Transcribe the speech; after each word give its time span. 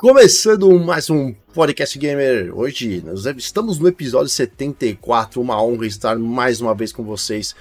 Começando 0.00 0.80
mais 0.80 1.10
um 1.10 1.34
Podcast 1.52 1.98
Gamer. 1.98 2.58
Hoje 2.58 3.02
nós 3.04 3.26
estamos 3.36 3.78
no 3.78 3.86
episódio 3.86 4.30
74. 4.30 5.38
Uma 5.38 5.62
honra 5.62 5.86
estar 5.86 6.18
mais 6.18 6.58
uma 6.62 6.74
vez 6.74 6.90
com 6.90 7.04
vocês. 7.04 7.54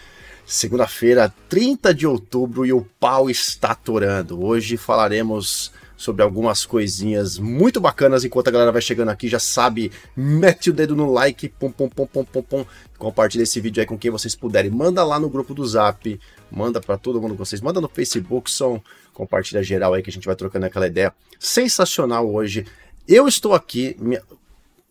Segunda-feira, 0.45 1.33
30 1.49 1.93
de 1.93 2.07
outubro, 2.07 2.65
e 2.65 2.71
o 2.71 2.87
pau 2.97 3.29
está 3.29 3.71
atorando. 3.71 4.41
Hoje 4.41 4.77
falaremos 4.77 5.73
sobre 5.99 6.23
algumas 6.23 6.65
coisinhas 6.65 7.37
muito 7.37 7.81
bacanas. 7.81 8.23
Enquanto 8.23 8.47
a 8.47 8.51
galera 8.51 8.71
vai 8.71 8.81
chegando 8.81 9.09
aqui, 9.09 9.27
já 9.27 9.37
sabe, 9.37 9.91
mete 10.15 10.69
o 10.69 10.73
dedo 10.73 10.95
no 10.95 11.11
like, 11.11 11.49
pum, 11.49 11.69
pum, 11.69 11.89
pum, 11.89 12.07
pum, 12.07 12.23
pum, 12.23 12.41
pum. 12.41 12.65
Compartilha 12.97 13.43
esse 13.43 13.59
vídeo 13.59 13.81
aí 13.81 13.85
com 13.85 13.97
quem 13.97 14.09
vocês 14.09 14.33
puderem. 14.33 14.71
Manda 14.71 15.03
lá 15.03 15.19
no 15.19 15.29
grupo 15.29 15.53
do 15.53 15.67
Zap, 15.67 16.17
manda 16.49 16.79
para 16.79 16.97
todo 16.97 17.21
mundo 17.21 17.33
que 17.33 17.39
vocês, 17.39 17.59
manda 17.59 17.81
no 17.81 17.89
Facebook, 17.89 18.49
são 18.49 18.81
compartilha 19.13 19.61
geral 19.61 19.93
aí 19.93 20.01
que 20.01 20.09
a 20.09 20.13
gente 20.13 20.25
vai 20.25 20.37
trocando 20.37 20.67
aquela 20.67 20.87
ideia. 20.87 21.13
Sensacional 21.37 22.33
hoje. 22.33 22.65
Eu 23.05 23.27
estou 23.27 23.53
aqui, 23.53 23.97
minha, 23.99 24.21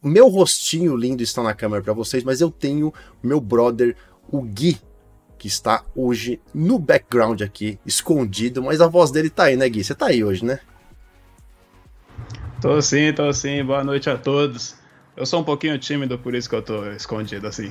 meu 0.02 0.28
rostinho 0.28 0.95
lindo 0.95 1.22
está 1.22 1.42
na 1.42 1.54
câmera 1.54 1.82
para 1.82 1.95
vocês, 1.95 2.22
mas 2.22 2.42
eu 2.42 2.50
tenho 2.50 2.92
meu 3.22 3.40
brother, 3.40 3.96
o 4.30 4.42
Gui, 4.42 4.78
que 5.38 5.46
está 5.46 5.82
hoje 5.96 6.38
no 6.52 6.78
background 6.78 7.40
aqui, 7.40 7.78
escondido, 7.86 8.62
mas 8.62 8.82
a 8.82 8.88
voz 8.88 9.10
dele 9.10 9.30
tá 9.30 9.45
aí, 9.45 9.56
né, 9.56 9.66
Gui? 9.70 9.82
Você 9.82 9.95
tá 9.95 10.09
aí 10.09 10.22
hoje, 10.22 10.45
né? 10.45 10.60
Tô 12.60 12.82
sim, 12.82 13.12
tô 13.12 13.32
sim. 13.32 13.62
Boa 13.64 13.84
noite 13.84 14.10
a 14.10 14.18
todos. 14.18 14.74
Eu 15.16 15.24
sou 15.24 15.40
um 15.40 15.44
pouquinho 15.44 15.78
tímido, 15.78 16.18
por 16.18 16.34
isso 16.34 16.48
que 16.48 16.56
eu 16.56 16.62
tô 16.62 16.90
escondido 16.90 17.46
assim. 17.46 17.70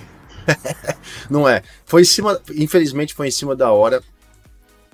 Não 1.29 1.47
é. 1.47 1.61
Foi 1.85 2.03
em 2.03 2.05
cima, 2.05 2.41
infelizmente 2.55 3.13
foi 3.13 3.27
em 3.27 3.31
cima 3.31 3.53
da 3.53 3.69
hora. 3.69 4.01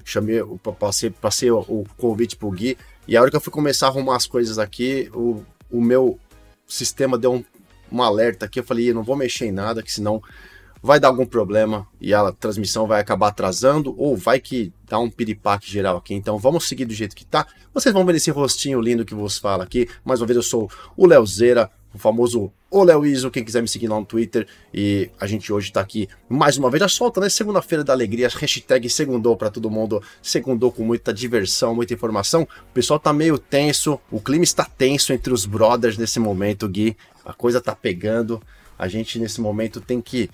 Chamei, 0.04 0.42
passei, 0.80 1.12
passei 1.12 1.52
o, 1.52 1.60
o 1.60 1.86
convite 1.96 2.36
pro 2.36 2.50
Gui. 2.50 2.76
E 3.08 3.16
a 3.16 3.22
hora 3.22 3.30
que 3.30 3.38
eu 3.38 3.42
fui 3.42 3.54
começar 3.54 3.86
a 3.86 3.90
arrumar 3.90 4.16
as 4.16 4.26
coisas 4.26 4.58
aqui, 4.58 5.12
o, 5.14 5.44
o 5.70 5.80
meu 5.80 6.20
sistema 6.66 7.16
deu 7.16 7.34
um, 7.34 7.46
um 7.92 8.02
alerta 8.02 8.48
aqui. 8.48 8.60
Eu 8.60 8.64
falei, 8.64 8.92
não 8.94 9.04
vou 9.04 9.16
mexer 9.16 9.46
em 9.46 9.52
nada, 9.52 9.84
que 9.84 9.92
senão 9.92 10.24
vai 10.84 11.00
dar 11.00 11.08
algum 11.08 11.26
problema 11.26 11.88
e 12.02 12.14
a 12.14 12.30
transmissão 12.34 12.86
vai 12.86 13.00
acabar 13.00 13.30
atrasando 13.30 13.96
ou 13.98 14.18
vai 14.18 14.42
que 14.42 14.74
dá 14.86 15.00
um 15.00 15.10
piripaque 15.10 15.72
geral 15.72 15.96
aqui. 15.96 16.14
Então 16.14 16.38
vamos 16.38 16.68
seguir 16.68 16.84
do 16.84 16.94
jeito 16.94 17.16
que 17.16 17.26
tá. 17.26 17.48
Vocês 17.74 17.94
vão 17.94 18.06
ver 18.06 18.16
esse 18.16 18.30
rostinho 18.30 18.82
lindo 18.82 19.06
que 19.06 19.16
vos 19.16 19.38
fala 19.38 19.64
aqui. 19.64 19.88
Mais 20.04 20.20
uma 20.20 20.28
vez 20.28 20.36
eu 20.36 20.44
sou 20.44 20.70
o 20.98 21.08
Leozeira, 21.08 21.72
o 21.94 21.98
famoso 21.98 22.52
o 22.70 22.84
Léo 22.84 23.06
Iso, 23.06 23.30
quem 23.30 23.46
quiser 23.46 23.62
me 23.62 23.68
seguir 23.68 23.88
lá 23.88 24.00
no 24.00 24.06
Twitter. 24.06 24.46
E 24.74 25.10
a 25.20 25.28
gente 25.28 25.54
hoje 25.54 25.72
tá 25.72 25.80
aqui 25.80 26.10
mais 26.28 26.58
uma 26.58 26.70
vez, 26.70 26.82
já 26.82 26.90
solta, 26.90 27.22
né? 27.22 27.30
Segunda-feira 27.30 27.84
da 27.84 27.94
alegria, 27.94 28.28
hashtag 28.28 28.90
segundou 28.90 29.38
para 29.38 29.52
todo 29.52 29.70
mundo. 29.70 30.02
Segundou 30.22 30.72
com 30.72 30.84
muita 30.84 31.14
diversão, 31.14 31.76
muita 31.76 31.94
informação. 31.94 32.42
O 32.42 32.74
pessoal 32.74 33.00
tá 33.00 33.14
meio 33.14 33.38
tenso, 33.38 34.00
o 34.12 34.20
clima 34.20 34.44
está 34.44 34.66
tenso 34.66 35.14
entre 35.14 35.32
os 35.32 35.46
brothers 35.46 35.98
nesse 35.98 36.20
momento, 36.20 36.68
Gui. 36.68 36.98
A 37.24 37.32
coisa 37.32 37.62
tá 37.62 37.76
pegando. 37.76 38.42
A 38.78 38.88
gente 38.88 39.20
nesse 39.20 39.40
momento 39.40 39.80
tem 39.80 40.02
que 40.02 40.30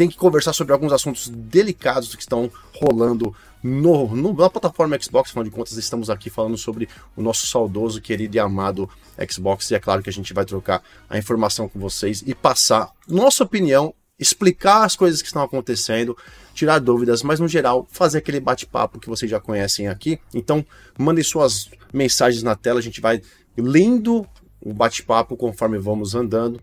tem 0.00 0.08
que 0.08 0.16
conversar 0.16 0.54
sobre 0.54 0.72
alguns 0.72 0.94
assuntos 0.94 1.28
delicados 1.28 2.14
que 2.14 2.22
estão 2.22 2.50
rolando 2.74 3.36
no, 3.62 4.16
no, 4.16 4.32
na 4.32 4.48
plataforma 4.48 4.98
Xbox. 4.98 5.28
Afinal 5.28 5.44
de 5.44 5.50
contas, 5.50 5.76
estamos 5.76 6.08
aqui 6.08 6.30
falando 6.30 6.56
sobre 6.56 6.88
o 7.14 7.20
nosso 7.20 7.46
saudoso, 7.46 8.00
querido 8.00 8.34
e 8.34 8.40
amado 8.40 8.88
Xbox. 9.30 9.70
E 9.70 9.74
é 9.74 9.78
claro 9.78 10.02
que 10.02 10.08
a 10.08 10.12
gente 10.12 10.32
vai 10.32 10.46
trocar 10.46 10.82
a 11.06 11.18
informação 11.18 11.68
com 11.68 11.78
vocês 11.78 12.24
e 12.26 12.34
passar 12.34 12.90
nossa 13.06 13.44
opinião, 13.44 13.92
explicar 14.18 14.84
as 14.84 14.96
coisas 14.96 15.20
que 15.20 15.26
estão 15.28 15.42
acontecendo, 15.42 16.16
tirar 16.54 16.78
dúvidas, 16.78 17.22
mas 17.22 17.38
no 17.38 17.46
geral, 17.46 17.86
fazer 17.90 18.16
aquele 18.16 18.40
bate-papo 18.40 18.98
que 18.98 19.06
vocês 19.06 19.30
já 19.30 19.38
conhecem 19.38 19.86
aqui. 19.86 20.18
Então, 20.32 20.64
mandem 20.98 21.22
suas 21.22 21.68
mensagens 21.92 22.42
na 22.42 22.56
tela, 22.56 22.78
a 22.78 22.82
gente 22.82 23.02
vai 23.02 23.20
lendo 23.54 24.26
o 24.62 24.72
bate-papo 24.72 25.36
conforme 25.36 25.76
vamos 25.76 26.14
andando, 26.14 26.58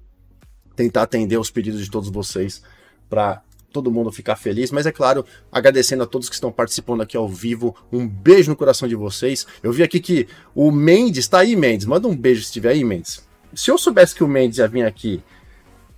tentar 0.75 1.03
atender 1.03 1.37
os 1.37 1.51
pedidos 1.51 1.85
de 1.85 1.91
todos 1.91 2.09
vocês 2.09 2.63
para 3.09 3.41
todo 3.71 3.91
mundo 3.91 4.11
ficar 4.11 4.35
feliz, 4.35 4.71
mas 4.71 4.85
é 4.85 4.91
claro, 4.91 5.25
agradecendo 5.51 6.03
a 6.03 6.07
todos 6.07 6.29
que 6.29 6.35
estão 6.35 6.51
participando 6.51 7.01
aqui 7.01 7.15
ao 7.15 7.27
vivo. 7.27 7.75
Um 7.91 8.07
beijo 8.07 8.49
no 8.49 8.55
coração 8.55 8.87
de 8.87 8.95
vocês. 8.95 9.45
Eu 9.61 9.71
vi 9.71 9.83
aqui 9.83 9.99
que 9.99 10.27
o 10.55 10.71
Mendes 10.71 11.25
está 11.25 11.39
aí, 11.39 11.55
Mendes. 11.55 11.85
Manda 11.85 12.07
um 12.07 12.15
beijo 12.15 12.41
se 12.41 12.47
estiver 12.47 12.69
aí, 12.69 12.83
Mendes. 12.83 13.25
Se 13.53 13.69
eu 13.69 13.77
soubesse 13.77 14.15
que 14.15 14.23
o 14.23 14.27
Mendes 14.27 14.57
ia 14.57 14.67
vir 14.67 14.85
aqui 14.85 15.21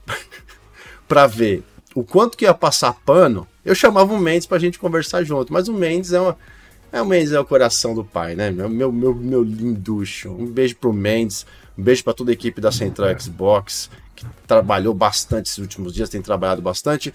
para 1.08 1.25
ver 1.28 1.64
o 1.96 2.03
quanto 2.03 2.38
que 2.38 2.46
ia 2.46 2.53
passar 2.53 2.94
pano, 2.94 3.47
eu 3.64 3.74
chamava 3.74 4.14
o 4.14 4.20
Mendes 4.20 4.46
para 4.47 4.58
a 4.58 4.59
gente 4.59 4.80
conversar 4.80 5.24
junto. 5.24 5.53
Mas 5.53 5.68
o 5.68 5.74
Mendes 5.74 6.14
é 6.14 6.20
uma 6.20 6.38
é 6.91 7.02
o 7.02 7.06
Mendes 7.06 7.31
é 7.31 7.40
o 7.40 7.46
coração 7.46 7.94
do 7.94 8.03
pai, 8.03 8.36
né? 8.36 8.50
Meu 8.50 8.68
meu 8.68 8.91
meu, 8.91 9.14
meu 9.14 9.44
linducho. 9.44 10.31
Um 10.31 10.47
beijo 10.47 10.76
pro 10.76 10.91
Mendes, 10.91 11.46
um 11.79 11.81
beijo 11.81 12.03
para 12.03 12.13
toda 12.13 12.29
a 12.31 12.34
equipe 12.34 12.59
da 12.59 12.73
Central 12.73 13.17
Xbox 13.17 13.90
que 14.13 14.25
trabalhou 14.45 14.94
bastante 14.94 15.45
esses 15.45 15.59
últimos 15.59 15.94
dias, 15.94 16.09
tem 16.09 16.22
trabalhado 16.22 16.62
bastante. 16.62 17.13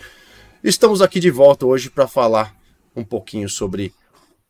Estamos 0.63 1.03
aqui 1.03 1.21
de 1.21 1.31
volta 1.31 1.67
hoje 1.67 1.91
para 1.91 2.09
falar 2.09 2.57
um 2.97 3.05
pouquinho 3.05 3.47
sobre 3.47 3.93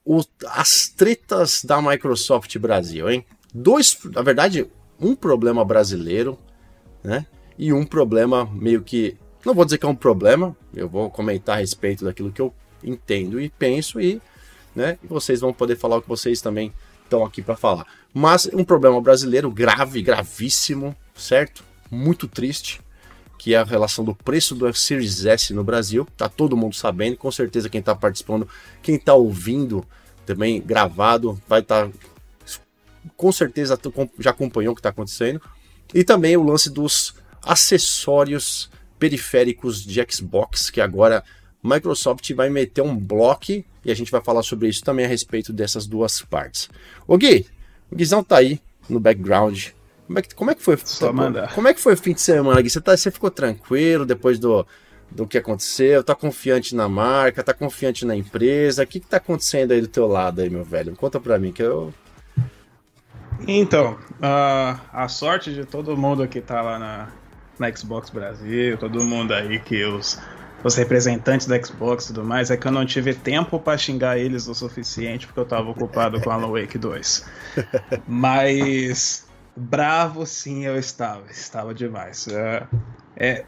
o, 0.05 0.23
as 0.47 0.87
tretas 0.89 1.65
da 1.65 1.83
Microsoft 1.83 2.57
Brasil, 2.59 3.11
hein? 3.11 3.27
Dois, 3.53 3.99
na 4.05 4.23
verdade, 4.23 4.71
um 5.01 5.17
problema 5.17 5.65
brasileiro, 5.65 6.39
né? 7.03 7.27
E 7.59 7.73
um 7.73 7.85
problema 7.85 8.49
meio 8.53 8.83
que, 8.83 9.17
não 9.45 9.53
vou 9.53 9.65
dizer 9.65 9.79
que 9.79 9.87
é 9.87 9.89
um 9.89 9.97
problema, 9.97 10.57
eu 10.73 10.89
vou 10.89 11.11
comentar 11.11 11.57
a 11.57 11.61
respeito 11.61 12.05
daquilo 12.05 12.31
que 12.31 12.41
eu 12.41 12.55
entendo 12.85 13.41
e 13.41 13.49
penso 13.49 14.01
e, 14.01 14.23
né? 14.77 14.97
E 15.03 15.09
vocês 15.09 15.41
vão 15.41 15.53
poder 15.53 15.77
falar 15.77 15.97
o 15.97 16.03
que 16.03 16.09
vocês 16.09 16.41
também 16.41 16.73
estão 17.05 17.25
aqui 17.25 17.43
para 17.43 17.57
falar. 17.57 17.87
Mas 18.13 18.49
um 18.53 18.65
problema 18.65 19.01
brasileiro 19.01 19.51
grave, 19.51 20.03
gravíssimo, 20.03 20.97
certo? 21.15 21.65
muito 21.95 22.27
triste, 22.27 22.81
que 23.39 23.55
é 23.55 23.59
a 23.59 23.65
relação 23.65 24.05
do 24.05 24.15
preço 24.15 24.55
do 24.55 24.73
Series 24.75 25.25
S 25.25 25.55
no 25.55 25.65
Brasil. 25.65 26.07
Tá 26.17 26.29
todo 26.29 26.57
mundo 26.57 26.75
sabendo, 26.75 27.17
com 27.17 27.31
certeza 27.31 27.69
quem 27.69 27.81
está 27.81 27.95
participando, 27.95 28.49
quem 28.83 28.97
está 28.97 29.15
ouvindo 29.15 29.87
também 30.27 30.61
gravado, 30.61 31.41
vai 31.47 31.61
estar 31.61 31.87
tá, 31.87 31.93
com 33.17 33.31
certeza 33.31 33.79
já 34.19 34.31
acompanhou 34.31 34.73
o 34.73 34.75
que 34.75 34.81
está 34.81 34.89
acontecendo. 34.89 35.41
E 35.93 36.03
também 36.03 36.37
o 36.37 36.43
lance 36.43 36.71
dos 36.71 37.15
acessórios 37.43 38.71
periféricos 38.99 39.85
de 39.85 40.05
Xbox, 40.09 40.71
que 40.71 40.81
agora 40.81 41.23
Microsoft 41.65 42.31
vai 42.35 42.51
meter 42.51 42.83
um 42.83 42.97
bloco 42.97 43.53
e 43.85 43.91
a 43.91 43.95
gente 43.95 44.11
vai 44.11 44.21
falar 44.21 44.43
sobre 44.43 44.69
isso 44.69 44.85
também 44.85 45.07
a 45.07 45.09
respeito 45.09 45.53
dessas 45.53 45.87
duas 45.87 46.21
partes. 46.23 46.69
O 47.07 47.17
Gui, 47.17 47.47
o 47.91 47.97
Guizão 47.97 48.23
tá 48.23 48.37
aí 48.37 48.61
no 48.89 49.01
background, 49.01 49.69
como 50.07 50.19
é 50.19 50.23
que, 50.23 50.35
como 50.35 50.51
é 50.51 50.55
que 50.55 50.63
foi? 50.63 50.77
Só 50.85 51.13
mandar. 51.13 51.55
Como 51.55 51.67
é 51.67 51.75
que 51.75 51.81
foi 51.81 51.95
o 51.95 51.97
fim 51.97 52.13
de 52.13 52.21
semana, 52.21 52.61
Gui? 52.61 52.69
Você, 52.69 52.81
tá, 52.81 52.97
você 52.97 53.11
ficou 53.11 53.31
tranquilo 53.31 54.05
depois 54.05 54.39
do, 54.39 54.67
do 55.11 55.27
que 55.27 55.39
aconteceu? 55.39 56.05
Tá 56.05 56.15
confiante 56.15 56.75
na 56.75 56.89
marca? 56.89 57.43
Tá 57.43 57.55
confiante 57.55 58.05
na 58.05 58.15
empresa? 58.15 58.83
O 58.83 58.87
que, 58.87 59.01
que 59.01 59.07
tá 59.07 59.17
acontecendo 59.17 59.73
aí 59.73 59.81
do 59.81 59.89
teu 59.89 60.07
lado 60.07 60.43
aí, 60.43 60.51
meu 60.51 60.65
velho? 60.65 60.95
Conta 60.95 61.19
pra 61.19 61.39
mim 61.39 61.53
que 61.53 61.63
eu. 61.63 61.93
Então, 63.49 63.99
uh, 64.21 64.81
a 64.93 65.09
sorte 65.09 65.53
de 65.53 65.65
todo 65.65 65.97
mundo 65.97 66.27
que 66.29 66.41
tá 66.41 66.61
lá 66.63 66.79
na, 66.79 67.09
na 67.59 67.75
Xbox 67.75 68.11
Brasil, 68.11 68.77
todo 68.77 69.03
mundo 69.03 69.33
aí 69.33 69.59
que 69.59 69.85
os, 69.85 70.19
os 70.65 70.75
representantes 70.75 71.47
da 71.47 71.63
Xbox 71.63 72.05
e 72.05 72.07
tudo 72.09 72.25
mais, 72.25 72.51
é 72.51 72.57
que 72.57 72.67
eu 72.67 72.73
não 72.73 72.85
tive 72.85 73.15
tempo 73.15 73.61
para 73.61 73.79
xingar 73.79 74.19
eles 74.19 74.49
o 74.49 74.55
suficiente 74.55 75.27
porque 75.27 75.39
eu 75.39 75.45
tava 75.45 75.71
ocupado 75.71 76.21
com 76.21 76.31
Alan 76.31 76.51
Wake 76.51 76.79
2. 76.79 77.27
Mas 78.09 79.25
Bravo, 79.57 80.27
sim, 80.27 80.65
eu 80.65 80.77
estava. 80.77 81.31
Estava 81.31 81.73
demais. 81.73 82.27
É, 82.29 82.67
é, 83.17 83.45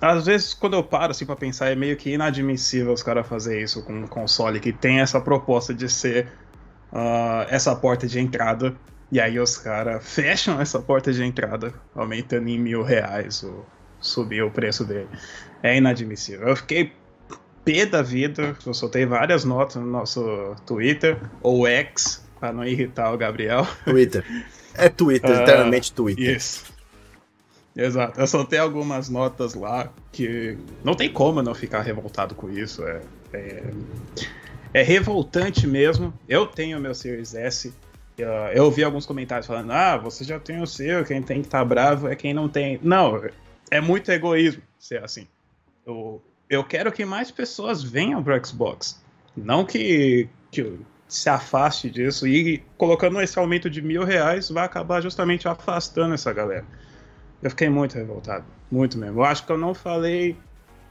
às 0.00 0.26
vezes, 0.26 0.52
quando 0.52 0.74
eu 0.74 0.82
paro 0.82 1.12
assim, 1.12 1.24
para 1.24 1.36
pensar, 1.36 1.68
é 1.68 1.76
meio 1.76 1.96
que 1.96 2.10
inadmissível 2.10 2.92
os 2.92 3.02
caras 3.02 3.26
fazer 3.26 3.62
isso 3.62 3.84
com 3.84 3.92
um 3.92 4.06
console 4.06 4.58
que 4.58 4.72
tem 4.72 5.00
essa 5.00 5.20
proposta 5.20 5.72
de 5.72 5.88
ser 5.88 6.26
uh, 6.92 7.46
essa 7.48 7.74
porta 7.76 8.06
de 8.06 8.18
entrada. 8.18 8.74
E 9.10 9.20
aí 9.20 9.38
os 9.38 9.56
caras 9.56 10.06
fecham 10.06 10.60
essa 10.60 10.80
porta 10.80 11.12
de 11.12 11.24
entrada, 11.24 11.72
aumentando 11.94 12.48
em 12.48 12.58
mil 12.58 12.82
reais 12.82 13.42
ou 13.42 13.64
subir 14.00 14.42
o 14.42 14.50
preço 14.50 14.84
dele. 14.84 15.08
É 15.62 15.76
inadmissível. 15.76 16.48
Eu 16.48 16.56
fiquei 16.56 16.92
pé 17.64 17.84
da 17.84 18.00
vida, 18.00 18.56
eu 18.64 18.72
soltei 18.72 19.04
várias 19.04 19.44
notas 19.44 19.76
no 19.76 19.90
nosso 19.90 20.56
Twitter, 20.64 21.18
ou 21.42 21.66
X, 21.66 22.24
para 22.40 22.52
não 22.52 22.64
irritar 22.64 23.12
o 23.12 23.18
Gabriel. 23.18 23.66
Twitter. 23.84 24.24
É 24.74 24.88
Twitter, 24.88 25.30
uh, 25.30 25.34
literalmente 25.40 25.92
Twitter. 25.92 26.36
Isso. 26.36 26.64
Exato. 27.76 28.18
Eu 28.18 28.26
soltei 28.26 28.58
algumas 28.58 29.08
notas 29.08 29.54
lá 29.54 29.92
que 30.10 30.58
não 30.82 30.94
tem 30.94 31.12
como 31.12 31.42
não 31.42 31.54
ficar 31.54 31.82
revoltado 31.82 32.34
com 32.34 32.50
isso. 32.50 32.82
É, 32.84 33.02
é, 33.32 33.62
é 34.74 34.82
revoltante 34.82 35.66
mesmo. 35.66 36.12
Eu 36.28 36.46
tenho 36.46 36.80
meu 36.80 36.94
Series 36.94 37.34
S. 37.34 37.72
Eu 38.52 38.64
ouvi 38.64 38.82
alguns 38.82 39.06
comentários 39.06 39.46
falando: 39.46 39.70
ah, 39.70 39.96
você 39.96 40.24
já 40.24 40.40
tem 40.40 40.60
o 40.60 40.66
seu, 40.66 41.04
quem 41.04 41.22
tem 41.22 41.40
que 41.40 41.46
estar 41.46 41.60
tá 41.60 41.64
bravo 41.64 42.08
é 42.08 42.16
quem 42.16 42.34
não 42.34 42.48
tem. 42.48 42.80
Não, 42.82 43.22
é 43.70 43.80
muito 43.80 44.10
egoísmo 44.10 44.62
ser 44.78 45.02
assim. 45.02 45.26
Eu, 45.86 46.22
eu 46.48 46.64
quero 46.64 46.92
que 46.92 47.04
mais 47.04 47.30
pessoas 47.30 47.82
venham 47.82 48.22
pro 48.22 48.46
Xbox. 48.46 49.02
Não 49.36 49.64
que, 49.64 50.28
que 50.50 50.78
se 51.06 51.28
afaste 51.28 51.90
disso. 51.90 52.26
E 52.26 52.58
colocando 52.76 53.20
esse 53.20 53.38
aumento 53.38 53.70
de 53.70 53.80
mil 53.80 54.04
reais, 54.04 54.50
vai 54.50 54.64
acabar 54.64 55.00
justamente 55.00 55.48
afastando 55.48 56.14
essa 56.14 56.32
galera. 56.32 56.64
Eu 57.42 57.50
fiquei 57.50 57.68
muito 57.68 57.94
revoltado, 57.94 58.44
muito 58.70 58.98
mesmo. 58.98 59.20
Eu 59.20 59.24
acho 59.24 59.46
que 59.46 59.52
eu 59.52 59.58
não 59.58 59.74
falei 59.74 60.36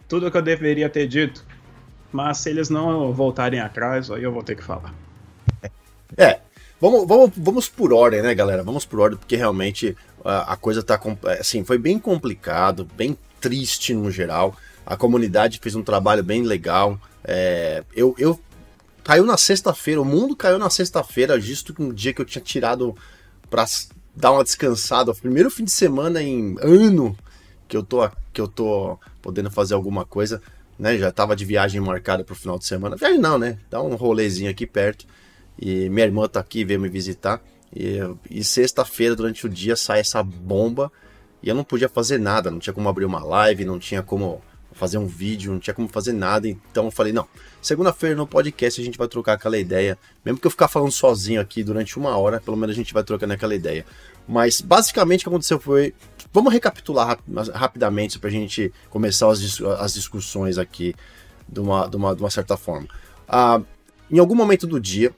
tudo 0.07 0.27
o 0.27 0.31
que 0.31 0.38
eu 0.38 0.41
deveria 0.41 0.89
ter 0.89 1.07
dito, 1.07 1.45
mas 2.12 2.38
se 2.38 2.50
eles 2.50 2.69
não 2.69 3.12
voltarem 3.13 3.59
atrás, 3.59 4.09
aí 4.09 4.24
eu 4.24 4.31
vou 4.31 4.44
ter 4.44 4.56
que 4.56 4.63
falar. 4.63 4.94
É, 6.18 6.39
vamos, 6.79 7.07
vamos, 7.07 7.31
vamos 7.35 7.69
por 7.69 7.94
ordem, 7.94 8.21
né, 8.21 8.33
galera? 8.35 8.63
Vamos 8.63 8.85
por 8.85 9.00
ordem, 9.00 9.18
porque 9.18 9.35
realmente 9.35 9.95
a, 10.24 10.53
a 10.53 10.57
coisa 10.57 10.83
tá. 10.83 11.00
Assim, 11.39 11.63
foi 11.63 11.77
bem 11.77 12.00
complicado, 12.00 12.88
bem 12.95 13.18
triste 13.39 13.94
no 13.94 14.12
geral. 14.12 14.56
A 14.85 14.95
comunidade 14.95 15.59
fez 15.62 15.75
um 15.75 15.83
trabalho 15.83 16.24
bem 16.24 16.44
legal. 16.44 17.00
É, 17.24 17.83
eu, 17.95 18.15
eu 18.18 18.39
caiu 19.03 19.25
na 19.25 19.38
sexta-feira, 19.38 20.01
o 20.01 20.06
mundo 20.06 20.35
caiu 20.35 20.57
na 20.57 20.69
sexta-feira, 20.69 21.39
justo 21.39 21.74
um 21.79 21.94
dia 21.94 22.13
que 22.13 22.21
eu 22.21 22.25
tinha 22.25 22.41
tirado 22.41 22.95
para 23.50 23.65
dar 24.15 24.31
uma 24.31 24.44
descansada. 24.44 25.12
O 25.12 25.15
primeiro 25.15 25.50
fim 25.50 25.63
de 25.63 25.71
semana 25.71 26.21
em 26.21 26.56
ano 26.62 27.18
que 27.68 27.75
eu 27.75 27.83
tô 27.83 28.09
que 28.33 28.41
eu 28.41 28.47
tô 28.47 29.00
podendo 29.21 29.50
fazer 29.50 29.74
alguma 29.74 30.06
coisa, 30.06 30.41
né? 30.77 30.97
Já 30.97 31.12
tava 31.12 31.35
de 31.35 31.44
viagem 31.44 31.81
marcada 31.81 32.24
pro 32.24 32.35
final 32.35 32.57
de 32.57 32.65
semana. 32.65 32.95
Viagem 32.95 33.19
não, 33.19 33.38
né? 33.38 33.57
Dá 33.69 33.81
um 33.81 33.95
rolezinho 33.95 34.50
aqui 34.50 34.65
perto. 34.65 35.06
E 35.59 35.89
minha 35.89 36.06
irmã 36.06 36.27
tá 36.27 36.39
aqui, 36.39 36.63
veio 36.63 36.80
me 36.80 36.89
visitar. 36.89 37.42
E, 37.75 38.00
e 38.30 38.44
sexta-feira, 38.44 39.15
durante 39.15 39.45
o 39.45 39.50
dia, 39.50 39.75
sai 39.75 40.00
essa 40.00 40.21
bomba. 40.24 40.92
E 41.42 41.50
eu 41.50 41.56
não 41.56 41.63
podia 41.63 41.89
fazer 41.89 42.19
nada, 42.19 42.50
não 42.50 42.59
tinha 42.59 42.74
como 42.74 42.89
abrir 42.89 43.06
uma 43.06 43.24
live, 43.24 43.65
não 43.65 43.80
tinha 43.80 44.01
como 44.01 44.42
fazer 44.77 44.98
um 44.98 45.07
vídeo, 45.07 45.51
não 45.51 45.59
tinha 45.59 45.74
como 45.74 45.88
fazer 45.88 46.13
nada. 46.13 46.48
Então 46.48 46.86
eu 46.86 46.92
falei, 46.92 47.12
não, 47.12 47.27
segunda-feira 47.62 48.15
no 48.15 48.27
podcast 48.27 48.80
a 48.80 48.83
gente 48.83 48.98
vai 48.98 49.07
trocar 49.07 49.33
aquela 49.33 49.57
ideia. 49.57 49.98
Mesmo 50.24 50.39
que 50.39 50.48
eu 50.48 50.51
ficar 50.51 50.68
falando 50.68 50.92
sozinho 50.92 51.42
aqui 51.42 51.63
durante 51.63 51.98
uma 51.98 52.15
hora, 52.15 52.39
pelo 52.39 52.56
menos 52.56 52.75
a 52.75 52.77
gente 52.77 52.94
vai 52.94 53.03
trocando 53.03 53.33
aquela 53.33 53.56
ideia. 53.56 53.86
Mas 54.27 54.62
basicamente 54.62 55.21
o 55.21 55.24
que 55.24 55.30
aconteceu 55.30 55.60
foi. 55.60 55.94
Vamos 56.31 56.53
recapitular 56.53 57.07
rap 57.07 57.21
rapidamente 57.53 58.19
para 58.19 58.30
a 58.30 58.31
gente 58.31 58.71
começar 58.89 59.31
as, 59.31 59.39
dis 59.39 59.62
as 59.62 59.94
discussões 59.94 60.57
aqui 60.57 60.94
de 61.48 61.60
uma, 61.60 61.88
de 61.88 61.95
uma, 61.95 62.15
de 62.15 62.21
uma 62.21 62.30
certa 62.30 62.57
forma. 62.57 62.88
Ah, 63.27 63.62
em 64.12 64.19
algum 64.19 64.36
momento 64.36 64.68
do 64.68 64.80
dia? 64.80 65.13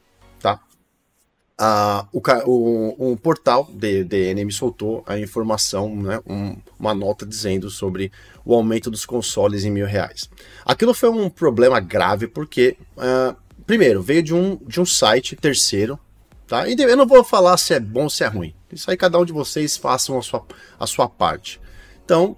Ah, 1.61 2.07
o, 2.13 2.21
o, 2.45 3.11
o, 3.11 3.17
portal 3.17 3.69
DN 3.73 4.45
me 4.45 4.51
soltou 4.53 5.03
a 5.05 5.19
informação, 5.19 5.93
né, 5.93 6.21
um, 6.25 6.55
uma 6.79 6.93
nota 6.93 7.25
dizendo 7.25 7.69
sobre 7.69 8.13
o 8.45 8.55
aumento 8.55 8.89
dos 8.89 9.05
consoles 9.05 9.65
em 9.65 9.69
mil 9.69 9.85
reais. 9.85 10.29
Aquilo 10.63 10.93
foi 10.93 11.09
um 11.09 11.29
problema 11.29 11.81
grave 11.81 12.27
porque, 12.27 12.77
ah, 12.97 13.35
primeiro, 13.67 14.01
veio 14.01 14.23
de 14.23 14.33
um, 14.33 14.55
de 14.65 14.79
um 14.79 14.85
site 14.85 15.35
terceiro, 15.35 15.99
tá? 16.47 16.65
E 16.65 16.75
eu 16.79 16.95
não 16.95 17.05
vou 17.05 17.25
falar 17.25 17.57
se 17.57 17.73
é 17.73 17.79
bom 17.79 18.03
ou 18.03 18.09
se 18.09 18.23
é 18.23 18.27
ruim. 18.27 18.55
Isso 18.71 18.89
aí 18.89 18.95
cada 18.95 19.19
um 19.19 19.25
de 19.25 19.33
vocês 19.33 19.75
façam 19.75 20.17
a 20.17 20.21
sua, 20.21 20.45
a 20.79 20.87
sua 20.87 21.09
parte. 21.09 21.59
Então, 22.05 22.37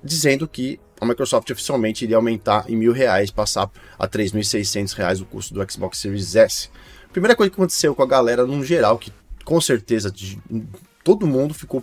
dizendo 0.00 0.46
que 0.46 0.78
a 1.00 1.04
Microsoft 1.04 1.50
oficialmente 1.50 2.04
iria 2.04 2.16
aumentar 2.16 2.64
em 2.68 2.76
mil 2.76 2.92
reais, 2.92 3.30
passar 3.30 3.70
a 3.98 4.06
3.600 4.06 4.94
reais 4.94 5.20
o 5.20 5.26
custo 5.26 5.52
do 5.52 5.72
Xbox 5.72 5.98
Series 5.98 6.36
S. 6.36 6.70
Primeira 7.14 7.36
coisa 7.36 7.48
que 7.48 7.54
aconteceu 7.54 7.94
com 7.94 8.02
a 8.02 8.06
galera 8.06 8.44
no 8.44 8.64
geral, 8.64 8.98
que 8.98 9.12
com 9.44 9.60
certeza 9.60 10.12
todo 11.04 11.28
mundo 11.28 11.54
ficou. 11.54 11.80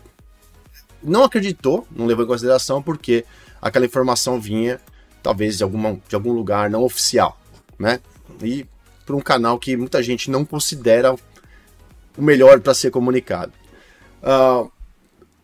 Não 1.02 1.24
acreditou, 1.24 1.88
não 1.90 2.06
levou 2.06 2.26
em 2.26 2.28
consideração, 2.28 2.84
porque 2.84 3.24
aquela 3.62 3.86
informação 3.86 4.42
vinha, 4.42 4.78
talvez, 5.24 5.58
de, 5.58 5.64
alguma, 5.64 5.98
de 6.06 6.16
algum 6.16 6.34
lugar 6.34 6.70
não 6.70 6.84
oficial, 6.84 7.40
né? 7.80 8.02
E 8.44 8.66
para 9.06 9.16
um 9.16 9.22
canal 9.22 9.58
que 9.58 9.78
muita 9.78 10.04
gente 10.04 10.30
não 10.30 10.44
considera 10.44 11.16
o 12.18 12.22
melhor 12.22 12.60
para 12.60 12.74
ser 12.74 12.92
comunicado. 12.92 13.54
Uh, 14.22 14.70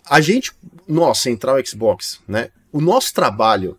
a 0.06 0.20
gente, 0.20 0.52
nós, 0.86 1.20
Central 1.20 1.66
Xbox, 1.66 2.20
né? 2.28 2.50
O 2.74 2.82
nosso 2.82 3.14
trabalho, 3.14 3.78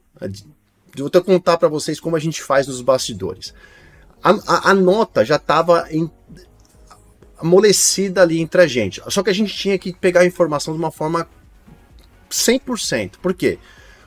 vou 0.96 1.08
até 1.08 1.20
contar 1.20 1.58
para 1.58 1.68
vocês 1.68 2.00
como 2.00 2.16
a 2.16 2.18
gente 2.18 2.42
faz 2.42 2.66
nos 2.66 2.80
bastidores. 2.80 3.52
A, 4.22 4.30
a, 4.30 4.70
a 4.70 4.74
nota 4.74 5.24
já 5.24 5.36
estava 5.36 5.86
amolecida 7.38 8.22
ali 8.22 8.40
entre 8.40 8.62
a 8.62 8.66
gente. 8.66 9.00
Só 9.08 9.22
que 9.22 9.30
a 9.30 9.34
gente 9.34 9.54
tinha 9.54 9.78
que 9.78 9.92
pegar 9.92 10.20
a 10.20 10.26
informação 10.26 10.74
de 10.74 10.78
uma 10.78 10.90
forma 10.90 11.28
100%. 12.30 13.12
Por 13.22 13.34
quê? 13.34 13.58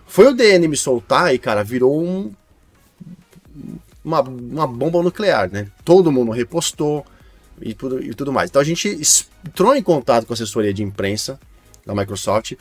Foi 0.06 0.28
o 0.28 0.34
DN 0.34 0.68
me 0.68 0.76
soltar 0.76 1.34
e, 1.34 1.40
cara, 1.40 1.64
virou 1.64 2.04
um, 2.04 2.34
uma, 4.04 4.22
uma 4.22 4.68
bomba 4.68 5.02
nuclear, 5.02 5.50
né? 5.50 5.68
Todo 5.86 6.12
mundo 6.12 6.32
repostou, 6.32 7.06
e 7.62 7.74
tudo, 7.74 8.04
e 8.04 8.14
tudo 8.14 8.34
mais. 8.34 8.50
Então 8.50 8.62
a 8.62 8.66
gente 8.66 9.00
entrou 9.46 9.76
em 9.76 9.84
contato 9.84 10.26
com 10.26 10.34
a 10.34 10.36
assessoria 10.36 10.74
de 10.74 10.84
imprensa 10.84 11.40
da 11.86 11.94
Microsoft. 11.94 12.54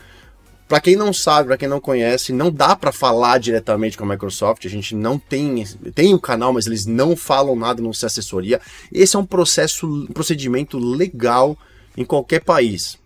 Para 0.71 0.79
quem 0.79 0.95
não 0.95 1.11
sabe, 1.11 1.47
para 1.47 1.57
quem 1.57 1.67
não 1.67 1.81
conhece, 1.81 2.31
não 2.31 2.49
dá 2.49 2.77
para 2.77 2.93
falar 2.93 3.39
diretamente 3.39 3.97
com 3.97 4.05
a 4.05 4.07
Microsoft. 4.07 4.65
A 4.65 4.69
gente 4.69 4.95
não 4.95 5.19
tem 5.19 5.65
tem 5.93 6.13
o 6.13 6.15
um 6.15 6.17
canal, 6.17 6.53
mas 6.53 6.65
eles 6.65 6.85
não 6.85 7.13
falam 7.13 7.57
nada 7.57 7.81
no 7.81 7.89
assessoria. 7.89 8.61
Esse 8.89 9.17
é 9.17 9.19
um 9.19 9.25
processo, 9.25 9.85
um 9.85 10.05
procedimento 10.05 10.79
legal 10.79 11.57
em 11.97 12.05
qualquer 12.05 12.39
país. 12.45 12.97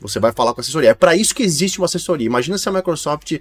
Você 0.00 0.20
vai 0.20 0.30
falar 0.30 0.54
com 0.54 0.60
a 0.60 0.62
assessoria. 0.62 0.90
É 0.90 0.94
para 0.94 1.16
isso 1.16 1.34
que 1.34 1.42
existe 1.42 1.78
uma 1.78 1.86
assessoria. 1.86 2.24
Imagina 2.24 2.56
se 2.56 2.68
a 2.68 2.72
Microsoft, 2.72 3.32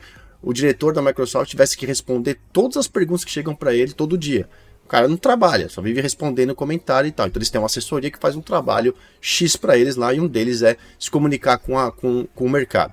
o 0.41 0.51
diretor 0.53 0.91
da 0.91 1.01
Microsoft 1.03 1.47
tivesse 1.47 1.77
que 1.77 1.85
responder 1.85 2.39
todas 2.51 2.77
as 2.77 2.87
perguntas 2.87 3.23
que 3.23 3.29
chegam 3.29 3.53
para 3.53 3.75
ele 3.75 3.93
todo 3.93 4.17
dia. 4.17 4.49
O 4.85 4.87
cara 4.87 5.07
não 5.07 5.17
trabalha, 5.17 5.69
só 5.69 5.83
vive 5.83 6.01
respondendo 6.01 6.55
comentário 6.55 7.07
e 7.07 7.11
tal. 7.11 7.27
Então 7.27 7.37
eles 7.37 7.51
têm 7.51 7.61
uma 7.61 7.67
assessoria 7.67 8.09
que 8.09 8.17
faz 8.17 8.35
um 8.35 8.41
trabalho 8.41 8.95
X 9.21 9.55
para 9.55 9.77
eles 9.77 9.95
lá 9.95 10.15
e 10.15 10.19
um 10.19 10.25
deles 10.25 10.63
é 10.63 10.77
se 10.97 11.11
comunicar 11.11 11.59
com, 11.59 11.77
a, 11.77 11.91
com, 11.91 12.27
com 12.33 12.43
o 12.43 12.49
mercado. 12.49 12.91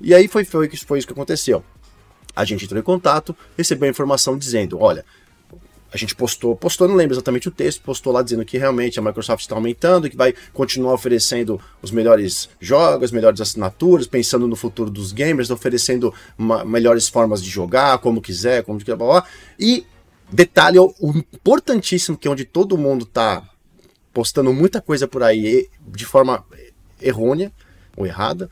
E 0.00 0.14
aí 0.14 0.28
foi, 0.28 0.44
foi, 0.44 0.68
foi 0.68 0.98
isso 0.98 1.06
que 1.06 1.12
aconteceu. 1.12 1.64
A 2.34 2.44
gente 2.44 2.64
entrou 2.64 2.78
em 2.78 2.84
contato, 2.84 3.34
recebeu 3.56 3.86
a 3.86 3.90
informação 3.90 4.36
dizendo: 4.36 4.78
olha, 4.80 5.04
a 5.92 5.96
gente 5.96 6.14
postou, 6.14 6.54
postou, 6.54 6.86
não 6.86 6.94
lembro 6.94 7.14
exatamente 7.14 7.48
o 7.48 7.50
texto, 7.50 7.82
postou 7.82 8.12
lá 8.12 8.22
dizendo 8.22 8.44
que 8.44 8.58
realmente 8.58 8.98
a 8.98 9.02
Microsoft 9.02 9.42
está 9.42 9.54
aumentando, 9.54 10.10
que 10.10 10.16
vai 10.16 10.34
continuar 10.52 10.92
oferecendo 10.92 11.60
os 11.80 11.90
melhores 11.90 12.50
jogos, 12.60 13.10
melhores 13.10 13.40
assinaturas, 13.40 14.06
pensando 14.06 14.46
no 14.46 14.56
futuro 14.56 14.90
dos 14.90 15.12
gamers, 15.12 15.50
oferecendo 15.50 16.12
melhores 16.66 17.08
formas 17.08 17.42
de 17.42 17.48
jogar, 17.48 17.98
como 17.98 18.20
quiser, 18.20 18.62
como 18.64 18.78
quiser, 18.78 18.96
blá, 18.96 19.06
blá. 19.06 19.24
E 19.58 19.86
Detalhe 20.30 20.78
o 20.78 20.94
importantíssimo, 21.10 22.16
que 22.16 22.26
é 22.26 22.30
onde 22.30 22.44
todo 22.44 22.76
mundo 22.76 23.06
tá 23.06 23.48
postando 24.12 24.52
muita 24.52 24.80
coisa 24.80 25.06
por 25.06 25.22
aí 25.22 25.68
de 25.86 26.04
forma 26.04 26.44
errônea 27.00 27.52
ou 27.96 28.04
errada, 28.06 28.50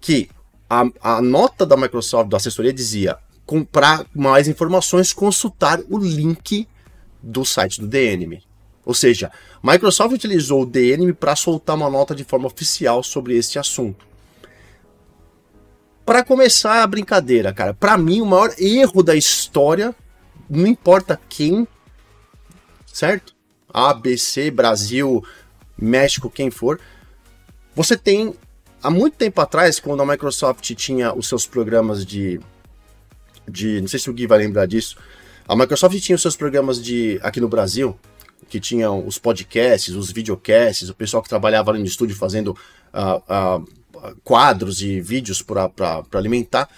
que 0.00 0.28
a, 0.72 1.16
a 1.16 1.20
nota 1.20 1.66
da 1.66 1.76
Microsoft, 1.76 2.30
da 2.30 2.38
assessoria, 2.38 2.72
dizia 2.72 3.18
comprar 3.44 4.06
mais 4.14 4.48
informações, 4.48 5.12
consultar 5.12 5.80
o 5.90 5.98
link 5.98 6.66
do 7.22 7.44
site 7.44 7.78
do 7.78 7.86
DNM. 7.86 8.42
Ou 8.82 8.94
seja, 8.94 9.30
Microsoft 9.62 10.14
utilizou 10.14 10.62
o 10.62 10.66
DNM 10.66 11.12
para 11.12 11.36
soltar 11.36 11.76
uma 11.76 11.90
nota 11.90 12.14
de 12.14 12.24
forma 12.24 12.46
oficial 12.46 13.02
sobre 13.02 13.36
esse 13.36 13.58
assunto. 13.58 14.06
Para 16.06 16.24
começar 16.24 16.82
a 16.82 16.86
brincadeira, 16.86 17.52
cara, 17.52 17.74
para 17.74 17.98
mim 17.98 18.22
o 18.22 18.26
maior 18.26 18.54
erro 18.58 19.02
da 19.02 19.14
história 19.14 19.94
não 20.48 20.66
importa 20.66 21.20
quem, 21.28 21.68
certo? 22.86 23.34
A, 23.72 23.92
B, 23.92 24.16
C, 24.16 24.50
Brasil, 24.50 25.22
México, 25.78 26.30
quem 26.30 26.50
for. 26.50 26.80
Você 27.74 27.96
tem, 27.96 28.34
há 28.82 28.90
muito 28.90 29.16
tempo 29.16 29.40
atrás, 29.40 29.78
quando 29.78 30.02
a 30.02 30.06
Microsoft 30.06 30.74
tinha 30.74 31.14
os 31.14 31.28
seus 31.28 31.46
programas 31.46 32.04
de. 32.04 32.40
de 33.48 33.80
não 33.80 33.88
sei 33.88 33.98
se 33.98 34.10
o 34.10 34.12
Gui 34.12 34.26
vai 34.26 34.38
lembrar 34.38 34.66
disso. 34.66 34.96
A 35.46 35.54
Microsoft 35.56 35.98
tinha 36.00 36.16
os 36.16 36.22
seus 36.22 36.36
programas 36.36 36.82
de 36.82 37.18
aqui 37.22 37.40
no 37.40 37.48
Brasil, 37.48 37.98
que 38.48 38.60
tinham 38.60 39.06
os 39.06 39.18
podcasts, 39.18 39.94
os 39.94 40.10
videocasts, 40.10 40.88
o 40.88 40.94
pessoal 40.94 41.22
que 41.22 41.28
trabalhava 41.28 41.70
ali 41.70 41.80
no 41.80 41.86
estúdio 41.86 42.16
fazendo 42.16 42.56
uh, 42.92 43.60
uh, 43.60 44.16
quadros 44.22 44.82
e 44.82 45.00
vídeos 45.00 45.42
para 45.42 45.70
alimentar. 46.14 46.68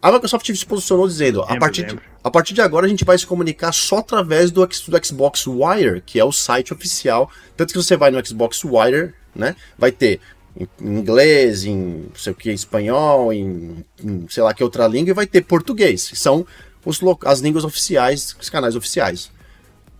A 0.00 0.12
Microsoft 0.12 0.46
se 0.54 0.66
posicionou 0.66 1.08
dizendo: 1.08 1.40
lembro, 1.40 1.54
a, 1.54 1.58
partir 1.58 1.84
de, 1.84 1.98
a 2.22 2.30
partir 2.30 2.54
de 2.54 2.60
agora 2.60 2.86
a 2.86 2.88
gente 2.88 3.04
vai 3.04 3.18
se 3.18 3.26
comunicar 3.26 3.72
só 3.72 3.98
através 3.98 4.50
do, 4.50 4.64
do 4.66 5.04
Xbox 5.06 5.46
Wire, 5.46 6.02
que 6.04 6.20
é 6.20 6.24
o 6.24 6.32
site 6.32 6.72
oficial. 6.72 7.30
Tanto 7.56 7.72
que 7.72 7.82
você 7.82 7.96
vai 7.96 8.10
no 8.10 8.24
Xbox 8.24 8.62
Wire, 8.64 9.14
né? 9.34 9.56
Vai 9.78 9.90
ter 9.90 10.20
em 10.58 10.98
inglês, 10.98 11.64
em 11.64 12.06
sei 12.14 12.32
o 12.32 12.36
que, 12.36 12.50
espanhol, 12.50 13.32
em, 13.32 13.84
em, 14.02 14.26
sei 14.28 14.42
lá 14.42 14.54
que 14.54 14.64
outra 14.64 14.86
língua, 14.86 15.10
e 15.10 15.14
vai 15.14 15.26
ter 15.26 15.42
português. 15.42 16.10
São 16.14 16.46
os, 16.84 17.00
as 17.24 17.40
línguas 17.40 17.64
oficiais, 17.64 18.34
os 18.40 18.48
canais 18.48 18.74
oficiais. 18.74 19.30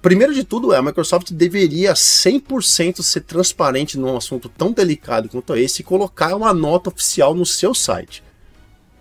Primeiro 0.01 0.33
de 0.33 0.45
tudo 0.45 0.73
é, 0.73 0.77
a 0.77 0.83
Microsoft 0.83 1.33
deveria 1.33 1.95
100% 1.95 3.03
ser 3.03 3.23
transparente 3.23 3.99
num 3.99 4.17
assunto 4.17 4.49
tão 4.49 4.73
delicado 4.73 5.29
quanto 5.29 5.57
esse 5.57 5.83
e 5.83 5.85
colocar 5.85 6.35
uma 6.35 6.55
nota 6.55 6.91
oficial 6.91 7.35
no 7.35 7.45
seu 7.45 7.75
site 7.75 8.23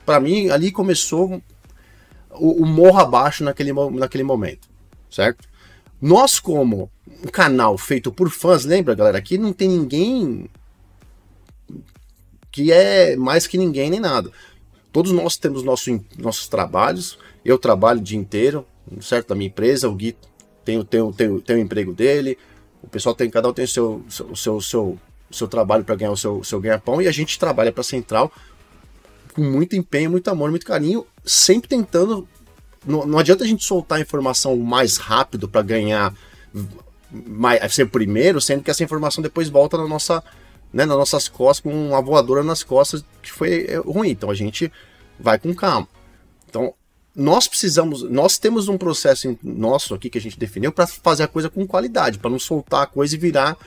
para 0.05 0.19
mim, 0.19 0.49
ali 0.49 0.71
começou 0.71 1.41
o, 2.31 2.63
o 2.63 2.65
morro 2.65 2.99
abaixo 2.99 3.43
naquele, 3.43 3.73
naquele 3.73 4.23
momento, 4.23 4.67
certo? 5.09 5.47
Nós, 5.99 6.39
como 6.39 6.91
um 7.23 7.27
canal 7.27 7.77
feito 7.77 8.11
por 8.11 8.29
fãs, 8.29 8.63
lembra, 8.63 8.93
galera? 8.93 9.17
Aqui 9.17 9.37
não 9.37 9.51
tem 9.51 9.67
ninguém 9.67 10.47
que 12.55 12.71
é 12.71 13.17
mais 13.17 13.45
que 13.45 13.57
ninguém 13.57 13.89
nem 13.89 13.99
nada. 13.99 14.31
Todos 14.89 15.11
nós 15.11 15.35
temos 15.35 15.61
nosso, 15.61 15.91
nossos 16.17 16.47
trabalhos. 16.47 17.19
Eu 17.43 17.57
trabalho 17.57 17.99
o 17.99 18.01
dia 18.01 18.17
inteiro, 18.17 18.65
certo? 19.01 19.27
Da 19.27 19.35
minha 19.35 19.49
empresa, 19.49 19.89
o 19.89 19.93
Gui 19.93 20.15
tem, 20.63 20.81
tem, 20.85 21.11
tem, 21.11 21.39
tem 21.41 21.55
o 21.57 21.59
emprego 21.59 21.91
dele, 21.91 22.37
o 22.81 22.87
pessoal 22.87 23.13
tem, 23.13 23.29
cada 23.29 23.49
um 23.49 23.53
tem 23.53 23.65
o 23.65 23.67
seu, 23.67 24.05
seu, 24.09 24.35
seu, 24.37 24.61
seu, 24.61 24.99
seu 25.29 25.47
trabalho 25.49 25.83
para 25.83 25.95
ganhar 25.95 26.11
o 26.11 26.15
seu, 26.15 26.45
seu 26.45 26.61
ganha-pão 26.61 27.01
e 27.01 27.09
a 27.09 27.11
gente 27.11 27.37
trabalha 27.37 27.73
para 27.73 27.81
a 27.81 27.83
Central 27.83 28.31
com 29.33 29.41
muito 29.41 29.75
empenho, 29.75 30.09
muito 30.09 30.29
amor, 30.29 30.49
muito 30.49 30.65
carinho, 30.65 31.05
sempre 31.25 31.67
tentando. 31.67 32.25
Não, 32.87 33.05
não 33.05 33.19
adianta 33.19 33.43
a 33.43 33.47
gente 33.47 33.65
soltar 33.65 33.97
a 33.97 34.01
informação 34.01 34.55
mais 34.55 34.95
rápido 34.95 35.49
para 35.49 35.61
ganhar 35.61 36.13
mais, 37.11 37.73
ser 37.73 37.87
primeiro, 37.87 38.39
sendo 38.39 38.63
que 38.63 38.71
essa 38.71 38.81
informação 38.81 39.21
depois 39.21 39.49
volta 39.49 39.77
na 39.77 39.85
nossa, 39.85 40.23
né, 40.75 40.85
nas 40.85 40.97
nossas 40.97 41.29
costas 41.29 41.63
com 41.63 41.87
uma 41.87 42.01
voadora 42.01 42.43
nas 42.43 42.61
costas 42.61 43.05
que 43.23 43.31
foi 43.31 43.65
é, 43.69 43.77
ruim. 43.77 44.09
Então 44.09 44.29
a 44.29 44.35
gente 44.35 44.69
vai 45.17 45.39
com 45.39 45.55
calma. 45.55 45.87
Então 46.49 46.73
nós 47.15 47.47
precisamos, 47.47 48.03
nós 48.03 48.37
temos 48.37 48.67
um 48.67 48.77
processo 48.77 49.39
nosso 49.41 49.95
aqui 49.95 50.09
que 50.09 50.17
a 50.17 50.21
gente 50.21 50.37
definiu 50.37 50.73
para 50.73 50.85
fazer 50.85 51.23
a 51.23 51.29
coisa 51.29 51.49
com 51.49 51.65
qualidade, 51.65 52.19
para 52.19 52.29
não 52.29 52.37
soltar 52.37 52.83
a 52.83 52.85
coisa 52.85 53.15
e 53.15 53.17
virar 53.17 53.57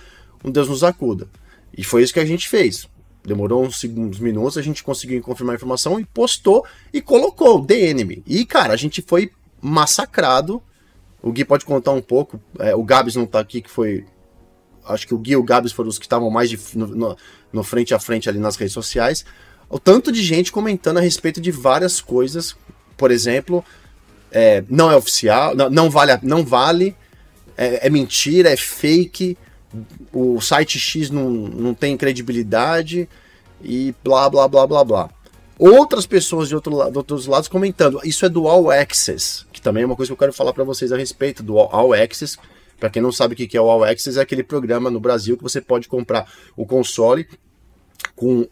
um 0.44 0.50
Deus 0.50 0.68
nos 0.68 0.84
acuda. 0.84 1.26
E 1.74 1.82
foi 1.82 2.02
isso 2.02 2.12
que 2.12 2.20
a 2.20 2.26
gente 2.26 2.46
fez. 2.46 2.86
Demorou 3.24 3.64
uns 3.64 3.80
segundos, 3.80 4.18
minutos, 4.18 4.58
a 4.58 4.62
gente 4.62 4.84
conseguiu 4.84 5.22
confirmar 5.22 5.54
a 5.54 5.56
informação 5.56 5.98
e 5.98 6.04
postou 6.04 6.64
e 6.92 7.00
colocou 7.00 7.64
The 7.64 7.88
Enemy. 7.88 8.22
E, 8.26 8.44
cara, 8.44 8.74
a 8.74 8.76
gente 8.76 9.00
foi 9.00 9.32
massacrado. 9.62 10.62
O 11.22 11.32
Gui 11.32 11.44
pode 11.44 11.64
contar 11.64 11.92
um 11.92 12.02
pouco. 12.02 12.38
É, 12.58 12.74
o 12.74 12.84
Gabs 12.84 13.16
não 13.16 13.26
tá 13.26 13.40
aqui, 13.40 13.62
que 13.62 13.70
foi. 13.70 14.04
Acho 14.88 15.06
que 15.06 15.14
o 15.14 15.18
Gui 15.18 15.32
e 15.32 15.36
o 15.36 15.42
Gabs 15.42 15.72
foram 15.72 15.88
os 15.88 15.98
que 15.98 16.04
estavam 16.04 16.30
mais 16.30 16.50
de, 16.50 16.58
no, 16.74 16.86
no, 16.86 17.16
no 17.52 17.62
frente 17.62 17.94
a 17.94 17.98
frente 17.98 18.28
ali 18.28 18.38
nas 18.38 18.56
redes 18.56 18.72
sociais. 18.72 19.24
O 19.68 19.78
tanto 19.78 20.10
de 20.10 20.22
gente 20.22 20.50
comentando 20.50 20.98
a 20.98 21.00
respeito 21.00 21.40
de 21.40 21.50
várias 21.50 22.00
coisas. 22.00 22.56
Por 22.96 23.10
exemplo, 23.10 23.64
é, 24.32 24.64
não 24.68 24.90
é 24.90 24.96
oficial, 24.96 25.54
não, 25.54 25.70
não 25.70 25.90
vale, 25.90 26.18
não 26.22 26.44
vale 26.44 26.96
é, 27.56 27.86
é 27.86 27.90
mentira, 27.90 28.50
é 28.50 28.56
fake 28.56 29.36
o 30.12 30.40
site 30.40 30.78
X 30.78 31.10
não, 31.10 31.30
não 31.30 31.74
tem 31.74 31.96
credibilidade 31.96 33.08
e 33.62 33.94
blá 34.02 34.28
blá 34.28 34.48
blá 34.48 34.66
blá 34.66 34.84
blá. 34.84 35.10
Outras 35.58 36.06
pessoas 36.06 36.48
de, 36.48 36.54
outro, 36.54 36.90
de 36.90 36.96
outros 36.96 37.26
lados 37.26 37.48
comentando, 37.48 38.00
isso 38.04 38.24
é 38.24 38.28
do 38.28 38.46
All 38.46 38.70
Access, 38.70 39.44
que 39.52 39.60
também 39.60 39.82
é 39.82 39.86
uma 39.86 39.96
coisa 39.96 40.08
que 40.08 40.12
eu 40.12 40.16
quero 40.16 40.32
falar 40.32 40.52
para 40.52 40.62
vocês 40.62 40.92
a 40.92 40.96
respeito 40.96 41.42
do 41.42 41.58
All 41.58 41.92
Access. 41.92 42.38
Para 42.78 42.90
quem 42.90 43.02
não 43.02 43.12
sabe 43.12 43.34
o 43.34 43.36
que 43.36 43.56
é 43.56 43.60
o 43.60 43.68
All 43.68 43.84
Access, 43.84 44.18
é 44.18 44.22
aquele 44.22 44.42
programa 44.42 44.90
no 44.90 45.00
Brasil 45.00 45.36
que 45.36 45.42
você 45.42 45.60
pode 45.60 45.88
comprar 45.88 46.30
o 46.56 46.64
console 46.64 47.26
com 48.14 48.46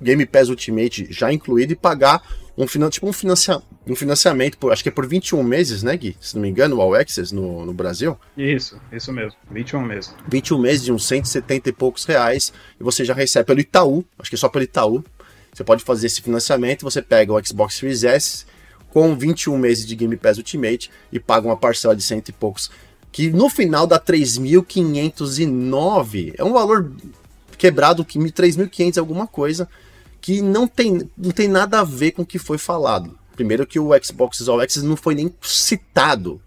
Game 0.00 0.24
Pass 0.26 0.48
Ultimate 0.48 1.08
já 1.10 1.32
incluído 1.32 1.72
e 1.72 1.76
pagar 1.76 2.22
um, 2.56 2.66
tipo 2.88 3.08
um, 3.08 3.12
financia, 3.12 3.62
um 3.86 3.94
financiamento, 3.94 4.58
por, 4.58 4.72
acho 4.72 4.82
que 4.82 4.88
é 4.88 4.92
por 4.92 5.06
21 5.06 5.42
meses, 5.42 5.82
né, 5.82 5.96
Gui? 5.96 6.16
Se 6.20 6.34
não 6.34 6.42
me 6.42 6.48
engano, 6.48 6.76
o 6.76 6.80
All 6.80 6.94
Access 6.94 7.32
no, 7.32 7.64
no 7.64 7.72
Brasil. 7.72 8.18
Isso, 8.36 8.80
isso 8.92 9.12
mesmo, 9.12 9.38
21 9.50 9.82
meses. 9.82 10.14
21 10.26 10.58
meses 10.58 10.84
de 10.84 10.92
uns 10.92 11.06
170 11.06 11.68
e 11.68 11.72
poucos 11.72 12.04
reais 12.04 12.52
e 12.80 12.82
você 12.82 13.04
já 13.04 13.14
recebe 13.14 13.46
pelo 13.46 13.60
Itaú, 13.60 14.04
acho 14.18 14.30
que 14.30 14.34
é 14.34 14.38
só 14.38 14.48
pelo 14.48 14.64
Itaú. 14.64 15.04
Você 15.52 15.64
pode 15.64 15.84
fazer 15.84 16.06
esse 16.06 16.20
financiamento, 16.20 16.82
você 16.82 17.00
pega 17.00 17.32
o 17.32 17.44
Xbox 17.44 17.74
Series 17.74 18.04
S 18.04 18.44
com 18.90 19.16
21 19.16 19.56
meses 19.56 19.86
de 19.86 19.94
Game 19.94 20.16
Pass 20.16 20.38
Ultimate 20.38 20.90
e 21.12 21.20
paga 21.20 21.46
uma 21.46 21.56
parcela 21.56 21.94
de 21.94 22.02
cento 22.02 22.30
e 22.30 22.32
poucos, 22.32 22.70
que 23.10 23.30
no 23.30 23.48
final 23.48 23.86
dá 23.86 23.98
3.509. 23.98 26.34
É 26.36 26.44
um 26.44 26.52
valor 26.52 26.92
quebrado, 27.56 28.04
que 28.04 28.18
3.500 28.18 28.96
é 28.96 29.00
alguma 29.00 29.26
coisa 29.26 29.68
que 30.20 30.42
não 30.42 30.66
tem, 30.66 31.08
não 31.16 31.30
tem 31.30 31.48
nada 31.48 31.80
a 31.80 31.84
ver 31.84 32.12
com 32.12 32.22
o 32.22 32.26
que 32.26 32.38
foi 32.38 32.58
falado. 32.58 33.18
Primeiro 33.34 33.66
que 33.66 33.78
o 33.78 33.90
Xbox 34.02 34.46
All 34.48 34.60
Access 34.60 34.84
não 34.84 34.96
foi 34.96 35.14
nem 35.14 35.32
citado 35.42 36.40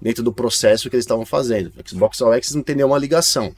dentro 0.00 0.22
do 0.22 0.32
processo 0.32 0.90
que 0.90 0.96
eles 0.96 1.04
estavam 1.04 1.24
fazendo. 1.24 1.72
O 1.76 1.88
Xbox 1.88 2.20
All 2.20 2.32
Access 2.32 2.56
não 2.56 2.62
tem 2.62 2.76
nenhuma 2.76 2.98
ligação. 2.98 3.54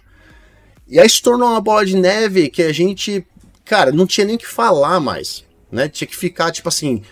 E 0.87 1.01
aí 1.01 1.09
se 1.09 1.23
tornou 1.23 1.49
uma 1.49 1.61
bola 1.61 1.87
de 1.87 1.97
neve 1.97 2.51
que 2.51 2.63
a 2.63 2.73
gente, 2.73 3.27
cara, 3.65 3.91
não 3.91 4.07
tinha 4.07 4.27
nem 4.27 4.37
que 4.37 4.47
falar 4.47 5.01
mais, 5.01 5.45
né? 5.73 5.89
Tinha 5.89 6.07
que 6.07 6.17
ficar 6.17 6.53
tipo 6.53 6.69
assim, 6.69 7.03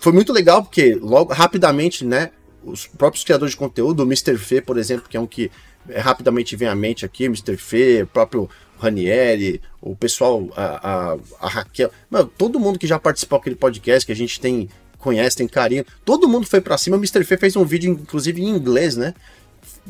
foi 0.00 0.12
muito 0.12 0.32
legal 0.32 0.64
porque 0.64 0.96
logo 0.96 1.32
rapidamente, 1.32 2.04
né, 2.04 2.32
os 2.64 2.86
próprios 2.86 3.24
criadores 3.24 3.52
de 3.52 3.58
conteúdo, 3.58 4.00
o 4.00 4.06
Mr. 4.06 4.36
Fê, 4.36 4.60
por 4.60 4.78
exemplo, 4.78 5.08
que 5.08 5.16
é 5.16 5.20
um 5.20 5.26
que 5.26 5.50
é, 5.88 6.00
rapidamente 6.00 6.56
vem 6.56 6.68
à 6.68 6.74
mente 6.74 7.04
aqui, 7.04 7.24
Mr. 7.24 7.56
Fê, 7.56 8.02
o 8.02 8.06
próprio 8.06 8.48
Ranieri, 8.78 9.60
o 9.80 9.96
pessoal, 9.96 10.48
a, 10.56 11.12
a, 11.12 11.18
a 11.40 11.48
Raquel, 11.48 11.90
mano, 12.10 12.30
todo 12.36 12.60
mundo 12.60 12.78
que 12.78 12.86
já 12.86 12.98
participou 12.98 13.38
daquele 13.38 13.56
podcast 13.56 14.06
que 14.06 14.12
a 14.12 14.16
gente 14.16 14.40
tem 14.40 14.68
conhece, 14.98 15.36
tem 15.36 15.46
carinho, 15.46 15.84
todo 16.04 16.28
mundo 16.28 16.46
foi 16.46 16.60
para 16.60 16.76
cima. 16.76 16.96
O 16.96 16.98
Mr. 16.98 17.24
Fê 17.24 17.36
fez 17.36 17.54
um 17.56 17.64
vídeo, 17.64 17.92
inclusive 17.92 18.42
em 18.42 18.48
inglês, 18.48 18.96
né? 18.96 19.14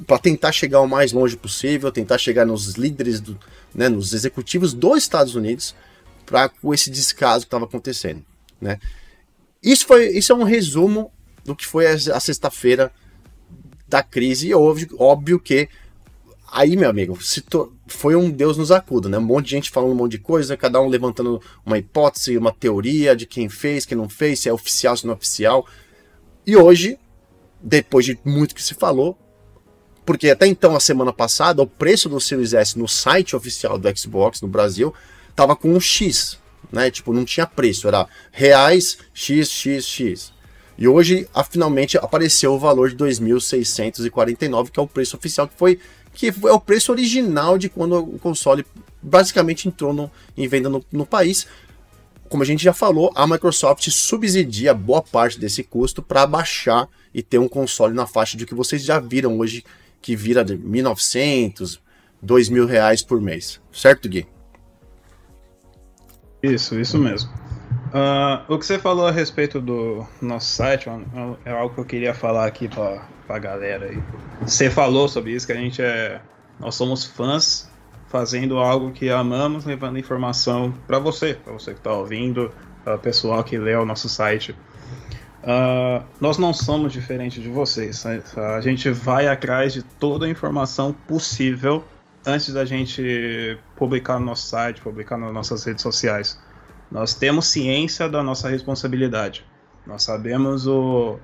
Para 0.06 0.18
tentar 0.18 0.52
chegar 0.52 0.80
o 0.80 0.86
mais 0.86 1.12
longe 1.12 1.36
possível, 1.36 1.90
tentar 1.90 2.18
chegar 2.18 2.44
nos 2.44 2.74
líderes, 2.74 3.20
do, 3.20 3.38
né, 3.74 3.88
nos 3.88 4.12
executivos 4.12 4.74
dos 4.74 4.98
Estados 4.98 5.34
Unidos, 5.34 5.74
para 6.26 6.50
esse 6.74 6.90
descaso 6.90 7.40
que 7.40 7.46
estava 7.46 7.64
acontecendo, 7.64 8.22
né? 8.60 8.78
Isso 9.62 9.86
foi, 9.86 10.08
isso 10.10 10.30
é 10.30 10.34
um 10.34 10.44
resumo 10.44 11.10
do 11.48 11.56
que 11.56 11.66
foi 11.66 11.86
a, 11.86 12.20
sexta-feira 12.20 12.92
da 13.88 14.02
crise. 14.02 14.48
E 14.48 14.54
óbvio, 14.54 14.94
óbvio 14.98 15.40
que 15.40 15.68
Aí, 16.50 16.76
meu 16.76 16.88
amigo, 16.88 17.18
to... 17.50 17.74
foi 17.86 18.16
um 18.16 18.30
Deus 18.30 18.56
nos 18.56 18.72
acuda, 18.72 19.06
né? 19.08 19.18
Um 19.18 19.22
monte 19.22 19.46
de 19.46 19.50
gente 19.50 19.70
falando 19.70 19.92
um 19.92 19.94
monte 19.94 20.12
de 20.12 20.18
coisa, 20.18 20.56
cada 20.56 20.80
um 20.80 20.88
levantando 20.88 21.42
uma 21.64 21.76
hipótese, 21.76 22.38
uma 22.38 22.50
teoria 22.50 23.14
de 23.14 23.26
quem 23.26 23.50
fez, 23.50 23.84
quem 23.84 23.98
não 23.98 24.08
fez, 24.08 24.40
se 24.40 24.48
é 24.48 24.52
oficial, 24.52 24.96
se 24.96 25.04
não 25.04 25.12
é 25.12 25.16
oficial. 25.16 25.66
E 26.46 26.56
hoje, 26.56 26.98
depois 27.60 28.06
de 28.06 28.18
muito 28.24 28.54
que 28.54 28.62
se 28.62 28.72
falou, 28.72 29.18
porque 30.06 30.30
até 30.30 30.46
então, 30.46 30.74
a 30.74 30.80
semana 30.80 31.12
passada, 31.12 31.60
o 31.60 31.66
preço 31.66 32.08
do 32.08 32.18
Series 32.18 32.54
S 32.54 32.78
no 32.78 32.88
site 32.88 33.36
oficial 33.36 33.78
do 33.78 33.98
Xbox 33.98 34.40
no 34.40 34.48
Brasil 34.48 34.94
tava 35.36 35.54
com 35.54 35.74
um 35.74 35.78
X, 35.78 36.38
né? 36.72 36.90
Tipo, 36.90 37.12
não 37.12 37.26
tinha 37.26 37.46
preço, 37.46 37.86
era 37.86 38.08
reais 38.32 38.96
XXX. 39.12 40.32
E 40.78 40.86
hoje, 40.86 41.28
finalmente, 41.50 41.98
apareceu 41.98 42.54
o 42.54 42.58
valor 42.58 42.88
de 42.88 42.96
2.649, 42.96 44.70
que 44.70 44.78
é 44.78 44.82
o 44.82 44.86
preço 44.86 45.16
oficial, 45.16 45.48
que 45.48 45.58
foi 45.58 45.80
que 46.14 46.28
é 46.28 46.52
o 46.52 46.60
preço 46.60 46.90
original 46.90 47.58
de 47.58 47.68
quando 47.68 47.96
o 47.96 48.18
console 48.18 48.64
basicamente 49.00 49.68
entrou 49.68 49.92
no, 49.92 50.10
em 50.36 50.48
venda 50.48 50.68
no, 50.68 50.84
no 50.90 51.06
país. 51.06 51.46
Como 52.28 52.42
a 52.42 52.46
gente 52.46 52.62
já 52.62 52.72
falou, 52.72 53.12
a 53.14 53.26
Microsoft 53.26 53.88
subsidia 53.90 54.74
boa 54.74 55.00
parte 55.00 55.38
desse 55.38 55.62
custo 55.62 56.02
para 56.02 56.26
baixar 56.26 56.88
e 57.14 57.22
ter 57.22 57.38
um 57.38 57.48
console 57.48 57.94
na 57.94 58.06
faixa 58.06 58.36
de 58.36 58.44
que 58.46 58.54
vocês 58.54 58.82
já 58.82 58.98
viram 58.98 59.38
hoje, 59.38 59.64
que 60.02 60.16
vira 60.16 60.44
de 60.44 60.56
1.900, 60.56 61.78
2.000 62.24 62.66
reais 62.66 63.02
por 63.02 63.20
mês. 63.20 63.60
Certo, 63.72 64.08
Gui? 64.08 64.26
Isso, 66.42 66.78
isso 66.78 66.98
mesmo. 66.98 67.30
Uh, 67.88 68.52
o 68.52 68.58
que 68.58 68.66
você 68.66 68.78
falou 68.78 69.06
a 69.06 69.10
respeito 69.10 69.60
do 69.60 70.06
nosso 70.20 70.46
site 70.46 70.88
é 71.44 71.50
algo 71.50 71.74
que 71.74 71.80
eu 71.80 71.84
queria 71.84 72.14
falar 72.14 72.46
aqui 72.46 72.68
para 72.68 73.02
pra 73.26 73.38
galera 73.38 73.86
aí. 73.86 74.02
Você 74.42 74.70
falou 74.70 75.06
sobre 75.06 75.32
isso, 75.32 75.46
que 75.46 75.52
a 75.52 75.56
gente 75.56 75.82
é. 75.82 76.20
Nós 76.58 76.74
somos 76.74 77.04
fãs 77.04 77.70
fazendo 78.08 78.58
algo 78.58 78.90
que 78.90 79.10
amamos, 79.10 79.64
levando 79.64 79.98
informação 79.98 80.74
para 80.86 80.98
você, 80.98 81.34
para 81.34 81.52
você 81.52 81.72
que 81.72 81.78
está 81.78 81.92
ouvindo, 81.92 82.50
para 82.82 82.96
pessoal 82.98 83.44
que 83.44 83.58
lê 83.58 83.76
o 83.76 83.84
nosso 83.84 84.08
site. 84.08 84.52
Uh, 85.42 86.02
nós 86.20 86.38
não 86.38 86.52
somos 86.52 86.92
diferentes 86.92 87.42
de 87.42 87.48
vocês. 87.48 88.04
A 88.06 88.60
gente 88.60 88.90
vai 88.90 89.28
atrás 89.28 89.72
de 89.72 89.82
toda 89.82 90.26
a 90.26 90.28
informação 90.28 90.92
possível 90.92 91.84
antes 92.26 92.52
da 92.52 92.64
gente 92.64 93.58
publicar 93.76 94.18
no 94.18 94.26
nosso 94.26 94.48
site, 94.48 94.80
publicar 94.80 95.16
nas 95.16 95.32
nossas 95.32 95.64
redes 95.64 95.82
sociais. 95.82 96.40
Nós 96.90 97.14
temos 97.14 97.46
ciência 97.46 98.08
da 98.08 98.22
nossa 98.22 98.48
responsabilidade. 98.48 99.44
Nós 99.86 100.02
sabemos 100.02 100.66
o, 100.66 101.18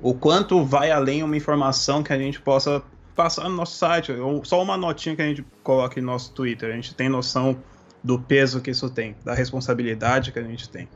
o 0.00 0.14
quanto 0.14 0.64
vai 0.64 0.90
além 0.90 1.22
uma 1.22 1.36
informação 1.36 2.02
que 2.02 2.12
a 2.12 2.18
gente 2.18 2.40
possa 2.40 2.82
passar 3.14 3.48
no 3.48 3.56
nosso 3.56 3.76
site, 3.76 4.12
ou 4.12 4.44
só 4.44 4.62
uma 4.62 4.76
notinha 4.76 5.14
que 5.14 5.22
a 5.22 5.26
gente 5.26 5.44
coloca 5.62 5.98
em 5.98 6.02
nosso 6.02 6.32
Twitter. 6.32 6.70
A 6.70 6.74
gente 6.74 6.94
tem 6.94 7.08
noção 7.08 7.58
do 8.02 8.18
peso 8.18 8.60
que 8.60 8.70
isso 8.70 8.90
tem, 8.90 9.14
da 9.24 9.34
responsabilidade 9.34 10.32
que 10.32 10.38
a 10.38 10.42
gente 10.42 10.68
tem. 10.68 10.88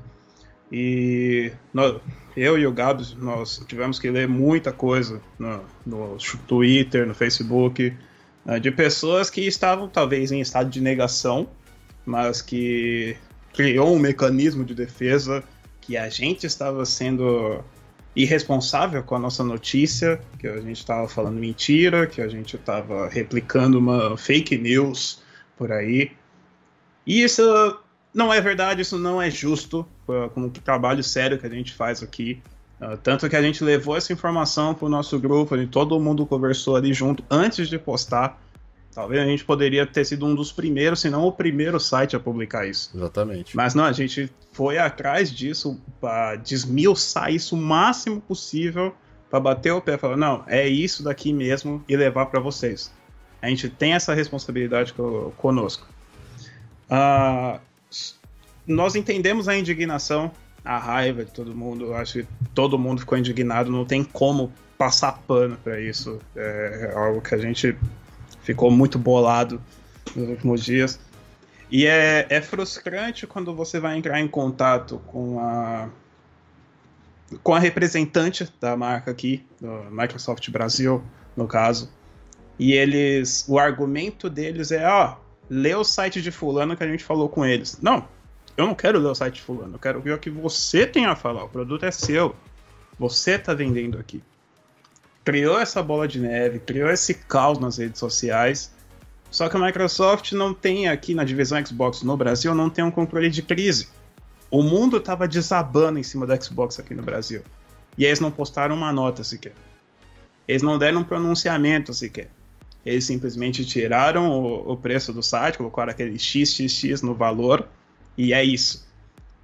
E 0.70 1.52
nós, 1.72 2.00
eu 2.36 2.58
e 2.58 2.66
o 2.66 2.72
Gabs, 2.72 3.14
nós 3.14 3.64
tivemos 3.68 3.98
que 3.98 4.10
ler 4.10 4.26
muita 4.26 4.72
coisa 4.72 5.20
no, 5.38 5.60
no 5.86 6.16
Twitter, 6.48 7.06
no 7.06 7.14
Facebook, 7.14 7.96
né, 8.44 8.58
de 8.58 8.70
pessoas 8.70 9.30
que 9.30 9.42
estavam 9.42 9.88
talvez 9.88 10.32
em 10.32 10.40
estado 10.40 10.68
de 10.68 10.80
negação, 10.80 11.48
mas 12.04 12.42
que 12.42 13.16
criou 13.56 13.94
um 13.94 13.98
mecanismo 13.98 14.64
de 14.64 14.74
defesa 14.74 15.42
que 15.80 15.96
a 15.96 16.10
gente 16.10 16.46
estava 16.46 16.84
sendo 16.84 17.64
irresponsável 18.14 19.02
com 19.02 19.14
a 19.14 19.18
nossa 19.18 19.42
notícia, 19.42 20.20
que 20.38 20.46
a 20.46 20.60
gente 20.60 20.78
estava 20.78 21.08
falando 21.08 21.38
mentira, 21.38 22.06
que 22.06 22.20
a 22.20 22.28
gente 22.28 22.56
estava 22.56 23.08
replicando 23.08 23.78
uma 23.78 24.16
fake 24.16 24.58
news 24.58 25.22
por 25.56 25.72
aí. 25.72 26.12
E 27.06 27.22
isso 27.22 27.42
não 28.12 28.32
é 28.32 28.40
verdade, 28.40 28.82
isso 28.82 28.98
não 28.98 29.20
é 29.20 29.30
justo 29.30 29.86
com 30.06 30.42
o 30.42 30.50
trabalho 30.50 31.02
sério 31.02 31.38
que 31.38 31.46
a 31.46 31.50
gente 31.50 31.72
faz 31.72 32.02
aqui. 32.02 32.42
Uh, 32.80 32.96
tanto 32.98 33.28
que 33.28 33.36
a 33.36 33.40
gente 33.40 33.64
levou 33.64 33.96
essa 33.96 34.12
informação 34.12 34.74
para 34.74 34.84
o 34.84 34.88
nosso 34.88 35.18
grupo, 35.18 35.54
todo 35.68 35.98
mundo 35.98 36.26
conversou 36.26 36.76
ali 36.76 36.92
junto 36.92 37.24
antes 37.30 37.68
de 37.68 37.78
postar. 37.78 38.38
Talvez 38.96 39.20
a 39.20 39.26
gente 39.26 39.44
poderia 39.44 39.86
ter 39.86 40.06
sido 40.06 40.24
um 40.24 40.34
dos 40.34 40.50
primeiros, 40.50 41.02
se 41.02 41.10
não 41.10 41.26
o 41.26 41.30
primeiro 41.30 41.78
site 41.78 42.16
a 42.16 42.18
publicar 42.18 42.66
isso. 42.66 42.90
Exatamente. 42.94 43.54
Mas 43.54 43.74
não, 43.74 43.84
a 43.84 43.92
gente 43.92 44.32
foi 44.52 44.78
atrás 44.78 45.30
disso 45.30 45.78
para 46.00 46.36
desmiuçar 46.36 47.30
isso 47.30 47.54
o 47.54 47.58
máximo 47.58 48.22
possível 48.22 48.94
para 49.28 49.38
bater 49.38 49.70
o 49.70 49.82
pé 49.82 49.96
e 49.96 49.98
falar, 49.98 50.16
não, 50.16 50.42
é 50.46 50.66
isso 50.66 51.02
daqui 51.02 51.30
mesmo 51.30 51.84
e 51.86 51.94
levar 51.94 52.24
para 52.24 52.40
vocês. 52.40 52.90
A 53.42 53.50
gente 53.50 53.68
tem 53.68 53.92
essa 53.92 54.14
responsabilidade 54.14 54.94
conosco. 55.36 55.86
Uh, 56.90 57.60
nós 58.66 58.94
entendemos 58.94 59.46
a 59.46 59.54
indignação, 59.54 60.32
a 60.64 60.78
raiva 60.78 61.22
de 61.22 61.32
todo 61.32 61.54
mundo. 61.54 61.92
Acho 61.92 62.22
que 62.22 62.28
todo 62.54 62.78
mundo 62.78 63.00
ficou 63.00 63.18
indignado. 63.18 63.70
Não 63.70 63.84
tem 63.84 64.02
como 64.02 64.50
passar 64.78 65.20
pano 65.28 65.58
para 65.62 65.78
isso. 65.78 66.18
É 66.34 66.94
algo 66.96 67.20
que 67.20 67.34
a 67.34 67.38
gente 67.38 67.76
ficou 68.46 68.70
muito 68.70 68.96
bolado 68.96 69.60
nos 70.14 70.28
últimos 70.28 70.64
dias. 70.64 71.00
E 71.68 71.84
é, 71.84 72.26
é 72.30 72.40
frustrante 72.40 73.26
quando 73.26 73.52
você 73.52 73.80
vai 73.80 73.98
entrar 73.98 74.20
em 74.20 74.28
contato 74.28 75.00
com 75.06 75.40
a 75.40 75.88
com 77.42 77.52
a 77.52 77.58
representante 77.58 78.48
da 78.60 78.76
marca 78.76 79.10
aqui, 79.10 79.44
do 79.60 79.90
Microsoft 79.90 80.48
Brasil, 80.48 81.02
no 81.36 81.48
caso. 81.48 81.90
E 82.56 82.72
eles, 82.72 83.44
o 83.48 83.58
argumento 83.58 84.30
deles 84.30 84.70
é, 84.70 84.86
ó, 84.86 85.16
lê 85.50 85.74
o 85.74 85.82
site 85.82 86.22
de 86.22 86.30
fulano 86.30 86.76
que 86.76 86.84
a 86.84 86.86
gente 86.86 87.02
falou 87.02 87.28
com 87.28 87.44
eles. 87.44 87.80
Não, 87.82 88.06
eu 88.56 88.64
não 88.64 88.76
quero 88.76 89.00
ler 89.00 89.08
o 89.08 89.14
site 89.16 89.34
de 89.34 89.42
fulano, 89.42 89.74
eu 89.74 89.78
quero 89.80 90.00
ver 90.00 90.12
o 90.12 90.18
que 90.18 90.30
você 90.30 90.86
tem 90.86 91.04
a 91.04 91.16
falar. 91.16 91.42
O 91.42 91.48
produto 91.48 91.84
é 91.84 91.90
seu. 91.90 92.36
Você 92.96 93.32
está 93.32 93.52
vendendo 93.52 93.98
aqui. 93.98 94.22
Criou 95.26 95.58
essa 95.58 95.82
bola 95.82 96.06
de 96.06 96.20
neve, 96.20 96.60
criou 96.60 96.88
esse 96.88 97.12
caos 97.12 97.58
nas 97.58 97.78
redes 97.78 97.98
sociais. 97.98 98.72
Só 99.28 99.48
que 99.48 99.56
a 99.56 99.60
Microsoft 99.60 100.30
não 100.30 100.54
tem 100.54 100.86
aqui 100.86 101.16
na 101.16 101.24
divisão 101.24 101.66
Xbox 101.66 102.04
no 102.04 102.16
Brasil, 102.16 102.54
não 102.54 102.70
tem 102.70 102.84
um 102.84 102.92
controle 102.92 103.28
de 103.28 103.42
crise. 103.42 103.88
O 104.48 104.62
mundo 104.62 104.98
estava 104.98 105.26
desabando 105.26 105.98
em 105.98 106.02
cima 106.04 106.28
da 106.28 106.40
Xbox 106.40 106.78
aqui 106.78 106.94
no 106.94 107.02
Brasil. 107.02 107.42
E 107.98 108.04
eles 108.04 108.20
não 108.20 108.30
postaram 108.30 108.76
uma 108.76 108.92
nota 108.92 109.24
sequer. 109.24 109.52
Eles 110.46 110.62
não 110.62 110.78
deram 110.78 111.00
um 111.00 111.04
pronunciamento 111.04 111.92
sequer. 111.92 112.30
Eles 112.84 113.04
simplesmente 113.04 113.64
tiraram 113.64 114.30
o, 114.30 114.74
o 114.74 114.76
preço 114.76 115.12
do 115.12 115.24
site, 115.24 115.58
colocaram 115.58 115.90
aquele 115.90 116.16
XXX 116.16 117.02
no 117.02 117.16
valor 117.16 117.66
e 118.16 118.32
é 118.32 118.44
isso. 118.44 118.85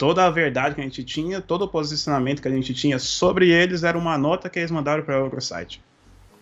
Toda 0.02 0.26
a 0.26 0.30
verdade 0.30 0.75
que 0.75 0.80
a 0.80 0.85
gente 0.85 1.04
tinha, 1.04 1.40
todo 1.40 1.62
o 1.62 1.68
posicionamento 1.68 2.42
que 2.42 2.49
a 2.49 2.50
gente 2.50 2.75
tinha 2.75 2.99
sobre 2.99 3.50
eles 3.50 3.85
era 3.85 3.97
uma 3.97 4.18
nota 4.18 4.50
que 4.50 4.59
eles 4.59 4.73
mandaram 4.73 5.04
para 5.04 5.23
outro 5.23 5.40
site. 5.40 5.80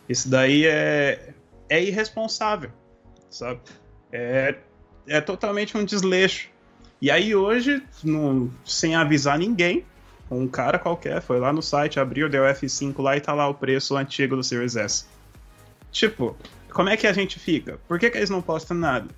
Isso 0.08 0.30
daí 0.30 0.64
é, 0.64 1.34
é 1.68 1.84
irresponsável, 1.84 2.70
sabe? 3.28 3.60
É, 4.10 4.54
é 5.06 5.20
totalmente 5.20 5.76
um 5.76 5.84
desleixo. 5.84 6.48
E 7.02 7.10
aí 7.10 7.34
hoje, 7.34 7.82
no, 8.02 8.50
sem 8.64 8.94
avisar 8.94 9.38
ninguém, 9.38 9.84
um 10.30 10.48
cara 10.48 10.78
qualquer 10.78 11.20
foi 11.20 11.38
lá 11.38 11.52
no 11.52 11.60
site, 11.60 12.00
abriu, 12.00 12.30
deu 12.30 12.44
F5 12.44 13.02
lá 13.02 13.18
e 13.18 13.20
tá 13.20 13.34
lá 13.34 13.46
o 13.46 13.52
preço 13.52 13.94
antigo 13.94 14.36
do 14.36 14.42
Series 14.42 14.74
S. 14.74 15.04
Tipo, 15.92 16.34
como 16.72 16.88
é 16.88 16.96
que 16.96 17.06
a 17.06 17.12
gente 17.12 17.38
fica? 17.38 17.78
Por 17.86 17.98
que, 17.98 18.08
que 18.08 18.16
eles 18.16 18.30
não 18.30 18.40
postam 18.40 18.78
nada? 18.78 19.08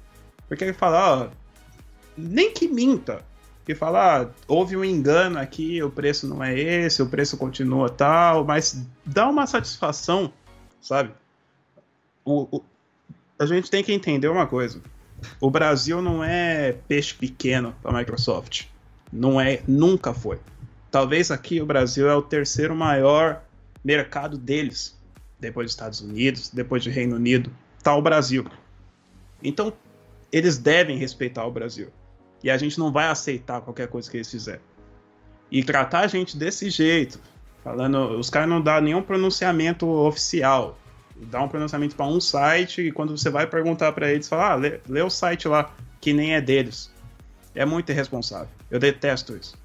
Porque 0.48 0.64
ele 0.64 0.72
fala, 0.72 1.28
ó, 1.28 1.28
nem 2.18 2.52
que 2.52 2.66
minta. 2.66 3.24
Que 3.64 3.74
fala, 3.74 4.22
ah, 4.22 4.28
houve 4.48 4.76
um 4.76 4.84
engano 4.84 5.38
aqui, 5.38 5.82
o 5.82 5.90
preço 5.90 6.26
não 6.26 6.42
é 6.42 6.58
esse, 6.58 7.00
o 7.00 7.06
preço 7.06 7.36
continua 7.36 7.88
tal, 7.88 8.44
mas 8.44 8.84
dá 9.04 9.28
uma 9.28 9.46
satisfação, 9.46 10.32
sabe? 10.80 11.12
O, 12.24 12.56
o, 12.56 12.64
a 13.38 13.46
gente 13.46 13.70
tem 13.70 13.84
que 13.84 13.92
entender 13.92 14.28
uma 14.28 14.46
coisa. 14.46 14.80
O 15.40 15.50
Brasil 15.50 16.02
não 16.02 16.24
é 16.24 16.72
peixe 16.88 17.14
pequeno 17.14 17.74
para 17.82 17.92
a 17.92 17.98
Microsoft. 17.98 18.64
Não 19.12 19.40
é, 19.40 19.62
nunca 19.68 20.12
foi. 20.12 20.40
Talvez 20.90 21.30
aqui 21.30 21.60
o 21.60 21.66
Brasil 21.66 22.08
é 22.08 22.14
o 22.14 22.22
terceiro 22.22 22.74
maior 22.74 23.42
mercado 23.84 24.36
deles, 24.36 24.98
depois 25.38 25.66
dos 25.66 25.72
Estados 25.72 26.00
Unidos, 26.00 26.50
depois 26.50 26.84
do 26.84 26.90
Reino 26.90 27.16
Unido, 27.16 27.50
tá 27.82 27.94
o 27.94 28.02
Brasil. 28.02 28.46
Então, 29.42 29.72
eles 30.30 30.58
devem 30.58 30.96
respeitar 30.96 31.44
o 31.46 31.50
Brasil. 31.50 31.88
E 32.42 32.50
a 32.50 32.56
gente 32.56 32.78
não 32.78 32.90
vai 32.90 33.06
aceitar 33.06 33.60
qualquer 33.60 33.88
coisa 33.88 34.10
que 34.10 34.16
eles 34.16 34.30
fizerem. 34.30 34.60
E 35.50 35.62
tratar 35.62 36.00
a 36.00 36.06
gente 36.06 36.36
desse 36.36 36.70
jeito, 36.70 37.20
falando, 37.62 38.18
os 38.18 38.30
caras 38.30 38.48
não 38.48 38.60
dão 38.60 38.80
nenhum 38.80 39.02
pronunciamento 39.02 39.86
oficial. 39.86 40.78
Dá 41.14 41.42
um 41.42 41.48
pronunciamento 41.48 41.94
para 41.94 42.06
um 42.06 42.20
site 42.20 42.80
e 42.80 42.92
quando 42.92 43.16
você 43.16 43.30
vai 43.30 43.46
perguntar 43.46 43.92
para 43.92 44.10
eles, 44.10 44.28
fala, 44.28 44.52
ah, 44.52 44.54
lê, 44.54 44.80
lê 44.88 45.02
o 45.02 45.10
site 45.10 45.46
lá, 45.46 45.72
que 46.00 46.12
nem 46.12 46.34
é 46.34 46.40
deles. 46.40 46.90
É 47.54 47.64
muito 47.64 47.92
irresponsável. 47.92 48.48
Eu 48.70 48.80
detesto 48.80 49.36
isso. 49.36 49.61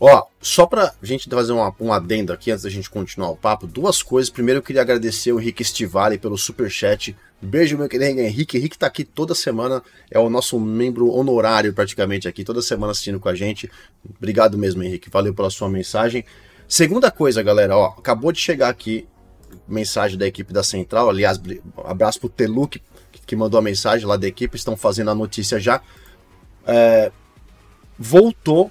Ó, 0.00 0.26
só 0.40 0.64
pra 0.64 0.94
gente 1.02 1.28
fazer 1.28 1.52
uma, 1.52 1.74
um 1.80 1.92
adendo 1.92 2.32
aqui 2.32 2.52
antes 2.52 2.62
da 2.62 2.70
gente 2.70 2.88
continuar 2.88 3.30
o 3.30 3.36
papo, 3.36 3.66
duas 3.66 4.02
coisas. 4.02 4.30
Primeiro 4.30 4.58
eu 4.58 4.62
queria 4.62 4.82
agradecer 4.82 5.32
o 5.32 5.40
Henrique 5.40 5.64
Stivali 5.64 6.18
pelo 6.18 6.38
super 6.38 6.70
chat. 6.70 7.16
Beijo, 7.42 7.76
meu 7.76 7.88
querido 7.88 8.20
Henrique. 8.20 8.56
Henrique 8.56 8.78
tá 8.78 8.86
aqui 8.86 9.02
toda 9.04 9.34
semana, 9.34 9.82
é 10.10 10.18
o 10.18 10.30
nosso 10.30 10.58
membro 10.60 11.10
honorário 11.10 11.72
praticamente 11.72 12.28
aqui, 12.28 12.44
toda 12.44 12.62
semana 12.62 12.92
assistindo 12.92 13.18
com 13.18 13.28
a 13.28 13.34
gente. 13.34 13.70
Obrigado 14.16 14.56
mesmo, 14.56 14.82
Henrique. 14.82 15.10
Valeu 15.10 15.34
pela 15.34 15.50
sua 15.50 15.68
mensagem. 15.68 16.24
Segunda 16.68 17.10
coisa, 17.10 17.42
galera, 17.42 17.76
ó, 17.76 17.94
acabou 17.98 18.30
de 18.30 18.38
chegar 18.38 18.68
aqui 18.68 19.08
mensagem 19.66 20.16
da 20.16 20.26
equipe 20.26 20.52
da 20.52 20.62
Central. 20.62 21.08
Aliás, 21.08 21.40
abraço 21.84 22.20
pro 22.20 22.28
Teluk, 22.28 22.80
que 23.26 23.36
mandou 23.36 23.58
a 23.58 23.62
mensagem 23.62 24.06
lá 24.06 24.16
da 24.16 24.26
equipe, 24.26 24.56
estão 24.56 24.76
fazendo 24.76 25.10
a 25.10 25.14
notícia 25.14 25.58
já. 25.58 25.80
É, 26.66 27.10
voltou 27.98 28.70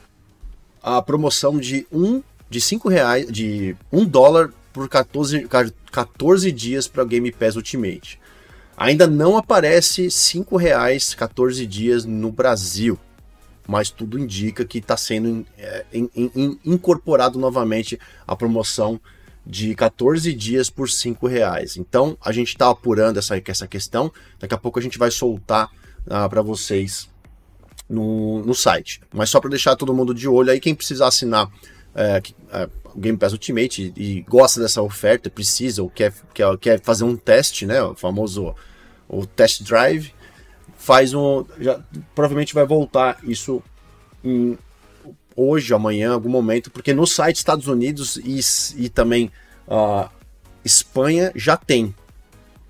a 0.81 1.01
promoção 1.01 1.57
de 1.57 1.87
um 1.91 2.21
de 2.49 2.61
5 2.61 2.87
reais, 2.89 3.31
de 3.31 3.75
1 3.91 3.99
um 3.99 4.05
dólar 4.05 4.53
por 4.71 4.87
14, 4.87 5.47
14 5.91 6.51
dias 6.51 6.87
para 6.87 7.03
o 7.03 7.05
Game 7.05 7.31
Pass 7.31 7.55
Ultimate. 7.55 8.19
Ainda 8.77 9.07
não 9.07 9.35
aparece 9.35 10.09
5 10.11 10.55
reais 10.55 11.13
14 11.13 11.65
dias 11.65 12.05
no 12.05 12.31
Brasil, 12.31 12.97
mas 13.67 13.89
tudo 13.89 14.19
indica 14.19 14.63
que 14.63 14.77
está 14.77 14.95
sendo 14.95 15.45
é, 15.57 15.85
in, 15.91 16.09
in, 16.15 16.59
incorporado 16.63 17.39
novamente 17.39 17.99
a 18.25 18.35
promoção 18.35 19.01
de 19.45 19.73
14 19.73 20.31
dias 20.33 20.69
por 20.69 20.89
5 20.89 21.25
reais. 21.25 21.75
Então 21.75 22.17
a 22.21 22.31
gente 22.31 22.49
está 22.49 22.69
apurando 22.69 23.17
essa, 23.17 23.41
essa 23.43 23.67
questão. 23.67 24.11
Daqui 24.39 24.53
a 24.53 24.57
pouco 24.57 24.77
a 24.77 24.81
gente 24.81 24.99
vai 24.99 25.09
soltar 25.09 25.69
ah, 26.09 26.29
para 26.29 26.41
vocês 26.41 27.09
no, 27.89 28.43
no 28.45 28.53
site. 28.53 29.01
Mas 29.13 29.29
só 29.29 29.39
para 29.39 29.49
deixar 29.49 29.75
todo 29.75 29.93
mundo 29.93 30.13
de 30.13 30.27
olho 30.27 30.51
aí, 30.51 30.59
quem 30.59 30.75
precisar 30.75 31.07
assinar 31.07 31.49
é, 31.95 32.21
é, 32.51 32.69
o 32.93 32.99
Game 32.99 33.17
Pass 33.17 33.33
Ultimate 33.33 33.93
e, 33.95 34.01
e, 34.01 34.21
gosta 34.23 34.59
dessa 34.59 34.81
oferta, 34.81 35.29
precisa 35.29 35.81
ou 35.81 35.89
quer, 35.89 36.13
quer, 36.33 36.57
quer 36.57 36.81
fazer 36.81 37.03
um 37.03 37.15
teste, 37.15 37.65
né, 37.65 37.81
o 37.81 37.95
famoso 37.95 38.53
o 39.09 39.25
test 39.25 39.63
drive, 39.63 40.13
faz 40.77 41.13
um. 41.13 41.45
Já, 41.59 41.79
provavelmente 42.13 42.53
vai 42.53 42.65
voltar 42.65 43.17
isso 43.23 43.63
em, 44.23 44.57
hoje, 45.35 45.73
amanhã, 45.73 46.13
algum 46.13 46.29
momento, 46.29 46.69
porque 46.71 46.93
no 46.93 47.05
site 47.05 47.37
Estados 47.37 47.67
Unidos 47.67 48.17
e, 48.17 48.39
e 48.83 48.89
também 48.89 49.31
uh, 49.67 50.09
Espanha 50.65 51.31
já 51.35 51.55
tem. 51.55 51.95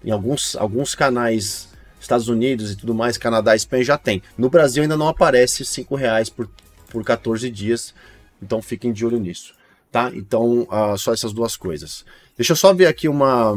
Em 0.03 0.11
alguns, 0.11 0.55
alguns 0.55 0.93
canais 0.93 1.66
Estados 2.07 2.29
Unidos 2.29 2.71
e 2.71 2.75
tudo 2.75 2.95
mais, 2.95 3.17
Canadá, 3.17 3.55
Espanha 3.55 3.83
já 3.83 3.97
tem. 3.97 4.23
No 4.37 4.49
Brasil 4.49 4.81
ainda 4.81 4.95
não 4.95 5.09
aparece 5.09 5.65
5 5.65 5.95
reais 5.95 6.29
por, 6.29 6.49
por 6.89 7.03
14 7.03 7.49
dias, 7.51 7.93
então 8.41 8.61
fiquem 8.61 8.93
de 8.93 9.05
olho 9.05 9.19
nisso, 9.19 9.53
tá? 9.91 10.09
Então, 10.13 10.61
uh, 10.63 10.97
só 10.97 11.13
essas 11.13 11.33
duas 11.33 11.57
coisas. 11.57 12.05
Deixa 12.37 12.53
eu 12.53 12.55
só 12.55 12.73
ver 12.73 12.87
aqui 12.87 13.09
uma, 13.09 13.51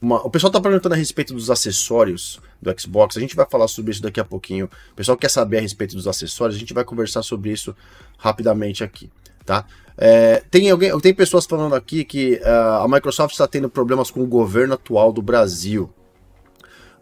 uma... 0.00 0.26
O 0.26 0.30
pessoal 0.30 0.50
tá 0.50 0.60
perguntando 0.60 0.94
a 0.94 0.98
respeito 0.98 1.32
dos 1.32 1.50
acessórios 1.50 2.40
do 2.60 2.74
Xbox, 2.78 3.16
a 3.16 3.20
gente 3.20 3.36
vai 3.36 3.46
falar 3.48 3.68
sobre 3.68 3.92
isso 3.92 4.02
daqui 4.02 4.18
a 4.18 4.24
pouquinho. 4.24 4.68
O 4.92 4.94
pessoal 4.96 5.16
quer 5.16 5.30
saber 5.30 5.58
a 5.58 5.60
respeito 5.60 5.94
dos 5.94 6.08
acessórios, 6.08 6.56
a 6.56 6.58
gente 6.58 6.74
vai 6.74 6.84
conversar 6.84 7.22
sobre 7.22 7.52
isso 7.52 7.74
rapidamente 8.18 8.82
aqui, 8.82 9.08
tá? 9.46 9.64
É, 9.96 10.42
tem, 10.50 10.70
alguém, 10.70 10.96
tem 11.00 11.14
pessoas 11.14 11.46
falando 11.46 11.74
aqui 11.74 12.04
que 12.04 12.40
uh, 12.44 12.82
a 12.82 12.88
Microsoft 12.88 13.32
está 13.32 13.46
tendo 13.46 13.68
problemas 13.68 14.10
com 14.10 14.22
o 14.22 14.26
governo 14.26 14.74
atual 14.74 15.12
do 15.12 15.22
Brasil. 15.22 15.92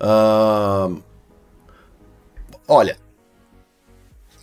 Uh, 0.00 1.02
olha, 2.68 2.96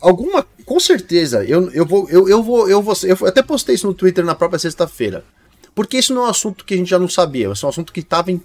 alguma, 0.02 0.46
com 0.66 0.80
certeza, 0.80 1.44
eu, 1.46 1.72
eu, 1.72 1.86
vou, 1.86 2.10
eu, 2.10 2.28
eu, 2.28 2.44
vou, 2.44 2.70
eu 2.70 2.82
vou. 2.82 2.96
Eu 3.04 3.28
até 3.28 3.42
postei 3.42 3.76
isso 3.76 3.88
no 3.88 3.94
Twitter 3.94 4.26
na 4.26 4.36
própria 4.36 4.60
sexta-feira. 4.60 5.24
Porque 5.76 5.98
isso 5.98 6.14
não 6.14 6.24
é 6.24 6.28
um 6.28 6.30
assunto 6.30 6.66
que 6.66 6.74
a 6.74 6.78
gente 6.78 6.90
já 6.90 7.00
não 7.00 7.10
sabia, 7.10 7.48
é 7.48 7.50
um 7.50 7.52
assunto 7.52 7.92
que 7.92 8.04
tava 8.04 8.32
em, 8.32 8.38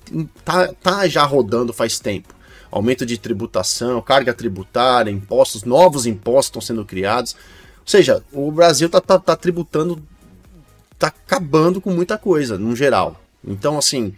tá, 0.45 0.73
tá 0.75 1.07
já 1.09 1.25
rodando 1.25 1.73
faz 1.73 1.99
tempo. 1.99 2.35
Aumento 2.71 3.05
de 3.05 3.19
tributação, 3.19 4.01
carga 4.01 4.33
tributária, 4.33 5.11
impostos, 5.11 5.65
novos 5.65 6.07
impostos 6.07 6.47
estão 6.47 6.61
sendo 6.63 6.85
criados. 6.85 7.35
Ou 7.81 7.87
seja, 7.87 8.23
o 8.33 8.51
Brasil 8.51 8.89
tá, 8.89 9.01
tá, 9.01 9.19
tá 9.19 9.37
tributando, 9.37 10.03
tá 10.99 11.09
acabando 11.09 11.81
com 11.81 11.91
muita 11.91 12.17
coisa, 12.17 12.59
no 12.59 12.75
geral. 12.75 13.21
Então, 13.45 13.79
assim, 13.79 14.15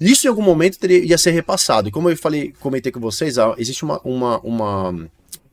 isso 0.00 0.26
em 0.26 0.30
algum 0.30 0.42
momento 0.42 0.78
teria, 0.78 1.04
ia 1.04 1.18
ser 1.18 1.32
repassado. 1.32 1.88
E 1.88 1.90
como 1.90 2.08
eu 2.08 2.16
falei, 2.16 2.54
comentei 2.60 2.92
com 2.92 3.00
vocês, 3.00 3.38
ah, 3.38 3.54
existe 3.58 3.84
uma, 3.84 4.00
uma, 4.04 4.38
uma 4.40 5.08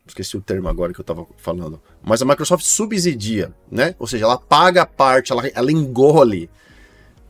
esqueci 0.08 0.38
o 0.38 0.42
termo 0.42 0.68
agora 0.68 0.94
que 0.94 1.00
eu 1.00 1.04
estava 1.04 1.26
falando, 1.38 1.82
mas 2.04 2.22
a 2.22 2.26
Microsoft 2.26 2.64
subsidia, 2.64 3.52
né? 3.72 3.96
Ou 3.98 4.08
seja, 4.08 4.26
ela 4.26 4.38
paga 4.38 4.86
parte, 4.86 5.32
ela, 5.32 5.48
ela 5.48 5.72
engole 5.72 6.50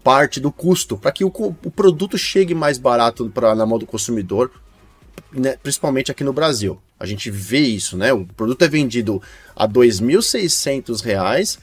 parte 0.03 0.39
do 0.39 0.51
custo 0.51 0.97
para 0.97 1.11
que 1.11 1.23
o, 1.23 1.29
o, 1.29 1.71
produto 1.71 2.17
chegue 2.17 2.53
mais 2.53 2.77
barato 2.77 3.29
pra, 3.29 3.55
na 3.55 3.65
mão 3.65 3.79
do 3.79 3.87
consumidor, 3.87 4.51
né? 5.31 5.57
principalmente 5.63 6.11
aqui 6.11 6.23
no 6.23 6.33
Brasil. 6.33 6.79
A 6.99 7.05
gente 7.05 7.31
vê 7.31 7.59
isso, 7.59 7.97
né? 7.97 8.13
O 8.13 8.25
produto 8.25 8.61
é 8.61 8.67
vendido 8.67 9.21
a 9.55 9.65
R$ 9.65 9.73
2.600, 9.73 11.57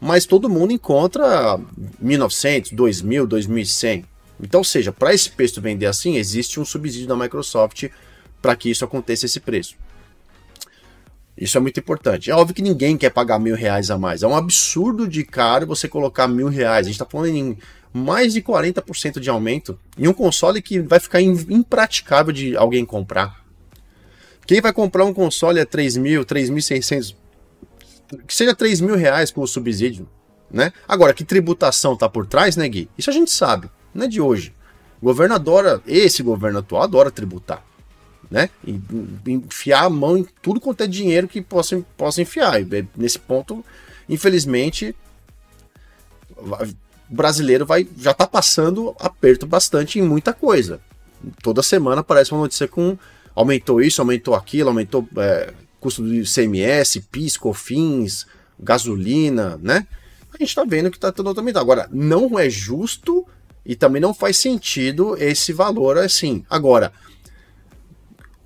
mas 0.00 0.26
todo 0.26 0.48
mundo 0.48 0.72
encontra 0.72 1.58
1.900, 2.02 2.74
2.000, 2.74 3.26
2.100. 3.26 4.04
Então, 4.42 4.64
seja, 4.64 4.92
para 4.92 5.14
esse 5.14 5.30
preço 5.30 5.60
vender 5.60 5.86
assim, 5.86 6.16
existe 6.16 6.58
um 6.58 6.64
subsídio 6.64 7.06
da 7.06 7.16
Microsoft 7.16 7.88
para 8.42 8.56
que 8.56 8.70
isso 8.70 8.84
aconteça 8.84 9.24
esse 9.24 9.38
preço. 9.38 9.76
Isso 11.38 11.56
é 11.56 11.60
muito 11.60 11.78
importante. 11.80 12.30
É 12.30 12.34
óbvio 12.34 12.54
que 12.54 12.62
ninguém 12.62 12.96
quer 12.96 13.10
pagar 13.10 13.38
mil 13.38 13.54
reais 13.54 13.90
a 13.90 13.96
mais. 13.96 14.22
É 14.22 14.26
um 14.26 14.36
absurdo 14.36 15.08
de 15.08 15.24
caro 15.24 15.66
você 15.66 15.88
colocar 15.88 16.28
mil 16.28 16.48
reais. 16.48 16.86
A 16.86 16.90
gente 16.90 16.94
está 16.94 17.06
falando 17.06 17.28
em 17.28 17.56
mais 17.92 18.32
de 18.32 18.42
40% 18.42 19.20
de 19.20 19.30
aumento 19.30 19.78
em 19.96 20.08
um 20.08 20.12
console 20.12 20.60
que 20.60 20.80
vai 20.80 20.98
ficar 20.98 21.20
impraticável 21.20 22.32
de 22.32 22.56
alguém 22.56 22.84
comprar. 22.84 23.42
Quem 24.46 24.60
vai 24.60 24.72
comprar 24.72 25.04
um 25.04 25.14
console 25.14 25.60
a 25.60 25.66
3 25.66 25.96
mil, 25.98 26.24
3.600, 26.24 27.14
que 28.26 28.34
seja 28.34 28.54
3 28.54 28.80
mil 28.80 28.96
reais 28.96 29.30
com 29.30 29.40
o 29.40 29.46
subsídio, 29.46 30.08
né? 30.50 30.72
Agora, 30.86 31.14
que 31.14 31.24
tributação 31.24 31.96
tá 31.96 32.08
por 32.08 32.26
trás, 32.26 32.56
né, 32.56 32.68
Gui? 32.68 32.90
Isso 32.98 33.08
a 33.08 33.12
gente 33.12 33.30
sabe, 33.30 33.70
não 33.94 34.04
é 34.04 34.08
de 34.08 34.20
hoje. 34.20 34.54
O 35.00 35.06
governo 35.06 35.34
adora, 35.34 35.82
esse 35.86 36.22
governo 36.22 36.60
atual 36.60 36.82
adora 36.82 37.10
tributar 37.10 37.64
né? 38.32 38.48
Enfiar 39.26 39.84
a 39.84 39.90
mão 39.90 40.16
em 40.16 40.26
tudo 40.40 40.58
quanto 40.58 40.82
é 40.82 40.86
dinheiro 40.86 41.28
que 41.28 41.42
possa, 41.42 41.84
possa 41.98 42.22
enfiar. 42.22 42.62
E 42.62 42.88
nesse 42.96 43.18
ponto, 43.18 43.62
infelizmente, 44.08 44.96
o 46.34 46.66
brasileiro 47.10 47.66
vai 47.66 47.86
já 47.98 48.12
está 48.12 48.26
passando 48.26 48.96
aperto 48.98 49.46
bastante 49.46 49.98
em 49.98 50.02
muita 50.02 50.32
coisa. 50.32 50.80
Toda 51.42 51.62
semana 51.62 52.00
aparece 52.00 52.32
uma 52.32 52.40
notícia 52.40 52.66
com 52.66 52.96
aumentou 53.34 53.82
isso, 53.82 54.00
aumentou 54.00 54.34
aquilo, 54.34 54.70
aumentou 54.70 55.06
é, 55.18 55.52
custo 55.78 56.02
do 56.02 56.14
ICMS, 56.14 57.02
PIS, 57.02 57.36
COFINS, 57.36 58.26
gasolina, 58.58 59.60
né? 59.62 59.86
A 60.32 60.38
gente 60.38 60.48
está 60.48 60.64
vendo 60.64 60.90
que 60.90 60.96
está 60.96 61.12
tudo 61.12 61.28
aumentando. 61.28 61.60
Agora, 61.60 61.86
não 61.92 62.38
é 62.38 62.48
justo 62.48 63.26
e 63.64 63.76
também 63.76 64.00
não 64.02 64.12
faz 64.12 64.38
sentido 64.38 65.16
esse 65.18 65.52
valor 65.52 65.98
assim. 65.98 66.44
Agora, 66.48 66.92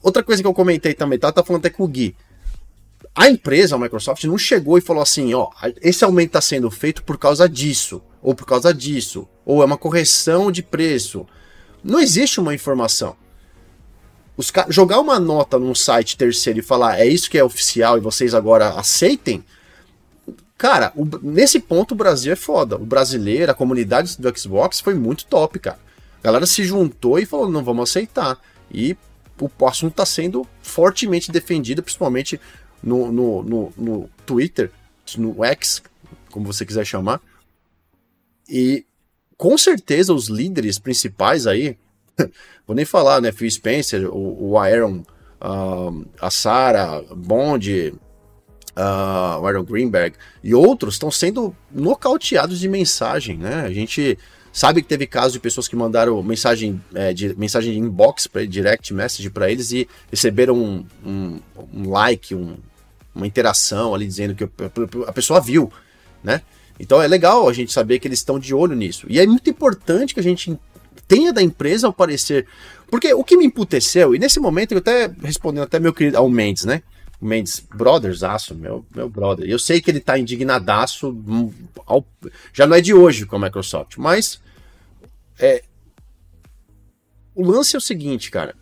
Outra 0.06 0.22
coisa 0.22 0.40
que 0.40 0.46
eu 0.46 0.54
comentei 0.54 0.94
também, 0.94 1.18
tá, 1.18 1.32
tá 1.32 1.42
falando 1.42 1.66
até 1.66 1.68
com 1.68 1.82
o 1.82 1.88
Gui. 1.88 2.14
A 3.12 3.28
empresa, 3.28 3.74
a 3.74 3.78
Microsoft, 3.78 4.22
não 4.22 4.38
chegou 4.38 4.78
e 4.78 4.80
falou 4.80 5.02
assim, 5.02 5.34
ó, 5.34 5.50
esse 5.82 6.04
aumento 6.04 6.28
está 6.28 6.40
sendo 6.40 6.70
feito 6.70 7.02
por 7.02 7.18
causa 7.18 7.48
disso, 7.48 8.00
ou 8.22 8.32
por 8.32 8.46
causa 8.46 8.72
disso, 8.72 9.26
ou 9.44 9.62
é 9.62 9.64
uma 9.64 9.76
correção 9.76 10.52
de 10.52 10.62
preço. 10.62 11.26
Não 11.82 11.98
existe 11.98 12.38
uma 12.38 12.54
informação. 12.54 13.16
Os 14.36 14.52
jogar 14.68 15.00
uma 15.00 15.18
nota 15.18 15.58
num 15.58 15.74
site 15.74 16.16
terceiro 16.16 16.60
e 16.60 16.62
falar 16.62 17.00
é 17.00 17.06
isso 17.06 17.28
que 17.28 17.36
é 17.36 17.42
oficial 17.42 17.98
e 17.98 18.00
vocês 18.00 18.32
agora 18.32 18.78
aceitem, 18.78 19.44
cara, 20.56 20.92
o, 20.94 21.04
nesse 21.22 21.60
ponto 21.60 21.92
o 21.92 21.96
Brasil 21.96 22.32
é 22.32 22.36
foda. 22.36 22.76
O 22.76 22.86
brasileiro, 22.86 23.50
a 23.50 23.54
comunidade 23.54 24.16
do 24.18 24.38
Xbox 24.38 24.80
foi 24.80 24.94
muito 24.94 25.26
top, 25.26 25.58
cara. 25.58 25.78
A 26.20 26.26
galera 26.26 26.46
se 26.46 26.64
juntou 26.64 27.18
e 27.18 27.26
falou, 27.26 27.50
não 27.50 27.62
vamos 27.62 27.90
aceitar. 27.90 28.38
E 28.70 28.96
o 29.40 29.66
assunto 29.66 29.92
está 29.92 30.06
sendo 30.06 30.46
fortemente 30.62 31.30
defendido, 31.30 31.82
principalmente 31.82 32.40
no, 32.82 33.12
no, 33.12 33.42
no, 33.42 33.72
no, 33.76 34.10
Twitter, 34.24 34.70
no 35.18 35.44
X, 35.44 35.82
como 36.30 36.46
você 36.46 36.64
quiser 36.64 36.84
chamar. 36.84 37.20
E 38.48 38.84
com 39.36 39.56
certeza 39.58 40.14
os 40.14 40.28
líderes 40.28 40.78
principais 40.78 41.46
aí, 41.46 41.76
vou 42.66 42.74
nem 42.74 42.84
falar, 42.84 43.20
né? 43.20 43.30
Phil 43.30 43.50
Spencer, 43.50 44.08
o, 44.08 44.50
o 44.50 44.58
Aaron, 44.58 45.04
a 46.20 46.30
Sarah, 46.30 47.02
Bond, 47.14 47.94
uh, 48.76 49.40
o 49.40 49.46
Aaron 49.46 49.64
Greenberg 49.64 50.16
e 50.42 50.54
outros 50.54 50.94
estão 50.94 51.10
sendo 51.10 51.54
nocauteados 51.72 52.60
de 52.60 52.68
mensagem, 52.68 53.36
né? 53.36 53.62
A 53.62 53.72
gente 53.72 54.18
Sabe 54.56 54.80
que 54.80 54.88
teve 54.88 55.06
casos 55.06 55.34
de 55.34 55.38
pessoas 55.38 55.68
que 55.68 55.76
mandaram 55.76 56.22
mensagem, 56.22 56.80
é, 56.94 57.12
de, 57.12 57.38
mensagem 57.38 57.74
de 57.74 57.78
inbox, 57.78 58.26
pra, 58.26 58.42
direct 58.46 58.94
message 58.94 59.28
para 59.28 59.50
eles 59.50 59.70
e 59.70 59.86
receberam 60.10 60.56
um, 60.56 60.86
um, 61.04 61.40
um 61.74 61.90
like, 61.90 62.34
um, 62.34 62.56
uma 63.14 63.26
interação 63.26 63.94
ali 63.94 64.06
dizendo 64.06 64.34
que 64.34 64.44
a 65.06 65.12
pessoa 65.12 65.42
viu, 65.42 65.70
né? 66.24 66.40
Então 66.80 67.02
é 67.02 67.06
legal 67.06 67.46
a 67.46 67.52
gente 67.52 67.70
saber 67.70 67.98
que 67.98 68.08
eles 68.08 68.20
estão 68.20 68.38
de 68.38 68.54
olho 68.54 68.74
nisso. 68.74 69.04
E 69.10 69.20
é 69.20 69.26
muito 69.26 69.50
importante 69.50 70.14
que 70.14 70.20
a 70.20 70.22
gente 70.22 70.58
tenha 71.06 71.34
da 71.34 71.42
empresa 71.42 71.86
ao 71.86 71.92
parecer. 71.92 72.46
Porque 72.90 73.12
o 73.12 73.22
que 73.22 73.36
me 73.36 73.44
emputeceu, 73.44 74.14
e 74.14 74.18
nesse 74.18 74.40
momento 74.40 74.72
eu 74.72 74.78
até 74.78 75.10
respondendo 75.22 75.64
até 75.64 75.78
meu 75.78 75.92
querido 75.92 76.16
ao 76.16 76.30
Mendes, 76.30 76.64
né? 76.64 76.82
Mendes, 77.20 77.60
brothers, 77.60 78.22
aço, 78.22 78.54
meu, 78.54 78.84
meu 78.94 79.08
brother. 79.08 79.48
Eu 79.48 79.58
sei 79.58 79.80
que 79.80 79.90
ele 79.90 80.00
tá 80.00 80.18
indignadaço, 80.18 81.08
hum, 81.08 81.52
ao, 81.86 82.04
já 82.52 82.66
não 82.66 82.76
é 82.76 82.80
de 82.80 82.92
hoje 82.92 83.24
com 83.24 83.36
a 83.36 83.38
Microsoft, 83.38 83.96
mas 83.96 84.40
é, 85.38 85.62
o 87.34 87.44
lance 87.44 87.76
é 87.76 87.78
o 87.78 87.82
seguinte, 87.82 88.30
cara. 88.30 88.54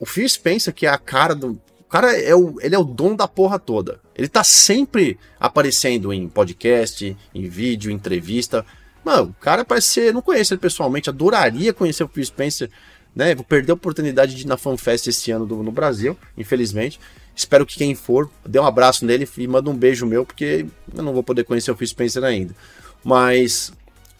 O 0.00 0.06
Phil 0.06 0.28
Spencer, 0.28 0.74
que 0.74 0.86
é 0.86 0.88
a 0.88 0.98
cara 0.98 1.34
do. 1.34 1.60
O 1.80 1.84
cara 1.92 2.18
é 2.18 2.34
o, 2.34 2.58
ele 2.60 2.74
é 2.74 2.78
o 2.78 2.84
dono 2.84 3.16
da 3.16 3.28
porra 3.28 3.58
toda. 3.58 4.00
Ele 4.16 4.28
tá 4.28 4.42
sempre 4.42 5.18
aparecendo 5.38 6.10
em 6.12 6.26
podcast, 6.26 7.16
em 7.34 7.48
vídeo, 7.48 7.90
em 7.90 7.94
entrevista. 7.94 8.64
Mano, 9.04 9.34
o 9.38 9.42
cara 9.42 9.64
parece 9.64 9.88
ser. 9.88 10.14
Não 10.14 10.22
conheço 10.22 10.54
ele 10.54 10.60
pessoalmente, 10.60 11.10
adoraria 11.10 11.72
conhecer 11.74 12.02
o 12.02 12.08
Phil 12.08 12.24
Spencer. 12.24 12.70
Né? 13.14 13.34
Vou 13.34 13.44
perder 13.44 13.72
a 13.72 13.74
oportunidade 13.74 14.34
de 14.34 14.42
ir 14.42 14.46
na 14.46 14.56
FanFest 14.56 15.06
esse 15.08 15.30
ano 15.30 15.44
do, 15.44 15.62
no 15.62 15.70
Brasil, 15.70 16.16
infelizmente. 16.36 16.98
Espero 17.34 17.64
que 17.64 17.76
quem 17.76 17.94
for 17.94 18.30
dê 18.46 18.58
um 18.58 18.66
abraço 18.66 19.04
nele 19.06 19.28
e 19.36 19.46
manda 19.46 19.70
um 19.70 19.76
beijo 19.76 20.06
meu, 20.06 20.24
porque 20.24 20.66
eu 20.94 21.02
não 21.02 21.12
vou 21.12 21.22
poder 21.22 21.44
conhecer 21.44 21.70
o 21.70 21.76
Phil 21.76 21.88
Spencer 21.88 22.22
ainda. 22.24 22.54
Mas 23.02 23.72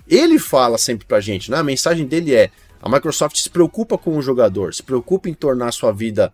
ele 0.09 0.39
fala 0.39 0.79
sempre 0.79 1.07
pra 1.07 1.21
gente, 1.21 1.51
né? 1.51 1.59
A 1.59 1.63
mensagem 1.63 2.07
dele 2.07 2.35
é: 2.35 2.51
a 2.81 2.89
Microsoft 2.89 3.37
se 3.37 3.51
preocupa 3.51 3.99
com 3.99 4.17
o 4.17 4.23
jogador, 4.23 4.75
se 4.75 4.83
preocupa 4.83 5.29
em 5.29 5.35
tornar 5.35 5.69
a 5.69 5.73
sua 5.73 5.93
vida 5.93 6.33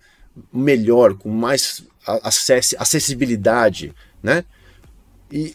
melhor, 0.53 1.14
com 1.14 1.29
mais 1.29 1.85
acess 2.07 2.75
acessibilidade, 2.79 3.93
né? 4.23 4.45
E 5.31 5.55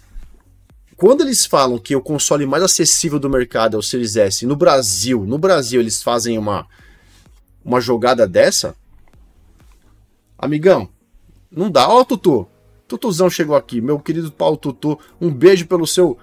quando 0.96 1.22
eles 1.22 1.46
falam 1.46 1.80
que 1.80 1.96
o 1.96 2.02
console 2.02 2.46
mais 2.46 2.64
acessível 2.64 3.18
do 3.18 3.30
mercado 3.30 3.76
é 3.76 3.80
o 3.80 3.84
Series 3.84 4.16
S, 4.16 4.46
no 4.46 4.56
Brasil, 4.56 5.26
no 5.26 5.38
Brasil 5.38 5.82
eles 5.82 6.04
fazem 6.04 6.38
uma 6.38 6.68
uma 7.66 7.80
jogada 7.80 8.28
dessa, 8.28 8.76
amigão, 10.38 10.90
não 11.56 11.70
dá. 11.70 11.88
Ó, 11.88 12.04
Tutu, 12.04 12.48
Tutuzão 12.88 13.30
chegou 13.30 13.56
aqui, 13.56 13.82
meu 13.82 14.00
querido 14.00 14.32
Paulo 14.32 14.58
Tutu, 14.58 15.00
um 15.20 15.30
beijo 15.32 15.66
pelo 15.68 15.88
seu 15.88 16.18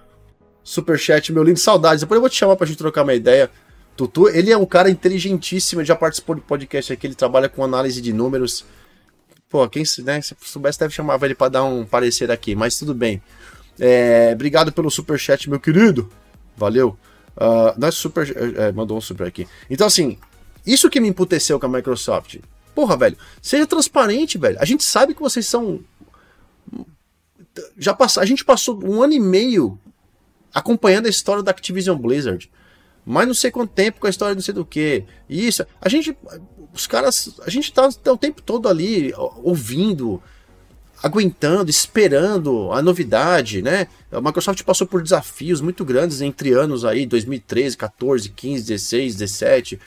superchat, 0.62 1.32
meu 1.32 1.42
lindo, 1.42 1.58
saudades. 1.58 2.00
Depois 2.02 2.16
eu 2.16 2.20
vou 2.20 2.30
te 2.30 2.36
chamar 2.36 2.56
pra 2.56 2.66
gente 2.66 2.78
trocar 2.78 3.02
uma 3.02 3.14
ideia. 3.14 3.50
Tutu, 3.96 4.28
ele 4.28 4.50
é 4.50 4.56
um 4.56 4.66
cara 4.66 4.90
inteligentíssimo, 4.90 5.84
já 5.84 5.94
participou 5.96 6.36
do 6.36 6.42
podcast 6.42 6.92
aqui, 6.92 7.06
ele 7.06 7.14
trabalha 7.14 7.48
com 7.48 7.64
análise 7.64 8.00
de 8.00 8.12
números. 8.12 8.64
Pô, 9.48 9.68
quem 9.68 9.82
né, 10.04 10.20
se 10.20 10.36
soubesse 10.40 10.78
deve 10.78 10.94
chamar 10.94 11.20
ele 11.22 11.34
para 11.34 11.48
dar 11.48 11.64
um 11.64 11.84
parecer 11.84 12.30
aqui, 12.30 12.54
mas 12.54 12.78
tudo 12.78 12.94
bem. 12.94 13.20
É, 13.78 14.30
obrigado 14.32 14.72
pelo 14.72 14.90
superchat, 14.90 15.50
meu 15.50 15.58
querido. 15.58 16.08
Valeu. 16.56 16.96
Uh, 17.36 17.78
nós 17.78 17.94
super. 17.94 18.32
É, 18.58 18.70
mandou 18.72 18.96
um 18.96 19.00
super 19.00 19.26
aqui. 19.26 19.48
Então, 19.68 19.86
assim, 19.86 20.18
isso 20.66 20.90
que 20.90 21.00
me 21.00 21.08
emputeceu 21.08 21.58
com 21.58 21.66
a 21.66 21.68
Microsoft. 21.68 22.36
Porra, 22.74 22.96
velho, 22.96 23.16
seja 23.42 23.66
transparente, 23.66 24.38
velho. 24.38 24.58
A 24.60 24.64
gente 24.64 24.84
sabe 24.84 25.14
que 25.14 25.20
vocês 25.20 25.46
são. 25.46 25.80
Já 27.76 27.94
pass... 27.94 28.18
A 28.18 28.24
gente 28.24 28.44
passou 28.44 28.82
um 28.84 29.02
ano 29.02 29.12
e 29.12 29.20
meio 29.20 29.78
acompanhando 30.54 31.06
a 31.06 31.10
história 31.10 31.42
da 31.42 31.50
Activision 31.50 31.98
Blizzard. 31.98 32.50
Mas 33.04 33.26
não 33.26 33.34
sei 33.34 33.50
quanto 33.50 33.72
tempo 33.72 34.00
com 34.00 34.06
a 34.06 34.10
história 34.10 34.34
não 34.34 34.42
sei 34.42 34.54
do 34.54 34.64
que. 34.64 35.04
Isso. 35.28 35.66
A 35.80 35.88
gente. 35.88 36.16
Os 36.72 36.86
caras. 36.86 37.34
A 37.44 37.50
gente 37.50 37.72
tá, 37.72 37.88
tá 37.90 38.12
o 38.12 38.18
tempo 38.18 38.42
todo 38.42 38.68
ali 38.68 39.12
ouvindo 39.42 40.22
aguentando, 41.02 41.70
esperando 41.70 42.70
a 42.72 42.82
novidade, 42.82 43.62
né? 43.62 43.86
A 44.12 44.20
Microsoft 44.20 44.62
passou 44.64 44.86
por 44.86 45.02
desafios 45.02 45.60
muito 45.60 45.84
grandes 45.84 46.20
entre 46.20 46.52
anos 46.52 46.84
aí, 46.84 47.06
2013, 47.06 47.76
14, 47.76 48.28
15, 48.28 48.66
16, 48.66 49.14
17. 49.14 49.80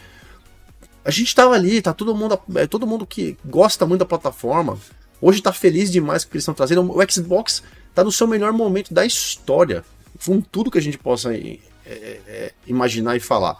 A 1.05 1.11
gente 1.11 1.27
estava 1.27 1.53
ali, 1.53 1.81
tá 1.81 1.93
todo 1.93 2.15
mundo, 2.15 2.39
é, 2.55 2.65
todo 2.65 2.87
mundo 2.87 3.05
que 3.05 3.37
gosta 3.45 3.85
muito 3.85 3.99
da 3.99 4.05
plataforma. 4.05 4.77
Hoje 5.19 5.41
tá 5.41 5.51
feliz 5.51 5.91
demais 5.91 6.23
com 6.23 6.29
o 6.29 6.31
que 6.31 6.37
eles 6.37 6.43
estão 6.43 6.53
trazendo. 6.53 6.81
O 6.81 7.11
Xbox 7.11 7.63
tá 7.93 8.03
no 8.03 8.11
seu 8.11 8.27
melhor 8.27 8.53
momento 8.53 8.93
da 8.93 9.05
história, 9.05 9.83
com 10.25 10.39
tudo 10.41 10.71
que 10.71 10.77
a 10.77 10.81
gente 10.81 10.97
possa 10.97 11.33
é, 11.35 11.59
é, 11.85 11.91
é 12.27 12.51
imaginar 12.65 13.15
e 13.15 13.19
falar. 13.19 13.57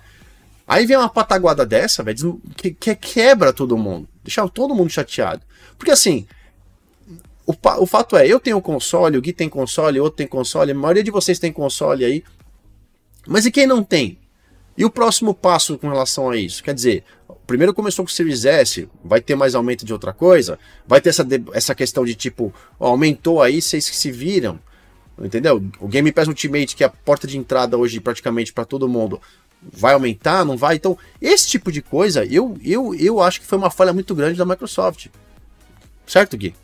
Aí 0.68 0.86
vem 0.86 0.96
uma 0.96 1.10
pataguada 1.10 1.66
dessa, 1.66 2.02
velho, 2.04 2.42
que, 2.56 2.72
que 2.72 2.96
quebra 2.96 3.52
todo 3.52 3.78
mundo, 3.78 4.08
deixa 4.24 4.48
todo 4.48 4.74
mundo 4.74 4.90
chateado. 4.90 5.42
Porque 5.78 5.92
assim, 5.92 6.26
o, 7.46 7.54
o 7.80 7.86
fato 7.86 8.16
é, 8.16 8.26
eu 8.26 8.40
tenho 8.40 8.62
console, 8.62 9.18
o 9.18 9.22
Gui 9.22 9.34
tem 9.34 9.50
console, 9.50 10.00
outro 10.00 10.18
tem 10.18 10.28
console, 10.28 10.72
a 10.72 10.76
maioria 10.76 11.04
de 11.04 11.12
vocês 11.12 11.38
tem 11.38 11.52
console 11.52 12.06
aí. 12.06 12.24
Mas 13.28 13.46
e 13.46 13.52
quem 13.52 13.68
não 13.68 13.84
tem? 13.84 14.18
E 14.78 14.86
o 14.86 14.90
próximo 14.90 15.34
passo 15.34 15.78
com 15.78 15.90
relação 15.90 16.30
a 16.30 16.38
isso? 16.38 16.64
Quer 16.64 16.74
dizer, 16.74 17.04
primeiro 17.46 17.74
começou 17.74 18.06
com 18.06 18.10
o 18.10 18.14
Series 18.14 18.46
S, 18.46 18.88
vai 19.04 19.22
ter 19.22 19.36
mais 19.36 19.56
aumento 19.56 19.86
de 19.86 19.94
outra 19.94 20.14
coisa? 20.14 20.58
Vai 20.88 21.02
ter 21.02 21.10
essa, 21.10 21.26
essa 21.54 21.76
questão 21.76 22.06
de 22.06 22.16
tipo, 22.16 22.54
ó, 22.80 22.90
aumentou 22.90 23.42
aí, 23.42 23.62
vocês 23.62 23.90
que 23.90 23.96
se 23.96 24.12
viram. 24.12 24.60
Entendeu? 25.18 25.64
O 25.80 25.88
Game 25.88 26.12
Pass 26.12 26.28
Ultimate, 26.28 26.76
que 26.76 26.84
é 26.84 26.88
a 26.88 26.90
porta 26.90 27.28
de 27.28 27.38
entrada 27.38 27.78
hoje 27.78 28.00
praticamente 28.00 28.52
para 28.52 28.66
todo 28.66 28.90
mundo, 28.90 29.22
vai 29.62 29.94
aumentar, 29.94 30.44
não 30.44 30.58
vai? 30.58 30.76
Então, 30.76 30.98
esse 31.22 31.48
tipo 31.48 31.72
de 31.72 31.82
coisa, 31.82 32.26
eu, 32.26 32.58
eu, 32.64 32.96
eu 32.96 33.22
acho 33.22 33.40
que 33.40 33.48
foi 33.48 33.58
uma 33.58 33.70
falha 33.70 33.94
muito 33.94 34.16
grande 34.16 34.38
da 34.38 34.46
Microsoft. 34.46 35.08
Certo, 36.06 36.36
Gui? 36.36 36.56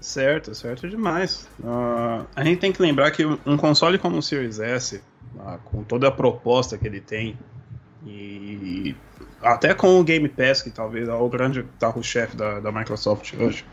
Certo, 0.00 0.54
certo 0.54 0.88
demais. 0.88 1.46
Uh, 1.60 2.26
a 2.34 2.44
gente 2.44 2.58
tem 2.58 2.72
que 2.72 2.80
lembrar 2.80 3.10
que 3.10 3.24
um 3.24 3.56
console 3.56 3.98
como 3.98 4.18
o 4.18 4.22
Series 4.22 4.58
S, 4.58 5.00
com 5.64 5.82
toda 5.82 6.08
a 6.08 6.10
proposta 6.10 6.76
que 6.76 6.86
ele 6.86 7.00
tem, 7.00 7.38
e 8.06 8.94
até 9.42 9.74
com 9.74 10.00
o 10.00 10.04
Game 10.04 10.28
Pass, 10.28 10.62
que 10.62 10.70
talvez 10.70 11.08
é 11.08 11.14
o 11.14 11.28
grande 11.28 11.64
carro-chefe 11.78 12.36
da, 12.36 12.60
da 12.60 12.72
Microsoft 12.72 13.34
hoje, 13.34 13.64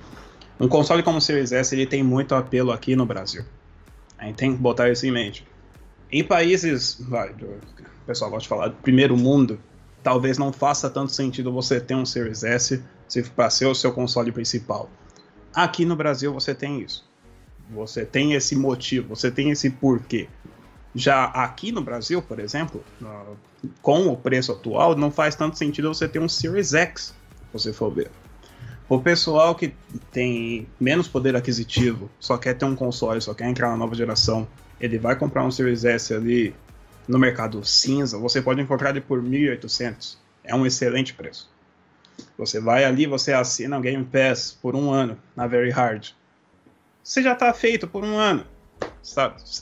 um 0.59 0.67
console 0.67 1.03
como 1.03 1.19
o 1.19 1.21
Series 1.21 1.51
S 1.51 1.73
ele 1.75 1.85
tem 1.85 2.03
muito 2.03 2.33
apelo 2.35 2.71
aqui 2.71 2.95
no 2.95 3.05
Brasil. 3.05 3.43
A 4.17 4.25
gente 4.25 4.35
tem 4.35 4.55
que 4.55 4.61
botar 4.61 4.89
isso 4.89 5.05
em 5.05 5.11
mente. 5.11 5.45
Em 6.11 6.23
países, 6.23 6.97
vai, 7.07 7.29
o 7.31 7.59
pessoal 8.05 8.31
gosta 8.31 8.43
de 8.43 8.49
falar, 8.49 8.67
do 8.69 8.75
primeiro 8.77 9.15
mundo, 9.15 9.59
talvez 10.01 10.37
não 10.37 10.51
faça 10.51 10.89
tanto 10.89 11.11
sentido 11.11 11.51
você 11.51 11.79
ter 11.79 11.95
um 11.95 12.05
Series 12.05 12.43
S 12.43 12.83
para 13.35 13.49
ser 13.49 13.65
o 13.65 13.75
seu 13.75 13.91
console 13.91 14.31
principal. 14.31 14.89
Aqui 15.53 15.85
no 15.85 15.95
Brasil 15.95 16.33
você 16.33 16.55
tem 16.55 16.81
isso. 16.81 17.07
Você 17.69 18.05
tem 18.05 18.33
esse 18.33 18.55
motivo, 18.55 19.09
você 19.09 19.29
tem 19.29 19.51
esse 19.51 19.69
porquê. 19.69 20.27
Já 20.97 21.25
aqui 21.25 21.71
no 21.71 21.79
Brasil, 21.79 22.23
por 22.23 22.39
exemplo, 22.39 22.83
com 23.83 24.07
o 24.07 24.17
preço 24.17 24.51
atual, 24.51 24.95
não 24.95 25.11
faz 25.11 25.35
tanto 25.35 25.55
sentido 25.55 25.93
você 25.93 26.07
ter 26.07 26.17
um 26.17 26.27
Series 26.27 26.73
X, 26.73 27.13
se 27.35 27.43
você 27.53 27.71
for 27.71 27.93
ver. 27.93 28.09
O 28.89 28.99
pessoal 28.99 29.53
que 29.53 29.75
tem 30.11 30.67
menos 30.79 31.07
poder 31.07 31.35
aquisitivo, 31.35 32.09
só 32.19 32.35
quer 32.35 32.55
ter 32.55 32.65
um 32.65 32.75
console, 32.75 33.21
só 33.21 33.35
quer 33.35 33.47
entrar 33.47 33.69
na 33.69 33.77
nova 33.77 33.93
geração, 33.93 34.47
ele 34.81 34.97
vai 34.97 35.15
comprar 35.15 35.43
um 35.43 35.51
Series 35.51 35.85
S 35.85 36.11
ali 36.15 36.55
no 37.07 37.19
mercado 37.19 37.63
cinza, 37.63 38.17
você 38.17 38.41
pode 38.41 38.59
encontrar 38.59 38.89
ele 38.89 39.01
por 39.01 39.21
1.800. 39.21 40.17
É 40.43 40.55
um 40.55 40.65
excelente 40.65 41.13
preço. 41.13 41.47
Você 42.39 42.59
vai 42.59 42.85
ali, 42.85 43.05
você 43.05 43.33
assina 43.33 43.77
o 43.77 43.81
Game 43.81 44.03
Pass 44.03 44.57
por 44.59 44.75
um 44.75 44.89
ano 44.89 45.15
na 45.35 45.45
Very 45.45 45.69
Hard. 45.69 46.07
Você 47.03 47.21
já 47.21 47.33
está 47.33 47.53
feito 47.53 47.87
por 47.87 48.03
um 48.03 48.17
ano. 48.17 48.47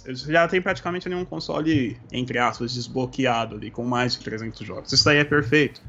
Já 0.07 0.47
tem 0.47 0.61
praticamente 0.61 1.07
nenhum 1.07 1.25
console, 1.25 1.97
entre 2.11 2.37
aspas, 2.39 2.73
desbloqueado 2.73 3.55
ali, 3.55 3.69
com 3.69 3.83
mais 3.83 4.13
de 4.13 4.19
300 4.19 4.65
jogos. 4.65 4.91
Isso 4.91 5.05
daí 5.05 5.17
é 5.17 5.23
perfeito. 5.23 5.81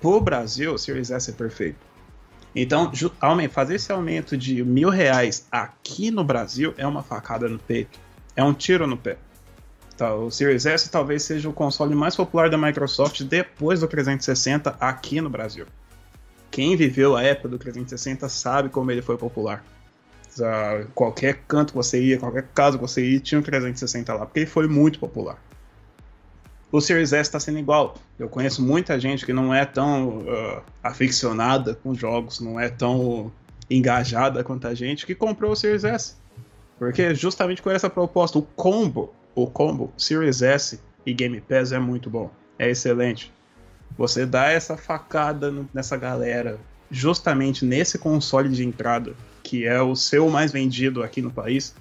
Pro 0.00 0.20
Brasil, 0.20 0.74
o 0.74 0.78
Series 0.78 1.10
S 1.10 1.30
é 1.30 1.34
perfeito. 1.34 1.78
Então, 2.54 2.90
fazer 3.50 3.76
esse 3.76 3.92
aumento 3.92 4.36
de 4.36 4.64
mil 4.64 4.88
reais 4.88 5.46
aqui 5.52 6.10
no 6.10 6.24
Brasil 6.24 6.74
é 6.76 6.86
uma 6.86 7.02
facada 7.02 7.48
no 7.48 7.58
peito. 7.58 7.98
É 8.34 8.42
um 8.42 8.52
tiro 8.52 8.86
no 8.86 8.96
pé. 8.96 9.18
Tá, 9.96 10.14
o 10.14 10.30
Series 10.30 10.66
S 10.66 10.90
talvez 10.90 11.22
seja 11.22 11.48
o 11.48 11.52
console 11.52 11.94
mais 11.94 12.16
popular 12.16 12.50
da 12.50 12.58
Microsoft 12.58 13.22
depois 13.22 13.80
do 13.80 13.86
360 13.86 14.76
aqui 14.80 15.20
no 15.20 15.28
Brasil 15.28 15.66
quem 16.50 16.76
viveu 16.76 17.16
a 17.16 17.22
época 17.22 17.48
do 17.48 17.58
360 17.58 18.28
sabe 18.28 18.68
como 18.68 18.90
ele 18.90 19.00
foi 19.00 19.16
popular. 19.16 19.64
Qualquer 20.94 21.42
canto 21.46 21.72
que 21.72 21.76
você 21.76 22.02
ia, 22.02 22.18
qualquer 22.18 22.48
casa 22.54 22.76
que 22.76 22.82
você 22.82 23.04
ia, 23.04 23.20
tinha 23.20 23.38
um 23.38 23.42
360 23.42 24.12
lá, 24.14 24.26
porque 24.26 24.40
ele 24.40 24.46
foi 24.46 24.68
muito 24.68 24.98
popular. 24.98 25.42
O 26.72 26.80
Series 26.80 27.12
S 27.12 27.22
está 27.22 27.40
sendo 27.40 27.58
igual. 27.58 27.94
Eu 28.18 28.28
conheço 28.28 28.62
muita 28.62 28.98
gente 28.98 29.26
que 29.26 29.32
não 29.32 29.52
é 29.52 29.64
tão 29.64 30.18
uh, 30.18 30.62
aficionada 30.82 31.74
com 31.74 31.94
jogos, 31.94 32.40
não 32.40 32.60
é 32.60 32.68
tão 32.68 33.32
engajada 33.68 34.44
quanto 34.44 34.68
a 34.68 34.74
gente, 34.74 35.04
que 35.04 35.14
comprou 35.14 35.52
o 35.52 35.56
Series 35.56 35.84
S. 35.84 36.14
Porque 36.78 37.14
justamente 37.14 37.60
com 37.60 37.70
essa 37.70 37.90
proposta, 37.90 38.38
o 38.38 38.42
combo, 38.42 39.12
o 39.34 39.46
combo 39.46 39.92
Series 39.96 40.42
S 40.42 40.80
e 41.04 41.12
Game 41.12 41.40
Pass 41.40 41.72
é 41.72 41.78
muito 41.78 42.08
bom. 42.08 42.30
É 42.58 42.70
excelente. 42.70 43.32
Você 43.98 44.24
dá 44.24 44.50
essa 44.50 44.76
facada 44.76 45.52
nessa 45.74 45.96
galera 45.96 46.58
justamente 46.90 47.64
nesse 47.64 47.98
console 47.98 48.48
de 48.48 48.64
entrada, 48.64 49.14
que 49.42 49.66
é 49.66 49.80
o 49.80 49.94
seu 49.94 50.28
mais 50.28 50.52
vendido 50.52 51.02
aqui 51.02 51.20
no 51.20 51.30
país, 51.30 51.74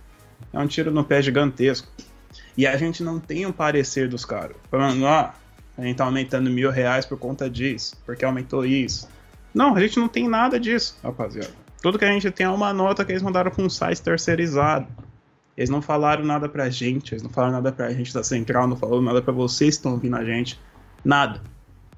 é 0.51 0.59
um 0.59 0.67
tiro 0.67 0.91
no 0.91 1.03
pé 1.03 1.21
gigantesco. 1.21 1.87
E 2.57 2.67
a 2.67 2.75
gente 2.77 3.03
não 3.03 3.19
tem 3.19 3.45
um 3.45 3.51
parecer 3.51 4.07
dos 4.07 4.25
caras. 4.25 4.57
Falando, 4.69 5.05
ah, 5.07 5.33
a 5.77 5.81
gente 5.81 5.97
tá 5.97 6.05
aumentando 6.05 6.49
mil 6.49 6.69
reais 6.69 7.05
por 7.05 7.17
conta 7.17 7.49
disso, 7.49 7.95
porque 8.05 8.25
aumentou 8.25 8.65
isso. 8.65 9.07
Não, 9.53 9.75
a 9.75 9.79
gente 9.79 9.99
não 9.99 10.07
tem 10.07 10.27
nada 10.27 10.59
disso, 10.59 10.97
rapaziada. 11.01 11.53
Tudo 11.81 11.97
que 11.97 12.05
a 12.05 12.11
gente 12.11 12.29
tem 12.31 12.45
é 12.45 12.49
uma 12.49 12.73
nota 12.73 13.05
que 13.05 13.11
eles 13.11 13.21
mandaram 13.21 13.49
pra 13.49 13.63
um 13.63 13.69
site 13.69 14.01
terceirizado. 14.01 14.87
Eles 15.55 15.69
não 15.69 15.81
falaram 15.81 16.23
nada 16.23 16.47
pra 16.47 16.69
gente, 16.69 17.13
eles 17.13 17.23
não 17.23 17.29
falaram 17.29 17.53
nada 17.53 17.71
pra 17.71 17.91
gente 17.91 18.13
da 18.13 18.23
central, 18.23 18.67
não 18.67 18.75
falaram 18.75 19.01
nada 19.01 19.21
pra 19.21 19.33
vocês 19.33 19.75
que 19.75 19.79
estão 19.79 19.93
ouvindo 19.93 20.15
a 20.15 20.23
gente. 20.23 20.59
Nada. 21.03 21.41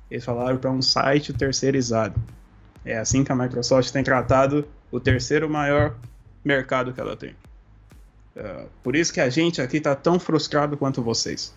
Eles 0.10 0.24
falaram 0.24 0.58
para 0.58 0.72
um 0.72 0.82
site 0.82 1.34
terceirizado. 1.34 2.20
É 2.84 2.98
assim 2.98 3.24
que 3.24 3.32
a 3.32 3.36
Microsoft 3.36 3.92
tem 3.92 4.04
tratado 4.04 4.68
o 4.92 5.00
terceiro 5.00 5.50
maior 5.50 5.96
mercado 6.44 6.94
que 6.94 7.00
ela 7.00 7.16
tem. 7.16 7.36
Uh, 8.36 8.68
por 8.84 8.96
isso 8.96 9.14
que 9.14 9.20
a 9.20 9.30
gente 9.30 9.62
aqui 9.62 9.78
está 9.78 9.96
tão 9.96 10.20
frustrado 10.20 10.78
quanto 10.78 11.02
vocês. 11.02 11.54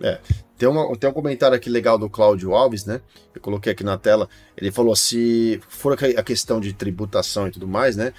É, 0.00 0.20
tem, 0.56 0.68
uma, 0.68 0.96
tem 0.96 1.10
um 1.10 1.12
comentário 1.12 1.56
aqui 1.56 1.68
legal 1.68 1.98
do 1.98 2.08
Cláudio 2.08 2.54
Alves, 2.54 2.84
né? 2.84 3.00
Eu 3.34 3.40
coloquei 3.40 3.72
aqui 3.72 3.82
na 3.82 3.98
tela. 3.98 4.28
Ele 4.56 4.70
falou: 4.70 4.94
se 4.94 5.60
for 5.68 5.96
a 6.16 6.22
questão 6.22 6.60
de 6.60 6.72
tributação 6.72 7.48
e 7.48 7.50
tudo 7.50 7.66
mais, 7.66 7.96
né? 7.96 8.12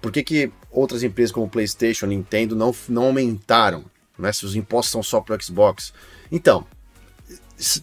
Por 0.00 0.12
que, 0.12 0.22
que 0.22 0.52
outras 0.70 1.02
empresas 1.02 1.32
como 1.32 1.48
PlayStation, 1.48 2.06
Nintendo 2.06 2.54
não, 2.54 2.74
não 2.88 3.04
aumentaram? 3.04 3.84
Né, 4.18 4.32
se 4.32 4.46
os 4.46 4.56
impostos 4.56 4.92
são 4.92 5.02
só 5.02 5.20
para 5.20 5.38
Xbox? 5.38 5.92
Então, 6.32 6.66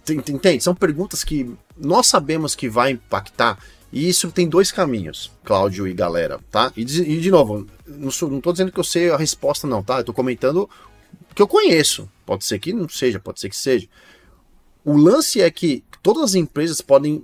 Entende? 0.10 0.64
São 0.64 0.76
perguntas 0.76 1.24
que 1.24 1.52
nós 1.76 2.06
sabemos 2.06 2.54
que 2.54 2.70
vai 2.70 2.92
impactar. 2.92 3.58
E 3.94 4.10
isso 4.10 4.32
tem 4.32 4.50
dois 4.50 4.72
caminhos, 4.72 5.32
Cláudio 5.44 5.88
e 5.88 5.94
galera, 5.94 6.40
tá? 6.50 6.74
E 6.76 6.84
de, 6.84 7.04
e 7.04 7.22
de 7.22 7.30
novo, 7.30 7.68
não, 7.86 8.10
sou, 8.10 8.28
não 8.28 8.42
tô 8.42 8.52
dizendo 8.52 8.72
que 8.72 8.80
eu 8.80 8.84
sei 8.84 9.12
a 9.12 9.18
resposta, 9.18 9.68
não, 9.68 9.84
tá? 9.84 10.00
Eu 10.00 10.04
tô 10.04 10.12
comentando 10.12 10.68
que 11.36 11.42
eu 11.42 11.48
conheço. 11.48 12.10
Pode 12.26 12.44
ser 12.44 12.58
que 12.58 12.74
não 12.74 12.90
seja, 12.90 13.20
pode 13.20 13.40
ser 13.40 13.50
que 13.50 13.56
seja. 13.56 13.88
O 14.84 14.98
lance 14.98 15.40
é 15.42 15.52
que 15.52 15.84
todas 16.02 16.24
as 16.24 16.36
empresas 16.36 16.82
podem 16.82 17.24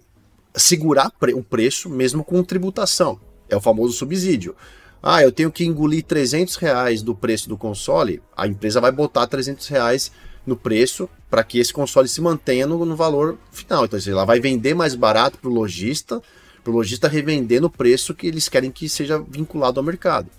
segurar 0.53 1.11
o 1.33 1.43
preço 1.43 1.89
mesmo 1.89 2.23
com 2.23 2.43
tributação. 2.43 3.19
É 3.49 3.57
o 3.57 3.61
famoso 3.61 3.93
subsídio. 3.93 4.55
Ah, 5.01 5.23
eu 5.23 5.31
tenho 5.31 5.51
que 5.51 5.65
engolir 5.65 6.03
300 6.03 6.55
reais 6.57 7.01
do 7.01 7.15
preço 7.15 7.49
do 7.49 7.57
console, 7.57 8.21
a 8.37 8.47
empresa 8.47 8.79
vai 8.79 8.91
botar 8.91 9.25
300 9.25 9.67
reais 9.69 10.11
no 10.45 10.55
preço 10.55 11.09
para 11.31 11.43
que 11.43 11.57
esse 11.57 11.73
console 11.73 12.07
se 12.07 12.21
mantenha 12.21 12.67
no, 12.67 12.85
no 12.85 12.95
valor 12.95 13.39
final. 13.51 13.85
Então, 13.85 13.99
ela 14.05 14.25
vai 14.25 14.39
vender 14.39 14.75
mais 14.75 14.93
barato 14.93 15.39
para 15.39 15.49
o 15.49 15.53
lojista, 15.53 16.21
para 16.63 16.71
o 16.71 16.75
lojista 16.75 17.07
revender 17.07 17.61
no 17.61 17.69
preço 17.69 18.13
que 18.13 18.27
eles 18.27 18.49
querem 18.49 18.71
que 18.71 18.89
seja 18.89 19.19
vinculado 19.19 19.79
ao 19.79 19.85
mercado. 19.85 20.29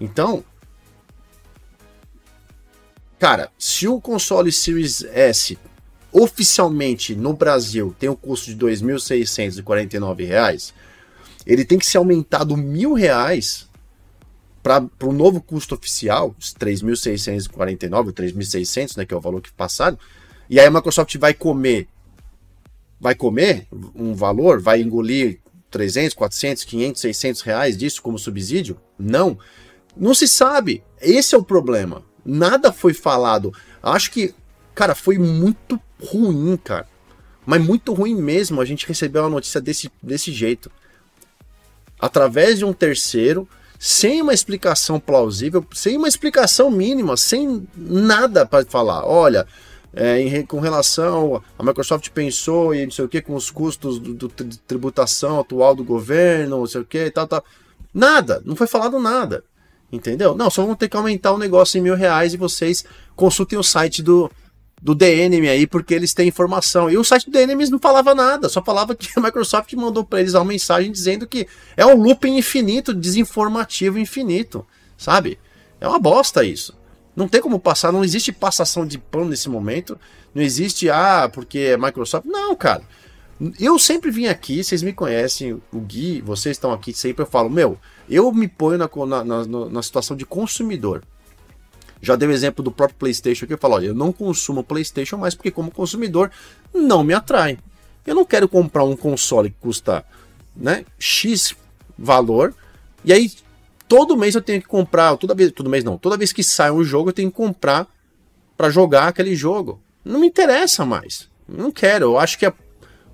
Então, 0.00 0.44
cara, 3.18 3.50
se 3.58 3.88
o 3.88 4.00
console 4.00 4.52
Series 4.52 5.02
S 5.04 5.58
oficialmente 6.12 7.14
no 7.14 7.32
Brasil 7.32 7.94
tem 7.98 8.08
um 8.08 8.14
custo 8.14 8.54
de 8.54 8.64
R$ 8.64 8.72
2.649, 8.72 10.72
ele 11.46 11.64
tem 11.64 11.78
que 11.78 11.86
ser 11.86 11.98
aumentado 11.98 12.56
mil 12.56 12.92
reais 12.92 13.68
para 14.62 14.86
o 15.02 15.12
novo 15.12 15.40
custo 15.40 15.74
oficial, 15.74 16.34
os 16.38 16.54
3.649, 16.54 18.12
3.600, 18.12 18.96
né, 18.96 19.04
que 19.04 19.12
é 19.12 19.16
o 19.16 19.20
valor 19.20 19.40
que 19.40 19.52
passaram, 19.52 19.98
e 20.48 20.60
aí 20.60 20.66
a 20.66 20.70
Microsoft 20.70 21.16
vai 21.16 21.34
comer, 21.34 21.88
vai 23.00 23.14
comer 23.14 23.66
um 23.94 24.14
valor, 24.14 24.60
vai 24.60 24.80
engolir 24.80 25.40
300, 25.72 26.14
400, 26.14 26.64
500, 26.64 27.00
600 27.00 27.40
reais 27.40 27.76
disso 27.76 28.02
como 28.02 28.18
subsídio? 28.18 28.78
Não. 28.98 29.38
Não 29.96 30.14
se 30.14 30.28
sabe. 30.28 30.84
Esse 31.00 31.34
é 31.34 31.38
o 31.38 31.42
problema. 31.42 32.04
Nada 32.24 32.72
foi 32.72 32.94
falado. 32.94 33.52
Acho 33.82 34.10
que, 34.12 34.34
cara, 34.74 34.94
foi 34.94 35.18
muito 35.18 35.80
ruim, 36.00 36.56
cara. 36.56 36.86
Mas 37.44 37.60
muito 37.60 37.92
ruim 37.92 38.14
mesmo 38.14 38.60
a 38.60 38.64
gente 38.64 38.86
receber 38.86 39.18
uma 39.18 39.30
notícia 39.30 39.60
desse, 39.60 39.90
desse 40.00 40.30
jeito. 40.30 40.70
Através 41.98 42.58
de 42.58 42.64
um 42.64 42.72
terceiro, 42.72 43.48
sem 43.78 44.22
uma 44.22 44.32
explicação 44.32 45.00
plausível, 45.00 45.66
sem 45.72 45.96
uma 45.96 46.06
explicação 46.06 46.70
mínima, 46.70 47.16
sem 47.16 47.66
nada 47.76 48.46
para 48.46 48.64
falar. 48.64 49.04
Olha, 49.04 49.46
é, 49.94 50.20
em, 50.20 50.46
com 50.46 50.58
relação 50.60 51.42
a 51.58 51.62
Microsoft 51.62 52.08
pensou 52.10 52.74
e 52.74 52.84
não 52.84 52.92
sei 52.92 53.04
o 53.04 53.08
que 53.08 53.20
com 53.20 53.34
os 53.34 53.50
custos 53.50 53.98
do, 53.98 54.14
do, 54.14 54.28
de 54.44 54.58
tributação 54.60 55.40
atual 55.40 55.74
do 55.74 55.84
governo, 55.84 56.58
não 56.58 56.66
sei 56.66 56.80
o 56.80 56.84
que 56.84 57.06
e 57.06 57.10
tal, 57.10 57.26
tal. 57.26 57.44
Nada, 57.92 58.42
não 58.44 58.56
foi 58.56 58.66
falado 58.66 58.98
nada. 58.98 59.44
Entendeu? 59.92 60.34
Não, 60.34 60.48
só 60.48 60.64
vão 60.64 60.74
ter 60.74 60.88
que 60.88 60.96
aumentar 60.96 61.32
o 61.32 61.38
negócio 61.38 61.78
em 61.78 61.82
mil 61.82 61.94
reais 61.94 62.32
e 62.32 62.38
vocês 62.38 62.82
consultem 63.14 63.58
o 63.58 63.62
site 63.62 64.02
do, 64.02 64.30
do 64.80 64.94
DNM 64.94 65.46
aí, 65.50 65.66
porque 65.66 65.92
eles 65.92 66.14
têm 66.14 66.28
informação. 66.28 66.88
E 66.88 66.96
o 66.96 67.04
site 67.04 67.26
do 67.26 67.32
DNM 67.32 67.68
não 67.70 67.78
falava 67.78 68.14
nada, 68.14 68.48
só 68.48 68.62
falava 68.62 68.94
que 68.94 69.10
a 69.16 69.20
Microsoft 69.20 69.70
mandou 69.74 70.02
para 70.02 70.20
eles 70.20 70.32
uma 70.32 70.46
mensagem 70.46 70.90
dizendo 70.90 71.26
que 71.26 71.46
é 71.76 71.84
um 71.84 72.02
looping 72.02 72.38
infinito, 72.38 72.94
desinformativo 72.94 73.98
infinito, 73.98 74.66
sabe? 74.96 75.38
É 75.78 75.86
uma 75.86 75.98
bosta 75.98 76.42
isso. 76.42 76.74
Não 77.14 77.28
tem 77.28 77.40
como 77.40 77.58
passar, 77.58 77.92
não 77.92 78.04
existe 78.04 78.32
passação 78.32 78.86
de 78.86 78.98
pano 78.98 79.26
nesse 79.26 79.48
momento. 79.48 79.98
Não 80.34 80.42
existe, 80.42 80.88
ah, 80.88 81.30
porque 81.32 81.58
é 81.58 81.76
Microsoft. 81.76 82.26
Não, 82.26 82.54
cara. 82.56 82.82
Eu 83.58 83.78
sempre 83.78 84.10
vim 84.10 84.26
aqui, 84.26 84.62
vocês 84.62 84.82
me 84.82 84.92
conhecem, 84.92 85.60
o 85.72 85.80
Gui, 85.80 86.20
vocês 86.20 86.56
estão 86.56 86.72
aqui 86.72 86.92
sempre, 86.92 87.24
eu 87.24 87.26
falo, 87.26 87.50
meu, 87.50 87.76
eu 88.08 88.30
me 88.32 88.46
ponho 88.46 88.78
na, 88.78 88.88
na, 89.06 89.24
na, 89.24 89.44
na 89.68 89.82
situação 89.82 90.16
de 90.16 90.24
consumidor. 90.24 91.02
Já 92.00 92.14
dei 92.14 92.28
o 92.28 92.32
exemplo 92.32 92.64
do 92.64 92.70
próprio 92.70 92.98
PlayStation 92.98 93.46
que 93.46 93.52
eu 93.52 93.58
falo, 93.58 93.74
olha, 93.74 93.86
eu 93.86 93.94
não 93.94 94.12
consumo 94.12 94.62
PlayStation 94.62 95.16
mais 95.16 95.34
porque 95.34 95.50
como 95.50 95.70
consumidor 95.72 96.30
não 96.72 97.02
me 97.02 97.14
atrai. 97.14 97.58
Eu 98.06 98.14
não 98.14 98.24
quero 98.24 98.48
comprar 98.48 98.84
um 98.84 98.96
console 98.96 99.50
que 99.50 99.56
custa, 99.60 100.04
né, 100.54 100.84
X 100.98 101.56
valor 101.98 102.54
e 103.04 103.12
aí 103.12 103.30
todo 103.92 104.16
mês 104.16 104.34
eu 104.34 104.40
tenho 104.40 104.58
que 104.58 104.66
comprar, 104.66 105.14
toda 105.18 105.34
vez, 105.34 105.52
todo 105.52 105.68
mês 105.68 105.84
não, 105.84 105.98
toda 105.98 106.16
vez 106.16 106.32
que 106.32 106.42
sai 106.42 106.70
um 106.70 106.82
jogo 106.82 107.10
eu 107.10 107.12
tenho 107.12 107.30
que 107.30 107.36
comprar 107.36 107.86
para 108.56 108.70
jogar 108.70 109.08
aquele 109.08 109.36
jogo. 109.36 109.82
Não 110.02 110.18
me 110.18 110.28
interessa 110.28 110.82
mais. 110.86 111.28
Não 111.46 111.70
quero. 111.70 112.06
Eu 112.06 112.18
acho 112.18 112.38
que 112.38 112.46
a 112.46 112.54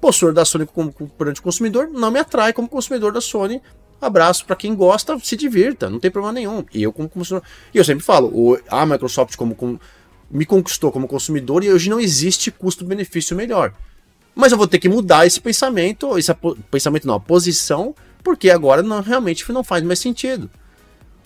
postura 0.01 0.33
da 0.33 0.45
Sony 0.45 0.67
como, 0.67 0.93
perante 0.93 1.41
o 1.41 1.43
consumidor 1.43 1.89
não 1.89 2.13
me 2.13 2.21
atrai 2.21 2.53
como 2.53 2.69
consumidor 2.69 3.13
da 3.13 3.21
Sony. 3.21 3.61
Abraço 4.01 4.47
para 4.47 4.55
quem 4.55 4.73
gosta, 4.77 5.19
se 5.19 5.37
divirta, 5.37 5.91
não 5.91 5.99
tem 5.99 6.13
problema 6.13 6.33
nenhum. 6.33 6.65
E 6.73 6.81
eu 6.81 6.93
como 6.93 7.09
consumidor, 7.09 7.49
e 7.75 7.79
eu 7.79 7.85
sempre 7.85 8.05
falo, 8.05 8.57
a 8.69 8.87
Microsoft 8.87 9.35
como, 9.35 9.57
como 9.57 9.81
me 10.31 10.47
conquistou 10.47 10.93
como 10.93 11.09
consumidor 11.09 11.65
e 11.65 11.73
hoje 11.73 11.91
não 11.91 11.99
existe 11.99 12.53
custo-benefício 12.53 13.37
melhor. 13.37 13.75
Mas 14.33 14.53
eu 14.53 14.59
vou 14.59 14.69
ter 14.69 14.79
que 14.79 14.89
mudar 14.89 15.27
esse 15.27 15.41
pensamento, 15.41 16.17
esse 16.17 16.33
pensamento 16.71 17.05
não, 17.05 17.15
a 17.15 17.21
posição, 17.21 17.97
porque 18.23 18.49
agora 18.49 18.81
não, 18.81 19.03
realmente 19.03 19.51
não 19.51 19.65
faz 19.65 19.83
mais 19.83 19.99
sentido. 19.99 20.49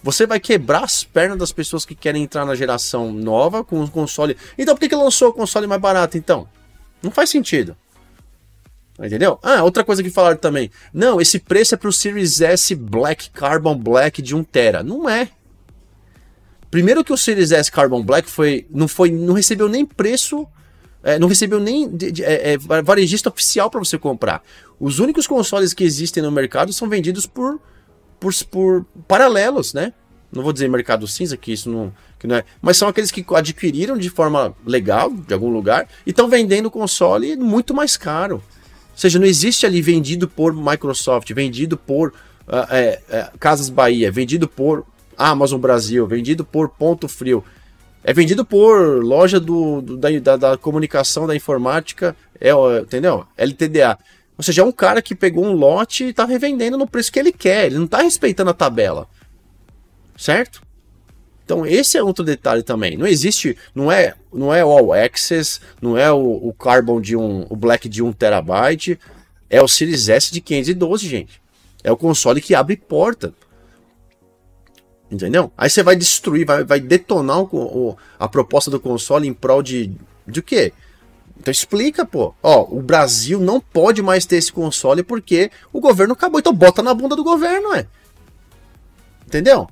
Você 0.02 0.26
vai 0.26 0.40
quebrar 0.40 0.84
as 0.84 1.04
pernas 1.04 1.38
das 1.38 1.52
pessoas 1.52 1.84
que 1.84 1.94
querem 1.94 2.24
entrar 2.24 2.44
na 2.44 2.54
geração 2.54 3.12
nova 3.12 3.62
com 3.62 3.82
o 3.82 3.90
console. 3.90 4.36
Então 4.58 4.74
por 4.74 4.80
que, 4.80 4.88
que 4.88 4.96
lançou 4.96 5.28
o 5.28 5.32
console 5.32 5.66
mais 5.66 5.80
barato 5.80 6.18
então? 6.18 6.48
Não 7.02 7.10
faz 7.10 7.30
sentido. 7.30 7.76
Entendeu? 8.98 9.38
Ah, 9.42 9.62
outra 9.62 9.84
coisa 9.84 10.02
que 10.02 10.10
falaram 10.10 10.36
também. 10.36 10.70
Não, 10.92 11.20
esse 11.20 11.38
preço 11.38 11.74
é 11.74 11.78
pro 11.78 11.92
Series 11.92 12.40
S 12.40 12.74
Black 12.74 13.30
Carbon 13.30 13.76
Black 13.76 14.20
de 14.20 14.36
1TB. 14.36 14.82
Não 14.82 15.08
é. 15.08 15.30
Primeiro 16.70 17.04
que 17.04 17.12
o 17.12 17.16
Series 17.16 17.52
S 17.52 17.70
Carbon 17.70 18.02
Black 18.02 18.30
foi, 18.30 18.66
não, 18.70 18.88
foi, 18.88 19.10
não 19.10 19.34
recebeu 19.34 19.68
nem 19.68 19.84
preço, 19.84 20.46
é, 21.02 21.18
não 21.18 21.28
recebeu 21.28 21.60
nem 21.60 21.88
de, 21.88 22.12
de, 22.12 22.24
é, 22.24 22.54
é, 22.54 22.56
varejista 22.56 23.28
oficial 23.28 23.68
para 23.68 23.78
você 23.78 23.98
comprar. 23.98 24.42
Os 24.80 24.98
únicos 24.98 25.26
consoles 25.26 25.74
que 25.74 25.84
existem 25.84 26.22
no 26.22 26.30
mercado 26.30 26.72
são 26.72 26.88
vendidos 26.88 27.26
por 27.26 27.60
por, 28.22 28.32
por 28.44 28.84
paralelos, 29.08 29.74
né? 29.74 29.92
Não 30.30 30.42
vou 30.42 30.52
dizer 30.52 30.68
mercado 30.68 31.06
cinza, 31.08 31.36
que 31.36 31.52
isso 31.52 31.68
não, 31.68 31.92
que 32.18 32.26
não 32.26 32.36
é. 32.36 32.44
Mas 32.62 32.76
são 32.76 32.88
aqueles 32.88 33.10
que 33.10 33.24
adquiriram 33.34 33.98
de 33.98 34.08
forma 34.08 34.54
legal, 34.64 35.10
de 35.10 35.34
algum 35.34 35.50
lugar, 35.50 35.88
e 36.06 36.10
estão 36.10 36.28
vendendo 36.28 36.66
o 36.66 36.70
console 36.70 37.36
muito 37.36 37.74
mais 37.74 37.96
caro. 37.96 38.36
Ou 38.36 38.98
seja, 38.98 39.18
não 39.18 39.26
existe 39.26 39.66
ali 39.66 39.82
vendido 39.82 40.28
por 40.28 40.54
Microsoft, 40.54 41.30
vendido 41.32 41.76
por 41.76 42.10
uh, 42.46 42.66
é, 42.70 43.00
é, 43.10 43.30
Casas 43.38 43.68
Bahia, 43.68 44.10
vendido 44.10 44.46
por 44.46 44.86
Amazon 45.18 45.60
Brasil, 45.60 46.06
vendido 46.06 46.44
por 46.44 46.68
Ponto 46.68 47.08
Frio. 47.08 47.44
É 48.04 48.12
vendido 48.12 48.44
por 48.44 49.04
loja 49.04 49.38
do, 49.38 49.80
do 49.80 49.96
da, 49.96 50.36
da, 50.36 50.56
comunicação, 50.56 51.26
da 51.26 51.36
informática, 51.36 52.16
é, 52.40 52.50
entendeu? 52.80 53.26
LTDA. 53.36 53.98
Ou 54.42 54.44
seja, 54.44 54.62
é 54.62 54.64
um 54.64 54.72
cara 54.72 55.00
que 55.00 55.14
pegou 55.14 55.44
um 55.44 55.52
lote 55.52 56.02
e 56.02 56.08
está 56.08 56.24
revendendo 56.24 56.76
no 56.76 56.84
preço 56.84 57.12
que 57.12 57.18
ele 57.20 57.30
quer. 57.30 57.66
Ele 57.66 57.76
não 57.76 57.84
está 57.84 58.02
respeitando 58.02 58.50
a 58.50 58.54
tabela. 58.54 59.06
Certo? 60.16 60.60
Então 61.44 61.64
esse 61.64 61.96
é 61.96 62.02
outro 62.02 62.24
detalhe 62.24 62.64
também. 62.64 62.96
Não 62.96 63.06
existe, 63.06 63.56
não 63.72 63.90
é, 63.90 64.16
não 64.34 64.52
é 64.52 64.64
o 64.64 64.68
All 64.68 64.92
Access, 64.92 65.60
não 65.80 65.96
é 65.96 66.10
o, 66.10 66.18
o 66.18 66.52
Carbon 66.52 67.00
de 67.00 67.16
um, 67.16 67.46
o 67.48 67.54
Black 67.54 67.88
de 67.88 68.02
1 68.02 68.12
terabyte, 68.14 68.98
é 69.48 69.62
o 69.62 69.68
Series 69.68 70.08
S 70.08 70.32
de 70.32 70.40
512, 70.40 71.06
gente. 71.06 71.40
É 71.84 71.92
o 71.92 71.96
console 71.96 72.40
que 72.40 72.52
abre 72.52 72.76
porta. 72.76 73.32
Entendeu? 75.08 75.52
Aí 75.56 75.70
você 75.70 75.84
vai 75.84 75.94
destruir, 75.94 76.44
vai, 76.44 76.64
vai 76.64 76.80
detonar 76.80 77.42
o, 77.42 77.48
o, 77.52 77.96
a 78.18 78.26
proposta 78.26 78.72
do 78.72 78.80
console 78.80 79.28
em 79.28 79.32
prol 79.32 79.62
de, 79.62 79.92
de 80.26 80.42
quê? 80.42 80.72
Então 81.42 81.50
explica, 81.50 82.06
pô. 82.06 82.32
Ó, 82.40 82.68
o 82.70 82.80
Brasil 82.80 83.40
não 83.40 83.60
pode 83.60 84.00
mais 84.00 84.24
ter 84.24 84.36
esse 84.36 84.52
console 84.52 85.02
porque 85.02 85.50
o 85.72 85.80
governo 85.80 86.12
acabou. 86.12 86.38
Então 86.38 86.54
bota 86.54 86.84
na 86.84 86.94
bunda 86.94 87.16
do 87.16 87.24
governo, 87.24 87.74
é. 87.74 87.84
Entendeu? 89.26 89.68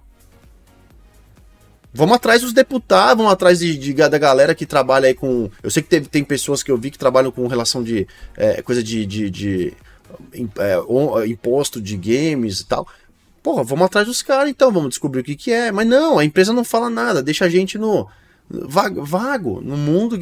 Vamos 1.95 2.17
atrás 2.17 2.43
dos 2.43 2.53
deputados, 2.53 3.19
vamos 3.19 3.33
atrás 3.33 3.61
de, 3.61 3.79
de, 3.79 3.93
da 3.95 4.19
galera 4.19 4.53
que 4.53 4.67
trabalha 4.67 5.07
aí 5.07 5.15
com. 5.15 5.49
Eu 5.63 5.71
sei 5.71 5.81
que 5.81 5.89
teve, 5.89 6.09
tem 6.09 6.25
pessoas 6.25 6.61
que 6.65 6.73
eu 6.73 6.77
vi 6.77 6.91
que 6.91 6.99
trabalham 6.99 7.31
com 7.31 7.47
relação 7.47 7.85
de 7.85 8.05
é, 8.37 8.61
coisa 8.63 8.83
de, 8.83 9.07
de, 9.07 9.31
de 9.31 9.73
é, 10.59 11.29
imposto 11.29 11.81
de 11.81 11.97
games 11.97 12.61
e 12.61 12.67
tal. 12.67 12.85
Porra, 13.45 13.63
vamos 13.63 13.87
atrás 13.87 14.09
dos 14.09 14.23
caras 14.23 14.51
então, 14.51 14.73
vamos 14.73 14.89
descobrir 14.89 15.21
o 15.21 15.25
que, 15.25 15.37
que 15.37 15.53
é. 15.53 15.71
Mas 15.71 15.87
não, 15.87 16.19
a 16.19 16.25
empresa 16.25 16.53
não 16.53 16.65
fala 16.65 16.91
nada, 16.91 17.23
deixa 17.23 17.45
a 17.45 17.49
gente 17.49 17.79
no 17.79 18.09
vago, 18.51 19.05
vago 19.05 19.61
no 19.61 19.77
mundo 19.77 20.19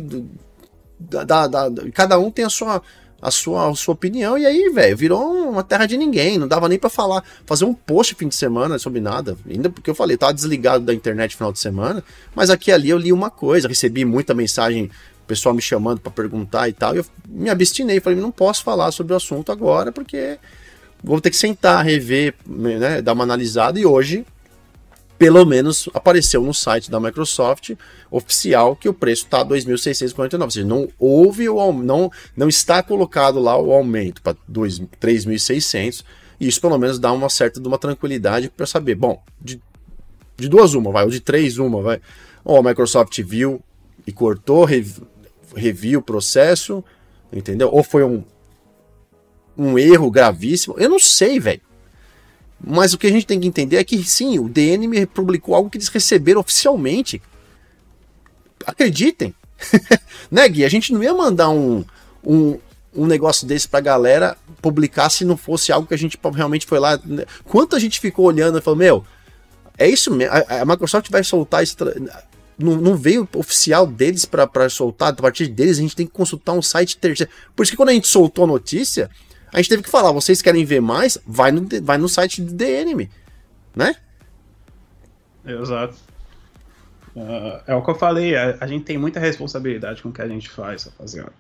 da, 0.99 1.25
da, 1.25 1.47
da, 1.47 1.91
cada 1.93 2.19
um 2.19 2.31
tem 2.31 2.45
a 2.45 2.51
sua, 2.51 2.83
a 3.21 3.31
sua, 3.31 3.71
a 3.71 3.75
sua 3.75 3.95
opinião, 3.95 4.39
e 4.39 4.47
aí, 4.47 4.71
velho, 4.71 4.97
virou 4.97 5.49
uma 5.49 5.63
terra 5.63 5.87
de 5.87 5.97
ninguém. 5.97 6.39
Não 6.39 6.49
dava 6.49 6.69
nem 6.69 6.79
para 6.79 6.91
falar, 6.91 7.23
fazer 7.47 7.65
um 7.65 7.75
post 7.75 8.15
fim 8.15 8.29
de 8.29 8.35
semana 8.35 8.79
sobre 8.79 9.01
nada. 9.01 9.37
Ainda 9.49 9.71
porque 9.71 9.91
eu 9.91 9.95
falei, 9.95 10.17
tava 10.17 10.35
desligado 10.35 10.85
da 10.85 10.95
internet 10.95 11.37
final 11.37 11.53
de 11.53 11.59
semana, 11.59 12.03
mas 12.35 12.51
aqui 12.51 12.73
ali 12.73 12.91
eu 12.91 12.99
li 12.99 13.13
uma 13.13 13.31
coisa, 13.31 13.69
recebi 13.69 14.05
muita 14.05 14.35
mensagem, 14.35 14.91
pessoal 15.27 15.55
me 15.55 15.61
chamando 15.61 16.01
para 16.01 16.11
perguntar 16.11 16.69
e 16.69 16.73
tal, 16.73 16.95
e 16.95 16.99
eu 16.99 17.07
me 17.29 17.51
abstinei, 17.51 18.01
falei, 18.01 18.19
não 18.19 18.31
posso 18.31 18.65
falar 18.65 18.91
sobre 18.91 19.13
o 19.13 19.17
assunto 19.17 19.53
agora, 19.53 19.93
porque 19.93 20.39
vou 21.05 21.21
ter 21.21 21.29
que 21.29 21.37
sentar, 21.37 21.85
rever, 21.85 22.35
né, 22.47 23.03
dar 23.03 23.13
uma 23.13 23.25
analisada, 23.25 23.79
e 23.79 23.85
hoje 23.85 24.25
pelo 25.19 25.45
menos 25.45 25.89
apareceu 25.93 26.43
no 26.43 26.55
site 26.55 26.91
da 26.91 27.01
Microsoft 27.01 27.73
oficial 28.11 28.77
que 28.77 28.89
o 28.89 28.95
preço 28.95 29.25
está 29.25 29.45
2.649, 29.45 30.43
ou 30.43 30.51
seja, 30.51 30.67
não 30.67 30.89
houve 30.99 31.49
o 31.49 31.73
não 31.73 32.11
não 32.37 32.49
está 32.49 32.83
colocado 32.83 33.41
lá 33.41 33.59
o 33.59 33.73
aumento 33.73 34.23
para 34.23 34.37
3.600. 34.51 36.05
E 36.41 36.47
isso 36.47 36.61
pelo 36.61 36.79
menos 36.79 37.01
dá 37.01 37.13
uma 37.13 37.29
certa 37.29 37.61
de 37.61 37.67
uma 37.67 37.79
tranquilidade 37.79 38.49
para 38.49 38.65
saber, 38.65 38.95
bom, 38.95 39.21
de, 39.41 39.61
de 40.37 40.49
duas 40.49 40.73
uma, 40.75 40.93
vai, 40.93 41.05
ou 41.05 41.11
de 41.11 41.21
três 41.21 41.59
uma, 41.59 41.83
vai. 41.83 42.01
Ou 42.45 42.57
a 42.57 42.63
Microsoft 42.63 43.21
viu 43.23 43.61
e 44.07 44.13
cortou, 44.13 44.65
rev, 44.65 44.99
reviu 45.57 45.99
o 45.99 46.03
processo, 46.03 46.85
entendeu? 47.33 47.71
Ou 47.73 47.83
foi 47.83 48.05
um 48.05 48.23
um 49.59 49.77
erro 49.77 50.09
gravíssimo. 50.09 50.77
Eu 50.79 50.89
não 50.89 51.01
sei, 51.01 51.41
velho. 51.41 51.61
Mas 52.61 52.93
o 52.93 52.99
que 52.99 53.07
a 53.07 53.11
gente 53.11 53.27
tem 53.27 53.39
que 53.39 53.47
entender 53.47 53.77
é 53.77 53.85
que 53.85 54.03
sim, 54.03 54.39
o 54.39 54.49
DNM 54.49 55.07
publicou 55.07 55.55
algo 55.55 55.71
que 55.71 55.79
eles 55.79 55.89
receberam 55.89 56.41
oficialmente. 56.41 57.23
Acreditem. 58.67 59.35
né, 60.31 60.49
Gui? 60.49 60.65
A 60.65 60.69
gente 60.69 60.93
não 60.93 61.03
ia 61.03 61.15
mandar 61.15 61.51
um, 61.51 61.85
um, 62.25 62.59
um 62.95 63.07
negócio 63.07 63.47
desse 63.47 63.69
pra 63.69 63.81
galera 63.81 64.37
publicar 64.61 65.09
se 65.09 65.25
não 65.25 65.37
fosse 65.37 65.71
algo 65.71 65.87
que 65.87 65.95
a 65.95 65.99
gente 65.99 66.19
realmente 66.35 66.67
foi 66.67 66.79
lá. 66.79 66.99
Né? 67.05 67.25
Quanto 67.45 67.79
gente 67.79 68.01
ficou 68.01 68.27
olhando 68.27 68.59
e 68.59 68.61
falou, 68.61 68.79
meu, 68.79 69.05
é 69.77 69.89
isso 69.89 70.13
mesmo. 70.13 70.35
A, 70.35 70.63
a 70.63 70.65
Microsoft 70.65 71.09
vai 71.11 71.23
soltar 71.23 71.63
isso. 71.63 71.77
Não, 72.59 72.77
não, 72.77 72.97
veio 72.97 73.29
oficial 73.37 73.87
deles 73.87 74.25
para 74.25 74.69
soltar, 74.69 75.11
a 75.11 75.15
partir 75.15 75.47
deles 75.47 75.79
a 75.79 75.81
gente 75.81 75.95
tem 75.95 76.07
que 76.07 76.13
consultar 76.13 76.53
um 76.55 76.63
site 76.63 76.99
terceiro. 76.99 77.31
Por 77.55 77.63
isso 77.63 77.71
que 77.71 77.77
quando 77.77 77.91
a 77.91 77.93
gente 77.93 78.09
soltou 78.09 78.45
a 78.45 78.49
notícia, 78.49 79.09
A 79.53 79.57
gente 79.59 79.69
teve 79.69 79.83
que 79.83 79.91
falar, 79.91 80.13
vocês 80.13 80.43
querem 80.43 80.65
ver 80.65 80.81
mais? 80.81 81.19
Vai 81.27 81.51
no, 81.51 81.67
vai 81.83 81.99
no 81.99 82.09
site 82.09 82.43
do 82.43 82.55
The 82.55 82.81
Enemy, 82.83 83.11
né? 83.75 83.97
Exato. 85.45 85.97
Uh, 87.17 87.61
é 87.67 87.75
o 87.75 87.83
que 87.83 87.91
eu 87.91 87.95
falei, 87.95 88.37
a, 88.37 88.59
a, 88.61 88.67
gente 88.67 88.85
tem 88.85 88.99
muita 88.99 89.19
responsabilidade 89.19 90.03
com 90.03 90.11
o 90.11 90.13
que 90.13 90.23
a 90.23 90.29
gente 90.29 90.49
faz, 90.49 90.85
rapaziada. 90.85 91.33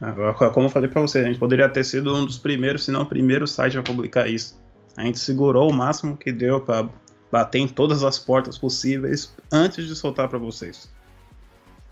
Agora, 0.00 0.50
como 0.50 0.66
eu 0.66 0.70
falei 0.70 0.88
pra 0.90 1.00
você, 1.00 1.20
a 1.20 1.24
gente 1.24 1.38
poderia 1.38 1.68
ter 1.68 1.84
sido 1.84 2.14
um 2.14 2.24
dos 2.24 2.38
primeiros, 2.38 2.84
se 2.84 2.90
não 2.90 3.02
o 3.02 3.06
primeiro 3.06 3.46
site 3.46 3.78
a 3.78 3.82
publicar 3.82 4.26
isso. 4.26 4.58
A 4.96 5.04
gente 5.04 5.18
segurou 5.18 5.70
o 5.70 5.72
máximo 5.72 6.16
que 6.16 6.32
deu 6.32 6.60
para 6.60 6.88
bater 7.30 7.58
em 7.58 7.68
todas 7.68 8.02
as 8.02 8.18
portas 8.18 8.58
possíveis 8.58 9.32
antes 9.52 9.86
de 9.86 9.94
soltar 9.94 10.28
para 10.28 10.38
vocês. 10.38 10.90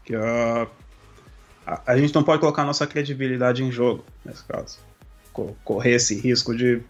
Que 0.04 0.16
uh, 0.16 0.68
a, 1.66 1.92
a, 1.92 1.98
gente 1.98 2.14
não 2.14 2.22
pode 2.22 2.40
colocar 2.40 2.64
nossa 2.64 2.86
credibilidade 2.86 3.62
em 3.62 3.70
jogo 3.70 4.04
nesse 4.24 4.44
caso. 4.44 4.78
Correr 5.64 5.94
esse 5.94 6.14
risco 6.14 6.56
de 6.56 6.80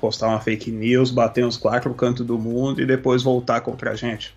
postar 0.00 0.28
uma 0.28 0.40
fake 0.40 0.70
news, 0.70 1.10
bater 1.10 1.44
uns 1.44 1.56
quatro 1.56 1.92
cantos 1.94 2.24
do 2.24 2.38
mundo 2.38 2.80
e 2.80 2.86
depois 2.86 3.22
voltar 3.22 3.60
contra 3.60 3.90
a 3.92 3.94
gente. 3.94 4.34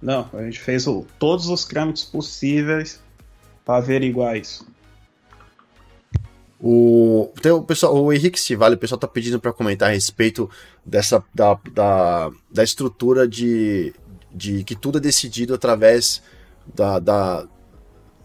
Não, 0.00 0.28
a 0.32 0.42
gente 0.42 0.60
fez 0.60 0.86
o, 0.86 1.06
todos 1.18 1.48
os 1.48 1.64
trâmites 1.64 2.04
possíveis 2.04 3.00
para 3.64 3.76
averiguar 3.76 4.36
isso. 4.36 4.66
O, 6.60 7.30
tem 7.42 7.52
o, 7.52 7.62
pessoal, 7.62 7.94
o 7.94 8.12
Henrique 8.12 8.40
Sivale, 8.40 8.74
o 8.74 8.78
pessoal 8.78 8.98
tá 8.98 9.06
pedindo 9.06 9.38
para 9.38 9.52
comentar 9.52 9.90
a 9.90 9.92
respeito 9.92 10.48
dessa 10.84 11.22
da, 11.34 11.58
da, 11.72 12.30
da 12.50 12.64
estrutura 12.64 13.28
de, 13.28 13.92
de 14.32 14.64
que 14.64 14.74
tudo 14.74 14.98
é 14.98 15.00
decidido 15.00 15.52
através 15.52 16.22
da, 16.74 16.98
da, 16.98 17.46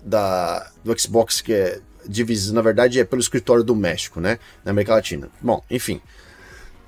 da 0.04 0.72
do 0.84 0.98
Xbox 0.98 1.42
que 1.42 1.54
é 1.54 1.82
dividido, 2.10 2.54
na 2.54 2.62
verdade 2.62 3.00
é 3.00 3.04
pelo 3.04 3.22
escritório 3.22 3.64
do 3.64 3.76
México, 3.76 4.20
né, 4.20 4.40
na 4.66 4.72
América 4.72 4.96
Latina. 4.96 5.30
Bom, 5.40 5.64
enfim, 5.70 6.02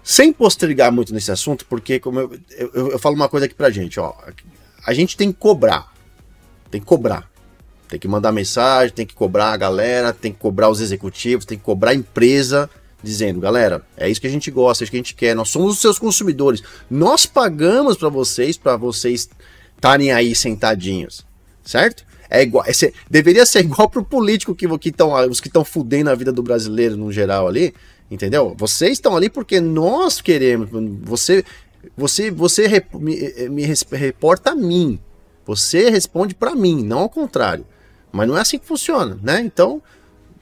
sem 0.03 0.33
postergar 0.33 0.91
muito 0.91 1.13
nesse 1.13 1.31
assunto, 1.31 1.65
porque 1.65 1.99
como 1.99 2.19
eu, 2.19 2.39
eu, 2.51 2.91
eu 2.91 2.99
falo 2.99 3.15
uma 3.15 3.29
coisa 3.29 3.45
aqui 3.45 3.55
pra 3.55 3.69
gente, 3.69 3.99
ó, 3.99 4.13
a 4.85 4.93
gente 4.93 5.15
tem 5.15 5.31
que 5.31 5.37
cobrar, 5.37 5.93
tem 6.69 6.81
que 6.81 6.87
cobrar. 6.87 7.29
Tem 7.87 7.99
que 7.99 8.07
mandar 8.07 8.31
mensagem, 8.31 8.95
tem 8.95 9.05
que 9.05 9.13
cobrar 9.13 9.51
a 9.51 9.57
galera, 9.57 10.13
tem 10.13 10.31
que 10.31 10.39
cobrar 10.39 10.69
os 10.69 10.79
executivos, 10.79 11.43
tem 11.43 11.57
que 11.57 11.63
cobrar 11.65 11.91
a 11.91 11.93
empresa, 11.93 12.69
dizendo, 13.03 13.41
galera, 13.41 13.85
é 13.97 14.09
isso 14.09 14.21
que 14.21 14.27
a 14.27 14.29
gente 14.29 14.49
gosta, 14.49 14.81
é 14.81 14.85
isso 14.85 14.91
que 14.91 14.95
a 14.95 14.99
gente 14.99 15.13
quer, 15.13 15.35
nós 15.35 15.49
somos 15.49 15.73
os 15.73 15.81
seus 15.81 15.99
consumidores. 15.99 16.63
Nós 16.89 17.25
pagamos 17.25 17.97
para 17.97 18.07
vocês, 18.07 18.57
para 18.57 18.77
vocês 18.77 19.29
estarem 19.75 20.13
aí 20.13 20.33
sentadinhos, 20.33 21.25
certo? 21.65 22.05
É 22.33 22.41
igual, 22.41 22.63
é, 22.65 22.71
deveria 23.09 23.45
ser 23.45 23.59
igual 23.59 23.89
pro 23.89 24.05
político 24.05 24.55
que, 24.55 24.65
que 24.77 24.89
tão, 24.89 25.13
os 25.29 25.41
que 25.41 25.49
estão 25.49 25.65
fudendo 25.65 26.09
a 26.09 26.15
vida 26.15 26.31
do 26.31 26.41
brasileiro 26.41 26.95
no 26.95 27.11
geral 27.11 27.45
ali, 27.45 27.73
entendeu? 28.09 28.55
Vocês 28.57 28.93
estão 28.93 29.17
ali 29.17 29.29
porque 29.29 29.59
nós 29.59 30.21
queremos, 30.21 30.69
você 31.03 31.43
você 31.97 32.31
você 32.31 32.67
rep, 32.67 32.95
me, 32.95 33.17
me 33.49 33.63
reporta 33.91 34.51
a 34.51 34.55
mim. 34.55 34.97
Você 35.45 35.89
responde 35.89 36.33
para 36.33 36.55
mim, 36.55 36.81
não 36.81 36.99
ao 36.99 37.09
contrário. 37.09 37.65
Mas 38.13 38.27
não 38.29 38.37
é 38.37 38.41
assim 38.41 38.57
que 38.57 38.65
funciona, 38.65 39.19
né? 39.21 39.41
Então, 39.41 39.81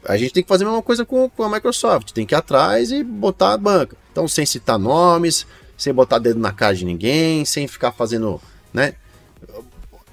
a 0.05 0.15
gente 0.15 0.31
tem 0.31 0.43
que 0.43 0.49
fazer 0.49 0.65
a 0.65 0.67
mesma 0.67 0.83
coisa 0.83 1.03
com, 1.03 1.27
com 1.27 1.43
a 1.43 1.49
Microsoft. 1.49 2.11
Tem 2.11 2.25
que 2.25 2.35
ir 2.35 2.37
atrás 2.37 2.91
e 2.91 3.03
botar 3.03 3.53
a 3.53 3.57
banca. 3.57 3.97
Então, 4.11 4.27
sem 4.27 4.45
citar 4.45 4.77
nomes, 4.77 5.47
sem 5.75 5.91
botar 5.91 6.19
dedo 6.19 6.39
na 6.39 6.51
cara 6.51 6.75
de 6.75 6.85
ninguém, 6.85 7.45
sem 7.45 7.67
ficar 7.67 7.91
fazendo, 7.93 8.39
né? 8.71 8.93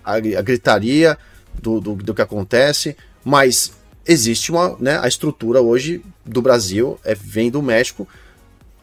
A, 0.03 0.15
a 0.15 0.43
gritaria 0.43 1.19
do, 1.61 1.81
do, 1.81 1.95
do 1.95 2.15
que 2.15 2.23
acontece. 2.23 2.97
Mas 3.25 3.73
existe 4.07 4.53
uma, 4.53 4.77
né? 4.79 4.99
A 5.01 5.09
estrutura 5.09 5.61
hoje 5.61 6.03
do 6.25 6.41
Brasil 6.41 6.99
é, 7.05 7.15
vem 7.15 7.51
do 7.51 7.63
México. 7.63 8.09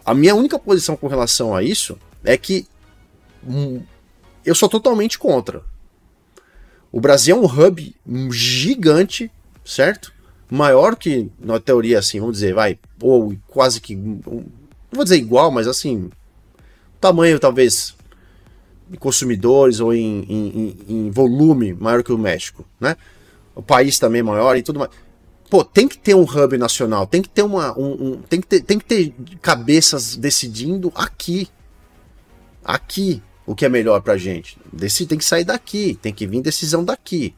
A 0.05 0.13
minha 0.13 0.35
única 0.35 0.59
posição 0.59 0.95
com 0.95 1.07
relação 1.07 1.55
a 1.55 1.63
isso 1.63 1.97
é 2.23 2.37
que 2.37 2.67
hum, 3.47 3.81
eu 4.45 4.53
sou 4.53 4.67
totalmente 4.67 5.17
contra. 5.17 5.61
O 6.91 6.99
Brasil 6.99 7.35
é 7.35 7.39
um 7.39 7.45
hub 7.45 7.95
gigante, 8.31 9.31
certo? 9.65 10.13
Maior 10.49 10.95
que, 10.95 11.31
na 11.39 11.59
teoria, 11.59 11.97
assim, 11.97 12.19
vamos 12.19 12.35
dizer, 12.35 12.53
vai, 12.53 12.77
ou 13.01 13.35
quase 13.47 13.81
que. 13.81 13.95
não 13.95 14.43
vou 14.91 15.03
dizer 15.03 15.17
igual, 15.17 15.49
mas 15.49 15.67
assim. 15.67 16.11
Tamanho, 17.01 17.39
talvez, 17.39 17.95
consumidores 18.99 19.79
ou 19.79 19.93
em, 19.93 20.23
em, 20.29 20.77
em 20.87 21.11
volume 21.11 21.73
maior 21.73 22.03
que 22.03 22.11
o 22.11 22.17
México, 22.17 22.65
né? 22.79 22.95
O 23.55 23.61
país 23.61 23.99
também 23.99 24.19
é 24.19 24.23
maior 24.23 24.55
e 24.57 24.63
tudo 24.63 24.79
mais. 24.79 24.91
Pô, 25.49 25.63
tem 25.63 25.87
que 25.87 25.97
ter 25.97 26.15
um 26.15 26.23
hub 26.23 26.57
nacional, 26.57 27.05
tem 27.05 27.21
que 27.21 27.29
ter 27.29 27.43
uma. 27.43 27.77
Um, 27.77 27.91
um, 27.91 28.21
tem, 28.21 28.41
que 28.41 28.47
ter, 28.47 28.61
tem 28.61 28.79
que 28.79 28.85
ter 28.85 29.13
cabeças 29.41 30.15
decidindo 30.15 30.91
aqui. 30.95 31.47
Aqui 32.63 33.21
o 33.45 33.53
que 33.53 33.65
é 33.65 33.69
melhor 33.69 34.01
pra 34.01 34.17
gente. 34.17 34.57
Desse, 34.71 35.05
tem 35.05 35.17
que 35.17 35.25
sair 35.25 35.43
daqui, 35.43 35.97
tem 36.01 36.13
que 36.13 36.25
vir 36.25 36.41
decisão 36.41 36.83
daqui. 36.83 37.35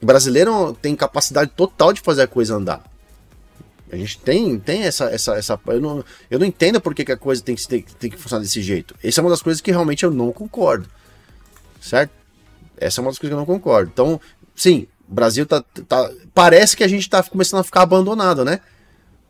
O 0.00 0.06
brasileiro 0.06 0.72
tem 0.80 0.94
capacidade 0.94 1.50
total 1.56 1.92
de 1.92 2.00
fazer 2.00 2.22
a 2.22 2.26
coisa 2.26 2.54
andar. 2.54 2.84
A 3.90 3.96
gente 3.96 4.18
tem, 4.18 4.58
tem 4.58 4.82
essa. 4.82 5.06
essa, 5.06 5.34
essa 5.36 5.60
eu, 5.66 5.80
não, 5.80 6.04
eu 6.30 6.38
não 6.38 6.46
entendo 6.46 6.80
por 6.80 6.94
que, 6.94 7.10
a 7.10 7.16
coisa 7.16 7.42
tem 7.42 7.54
que, 7.54 7.66
tem, 7.66 7.82
tem 7.82 8.10
que 8.10 8.16
funcionar 8.16 8.42
desse 8.42 8.60
jeito. 8.60 8.94
Essa 9.02 9.20
é 9.20 9.22
uma 9.22 9.30
das 9.30 9.42
coisas 9.42 9.60
que 9.60 9.70
realmente 9.70 10.04
eu 10.04 10.10
não 10.10 10.32
concordo. 10.32 10.88
Certo? 11.80 12.10
Essa 12.76 13.00
é 13.00 13.02
uma 13.02 13.10
das 13.10 13.18
coisas 13.18 13.30
que 13.30 13.34
eu 13.34 13.38
não 13.38 13.46
concordo. 13.46 13.90
Então, 13.92 14.20
sim, 14.54 14.86
o 15.08 15.14
Brasil 15.14 15.46
tá. 15.46 15.64
tá 15.86 16.10
parece 16.34 16.76
que 16.76 16.84
a 16.84 16.88
gente 16.88 17.08
tá 17.08 17.22
começando 17.22 17.60
a 17.60 17.64
ficar 17.64 17.82
abandonado, 17.82 18.44
né? 18.44 18.60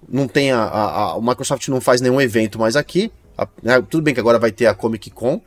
Não 0.09 0.27
tem 0.27 0.51
a, 0.53 0.63
a, 0.63 0.85
a, 1.03 1.15
o 1.17 1.23
Microsoft 1.23 1.67
não 1.69 1.81
faz 1.81 2.01
nenhum 2.01 2.21
evento 2.21 2.59
mais 2.59 2.77
aqui. 2.77 3.13
A, 3.37 3.47
né, 3.63 3.81
tudo 3.89 4.03
bem 4.03 4.15
que 4.15 4.21
agora 4.21 4.39
vai 4.39 4.51
ter 4.51 4.67
a 4.67 4.75
Comic 4.75 5.11
Con 5.11 5.41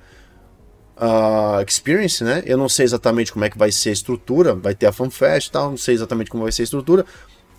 uh, 0.97 1.62
Experience, 1.68 2.24
né? 2.24 2.43
Eu 2.45 2.57
não 2.57 2.70
sei 2.70 2.86
exatamente 2.86 3.34
como 3.34 3.43
é 3.43 3.49
que 3.49 3.57
vai 3.57 3.72
ser 3.72 3.89
a 3.89 3.93
estrutura, 3.93 4.53
vai 4.53 4.76
ter 4.76 4.86
a 4.86 4.91
FanFest 4.91 5.47
e 5.47 5.51
tal, 5.51 5.70
não 5.72 5.78
sei 5.78 5.95
exatamente 5.95 6.30
como 6.30 6.43
vai 6.43 6.51
ser 6.51 6.62
a 6.62 6.66
estrutura. 6.66 7.05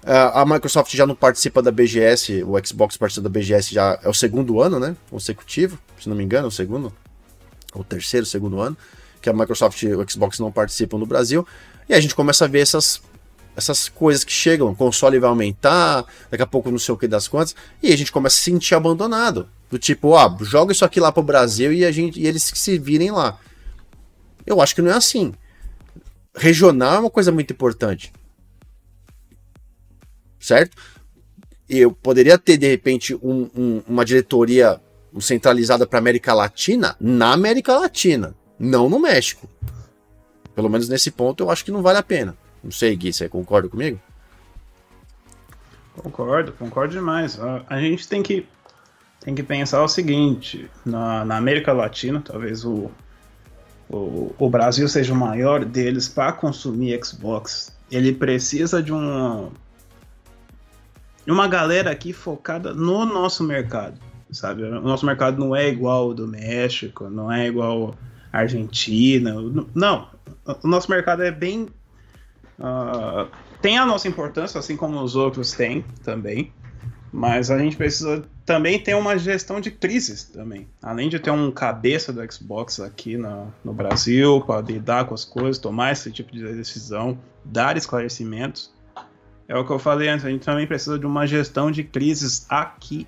Uh, 0.05 0.35
a 0.35 0.45
Microsoft 0.45 0.93
já 0.95 1.07
não 1.07 1.15
participa 1.15 1.63
da 1.63 1.71
BGS, 1.71 2.43
o 2.43 2.67
Xbox 2.67 2.97
participa 2.97 3.29
da 3.29 3.39
BGS 3.39 3.73
já 3.73 3.99
é 4.03 4.09
o 4.09 4.15
segundo 4.15 4.61
ano, 4.61 4.81
né? 4.81 4.97
Consecutivo, 5.09 5.79
se 6.01 6.09
não 6.09 6.17
me 6.17 6.25
engano, 6.25 6.47
é 6.47 6.49
o 6.49 6.51
segundo, 6.51 6.93
ou 7.73 7.85
terceiro, 7.85 8.27
segundo 8.27 8.61
ano, 8.61 8.77
que 9.21 9.31
a 9.31 9.33
Microsoft 9.33 9.81
e 9.83 9.95
o 9.95 10.11
Xbox 10.11 10.41
não 10.41 10.51
participam 10.51 10.99
no 10.99 11.07
Brasil. 11.07 11.47
E 11.89 11.95
a 11.95 12.01
gente 12.01 12.17
começa 12.17 12.45
a 12.45 12.49
ver 12.49 12.61
essas 12.61 13.01
essas 13.57 13.89
coisas 13.89 14.25
que 14.25 14.33
chegam, 14.33 14.71
o 14.71 14.75
console 14.75 15.19
vai 15.19 15.29
aumentar, 15.29 16.07
daqui 16.31 16.43
a 16.43 16.47
pouco 16.47 16.71
não 16.71 16.79
sei 16.79 16.95
o 16.95 16.99
que 16.99 17.07
das 17.07 17.29
contas, 17.29 17.55
e 17.83 17.93
a 17.93 17.97
gente 17.97 18.11
começa 18.11 18.37
a 18.37 18.39
se 18.39 18.45
sentir 18.45 18.75
abandonado. 18.75 19.49
Do 19.71 19.79
tipo, 19.79 20.09
ó, 20.09 20.27
ah, 20.27 20.37
joga 20.43 20.73
isso 20.73 20.85
aqui 20.85 20.99
lá 21.01 21.13
pro 21.13 21.23
Brasil 21.23 21.73
e, 21.73 21.85
a 21.85 21.93
gente, 21.93 22.21
e 22.21 22.27
eles 22.27 22.51
que 22.51 22.59
se 22.59 22.79
virem 22.79 23.11
lá. 23.11 23.39
Eu 24.45 24.61
acho 24.61 24.75
que 24.75 24.83
não 24.83 24.91
é 24.91 24.95
assim. 24.95 25.33
Regional 26.35 26.95
é 26.95 26.99
uma 27.01 27.11
coisa 27.11 27.31
muito 27.31 27.53
importante. 27.53 28.13
Certo? 30.43 30.77
Eu 31.69 31.93
poderia 31.93 32.37
ter, 32.37 32.57
de 32.57 32.69
repente, 32.69 33.15
um, 33.15 33.49
um, 33.57 33.83
uma 33.87 34.05
diretoria 34.05 34.81
centralizada 35.21 35.87
para 35.87 36.01
América 36.01 36.35
Latina 36.35 36.97
na 37.01 37.33
América 37.33 37.79
Latina, 37.79 38.35
não 38.59 38.91
no 38.91 38.99
México. 38.99 39.49
Pelo 40.53 40.69
menos 40.69 40.89
nesse 40.89 41.13
ponto 41.13 41.45
eu 41.45 41.51
acho 41.51 41.65
que 41.65 41.71
não 41.71 41.81
vale 41.81 41.99
a 41.99 42.03
pena. 42.03 42.37
Não 42.63 42.73
sei, 42.73 42.97
Gui, 42.97 43.13
você 43.13 43.29
concorda 43.29 43.69
comigo? 43.69 44.01
Concordo, 45.97 46.53
concordo 46.53 46.93
demais. 46.93 47.39
A 47.69 47.81
gente 47.81 48.09
tem 48.09 48.21
que, 48.21 48.47
tem 49.21 49.35
que 49.35 49.43
pensar 49.45 49.83
o 49.83 49.89
seguinte: 49.89 50.69
na, 50.85 51.25
na 51.25 51.37
América 51.37 51.73
Latina, 51.73 52.21
talvez 52.25 52.65
o, 52.65 52.91
o, 53.89 54.35
o 54.37 54.51
Brasil 54.51 54.89
seja 54.89 55.13
o 55.13 55.17
maior 55.17 55.65
deles 55.65 56.09
para 56.09 56.33
consumir 56.33 56.99
Xbox. 57.05 57.73
Ele 57.91 58.13
precisa 58.13 58.83
de 58.83 58.93
uma, 58.93 59.51
uma 61.31 61.47
galera 61.47 61.91
aqui 61.91 62.13
focada 62.13 62.75
no 62.75 63.05
nosso 63.07 63.45
mercado, 63.45 63.99
sabe? 64.31 64.63
O 64.63 64.81
nosso 64.81 65.07
mercado 65.07 65.39
não 65.39 65.55
é 65.55 65.69
igual 65.69 66.05
ao 66.05 66.15
do 66.15 66.27
México, 66.27 67.09
não 67.09 67.31
é 67.31 67.47
igual 67.47 67.95
à 68.33 68.39
Argentina. 68.39 69.35
Não, 69.75 70.09
o 70.63 70.67
nosso 70.67 70.91
mercado 70.91 71.23
é 71.23 71.31
bem 71.31 71.69
Uh, 72.59 73.29
tem 73.61 73.77
a 73.77 73.85
nossa 73.85 74.07
importância, 74.07 74.59
assim 74.59 74.77
como 74.77 75.01
os 75.03 75.17
outros 75.17 75.53
têm 75.53 75.85
também, 76.05 76.53
mas 77.13 77.51
a 77.51 77.59
gente 77.59 77.77
precisa 77.77 78.25
também 78.47 78.79
ter 78.79 78.95
uma 78.95 79.19
gestão 79.19 79.61
de 79.61 79.71
crises 79.71 80.25
também. 80.25 80.69
Além 80.81 81.09
de 81.09 81.19
ter 81.19 81.31
um 81.31 81.51
cabeça 81.51 82.13
do 82.13 82.33
Xbox 82.33 82.79
aqui 82.79 83.17
no, 83.17 83.73
Brasil 83.73 84.41
para 84.43 84.61
lidar 84.61 85.07
com 85.07 85.15
as 85.15 85.25
coisas, 85.25 85.59
tomar 85.59 85.93
esse 85.93 86.11
tipo 86.13 86.33
de 86.33 86.43
decisão, 86.55 87.19
dar 87.45 87.77
esclarecimentos, 87.77 88.73
é 89.53 89.59
o 89.59 89.67
que 89.67 89.71
eu 89.71 89.79
falei 89.79 90.09
antes, 90.09 90.25
a 90.25 90.31
gente 90.31 90.45
também 90.45 90.67
precisa 90.67 90.99
de 90.99 91.05
uma 91.05 91.27
gestão 91.27 91.71
de 91.71 91.85
crises 91.85 92.47
aqui. 92.49 93.07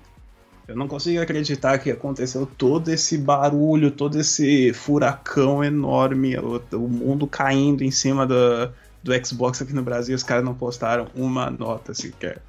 Eu 0.67 0.75
não 0.75 0.87
consigo 0.87 1.19
acreditar 1.19 1.79
que 1.79 1.89
aconteceu 1.89 2.45
todo 2.45 2.89
esse 2.89 3.17
barulho, 3.17 3.89
todo 3.89 4.19
esse 4.19 4.71
furacão 4.73 5.63
enorme, 5.63 6.37
o, 6.37 6.61
o 6.73 6.87
mundo 6.87 7.25
caindo 7.25 7.83
em 7.83 7.89
cima 7.89 8.27
do 8.27 9.25
Xbox 9.25 9.61
aqui 9.61 9.73
no 9.73 9.81
Brasil, 9.81 10.15
os 10.15 10.21
caras 10.21 10.45
não 10.45 10.53
postaram 10.53 11.07
uma 11.15 11.49
nota 11.49 11.95
sequer. 11.95 12.41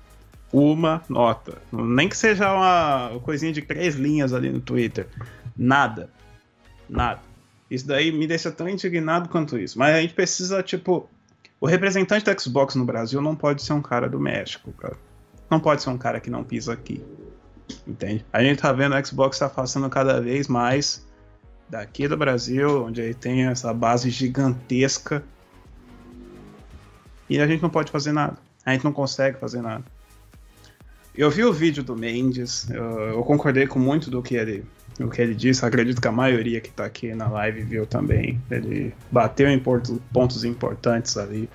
uma 0.52 1.02
nota. 1.08 1.56
Nem 1.72 2.06
que 2.08 2.16
seja 2.16 2.52
uma 2.52 3.18
coisinha 3.20 3.52
de 3.52 3.62
três 3.62 3.94
linhas 3.94 4.34
ali 4.34 4.50
no 4.50 4.60
Twitter. 4.60 5.06
Nada. 5.56 6.10
Nada. 6.88 7.20
Isso 7.70 7.86
daí 7.86 8.12
me 8.12 8.26
deixa 8.26 8.50
tão 8.50 8.68
indignado 8.68 9.28
quanto 9.28 9.58
isso. 9.58 9.78
Mas 9.78 9.94
a 9.94 10.02
gente 10.02 10.12
precisa, 10.14 10.62
tipo. 10.62 11.08
O 11.60 11.66
representante 11.66 12.24
da 12.24 12.38
Xbox 12.38 12.74
no 12.74 12.84
Brasil 12.84 13.20
não 13.20 13.34
pode 13.34 13.62
ser 13.62 13.72
um 13.72 13.82
cara 13.82 14.08
do 14.08 14.20
México, 14.20 14.72
cara. 14.72 14.96
Não 15.50 15.58
pode 15.58 15.82
ser 15.82 15.90
um 15.90 15.98
cara 15.98 16.20
que 16.20 16.28
não 16.28 16.44
pisa 16.44 16.72
aqui. 16.72 17.02
Entende? 17.86 18.24
A 18.32 18.42
gente 18.42 18.60
tá 18.60 18.72
vendo 18.72 18.94
a 18.94 19.02
Xbox 19.02 19.38
tá 19.38 19.48
passando 19.48 19.88
cada 19.88 20.20
vez 20.20 20.48
mais 20.48 21.06
daqui 21.68 22.06
do 22.06 22.16
Brasil, 22.16 22.84
onde 22.84 23.00
ele 23.00 23.14
tem 23.14 23.46
essa 23.46 23.72
base 23.72 24.10
gigantesca. 24.10 25.24
E 27.28 27.40
a 27.40 27.46
gente 27.46 27.62
não 27.62 27.70
pode 27.70 27.90
fazer 27.90 28.12
nada. 28.12 28.36
A 28.64 28.72
gente 28.72 28.84
não 28.84 28.92
consegue 28.92 29.38
fazer 29.38 29.62
nada. 29.62 29.84
Eu 31.14 31.30
vi 31.30 31.44
o 31.44 31.52
vídeo 31.52 31.82
do 31.82 31.96
Mendes, 31.96 32.68
eu, 32.68 32.84
eu 32.84 33.24
concordei 33.24 33.66
com 33.66 33.78
muito 33.78 34.10
do 34.10 34.22
que 34.22 34.34
ele, 34.34 34.66
do 34.98 35.10
que 35.10 35.20
ele 35.20 35.34
disse. 35.34 35.64
Acredito 35.64 36.00
que 36.00 36.08
a 36.08 36.12
maioria 36.12 36.60
que 36.60 36.68
está 36.68 36.84
aqui 36.84 37.14
na 37.14 37.28
live 37.28 37.62
viu 37.62 37.86
também. 37.86 38.40
Ele 38.50 38.94
bateu 39.10 39.48
em 39.48 39.58
pontos 39.58 40.44
importantes 40.44 41.16
ali. 41.16 41.48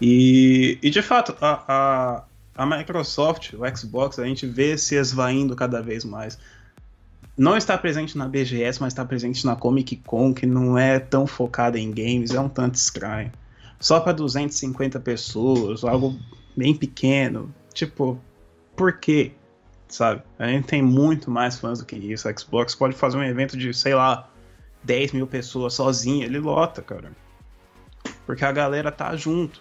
E, 0.00 0.78
e 0.82 0.90
de 0.90 1.02
fato, 1.02 1.36
a, 1.40 2.24
a, 2.56 2.62
a 2.62 2.66
Microsoft, 2.66 3.52
o 3.54 3.76
Xbox, 3.76 4.18
a 4.18 4.24
gente 4.24 4.46
vê 4.46 4.78
se 4.78 4.94
esvaindo 4.94 5.56
cada 5.56 5.82
vez 5.82 6.04
mais 6.04 6.38
não 7.38 7.56
está 7.56 7.78
presente 7.78 8.18
na 8.18 8.26
BGS, 8.26 8.80
mas 8.80 8.92
está 8.92 9.04
presente 9.04 9.46
na 9.46 9.54
Comic 9.54 9.96
Con, 10.04 10.34
que 10.34 10.44
não 10.44 10.76
é 10.76 10.98
tão 10.98 11.24
focada 11.24 11.78
em 11.78 11.92
games, 11.92 12.32
é 12.32 12.40
um 12.40 12.48
tanto 12.48 12.74
estranho. 12.74 13.30
Só 13.78 14.00
para 14.00 14.12
250 14.12 14.98
pessoas, 14.98 15.84
algo 15.84 16.18
bem 16.56 16.74
pequeno. 16.74 17.54
Tipo, 17.72 18.20
por 18.74 18.98
quê? 18.98 19.30
Sabe? 19.88 20.22
A 20.38 20.46
gente 20.46 20.66
tem 20.66 20.82
muito 20.82 21.30
mais 21.30 21.58
fãs 21.58 21.78
do 21.78 21.86
que 21.86 21.96
isso. 21.96 22.28
A 22.28 22.36
Xbox 22.36 22.74
pode 22.74 22.94
fazer 22.94 23.16
um 23.16 23.24
evento 23.24 23.56
de, 23.56 23.72
sei 23.72 23.94
lá, 23.94 24.28
10 24.84 25.12
mil 25.12 25.26
pessoas 25.26 25.74
sozinho, 25.74 26.24
ele 26.24 26.38
lota, 26.38 26.82
cara. 26.82 27.10
Porque 28.26 28.44
a 28.44 28.52
galera 28.52 28.92
tá 28.92 29.16
junto. 29.16 29.60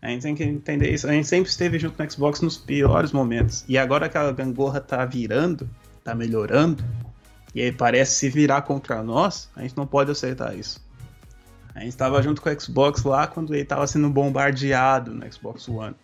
A 0.00 0.08
gente 0.08 0.22
tem 0.22 0.34
que 0.34 0.44
entender 0.44 0.92
isso. 0.92 1.08
A 1.08 1.12
gente 1.12 1.26
sempre 1.26 1.50
esteve 1.50 1.78
junto 1.78 2.00
no 2.00 2.10
Xbox 2.10 2.40
nos 2.40 2.56
piores 2.56 3.10
momentos. 3.10 3.64
E 3.68 3.76
agora 3.76 4.08
que 4.08 4.16
a 4.16 4.30
gangorra 4.30 4.80
tá 4.80 5.04
virando, 5.04 5.68
tá 6.04 6.14
melhorando, 6.14 6.84
e 7.54 7.62
aí 7.62 7.72
parece 7.72 8.14
se 8.14 8.28
virar 8.28 8.62
contra 8.62 9.02
nós, 9.02 9.50
a 9.56 9.62
gente 9.62 9.76
não 9.76 9.86
pode 9.86 10.10
aceitar 10.10 10.56
isso. 10.56 10.86
A 11.74 11.80
gente 11.80 11.90
estava 11.90 12.22
junto 12.22 12.40
com 12.40 12.48
o 12.48 12.60
Xbox 12.60 13.02
lá 13.04 13.26
quando 13.26 13.54
ele 13.54 13.62
estava 13.62 13.86
sendo 13.86 14.08
bombardeado 14.08 15.12
no 15.12 15.32
Xbox 15.32 15.68
One. 15.68 15.94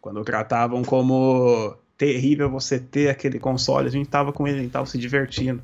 Quando 0.00 0.24
tratavam 0.24 0.82
como 0.82 1.76
terrível 1.96 2.50
você 2.50 2.78
ter 2.78 3.08
aquele 3.08 3.38
console, 3.38 3.88
a 3.88 3.90
gente 3.90 4.06
estava 4.06 4.32
com 4.32 4.46
ele, 4.46 4.56
a 4.56 4.60
gente 4.60 4.68
estava 4.68 4.86
se 4.86 4.98
divertindo. 4.98 5.62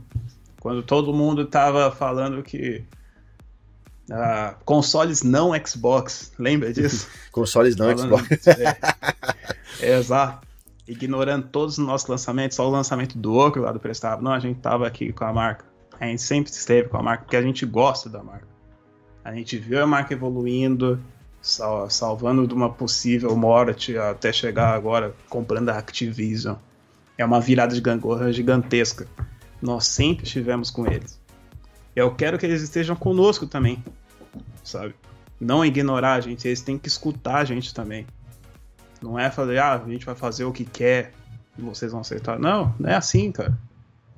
Quando 0.60 0.82
todo 0.82 1.12
mundo 1.12 1.42
estava 1.42 1.90
falando 1.90 2.42
que 2.42 2.84
uh, 4.10 4.54
consoles 4.64 5.22
não 5.22 5.52
Xbox, 5.64 6.32
lembra 6.38 6.72
disso? 6.72 7.08
consoles 7.32 7.76
não 7.76 7.96
falando, 7.96 8.18
Xbox. 8.18 8.46
É, 8.48 8.78
é, 9.80 9.98
exato 9.98 10.48
ignorando 10.88 11.46
todos 11.48 11.76
os 11.76 11.84
nossos 11.84 12.08
lançamentos, 12.08 12.56
só 12.56 12.66
o 12.66 12.70
lançamento 12.70 13.18
do 13.18 13.34
outro 13.34 13.62
lado 13.62 13.78
prestava. 13.78 14.22
Não, 14.22 14.32
a 14.32 14.38
gente 14.38 14.58
tava 14.58 14.86
aqui 14.86 15.12
com 15.12 15.24
a 15.24 15.32
marca. 15.32 15.66
A 16.00 16.06
gente 16.06 16.22
sempre 16.22 16.50
esteve 16.50 16.88
com 16.88 16.96
a 16.96 17.02
marca 17.02 17.24
porque 17.24 17.36
a 17.36 17.42
gente 17.42 17.66
gosta 17.66 18.08
da 18.08 18.22
marca. 18.22 18.48
A 19.22 19.34
gente 19.34 19.58
viu 19.58 19.82
a 19.82 19.86
marca 19.86 20.14
evoluindo, 20.14 20.98
sal 21.40 21.88
salvando 21.88 22.46
de 22.46 22.54
uma 22.54 22.70
possível 22.70 23.34
morte 23.36 23.96
até 23.96 24.32
chegar 24.32 24.74
agora 24.74 25.14
comprando 25.28 25.68
a 25.70 25.78
Activision. 25.78 26.56
É 27.16 27.24
uma 27.24 27.40
virada 27.40 27.74
de 27.74 27.80
gangorra 27.80 28.32
gigantesca. 28.32 29.06
Nós 29.60 29.86
sempre 29.86 30.24
estivemos 30.24 30.70
com 30.70 30.86
eles. 30.86 31.20
Eu 31.94 32.14
quero 32.14 32.38
que 32.38 32.46
eles 32.46 32.62
estejam 32.62 32.94
conosco 32.94 33.46
também, 33.46 33.82
sabe? 34.62 34.94
Não 35.40 35.64
ignorar 35.64 36.14
a 36.14 36.20
gente, 36.20 36.46
eles 36.46 36.60
têm 36.60 36.78
que 36.78 36.88
escutar 36.88 37.38
a 37.38 37.44
gente 37.44 37.74
também. 37.74 38.06
Não 39.02 39.18
é 39.18 39.30
fazer, 39.30 39.58
ah, 39.58 39.74
a 39.74 39.88
gente 39.88 40.06
vai 40.06 40.14
fazer 40.14 40.44
o 40.44 40.52
que 40.52 40.64
quer 40.64 41.12
e 41.56 41.62
vocês 41.62 41.90
vão 41.90 42.00
aceitar. 42.00 42.38
Não, 42.38 42.74
não 42.78 42.88
é 42.88 42.94
assim, 42.94 43.32
cara. 43.32 43.58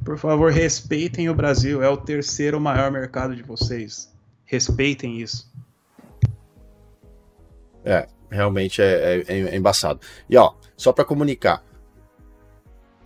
Por 0.05 0.19
favor, 0.19 0.51
respeitem 0.51 1.29
o 1.29 1.35
Brasil. 1.35 1.83
É 1.83 1.89
o 1.89 1.97
terceiro 1.97 2.61
maior 2.61 2.91
mercado 2.91 3.35
de 3.35 3.43
vocês. 3.43 4.11
Respeitem 4.45 5.21
isso. 5.21 5.51
É, 7.85 8.07
realmente 8.31 8.83
é, 8.83 9.25
é, 9.27 9.33
é 9.33 9.57
embaçado. 9.57 10.01
E 10.29 10.37
ó, 10.37 10.53
só 10.77 10.93
para 10.93 11.05
comunicar, 11.05 11.65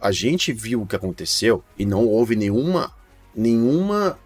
a 0.01 0.11
gente 0.11 0.53
viu 0.53 0.83
o 0.83 0.87
que 0.87 0.97
aconteceu 0.97 1.63
e 1.79 1.87
não 1.87 2.07
houve 2.07 2.37
nenhuma 2.37 2.93
nenhuma 3.35 4.19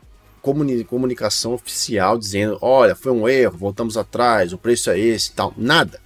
comuni 0.43 0.85
comunicação 0.85 1.55
oficial 1.55 2.19
dizendo, 2.19 2.59
olha, 2.61 2.95
foi 2.95 3.13
um 3.13 3.29
erro, 3.29 3.57
voltamos 3.57 3.97
atrás, 3.97 4.53
o 4.53 4.59
preço 4.59 4.91
é 4.91 4.99
esse, 4.99 5.33
tal, 5.33 5.53
nada 5.57 6.01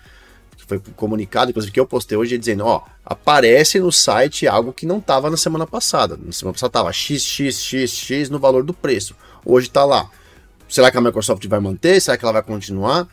foi 0.78 0.80
comunicado, 0.96 1.50
inclusive 1.50 1.72
que 1.72 1.80
eu 1.80 1.86
postei 1.86 2.16
hoje, 2.16 2.38
dizendo, 2.38 2.64
ó, 2.64 2.82
aparece 3.04 3.80
no 3.80 3.92
site 3.92 4.46
algo 4.46 4.72
que 4.72 4.86
não 4.86 4.98
estava 4.98 5.30
na 5.30 5.36
semana 5.36 5.66
passada. 5.66 6.16
Na 6.16 6.32
semana 6.32 6.54
passada 6.54 6.70
estava 6.70 6.92
XXXX 6.92 8.30
no 8.30 8.38
valor 8.38 8.62
do 8.62 8.72
preço. 8.72 9.14
Hoje 9.44 9.68
está 9.68 9.84
lá. 9.84 10.08
Será 10.68 10.90
que 10.90 10.96
a 10.96 11.00
Microsoft 11.00 11.46
vai 11.46 11.60
manter? 11.60 12.00
Será 12.00 12.16
que 12.16 12.24
ela 12.24 12.32
vai 12.32 12.42
continuar? 12.42 13.06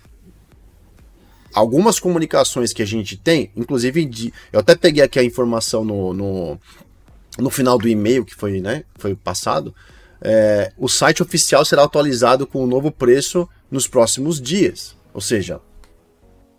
Algumas 1.53 1.99
comunicações 1.99 2.73
que 2.73 2.81
a 2.81 2.85
gente 2.85 3.17
tem, 3.17 3.51
inclusive 3.55 4.05
de, 4.05 4.33
eu 4.53 4.59
até 4.59 4.75
peguei 4.75 5.03
aqui 5.03 5.19
a 5.19 5.23
informação 5.23 5.83
no, 5.83 6.13
no, 6.13 6.59
no 7.37 7.49
final 7.49 7.77
do 7.77 7.87
e-mail 7.87 8.23
que 8.23 8.35
foi, 8.35 8.61
né, 8.61 8.83
foi 8.97 9.15
passado. 9.15 9.73
É, 10.21 10.71
o 10.77 10.87
site 10.87 11.23
oficial 11.23 11.63
será 11.65 11.83
atualizado 11.83 12.45
com 12.45 12.63
o 12.63 12.67
novo 12.67 12.91
preço 12.91 13.47
nos 13.71 13.87
próximos 13.87 14.39
dias. 14.39 14.95
Ou 15.13 15.21
seja, 15.21 15.59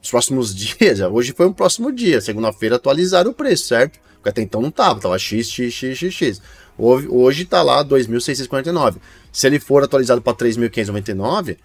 os 0.03 0.11
próximos 0.11 0.53
dias, 0.55 1.01
hoje 1.01 1.33
foi 1.37 1.47
um 1.47 1.53
próximo 1.53 1.93
dia, 1.93 2.21
segunda-feira 2.21 2.77
atualizaram 2.77 3.31
o 3.31 3.35
preço, 3.35 3.69
certo? 3.69 3.99
Porque 4.15 4.29
até 4.29 4.43
então 4.43 4.61
não 4.61 4.71
tava, 4.71 5.01
tava 5.01 5.19
x, 5.19 5.51
x, 5.51 5.73
x, 5.73 5.97
x, 5.97 6.15
x. 6.15 6.43
Hoje, 6.77 7.09
hoje 7.09 7.45
tá 7.45 7.63
lá 7.63 7.85
2.649. 7.85 8.97
Se 9.33 9.47
ele 9.47 9.59
for 9.59 9.83
atualizado 9.83 10.21
para 10.21 10.37
3.599, 10.37 11.57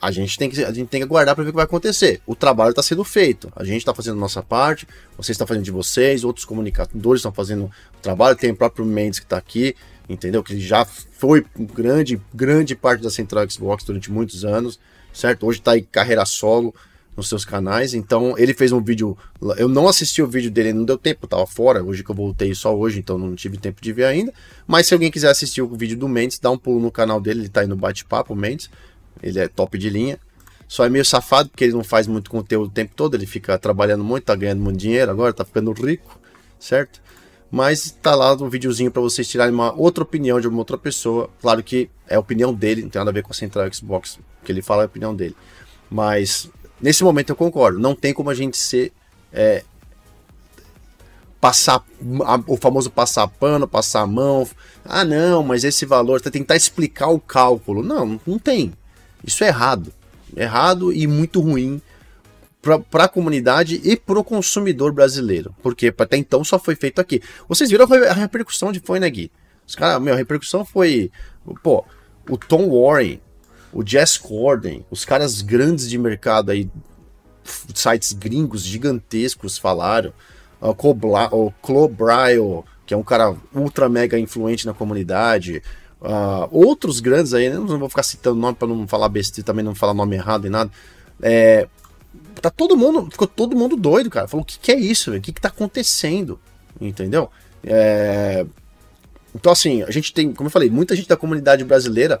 a 0.00 0.10
gente 0.10 0.38
tem 0.38 0.48
que 0.48 0.64
a 0.64 0.72
gente 0.72 0.88
tem 0.88 1.00
que 1.00 1.04
aguardar 1.04 1.34
para 1.34 1.44
ver 1.44 1.50
o 1.50 1.52
que 1.52 1.56
vai 1.56 1.64
acontecer. 1.64 2.20
O 2.26 2.34
trabalho 2.34 2.70
está 2.70 2.82
sendo 2.82 3.02
feito. 3.04 3.52
A 3.56 3.64
gente 3.64 3.78
está 3.78 3.94
fazendo 3.94 4.16
a 4.16 4.20
nossa 4.20 4.42
parte, 4.42 4.86
vocês 5.16 5.34
estão 5.34 5.46
fazendo 5.46 5.64
de 5.64 5.70
vocês, 5.70 6.24
outros 6.24 6.44
comunicadores 6.44 7.20
estão 7.20 7.32
fazendo 7.32 7.64
o 7.64 8.00
trabalho, 8.00 8.36
tem 8.36 8.50
o 8.50 8.56
próprio 8.56 8.84
Mendes 8.84 9.18
que 9.18 9.26
está 9.26 9.36
aqui, 9.36 9.74
entendeu? 10.08 10.42
Que 10.42 10.58
já 10.60 10.84
foi 10.84 11.44
grande 11.74 12.20
grande 12.32 12.74
parte 12.74 13.02
da 13.02 13.10
Central 13.10 13.48
Xbox 13.50 13.84
durante 13.84 14.10
muitos 14.10 14.44
anos, 14.44 14.78
certo? 15.12 15.46
Hoje 15.46 15.58
está 15.58 15.76
em 15.76 15.82
carreira 15.82 16.24
solo, 16.24 16.74
nos 17.18 17.28
seus 17.28 17.44
canais. 17.44 17.92
Então 17.92 18.38
ele 18.38 18.54
fez 18.54 18.72
um 18.72 18.80
vídeo. 18.80 19.18
Eu 19.58 19.68
não 19.68 19.88
assisti 19.88 20.22
o 20.22 20.26
vídeo 20.26 20.50
dele, 20.50 20.72
não 20.72 20.84
deu 20.84 20.96
tempo, 20.96 21.24
eu 21.24 21.28
tava 21.28 21.46
fora. 21.46 21.82
Hoje 21.82 22.02
que 22.02 22.10
eu 22.10 22.14
voltei 22.14 22.54
só 22.54 22.74
hoje, 22.74 23.00
então 23.00 23.18
não 23.18 23.34
tive 23.34 23.58
tempo 23.58 23.82
de 23.82 23.92
ver 23.92 24.04
ainda. 24.04 24.32
Mas 24.66 24.86
se 24.86 24.94
alguém 24.94 25.10
quiser 25.10 25.28
assistir 25.28 25.60
o 25.60 25.68
vídeo 25.68 25.98
do 25.98 26.08
Mendes, 26.08 26.38
dá 26.38 26.50
um 26.50 26.56
pulo 26.56 26.80
no 26.80 26.90
canal 26.90 27.20
dele, 27.20 27.40
ele 27.40 27.48
tá 27.48 27.60
aí 27.60 27.66
no 27.66 27.76
bate-papo, 27.76 28.34
Mendes. 28.34 28.70
Ele 29.22 29.38
é 29.38 29.48
top 29.48 29.78
de 29.78 29.90
linha. 29.90 30.18
Só 30.66 30.84
é 30.84 30.88
meio 30.88 31.04
safado 31.04 31.48
porque 31.48 31.64
ele 31.64 31.72
não 31.72 31.84
faz 31.84 32.06
muito 32.06 32.30
conteúdo 32.30 32.68
o 32.68 32.70
tempo 32.70 32.92
todo, 32.94 33.14
ele 33.14 33.24
fica 33.26 33.58
trabalhando 33.58 34.04
muito, 34.04 34.24
tá 34.24 34.36
ganhando 34.36 34.60
muito 34.60 34.76
dinheiro 34.76 35.10
agora, 35.10 35.32
tá 35.32 35.42
ficando 35.42 35.72
rico, 35.72 36.20
certo? 36.58 37.00
Mas 37.50 37.90
tá 38.02 38.14
lá 38.14 38.34
um 38.34 38.50
videozinho 38.50 38.90
para 38.90 39.00
vocês 39.00 39.26
tirarem 39.26 39.54
uma 39.54 39.72
outra 39.72 40.04
opinião 40.04 40.38
de 40.38 40.46
uma 40.46 40.58
outra 40.58 40.76
pessoa. 40.76 41.30
Claro 41.40 41.62
que 41.62 41.88
é 42.06 42.16
a 42.16 42.20
opinião 42.20 42.52
dele, 42.52 42.82
não 42.82 42.90
tem 42.90 43.00
nada 43.00 43.10
a 43.10 43.14
ver 43.14 43.22
com 43.22 43.32
a 43.32 43.34
Central 43.34 43.72
Xbox, 43.72 44.18
que 44.44 44.52
ele 44.52 44.60
fala 44.60 44.82
é 44.82 44.84
a 44.84 44.86
opinião 44.86 45.14
dele. 45.14 45.34
Mas 45.90 46.50
Nesse 46.80 47.02
momento 47.02 47.30
eu 47.30 47.36
concordo. 47.36 47.78
Não 47.78 47.94
tem 47.94 48.14
como 48.14 48.30
a 48.30 48.34
gente 48.34 48.56
ser. 48.56 48.92
É, 49.32 49.64
passar 51.40 51.84
o 52.46 52.56
famoso 52.56 52.90
passar 52.90 53.28
pano, 53.28 53.68
passar 53.68 54.02
a 54.02 54.06
mão. 54.06 54.48
Ah, 54.84 55.04
não, 55.04 55.42
mas 55.42 55.64
esse 55.64 55.84
valor, 55.84 56.20
tentar 56.20 56.56
explicar 56.56 57.08
o 57.08 57.20
cálculo. 57.20 57.82
Não, 57.82 58.20
não 58.26 58.38
tem. 58.38 58.72
Isso 59.24 59.44
é 59.44 59.48
errado. 59.48 59.92
Errado 60.36 60.92
e 60.92 61.06
muito 61.06 61.40
ruim 61.40 61.80
para 62.60 63.04
a 63.04 63.08
comunidade 63.08 63.80
e 63.84 63.96
para 63.96 64.18
o 64.18 64.24
consumidor 64.24 64.92
brasileiro. 64.92 65.54
Porque 65.62 65.92
até 65.96 66.16
então 66.16 66.44
só 66.44 66.58
foi 66.58 66.74
feito 66.74 67.00
aqui. 67.00 67.22
Vocês 67.48 67.70
viram 67.70 67.86
a 68.08 68.12
repercussão 68.12 68.72
de 68.72 68.80
foi, 68.80 69.00
né, 69.00 69.08
Gui? 69.08 69.30
Os 69.66 69.74
caras, 69.74 70.02
meu, 70.02 70.14
a 70.14 70.16
repercussão 70.16 70.64
foi. 70.64 71.10
Pô, 71.62 71.84
o 72.28 72.36
Tom 72.36 72.68
Warren 72.68 73.20
o 73.72 73.86
Jess 73.86 74.16
Corden, 74.16 74.84
os 74.90 75.04
caras 75.04 75.42
grandes 75.42 75.88
de 75.88 75.98
mercado 75.98 76.50
aí, 76.50 76.70
sites 77.74 78.12
gringos 78.12 78.62
gigantescos 78.62 79.58
falaram, 79.58 80.12
o 80.60 80.74
Clo 80.74 81.88
Bryle, 81.88 82.64
que 82.86 82.94
é 82.94 82.96
um 82.96 83.02
cara 83.02 83.36
ultra 83.54 83.88
mega 83.88 84.18
influente 84.18 84.66
na 84.66 84.74
comunidade, 84.74 85.62
uh, 86.00 86.48
outros 86.50 87.00
grandes 87.00 87.34
aí, 87.34 87.48
não 87.50 87.78
vou 87.78 87.88
ficar 87.88 88.02
citando 88.02 88.38
nome 88.38 88.56
para 88.56 88.68
não 88.68 88.86
falar 88.86 89.08
besteira, 89.08 89.46
também 89.46 89.64
não 89.64 89.74
falar 89.74 89.94
nome 89.94 90.16
errado 90.16 90.46
e 90.46 90.50
nada, 90.50 90.70
é, 91.20 91.68
tá 92.40 92.50
todo 92.50 92.76
mundo, 92.76 93.10
ficou 93.10 93.26
todo 93.26 93.56
mundo 93.56 93.76
doido, 93.76 94.10
cara. 94.10 94.28
Falou, 94.28 94.42
o 94.42 94.46
que, 94.46 94.58
que 94.58 94.72
é 94.72 94.78
isso, 94.78 95.14
O 95.14 95.20
que, 95.20 95.32
que 95.32 95.40
tá 95.40 95.48
acontecendo? 95.48 96.38
Entendeu? 96.80 97.30
É... 97.64 98.46
Então, 99.34 99.52
assim, 99.52 99.82
a 99.82 99.90
gente 99.90 100.12
tem, 100.12 100.32
como 100.32 100.46
eu 100.46 100.52
falei, 100.52 100.70
muita 100.70 100.96
gente 100.96 101.08
da 101.08 101.16
comunidade 101.16 101.64
brasileira 101.64 102.20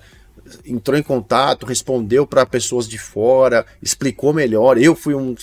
entrou 0.64 0.98
em 0.98 1.02
contato, 1.02 1.66
respondeu 1.66 2.26
para 2.26 2.46
pessoas 2.46 2.88
de 2.88 2.98
fora, 2.98 3.66
explicou 3.82 4.32
melhor. 4.32 4.78
Eu 4.78 4.94
fui 4.94 5.14
um 5.14 5.34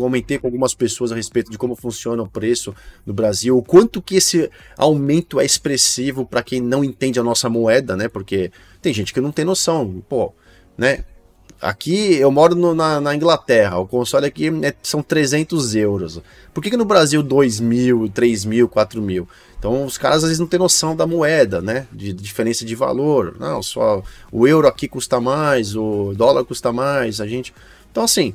comentei 0.00 0.38
com 0.38 0.46
algumas 0.46 0.74
pessoas 0.74 1.12
a 1.12 1.14
respeito 1.14 1.50
de 1.50 1.58
como 1.58 1.74
funciona 1.74 2.22
o 2.22 2.28
preço 2.28 2.74
no 3.06 3.12
Brasil, 3.12 3.56
o 3.56 3.62
quanto 3.62 4.02
que 4.02 4.16
esse 4.16 4.50
aumento 4.76 5.40
é 5.40 5.44
expressivo 5.44 6.26
para 6.26 6.42
quem 6.42 6.60
não 6.60 6.82
entende 6.82 7.18
a 7.18 7.22
nossa 7.22 7.48
moeda, 7.48 7.96
né? 7.96 8.08
Porque 8.08 8.50
tem 8.82 8.92
gente 8.92 9.12
que 9.12 9.20
não 9.20 9.32
tem 9.32 9.44
noção, 9.44 10.02
pô, 10.08 10.32
né? 10.76 11.04
Aqui 11.60 12.14
eu 12.16 12.30
moro 12.30 12.54
no, 12.54 12.74
na, 12.74 13.00
na, 13.00 13.14
Inglaterra, 13.14 13.78
o 13.78 13.86
console 13.86 14.26
aqui 14.26 14.48
é, 14.62 14.74
são 14.82 15.02
300 15.02 15.74
euros. 15.76 16.20
Por 16.52 16.62
que, 16.62 16.68
que 16.68 16.76
no 16.76 16.84
Brasil 16.84 17.22
2 17.22 17.60
mil, 17.60 18.08
3 18.08 18.44
mil, 18.44 18.68
4 18.68 19.00
mil? 19.00 19.26
Então 19.58 19.86
os 19.86 19.96
caras 19.96 20.18
às 20.18 20.24
vezes 20.24 20.38
não 20.38 20.46
têm 20.46 20.58
noção 20.58 20.94
da 20.94 21.06
moeda, 21.06 21.62
né? 21.62 21.86
De, 21.90 22.12
de 22.12 22.22
diferença 22.22 22.66
de 22.66 22.74
valor. 22.74 23.36
Não, 23.40 23.62
só 23.62 24.02
o 24.30 24.46
euro 24.46 24.68
aqui 24.68 24.86
custa 24.86 25.20
mais, 25.20 25.74
o 25.74 26.12
dólar 26.14 26.44
custa 26.44 26.70
mais, 26.70 27.18
a 27.18 27.26
gente. 27.26 27.54
Então 27.90 28.04
assim, 28.04 28.34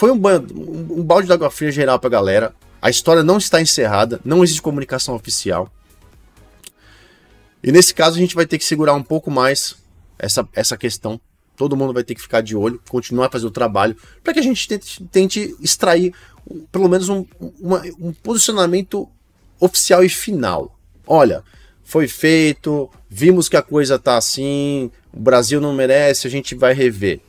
foi 0.00 0.10
um, 0.10 0.14
um, 0.14 1.00
um 1.00 1.04
balde 1.04 1.26
de 1.26 1.32
água 1.34 1.50
fria 1.50 1.70
geral 1.70 1.98
pra 1.98 2.08
galera. 2.08 2.54
A 2.80 2.88
história 2.88 3.22
não 3.22 3.36
está 3.36 3.60
encerrada, 3.60 4.18
não 4.24 4.42
existe 4.42 4.62
comunicação 4.62 5.14
oficial. 5.14 5.70
E 7.62 7.70
nesse 7.70 7.92
caso 7.92 8.16
a 8.16 8.18
gente 8.18 8.34
vai 8.34 8.46
ter 8.46 8.56
que 8.56 8.64
segurar 8.64 8.94
um 8.94 9.02
pouco 9.02 9.30
mais 9.30 9.76
essa, 10.18 10.48
essa 10.54 10.74
questão. 10.74 11.20
Todo 11.54 11.76
mundo 11.76 11.92
vai 11.92 12.02
ter 12.02 12.14
que 12.14 12.22
ficar 12.22 12.40
de 12.40 12.56
olho, 12.56 12.80
continuar 12.88 13.26
a 13.26 13.30
fazer 13.30 13.44
o 13.44 13.50
trabalho, 13.50 13.94
para 14.24 14.32
que 14.32 14.40
a 14.40 14.42
gente 14.42 14.66
tente, 14.66 15.04
tente 15.12 15.54
extrair 15.60 16.14
pelo 16.72 16.88
menos 16.88 17.10
um, 17.10 17.26
uma, 17.60 17.82
um 18.00 18.10
posicionamento 18.10 19.06
oficial 19.60 20.02
e 20.02 20.08
final. 20.08 20.78
Olha, 21.06 21.44
foi 21.84 22.08
feito, 22.08 22.88
vimos 23.06 23.50
que 23.50 23.56
a 23.58 23.60
coisa 23.62 23.98
tá 23.98 24.16
assim, 24.16 24.90
o 25.12 25.20
Brasil 25.20 25.60
não 25.60 25.74
merece, 25.74 26.26
a 26.26 26.30
gente 26.30 26.54
vai 26.54 26.72
rever. 26.72 27.20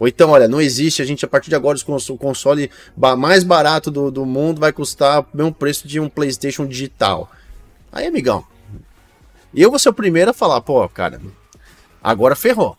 Ou 0.00 0.08
então, 0.08 0.30
olha, 0.30 0.48
não 0.48 0.62
existe, 0.62 1.02
a 1.02 1.04
gente 1.04 1.26
a 1.26 1.28
partir 1.28 1.50
de 1.50 1.54
agora 1.54 1.76
o 1.78 2.16
console 2.16 2.70
mais 3.18 3.44
barato 3.44 3.90
do, 3.90 4.10
do 4.10 4.24
mundo 4.24 4.58
vai 4.58 4.72
custar 4.72 5.20
o 5.20 5.26
mesmo 5.34 5.52
preço 5.52 5.86
de 5.86 6.00
um 6.00 6.08
PlayStation 6.08 6.66
digital. 6.66 7.30
Aí, 7.92 8.06
amigão, 8.06 8.42
eu 9.54 9.68
vou 9.68 9.78
ser 9.78 9.90
o 9.90 9.92
primeiro 9.92 10.30
a 10.30 10.34
falar, 10.34 10.62
pô, 10.62 10.88
cara, 10.88 11.20
agora 12.02 12.34
ferrou. 12.34 12.78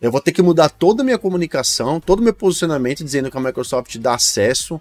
Eu 0.00 0.10
vou 0.10 0.20
ter 0.20 0.32
que 0.32 0.42
mudar 0.42 0.68
toda 0.70 1.02
a 1.02 1.04
minha 1.04 1.18
comunicação, 1.18 2.00
todo 2.00 2.18
o 2.18 2.22
meu 2.22 2.34
posicionamento, 2.34 3.04
dizendo 3.04 3.30
que 3.30 3.36
a 3.36 3.40
Microsoft 3.40 3.96
dá 3.98 4.14
acesso. 4.14 4.80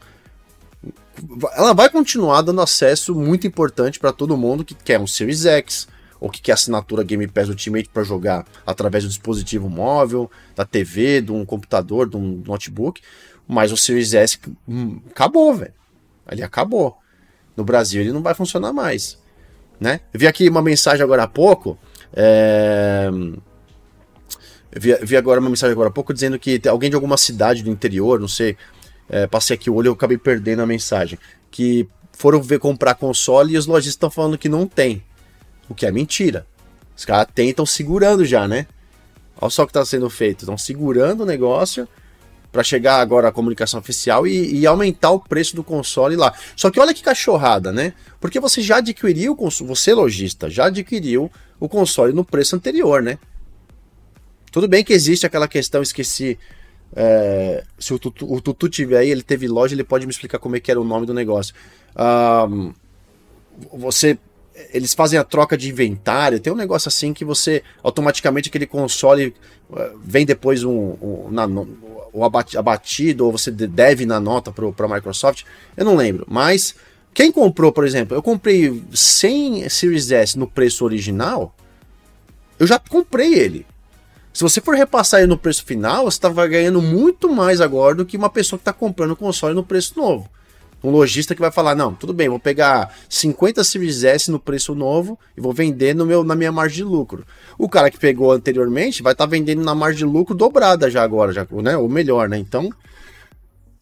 Ela 1.54 1.76
vai 1.76 1.88
continuar 1.92 2.42
dando 2.42 2.62
acesso 2.62 3.14
muito 3.14 3.46
importante 3.46 4.00
para 4.00 4.12
todo 4.12 4.36
mundo 4.36 4.66
que 4.66 4.74
quer 4.74 5.00
um 5.00 5.06
Series 5.06 5.46
X, 5.46 5.88
ou 6.22 6.30
que 6.30 6.40
quer 6.40 6.52
assinatura 6.52 7.04
Game 7.04 7.28
Pass 7.28 7.50
Ultimate 7.50 7.90
para 7.90 8.04
jogar 8.04 8.46
através 8.64 9.04
do 9.04 9.10
dispositivo 9.10 9.68
móvel, 9.68 10.30
da 10.56 10.64
TV, 10.64 11.20
de 11.20 11.32
um 11.32 11.44
computador, 11.44 12.08
de 12.08 12.16
um 12.16 12.44
notebook, 12.46 13.02
mas 13.48 13.72
o 13.72 13.78
Series 13.78 14.14
S 14.14 14.38
hum, 14.70 15.02
acabou, 15.10 15.56
velho. 15.56 15.74
Ele 16.32 16.44
acabou. 16.44 16.96
No 17.58 17.64
Brasil 17.64 18.02
ele 18.02 18.12
não 18.12 18.22
vai 18.22 18.36
funcionar 18.36 18.72
mais. 18.72 19.18
Né? 19.80 20.02
Eu 20.14 20.20
vi 20.20 20.28
aqui 20.28 20.48
uma 20.48 20.62
mensagem 20.62 21.04
agora 21.04 21.24
há 21.24 21.28
pouco. 21.28 21.78
É... 22.14 23.10
Vi, 24.74 24.96
vi, 25.04 25.18
agora 25.18 25.40
uma 25.40 25.50
mensagem 25.50 25.74
agora 25.74 25.90
há 25.90 25.92
pouco 25.92 26.14
dizendo 26.14 26.38
que 26.38 26.62
alguém 26.70 26.90
de 26.90 26.96
alguma 26.96 27.18
cidade 27.18 27.64
do 27.64 27.70
interior, 27.70 28.20
não 28.20 28.28
sei, 28.28 28.56
é, 29.10 29.28
passei 29.28 29.56
aqui 29.56 29.70
o 29.70 29.74
olho 29.74 29.92
e 29.92 29.94
acabei 29.94 30.20
perdendo 30.20 30.62
a 30.62 30.68
mensagem. 30.68 31.18
Que 31.50 31.90
foram 32.14 32.42
ver 32.42 32.60
comprar 32.60 32.94
console 32.94 33.56
e 33.56 33.58
os 33.58 33.66
lojistas 33.66 33.96
estão 33.96 34.12
falando 34.12 34.38
que 34.38 34.48
não 34.48 34.68
tem. 34.68 35.04
O 35.72 35.74
que 35.74 35.86
é 35.86 35.92
mentira. 35.92 36.46
Os 36.98 37.06
caras 37.06 37.28
tentam 37.34 37.66
segurando 37.66 38.26
já, 38.26 38.46
né? 38.46 38.68
Olha 39.40 39.50
só 39.50 39.64
o 39.64 39.66
que 39.66 39.72
está 39.72 39.86
sendo 39.86 40.10
feito. 40.10 40.42
Estão 40.42 40.58
segurando 40.58 41.22
o 41.22 41.26
negócio 41.26 41.88
para 42.52 42.62
chegar 42.62 43.00
agora 43.00 43.30
à 43.30 43.32
comunicação 43.32 43.80
oficial 43.80 44.28
e, 44.28 44.60
e, 44.60 44.68
aumentar 44.68 45.12
o 45.12 45.20
preço 45.22 45.56
do 45.56 45.64
console 45.64 46.18
lá. 46.18 46.34
Só 46.58 46.70
que 46.70 46.78
olha 46.78 46.94
que 46.94 47.02
cachorrada, 47.02 47.72
né? 47.72 47.94
Porque 48.20 48.38
você 48.38 48.62
já 48.62 48.78
adquiriu, 48.78 49.38
você 49.66 49.94
lojista, 49.94 50.50
já 50.50 50.66
adquiriu 50.66 51.32
o 51.58 51.70
console 51.70 52.12
no 52.12 52.26
preço 52.26 52.54
anterior, 52.58 53.02
né? 53.02 53.18
Tudo 54.52 54.68
bem 54.68 54.84
que 54.84 54.92
existe 54.92 55.26
aquela 55.26 55.48
questão, 55.48 55.82
esqueci. 55.82 56.38
É, 56.94 57.64
se 57.80 57.94
o 57.94 58.00
Tutu, 58.00 58.30
o 58.30 58.42
Tutu 58.42 58.68
tiver 58.68 58.98
aí, 58.98 59.10
ele 59.10 59.24
teve 59.24 59.48
loja, 59.48 59.74
ele 59.74 59.86
pode 59.86 60.06
me 60.06 60.12
explicar 60.12 60.38
como 60.38 60.58
é 60.58 60.60
que 60.60 60.70
era 60.70 60.82
o 60.82 60.84
nome 60.84 61.06
do 61.06 61.14
negócio. 61.14 61.56
Um, 61.96 62.74
você 63.72 64.20
eles 64.74 64.94
fazem 64.94 65.18
a 65.18 65.24
troca 65.24 65.58
de 65.58 65.70
inventário, 65.70 66.40
tem 66.40 66.52
um 66.52 66.56
negócio 66.56 66.88
assim 66.88 67.14
que 67.14 67.26
você 67.26 67.64
automaticamente 67.84 68.50
aquele 68.50 68.66
console 68.66 69.34
uh, 69.70 70.00
vem 70.04 70.26
depois 70.26 70.64
um, 70.64 70.96
um 71.02 71.28
na, 71.32 71.48
o 72.14 72.24
abatido 72.24 73.26
ou 73.26 73.32
você 73.32 73.50
deve 73.52 74.06
na 74.06 74.20
nota 74.20 74.52
para 74.52 74.86
a 74.86 74.96
Microsoft, 74.96 75.44
eu 75.76 75.86
não 75.86 75.96
lembro, 75.96 76.26
mas 76.30 76.76
quem 77.14 77.32
comprou, 77.32 77.72
por 77.72 77.86
exemplo, 77.86 78.16
eu 78.16 78.22
comprei 78.22 78.82
100 78.94 79.70
Series 79.70 80.12
S 80.12 80.38
no 80.38 80.48
preço 80.48 80.86
original, 80.86 81.56
eu 82.60 82.68
já 82.68 82.80
comprei 82.80 83.34
ele. 83.34 83.66
Se 84.34 84.44
você 84.44 84.62
for 84.62 84.76
repassar 84.76 85.20
ele 85.20 85.28
no 85.28 85.38
preço 85.38 85.66
final, 85.66 86.06
você 86.06 86.16
estava 86.16 86.48
ganhando 86.48 86.82
muito 86.82 87.28
mais 87.28 87.60
agora 87.60 87.96
do 87.96 88.06
que 88.06 88.16
uma 88.16 88.30
pessoa 88.30 88.58
que 88.58 88.62
está 88.62 88.72
comprando 88.72 89.12
o 89.12 89.16
console 89.16 89.54
no 89.54 89.64
preço 89.64 89.94
novo 89.98 90.30
um 90.84 90.90
lojista 90.90 91.36
que 91.36 91.42
vai 91.42 91.52
falar: 91.52 91.76
não, 91.76 91.94
tudo 91.94 92.14
bem, 92.14 92.30
vou 92.30 92.40
pegar 92.40 92.94
50 93.10 93.64
Series 93.64 94.04
S 94.04 94.32
no 94.32 94.40
preço 94.40 94.74
novo 94.74 95.18
e 95.38 95.42
vou 95.42 95.54
vender 95.54 95.96
no 95.96 96.06
meu, 96.06 96.24
na 96.24 96.36
minha 96.36 96.52
margem 96.52 96.78
de 96.78 96.84
lucro. 96.84 97.26
O 97.58 97.70
cara 97.70 97.90
que 97.92 98.00
pegou 98.00 98.32
anteriormente 98.32 99.04
vai 99.04 99.14
estar 99.14 99.26
tá 99.26 99.30
vendendo 99.30 99.64
na 99.64 99.76
margem 99.76 100.00
de 100.00 100.14
lucro 100.14 100.36
dobrada 100.36 100.90
já 100.90 101.04
agora, 101.04 101.32
já, 101.32 101.46
né? 101.52 101.78
Ou 101.78 101.88
melhor, 101.88 102.28
né? 102.28 102.38
Então. 102.38 102.70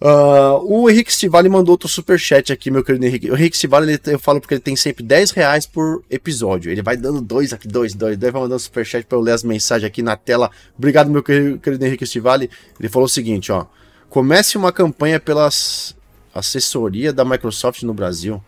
Uh, 0.01 0.63
o 0.63 0.89
Henrique 0.89 1.11
Stivali 1.11 1.49
mandou 1.49 1.73
outro 1.73 1.89
superchat 1.89 2.53
aqui, 2.53 2.71
meu 2.71 2.81
querido 2.85 3.05
Henrique. 3.05 3.29
O 3.29 3.35
Henrique 3.35 3.57
Stivali, 3.57 3.91
ele, 3.91 4.01
eu 4.05 4.17
falo 4.17 4.39
porque 4.39 4.53
ele 4.53 4.61
tem 4.61 4.73
sempre 4.73 5.03
10 5.03 5.31
reais 5.31 5.65
por 5.65 6.01
episódio. 6.09 6.71
Ele 6.71 6.81
vai 6.81 6.95
dando 6.95 7.19
dois 7.19 7.51
aqui, 7.51 7.67
dois, 7.67 7.93
dois, 7.93 8.17
dois, 8.17 8.31
vai 8.31 8.41
mandando 8.41 8.61
superchat 8.61 9.05
para 9.05 9.17
eu 9.17 9.21
ler 9.21 9.33
as 9.33 9.43
mensagens 9.43 9.85
aqui 9.85 10.01
na 10.01 10.15
tela. 10.15 10.49
Obrigado, 10.77 11.11
meu 11.11 11.21
querido, 11.21 11.59
querido 11.59 11.85
Henrique 11.85 12.05
Stivali. 12.05 12.49
Ele 12.79 12.87
falou 12.87 13.07
o 13.07 13.09
seguinte, 13.09 13.51
ó. 13.51 13.65
Comece 14.09 14.57
uma 14.57 14.71
campanha 14.71 15.19
pelas 15.19 15.93
assessoria 16.33 17.11
da 17.11 17.25
Microsoft 17.25 17.83
no 17.83 17.93
Brasil. 17.93 18.43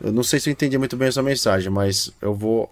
Eu 0.00 0.12
não 0.12 0.22
sei 0.22 0.38
se 0.38 0.48
eu 0.48 0.52
entendi 0.52 0.78
muito 0.78 0.96
bem 0.96 1.08
essa 1.08 1.22
mensagem, 1.22 1.70
mas 1.70 2.12
eu 2.22 2.34
vou. 2.34 2.70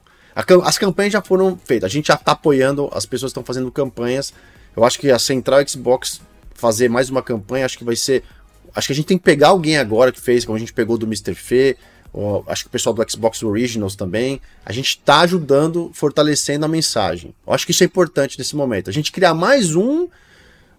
As 0.65 0.79
campanhas 0.79 1.13
já 1.13 1.23
foram 1.23 1.59
feitas. 1.65 1.91
A 1.91 1.93
gente 1.93 2.09
já 2.09 2.15
está 2.15 2.33
apoiando, 2.33 2.89
as 2.93 3.07
pessoas 3.07 3.31
estão 3.31 3.43
fazendo 3.43 3.71
campanhas. 3.73 4.33
Eu 4.77 4.85
acho 4.85 4.99
que 4.99 5.11
a 5.11 5.19
Central 5.19 5.67
Xbox 5.67 6.21
fazer 6.55 6.89
mais 6.89 7.11
uma 7.11 7.23
campanha, 7.23 7.65
acho 7.65 7.79
que 7.79 7.85
vai 7.85 7.97
ser. 7.97 8.23
Acho 8.75 8.89
que 8.89 8.93
a 8.93 8.97
gente 8.97 9.07
tem 9.07 9.19
que 9.19 9.25
pegar 9.25 9.49
alguém 9.49 9.79
agora 9.79 10.13
que 10.13 10.21
fez, 10.21 10.45
como 10.45 10.57
a 10.57 10.59
gente 10.59 10.73
pegou 10.73 10.99
do 10.99 11.07
Mr. 11.07 11.35
Fê, 11.35 11.77
acho 12.47 12.65
que 12.65 12.69
o 12.69 12.71
pessoal 12.71 12.95
do 12.95 13.11
Xbox 13.11 13.43
Originals 13.43 13.97
também. 13.97 14.41
A 14.65 14.73
gente 14.73 14.91
está 14.91 15.21
ajudando, 15.21 15.91
fortalecendo 15.95 16.65
a 16.65 16.69
mensagem. 16.69 17.35
Eu 17.47 17.53
acho 17.53 17.65
que 17.65 17.73
isso 17.73 17.83
é 17.83 17.87
importante 17.87 18.39
nesse 18.39 18.55
momento. 18.55 18.91
A 18.91 18.93
gente 18.93 19.13
criar 19.13 19.35
mais 19.35 19.75
um 19.75 20.09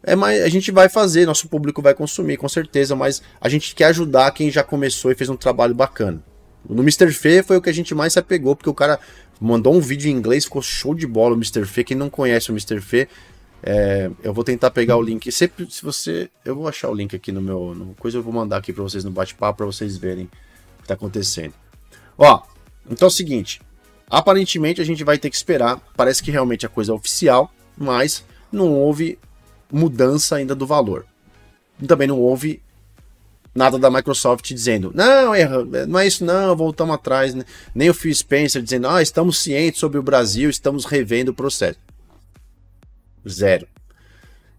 é 0.04 0.16
mais, 0.16 0.44
a 0.44 0.50
gente 0.50 0.72
vai 0.72 0.90
fazer, 0.90 1.26
nosso 1.26 1.48
público 1.48 1.82
vai 1.82 1.94
consumir, 1.94 2.38
com 2.38 2.48
certeza, 2.48 2.96
mas 2.96 3.22
a 3.42 3.50
gente 3.50 3.76
quer 3.76 3.86
ajudar 3.86 4.32
quem 4.32 4.50
já 4.50 4.64
começou 4.64 5.12
e 5.12 5.16
fez 5.16 5.30
um 5.30 5.36
trabalho 5.36 5.74
bacana. 5.74 6.24
No 6.68 6.82
Mr. 6.82 7.12
Fê 7.12 7.42
foi 7.42 7.58
o 7.58 7.62
que 7.62 7.70
a 7.70 7.74
gente 7.74 7.96
mais 7.96 8.14
se 8.14 8.20
apegou, 8.20 8.56
porque 8.56 8.70
o 8.70 8.74
cara 8.74 9.00
mandou 9.40 9.74
um 9.74 9.80
vídeo 9.80 10.10
em 10.10 10.14
inglês, 10.14 10.46
ficou 10.46 10.62
show 10.62 10.94
de 10.94 11.08
bola 11.08 11.34
o 11.34 11.38
Mr. 11.38 11.66
Fê. 11.66 11.84
Quem 11.84 11.96
não 11.96 12.10
conhece 12.10 12.50
o 12.50 12.54
Mr. 12.54 12.82
Fê, 12.82 13.08
é, 13.64 14.10
eu 14.22 14.34
vou 14.34 14.44
tentar 14.44 14.72
pegar 14.72 14.98
o 14.98 15.02
link. 15.02 15.32
Se, 15.32 15.52
se 15.70 15.84
você. 15.84 16.30
Eu 16.44 16.56
vou 16.56 16.68
achar 16.68 16.90
o 16.90 16.94
link 16.94 17.16
aqui 17.16 17.32
no 17.32 17.42
meu. 17.42 17.74
No, 17.74 17.96
coisa 17.96 18.18
eu 18.18 18.24
vou 18.24 18.34
mandar 18.34 18.58
aqui 18.58 18.74
para 18.74 18.84
vocês 18.84 19.04
no 19.04 19.12
bate-papo 19.12 19.58
para 19.58 19.66
vocês 19.66 19.98
verem 19.98 20.26
o 20.80 20.82
que 20.82 20.88
tá 20.88 20.94
acontecendo. 20.94 21.54
Ó, 22.18 22.42
então 22.90 23.08
é 23.08 23.10
o 23.10 23.12
seguinte. 23.12 23.62
Aparentemente 24.10 24.82
a 24.82 24.86
gente 24.86 25.04
vai 25.04 25.18
ter 25.18 25.30
que 25.30 25.36
esperar. 25.36 25.80
Parece 25.96 26.22
que 26.22 26.32
realmente 26.32 26.66
a 26.66 26.70
coisa 26.70 26.92
é 26.92 26.96
oficial, 26.96 27.52
mas 27.78 28.24
não 28.52 28.74
houve 28.74 29.18
mudança 29.72 30.36
ainda 30.36 30.56
do 30.56 30.66
valor. 30.66 31.06
Também 31.86 32.08
não 32.08 32.20
houve 32.20 32.62
nada 33.54 33.80
da 33.80 33.90
Microsoft 33.90 34.48
dizendo, 34.54 34.92
não, 34.94 35.34
erra, 35.34 35.66
não 35.88 36.00
é 36.00 36.06
isso 36.06 36.24
não, 36.24 36.56
voltamos 36.56 36.94
atrás, 36.94 37.34
né? 37.34 37.44
nem 37.74 37.90
o 37.90 37.94
Phil 37.94 38.14
Spencer 38.14 38.62
dizendo, 38.62 38.88
ah, 38.88 39.02
estamos 39.02 39.40
cientes 39.40 39.80
sobre 39.80 39.98
o 39.98 40.04
Brasil, 40.04 40.48
estamos 40.48 40.86
revendo 40.86 41.32
o 41.32 41.34
processo. 41.34 41.80
Zero. 43.28 43.68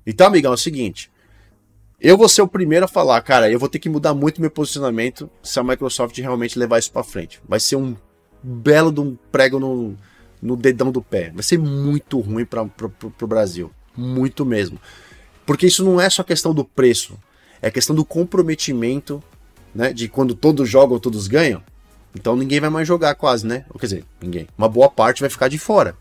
Então, 0.05 0.27
amigão, 0.27 0.51
é 0.51 0.55
o 0.55 0.59
seguinte, 0.59 1.11
eu 2.01 2.19
vou 2.19 2.29
ser 2.29 2.43
o 2.43 2.49
primeiro 2.49 2.87
a 2.87 2.89
falar, 2.89 3.21
cara, 3.23 3.51
eu 3.51 3.59
vou 3.59 3.69
ter 3.69 3.79
que 3.79 3.89
mudar 3.89 4.15
muito 4.15 4.41
meu 4.41 4.51
posicionamento 4.51 5.31
se 5.43 5.61
a 5.61 5.63
Microsoft 5.63 6.19
realmente 6.19 6.59
levar 6.59 6.79
isso 6.79 6.91
para 6.91 7.05
frente. 7.05 7.41
Vai 7.49 7.61
ser 7.61 7.77
um 7.77 7.97
belo 8.43 8.91
de 8.91 9.01
um 9.01 9.17
prego 9.31 9.61
no, 9.61 9.97
no 10.43 10.57
dedão 10.57 10.91
do 10.91 11.01
pé. 11.01 11.31
Vai 11.31 11.45
ser 11.45 11.59
muito 11.59 12.19
ruim 12.19 12.45
para 12.45 12.63
o 12.63 13.27
Brasil 13.27 13.71
muito 13.99 14.47
mesmo. 14.47 14.81
Porque 15.45 15.67
isso 15.67 15.85
não 15.85 16.01
é 16.01 16.09
só 16.09 16.23
questão 16.23 16.55
do 16.55 16.65
preço, 16.65 17.19
é 17.61 17.71
questão 17.71 17.97
do 17.97 18.05
comprometimento, 18.05 19.23
né? 19.75 19.93
De 19.93 20.09
quando 20.09 20.35
todos 20.35 20.69
jogam, 20.69 20.99
todos 20.99 21.27
ganham. 21.27 21.63
Então 22.15 22.37
ninguém 22.37 22.61
vai 22.61 22.71
mais 22.71 22.87
jogar 22.87 23.15
quase, 23.15 23.47
né? 23.47 23.65
Quer 23.79 23.87
dizer, 23.87 24.05
ninguém. 24.21 24.47
Uma 24.57 24.69
boa 24.69 24.91
parte 24.91 25.21
vai 25.21 25.31
ficar 25.31 25.49
de 25.49 25.59
fora. 25.59 25.97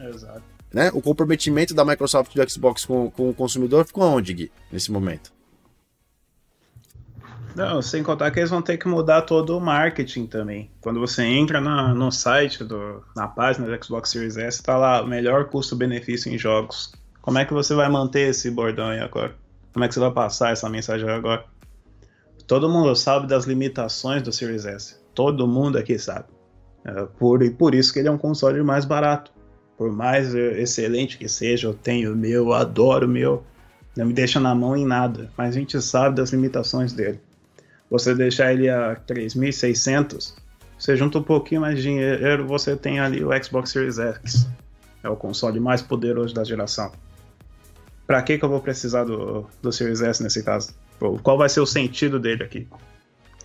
Exato. 0.00 0.42
Né? 0.72 0.90
O 0.92 1.00
comprometimento 1.00 1.72
da 1.72 1.84
Microsoft 1.84 2.34
e 2.34 2.40
do 2.40 2.50
Xbox 2.50 2.84
com, 2.84 3.10
com 3.10 3.30
o 3.30 3.34
consumidor 3.34 3.86
ficou 3.86 4.02
onde, 4.04 4.34
Gui, 4.34 4.52
nesse 4.72 4.90
momento? 4.90 5.33
Não, 7.54 7.80
sem 7.80 8.02
contar 8.02 8.32
que 8.32 8.40
eles 8.40 8.50
vão 8.50 8.60
ter 8.60 8.76
que 8.76 8.88
mudar 8.88 9.22
todo 9.22 9.56
o 9.56 9.60
marketing 9.60 10.26
também. 10.26 10.70
Quando 10.80 10.98
você 10.98 11.22
entra 11.22 11.60
na, 11.60 11.94
no 11.94 12.10
site, 12.10 12.64
do, 12.64 13.02
na 13.14 13.28
página 13.28 13.66
do 13.66 13.84
Xbox 13.84 14.10
Series 14.10 14.36
S, 14.36 14.60
tá 14.60 14.76
lá, 14.76 15.06
melhor 15.06 15.44
custo-benefício 15.44 16.32
em 16.32 16.36
jogos. 16.36 16.92
Como 17.22 17.38
é 17.38 17.44
que 17.44 17.54
você 17.54 17.72
vai 17.72 17.88
manter 17.88 18.30
esse 18.30 18.50
bordão 18.50 18.88
aí 18.88 18.98
agora? 18.98 19.36
Como 19.72 19.84
é 19.84 19.88
que 19.88 19.94
você 19.94 20.00
vai 20.00 20.10
passar 20.10 20.52
essa 20.52 20.68
mensagem 20.68 21.08
agora? 21.08 21.44
Todo 22.46 22.68
mundo 22.68 22.94
sabe 22.96 23.28
das 23.28 23.44
limitações 23.44 24.22
do 24.22 24.32
Series 24.32 24.66
S. 24.66 24.96
Todo 25.14 25.46
mundo 25.46 25.78
aqui 25.78 25.96
sabe. 25.96 26.26
É, 26.84 27.06
por, 27.18 27.42
e 27.42 27.50
por 27.50 27.72
isso 27.74 27.92
que 27.92 28.00
ele 28.00 28.08
é 28.08 28.10
um 28.10 28.18
console 28.18 28.60
mais 28.64 28.84
barato. 28.84 29.32
Por 29.78 29.92
mais 29.92 30.34
excelente 30.34 31.16
que 31.16 31.28
seja, 31.28 31.68
eu 31.68 31.74
tenho 31.74 32.12
o 32.12 32.16
meu, 32.16 32.46
eu 32.46 32.52
adoro 32.52 33.06
o 33.06 33.10
meu. 33.10 33.44
Não 33.96 34.06
me 34.06 34.12
deixa 34.12 34.40
na 34.40 34.54
mão 34.54 34.76
em 34.76 34.84
nada. 34.84 35.30
Mas 35.36 35.54
a 35.54 35.58
gente 35.58 35.80
sabe 35.80 36.16
das 36.16 36.30
limitações 36.30 36.92
dele 36.92 37.20
você 37.94 38.12
deixar 38.12 38.52
ele 38.52 38.68
a 38.68 38.96
3.600, 39.06 40.34
você 40.76 40.96
junta 40.96 41.18
um 41.18 41.22
pouquinho 41.22 41.60
mais 41.60 41.76
de 41.76 41.82
dinheiro, 41.82 42.44
você 42.44 42.74
tem 42.74 42.98
ali 42.98 43.24
o 43.24 43.30
Xbox 43.40 43.70
Series 43.70 44.00
X. 44.00 44.48
É 45.00 45.08
o 45.08 45.14
console 45.14 45.60
mais 45.60 45.80
poderoso 45.80 46.34
da 46.34 46.42
geração. 46.42 46.90
Para 48.04 48.20
que, 48.22 48.36
que 48.36 48.44
eu 48.44 48.48
vou 48.48 48.60
precisar 48.60 49.04
do, 49.04 49.48
do 49.62 49.70
Series 49.70 50.00
S 50.02 50.20
nesse 50.20 50.42
caso? 50.42 50.74
Qual 51.22 51.38
vai 51.38 51.48
ser 51.48 51.60
o 51.60 51.66
sentido 51.66 52.18
dele 52.18 52.42
aqui? 52.42 52.66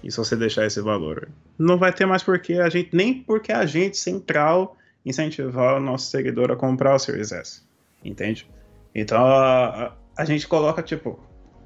E 0.03 0.11
se 0.11 0.17
você 0.17 0.35
deixar 0.35 0.65
esse 0.65 0.81
valor? 0.81 1.29
Não 1.57 1.77
vai 1.77 1.93
ter 1.93 2.07
mais 2.07 2.23
porque 2.23 2.53
a 2.53 2.69
gente, 2.69 2.89
nem 2.95 3.21
porque 3.21 3.51
a 3.51 3.67
gente 3.67 3.97
central 3.97 4.75
incentivar 5.05 5.77
o 5.77 5.79
nosso 5.79 6.09
seguidor 6.09 6.49
a 6.49 6.55
comprar 6.55 6.95
o 6.95 6.99
Series 6.99 7.31
S. 7.31 7.61
Entende? 8.03 8.49
Então 8.95 9.23
a, 9.23 9.93
a 10.17 10.25
gente 10.25 10.47
coloca 10.47 10.81
tipo, 10.81 11.19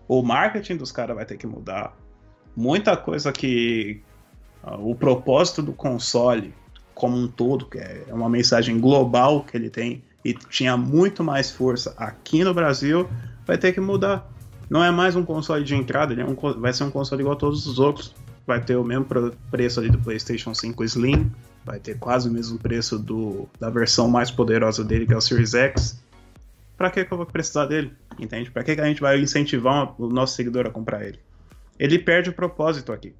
o 0.05 0.21
marketing 0.21 0.75
dos 0.75 0.91
caras 0.91 1.15
vai 1.15 1.25
ter 1.25 1.37
que 1.37 1.47
mudar, 1.47 1.95
muita 2.55 2.95
coisa 2.95 3.31
que 3.31 4.01
uh, 4.63 4.89
o 4.89 4.95
propósito 4.95 5.61
do 5.61 5.73
console 5.73 6.53
como 6.93 7.17
um 7.17 7.27
todo, 7.27 7.65
que 7.65 7.77
é 7.77 8.05
uma 8.11 8.29
mensagem 8.29 8.79
global 8.79 9.43
que 9.43 9.57
ele 9.57 9.69
tem 9.69 10.03
e 10.23 10.33
tinha 10.33 10.77
muito 10.77 11.23
mais 11.23 11.51
força 11.51 11.93
aqui 11.97 12.43
no 12.43 12.53
Brasil, 12.53 13.09
vai 13.45 13.57
ter 13.57 13.73
que 13.73 13.81
mudar. 13.81 14.29
Não 14.69 14.83
é 14.83 14.89
mais 14.89 15.15
um 15.15 15.23
console 15.23 15.63
de 15.63 15.75
entrada, 15.75 16.13
ele 16.13 16.21
é 16.21 16.25
um, 16.25 16.35
vai 16.59 16.71
ser 16.71 16.83
um 16.83 16.91
console 16.91 17.21
igual 17.21 17.35
a 17.35 17.39
todos 17.39 17.67
os 17.67 17.79
outros. 17.79 18.15
Vai 18.45 18.61
ter 18.61 18.75
o 18.75 18.83
mesmo 18.83 19.05
preço 19.49 19.79
ali 19.79 19.89
do 19.89 19.97
PlayStation 19.97 20.53
5 20.53 20.83
Slim, 20.83 21.31
vai 21.63 21.79
ter 21.79 21.97
quase 21.97 22.27
o 22.27 22.31
mesmo 22.31 22.59
preço 22.59 22.99
do, 22.99 23.47
da 23.59 23.69
versão 23.69 24.09
mais 24.09 24.29
poderosa 24.29 24.83
dele, 24.83 25.05
que 25.05 25.13
é 25.13 25.17
o 25.17 25.21
Series 25.21 25.53
X. 25.53 26.01
Pra 26.77 26.89
que, 26.89 27.05
que 27.05 27.13
eu 27.13 27.17
vou 27.17 27.25
precisar 27.25 27.65
dele? 27.67 27.93
Entende? 28.19 28.51
Pra 28.51 28.63
que, 28.63 28.75
que 28.75 28.81
a 28.81 28.85
gente 28.85 28.99
vai 28.99 29.19
incentivar 29.19 29.93
o 29.97 30.09
nosso 30.09 30.35
seguidor 30.35 30.67
a 30.67 30.69
comprar 30.69 31.05
ele? 31.05 31.19
Ele 31.77 31.99
perde 31.99 32.29
o 32.29 32.33
propósito 32.33 32.91
aqui. 32.91 33.13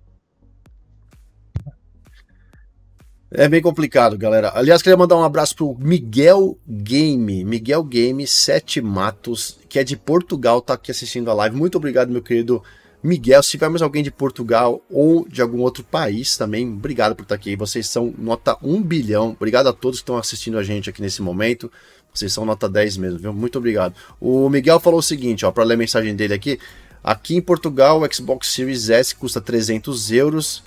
É 3.35 3.49
bem 3.49 3.63
complicado, 3.63 4.15
galera. 4.15 4.51
Aliás, 4.53 4.83
queria 4.83 4.95
mandar 4.95 5.17
um 5.17 5.23
abraço 5.23 5.55
pro 5.55 5.75
Miguel 5.79 6.55
Game, 6.67 7.43
Miguel 7.43 7.83
Game 7.83 8.27
Sete 8.27 8.79
Matos, 8.79 9.57
que 9.67 9.79
é 9.79 9.83
de 9.83 9.97
Portugal, 9.97 10.61
tá 10.61 10.75
aqui 10.75 10.91
assistindo 10.91 11.31
a 11.31 11.33
live. 11.33 11.55
Muito 11.55 11.75
obrigado, 11.75 12.11
meu 12.11 12.21
querido 12.21 12.61
Miguel. 13.01 13.41
Se 13.41 13.49
tivermos 13.49 13.81
alguém 13.81 14.03
de 14.03 14.11
Portugal 14.11 14.83
ou 14.87 15.27
de 15.27 15.41
algum 15.41 15.61
outro 15.61 15.83
país 15.83 16.37
também, 16.37 16.71
obrigado 16.71 17.15
por 17.15 17.23
estar 17.23 17.33
aqui. 17.33 17.55
Vocês 17.55 17.87
são 17.87 18.13
nota 18.19 18.55
1 18.61 18.83
bilhão. 18.83 19.31
Obrigado 19.31 19.65
a 19.65 19.73
todos 19.73 19.97
que 19.97 20.03
estão 20.03 20.17
assistindo 20.17 20.59
a 20.59 20.63
gente 20.63 20.87
aqui 20.87 21.01
nesse 21.01 21.23
momento. 21.23 21.71
Vocês 22.13 22.31
são 22.31 22.45
nota 22.45 22.69
10 22.69 22.97
mesmo, 22.97 23.17
viu? 23.17 23.33
Muito 23.33 23.57
obrigado. 23.57 23.95
O 24.21 24.47
Miguel 24.47 24.79
falou 24.79 24.99
o 24.99 25.03
seguinte, 25.03 25.43
ó, 25.43 25.51
para 25.51 25.63
ler 25.63 25.73
a 25.73 25.77
mensagem 25.77 26.15
dele 26.15 26.35
aqui. 26.35 26.59
Aqui 27.03 27.35
em 27.35 27.41
Portugal, 27.41 28.01
o 28.01 28.13
Xbox 28.13 28.47
Series 28.47 28.89
S 28.89 29.13
custa 29.13 29.41
300 29.41 30.11
euros, 30.11 30.63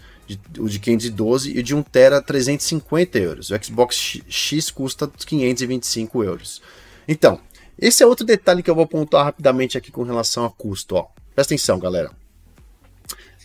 o 0.59 0.69
de 0.69 0.79
512, 0.79 1.57
e 1.57 1.61
o 1.61 1.63
de 1.63 1.75
1 1.75 1.83
tera 1.85 2.21
350 2.21 3.19
euros. 3.19 3.51
O 3.51 3.65
Xbox 3.65 4.21
X 4.29 4.71
custa 4.71 5.09
525 5.09 6.23
euros. 6.23 6.61
Então, 7.09 7.41
esse 7.79 8.03
é 8.03 8.07
outro 8.07 8.27
detalhe 8.27 8.63
que 8.63 8.71
eu 8.71 8.75
vou 8.75 8.87
pontuar 8.87 9.25
rapidamente 9.25 9.79
aqui 9.79 9.91
com 9.91 10.03
relação 10.03 10.45
a 10.45 10.51
custo. 10.51 10.97
Ó. 10.97 11.07
Presta 11.35 11.55
atenção, 11.55 11.79
galera. 11.79 12.11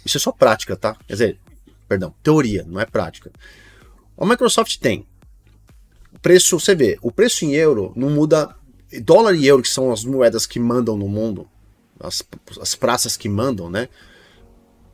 Isso 0.06 0.18
é 0.18 0.20
só 0.20 0.32
prática, 0.32 0.76
tá? 0.76 0.96
Quer 1.08 1.14
dizer, 1.14 1.40
perdão, 1.88 2.14
teoria, 2.24 2.66
não 2.68 2.80
é 2.80 2.86
prática. 2.86 3.32
A 4.18 4.26
Microsoft 4.26 4.78
tem 4.78 5.06
preço, 6.22 6.60
você 6.60 6.76
vê, 6.76 6.98
o 7.02 7.12
preço 7.12 7.46
em 7.46 7.54
euro 7.54 7.94
não 7.96 8.10
muda. 8.10 8.56
Dólar 9.04 9.36
e 9.36 9.48
euro, 9.48 9.64
que 9.64 9.70
são 9.70 9.92
as 9.92 10.04
moedas 10.04 10.46
que 10.46 10.60
mandam 10.60 10.98
no 10.98 11.08
mundo, 11.08 11.48
as, 12.04 12.24
as 12.60 12.76
praças 12.76 13.16
que 13.18 13.30
mandam, 13.30 13.70
né? 13.70 13.90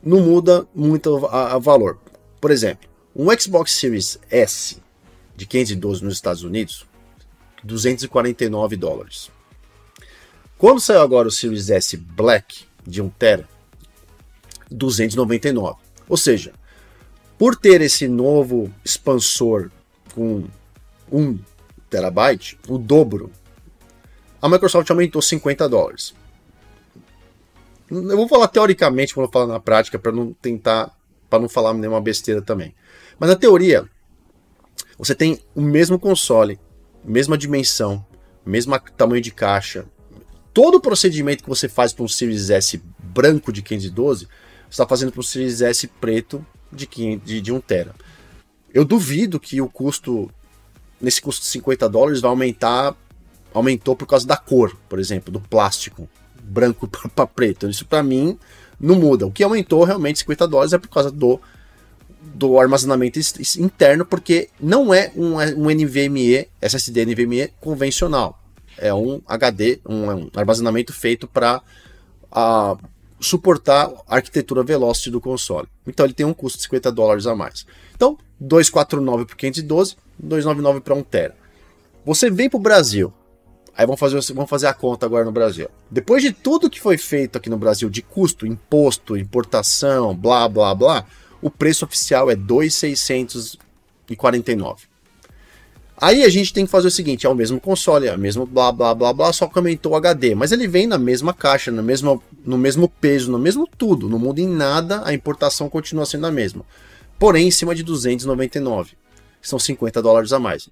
Não 0.02 0.20
muda 0.20 0.66
muito 0.74 1.26
a, 1.26 1.54
a 1.54 1.58
valor. 1.58 1.98
Por 2.40 2.50
exemplo, 2.50 2.88
um 3.14 3.26
Xbox 3.38 3.72
Series 3.72 4.18
S 4.30 4.80
de 5.36 5.46
512 5.46 6.04
nos 6.04 6.14
Estados 6.14 6.42
Unidos, 6.42 6.86
249 7.62 8.76
dólares. 8.76 9.30
Quando 10.56 10.80
saiu 10.80 11.00
agora 11.00 11.28
o 11.28 11.30
Series 11.30 11.70
S 11.70 11.96
Black 11.96 12.64
de 12.86 13.00
1 13.00 13.08
tera, 13.10 13.48
299. 14.70 15.78
Ou 16.08 16.16
seja, 16.16 16.52
por 17.38 17.54
ter 17.54 17.80
esse 17.80 18.08
novo 18.08 18.72
expansor 18.84 19.70
com 20.14 20.44
1 21.10 21.38
terabyte, 21.88 22.58
o 22.68 22.78
dobro, 22.78 23.30
a 24.42 24.48
Microsoft 24.48 24.90
aumentou 24.90 25.22
50 25.22 25.68
dólares. 25.68 26.14
Eu 27.90 28.16
vou 28.16 28.28
falar 28.28 28.48
teoricamente, 28.48 29.14
vou 29.14 29.28
falar 29.28 29.46
na 29.46 29.60
prática, 29.60 29.98
para 29.98 30.12
não 30.12 30.32
tentar, 30.32 30.94
para 31.28 31.38
não 31.38 31.48
falar 31.48 31.72
nenhuma 31.72 32.00
besteira 32.00 32.42
também. 32.42 32.74
Mas 33.18 33.30
na 33.30 33.36
teoria, 33.36 33.88
você 34.98 35.14
tem 35.14 35.40
o 35.54 35.62
mesmo 35.62 35.98
console, 35.98 36.58
mesma 37.04 37.38
dimensão, 37.38 38.04
mesmo 38.44 38.78
tamanho 38.96 39.22
de 39.22 39.30
caixa. 39.30 39.86
Todo 40.52 40.76
o 40.76 40.80
procedimento 40.80 41.42
que 41.42 41.48
você 41.48 41.68
faz 41.68 41.92
para 41.92 42.04
um 42.04 42.08
Series 42.08 42.50
S 42.50 42.82
branco 42.98 43.52
de 43.52 43.62
512, 43.62 44.24
você 44.24 44.30
está 44.70 44.86
fazendo 44.86 45.12
para 45.12 45.20
um 45.20 45.24
Series 45.24 45.62
S 45.62 45.86
preto 45.86 46.44
de, 46.70 46.86
500, 46.86 47.26
de, 47.26 47.40
de 47.40 47.52
1 47.52 47.60
tera. 47.60 47.94
Eu 48.72 48.84
duvido 48.84 49.40
que 49.40 49.60
o 49.62 49.68
custo, 49.68 50.30
nesse 51.00 51.22
custo 51.22 51.42
de 51.42 51.48
50 51.48 51.88
dólares, 51.88 52.20
vai 52.20 52.30
aumentar, 52.30 52.94
aumentou 53.54 53.96
por 53.96 54.06
causa 54.06 54.26
da 54.26 54.36
cor, 54.36 54.76
por 54.88 54.98
exemplo, 54.98 55.32
do 55.32 55.40
plástico 55.40 56.08
branco 56.48 56.88
para 57.14 57.26
preto. 57.26 57.68
Isso 57.68 57.84
para 57.86 58.02
mim 58.02 58.38
não 58.80 58.94
muda. 58.96 59.26
O 59.26 59.30
que 59.30 59.42
aumentou 59.42 59.84
realmente 59.84 60.20
50 60.20 60.48
dólares 60.48 60.72
é 60.72 60.78
por 60.78 60.88
causa 60.88 61.10
do, 61.10 61.40
do 62.20 62.58
armazenamento 62.58 63.18
interno, 63.58 64.04
porque 64.04 64.48
não 64.60 64.92
é 64.92 65.12
um, 65.16 65.36
um 65.36 65.70
NVMe, 65.70 66.48
SSD 66.60 67.06
NVMe 67.06 67.52
convencional. 67.60 68.38
É 68.76 68.94
um 68.94 69.20
HD, 69.26 69.80
um, 69.86 70.10
um 70.10 70.30
armazenamento 70.36 70.92
feito 70.92 71.26
para 71.26 71.62
suportar 73.20 73.90
a 74.06 74.16
arquitetura 74.16 74.62
Velocity 74.62 75.10
do 75.10 75.20
console. 75.20 75.66
Então 75.86 76.06
ele 76.06 76.14
tem 76.14 76.24
um 76.24 76.34
custo 76.34 76.58
de 76.58 76.64
50 76.64 76.92
dólares 76.92 77.26
a 77.26 77.34
mais. 77.34 77.66
Então, 77.94 78.16
249 78.38 79.24
por 79.24 79.36
512, 79.36 79.96
299 80.18 80.80
para 80.80 80.94
1 80.94 81.02
tera. 81.02 81.36
Você 82.06 82.30
vem 82.30 82.48
para 82.48 82.58
o 82.58 82.62
Brasil, 82.62 83.12
Aí 83.78 83.86
vamos 83.86 83.98
fazer, 84.00 84.20
vamos 84.34 84.50
fazer 84.50 84.66
a 84.66 84.74
conta 84.74 85.06
agora 85.06 85.24
no 85.24 85.30
Brasil. 85.30 85.68
Depois 85.88 86.20
de 86.20 86.32
tudo 86.32 86.68
que 86.68 86.80
foi 86.80 86.98
feito 86.98 87.38
aqui 87.38 87.48
no 87.48 87.56
Brasil 87.56 87.88
de 87.88 88.02
custo, 88.02 88.44
imposto, 88.44 89.16
importação, 89.16 90.16
blá 90.16 90.48
blá 90.48 90.74
blá, 90.74 91.04
o 91.40 91.48
preço 91.48 91.84
oficial 91.84 92.28
é 92.28 92.34
2,649. 92.34 94.88
Aí 95.96 96.24
a 96.24 96.28
gente 96.28 96.52
tem 96.52 96.64
que 96.64 96.70
fazer 96.72 96.88
o 96.88 96.90
seguinte: 96.90 97.24
é 97.24 97.28
o 97.28 97.36
mesmo 97.36 97.60
console, 97.60 98.08
é 98.08 98.16
o 98.16 98.18
mesmo 98.18 98.44
blá 98.44 98.72
blá 98.72 98.92
blá 98.92 99.12
blá, 99.12 99.32
só 99.32 99.46
que 99.46 99.56
aumentou 99.56 99.92
o 99.92 99.96
HD, 99.96 100.34
mas 100.34 100.50
ele 100.50 100.66
vem 100.66 100.88
na 100.88 100.98
mesma 100.98 101.32
caixa, 101.32 101.70
no 101.70 101.80
mesmo, 101.80 102.20
no 102.44 102.58
mesmo 102.58 102.88
peso, 102.88 103.30
no 103.30 103.38
mesmo 103.38 103.64
tudo, 103.78 104.08
não 104.08 104.18
muda 104.18 104.40
em 104.40 104.48
nada, 104.48 105.02
a 105.04 105.14
importação 105.14 105.70
continua 105.70 106.04
sendo 106.04 106.26
a 106.26 106.32
mesma. 106.32 106.64
Porém, 107.16 107.46
em 107.46 107.52
cima 107.52 107.76
de 107.76 107.84
299, 107.84 108.96
são 109.40 109.56
50 109.56 110.02
dólares 110.02 110.32
a 110.32 110.40
mais. 110.40 110.68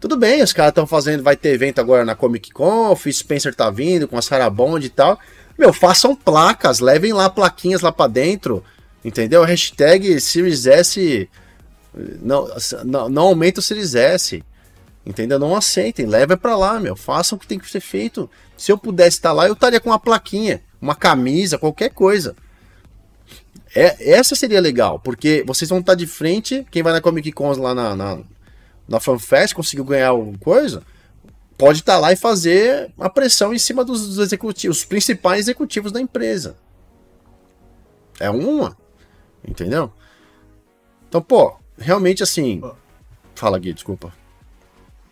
Tudo 0.00 0.16
bem, 0.16 0.42
os 0.42 0.52
caras 0.52 0.70
estão 0.70 0.86
fazendo, 0.86 1.22
vai 1.22 1.36
ter 1.36 1.50
evento 1.50 1.78
agora 1.78 2.04
na 2.06 2.14
Comic 2.14 2.50
Con, 2.52 2.90
o 2.90 3.12
Spencer 3.12 3.54
tá 3.54 3.68
vindo 3.68 4.08
com 4.08 4.16
a 4.16 4.22
Sarah 4.22 4.48
Bond 4.48 4.86
e 4.86 4.88
tal. 4.88 5.18
Meu, 5.58 5.74
façam 5.74 6.16
placas, 6.16 6.80
levem 6.80 7.12
lá 7.12 7.28
plaquinhas 7.28 7.82
lá 7.82 7.92
para 7.92 8.10
dentro, 8.10 8.64
entendeu? 9.04 9.44
Hashtag 9.44 10.18
Series 10.18 10.66
S, 10.66 11.28
não, 12.22 12.48
não, 12.82 13.08
não 13.10 13.22
aumenta 13.24 13.60
o 13.60 13.62
Series 13.62 13.94
S, 13.94 14.42
entendeu? 15.04 15.38
Não 15.38 15.54
aceitem, 15.54 16.06
leve 16.06 16.34
para 16.34 16.56
lá, 16.56 16.80
meu, 16.80 16.96
façam 16.96 17.36
o 17.36 17.38
que 17.38 17.46
tem 17.46 17.58
que 17.58 17.70
ser 17.70 17.80
feito. 17.80 18.30
Se 18.56 18.72
eu 18.72 18.78
pudesse 18.78 19.18
estar 19.18 19.32
lá, 19.32 19.46
eu 19.46 19.52
estaria 19.52 19.80
com 19.80 19.90
uma 19.90 19.98
plaquinha, 19.98 20.62
uma 20.80 20.94
camisa, 20.94 21.58
qualquer 21.58 21.90
coisa. 21.90 22.34
É, 23.74 24.12
essa 24.12 24.34
seria 24.34 24.60
legal, 24.60 24.98
porque 24.98 25.44
vocês 25.46 25.68
vão 25.68 25.78
estar 25.78 25.94
de 25.94 26.06
frente, 26.06 26.66
quem 26.70 26.82
vai 26.82 26.92
na 26.92 27.00
Comic 27.00 27.30
Con 27.32 27.52
lá 27.52 27.74
na, 27.74 27.94
na, 27.94 28.18
na 28.88 29.00
FanFest, 29.00 29.54
conseguiu 29.54 29.84
ganhar 29.84 30.08
alguma 30.08 30.38
coisa, 30.38 30.82
pode 31.56 31.80
estar 31.80 31.98
lá 31.98 32.12
e 32.12 32.16
fazer 32.16 32.92
a 32.98 33.08
pressão 33.08 33.54
em 33.54 33.58
cima 33.58 33.84
dos, 33.84 34.08
dos 34.08 34.18
executivos, 34.18 34.78
os 34.78 34.84
principais 34.84 35.40
executivos 35.40 35.92
da 35.92 36.00
empresa. 36.00 36.56
É 38.18 38.28
uma, 38.28 38.76
entendeu? 39.46 39.92
Então, 41.08 41.22
pô, 41.22 41.56
realmente 41.78 42.22
assim. 42.22 42.60
Fala, 43.34 43.58
Gui, 43.58 43.72
desculpa. 43.72 44.12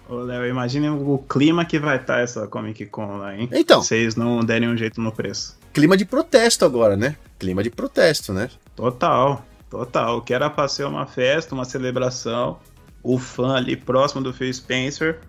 Ô, 0.09 0.17
Léo, 0.17 0.47
imagine 0.47 0.89
o 0.89 1.19
clima 1.19 1.65
que 1.65 1.79
vai 1.79 1.97
estar 1.97 2.21
essa 2.21 2.47
Comic 2.47 2.87
Con 2.87 3.19
lá, 3.19 3.37
hein? 3.37 3.49
Então. 3.53 3.83
Se 3.83 3.89
vocês 3.89 4.17
não 4.17 4.41
derem 4.41 4.69
um 4.69 4.77
jeito 4.77 5.01
no 5.01 5.13
preço. 5.13 5.58
Clima 5.79 5.97
de 5.97 6.05
protesto 6.05 6.65
agora, 6.65 6.97
né? 6.97 7.17
Clima 7.39 7.63
de 7.63 7.71
protesto, 7.71 8.33
né? 8.33 8.51
Total, 8.75 9.45
total. 9.71 10.21
Que 10.23 10.35
era 10.35 10.51
pra 10.51 10.67
ser 10.67 10.85
uma 10.85 11.07
festa, 11.07 11.55
uma 11.55 11.65
celebração. 11.65 12.59
O 13.01 13.17
fã 13.17 13.55
ali 13.55 13.77
próximo 13.77 14.21
do 14.21 14.33
Phil 14.33 14.53
Spencer. 14.53 15.21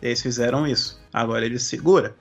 Eles 0.00 0.22
fizeram 0.22 0.66
isso. 0.66 0.98
Agora 1.12 1.44
ele 1.44 1.58
segura. 1.58 2.16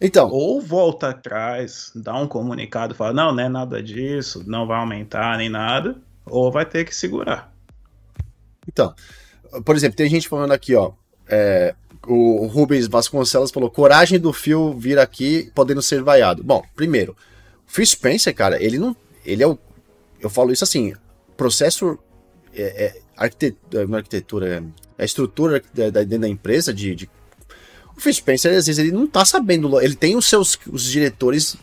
Então. 0.00 0.28
Ou 0.32 0.60
volta 0.60 1.10
atrás, 1.10 1.92
dá 1.94 2.12
um 2.16 2.26
comunicado, 2.26 2.92
fala: 2.92 3.12
não, 3.12 3.32
não 3.32 3.44
é 3.44 3.48
nada 3.48 3.80
disso, 3.80 4.42
não 4.44 4.66
vai 4.66 4.80
aumentar 4.80 5.38
nem 5.38 5.48
nada. 5.48 5.96
Ou 6.24 6.50
vai 6.50 6.66
ter 6.66 6.84
que 6.84 6.92
segurar. 6.92 7.52
Então, 8.66 8.92
por 9.64 9.76
exemplo, 9.76 9.96
tem 9.96 10.10
gente 10.10 10.28
falando 10.28 10.50
aqui, 10.50 10.74
ó. 10.74 10.90
É, 11.28 11.74
o 12.06 12.46
Rubens 12.46 12.86
Vasconcelos 12.86 13.50
falou: 13.50 13.70
coragem 13.70 14.18
do 14.18 14.32
Phil 14.32 14.72
vir 14.74 14.98
aqui 14.98 15.50
podendo 15.54 15.82
ser 15.82 16.02
vaiado. 16.02 16.42
Bom, 16.42 16.62
primeiro, 16.74 17.16
o 17.66 17.70
Phil 17.70 17.86
Spencer, 17.86 18.34
cara, 18.34 18.62
ele 18.62 18.78
não. 18.78 18.96
Ele 19.24 19.42
é 19.42 19.46
o. 19.46 19.58
Eu 20.20 20.30
falo 20.30 20.52
isso 20.52 20.64
assim: 20.64 20.94
processo. 21.36 21.98
É, 22.54 22.86
é, 22.86 23.00
arquitetura, 23.16 23.82
é, 23.82 23.96
arquitetura, 23.96 24.48
é, 24.48 24.62
a 25.02 25.04
estrutura 25.04 25.62
da, 25.74 25.90
dentro 25.90 26.20
da 26.20 26.28
empresa 26.28 26.72
de, 26.72 26.94
de, 26.94 27.10
O 27.94 28.00
Phil 28.00 28.14
Spencer, 28.14 28.56
às 28.56 28.66
vezes, 28.66 28.78
ele 28.78 28.92
não 28.92 29.06
tá 29.06 29.24
sabendo. 29.24 29.80
Ele 29.80 29.94
tem 29.94 30.16
os 30.16 30.26
seus 30.26 30.58
os 30.70 30.84
diretores 30.84 31.56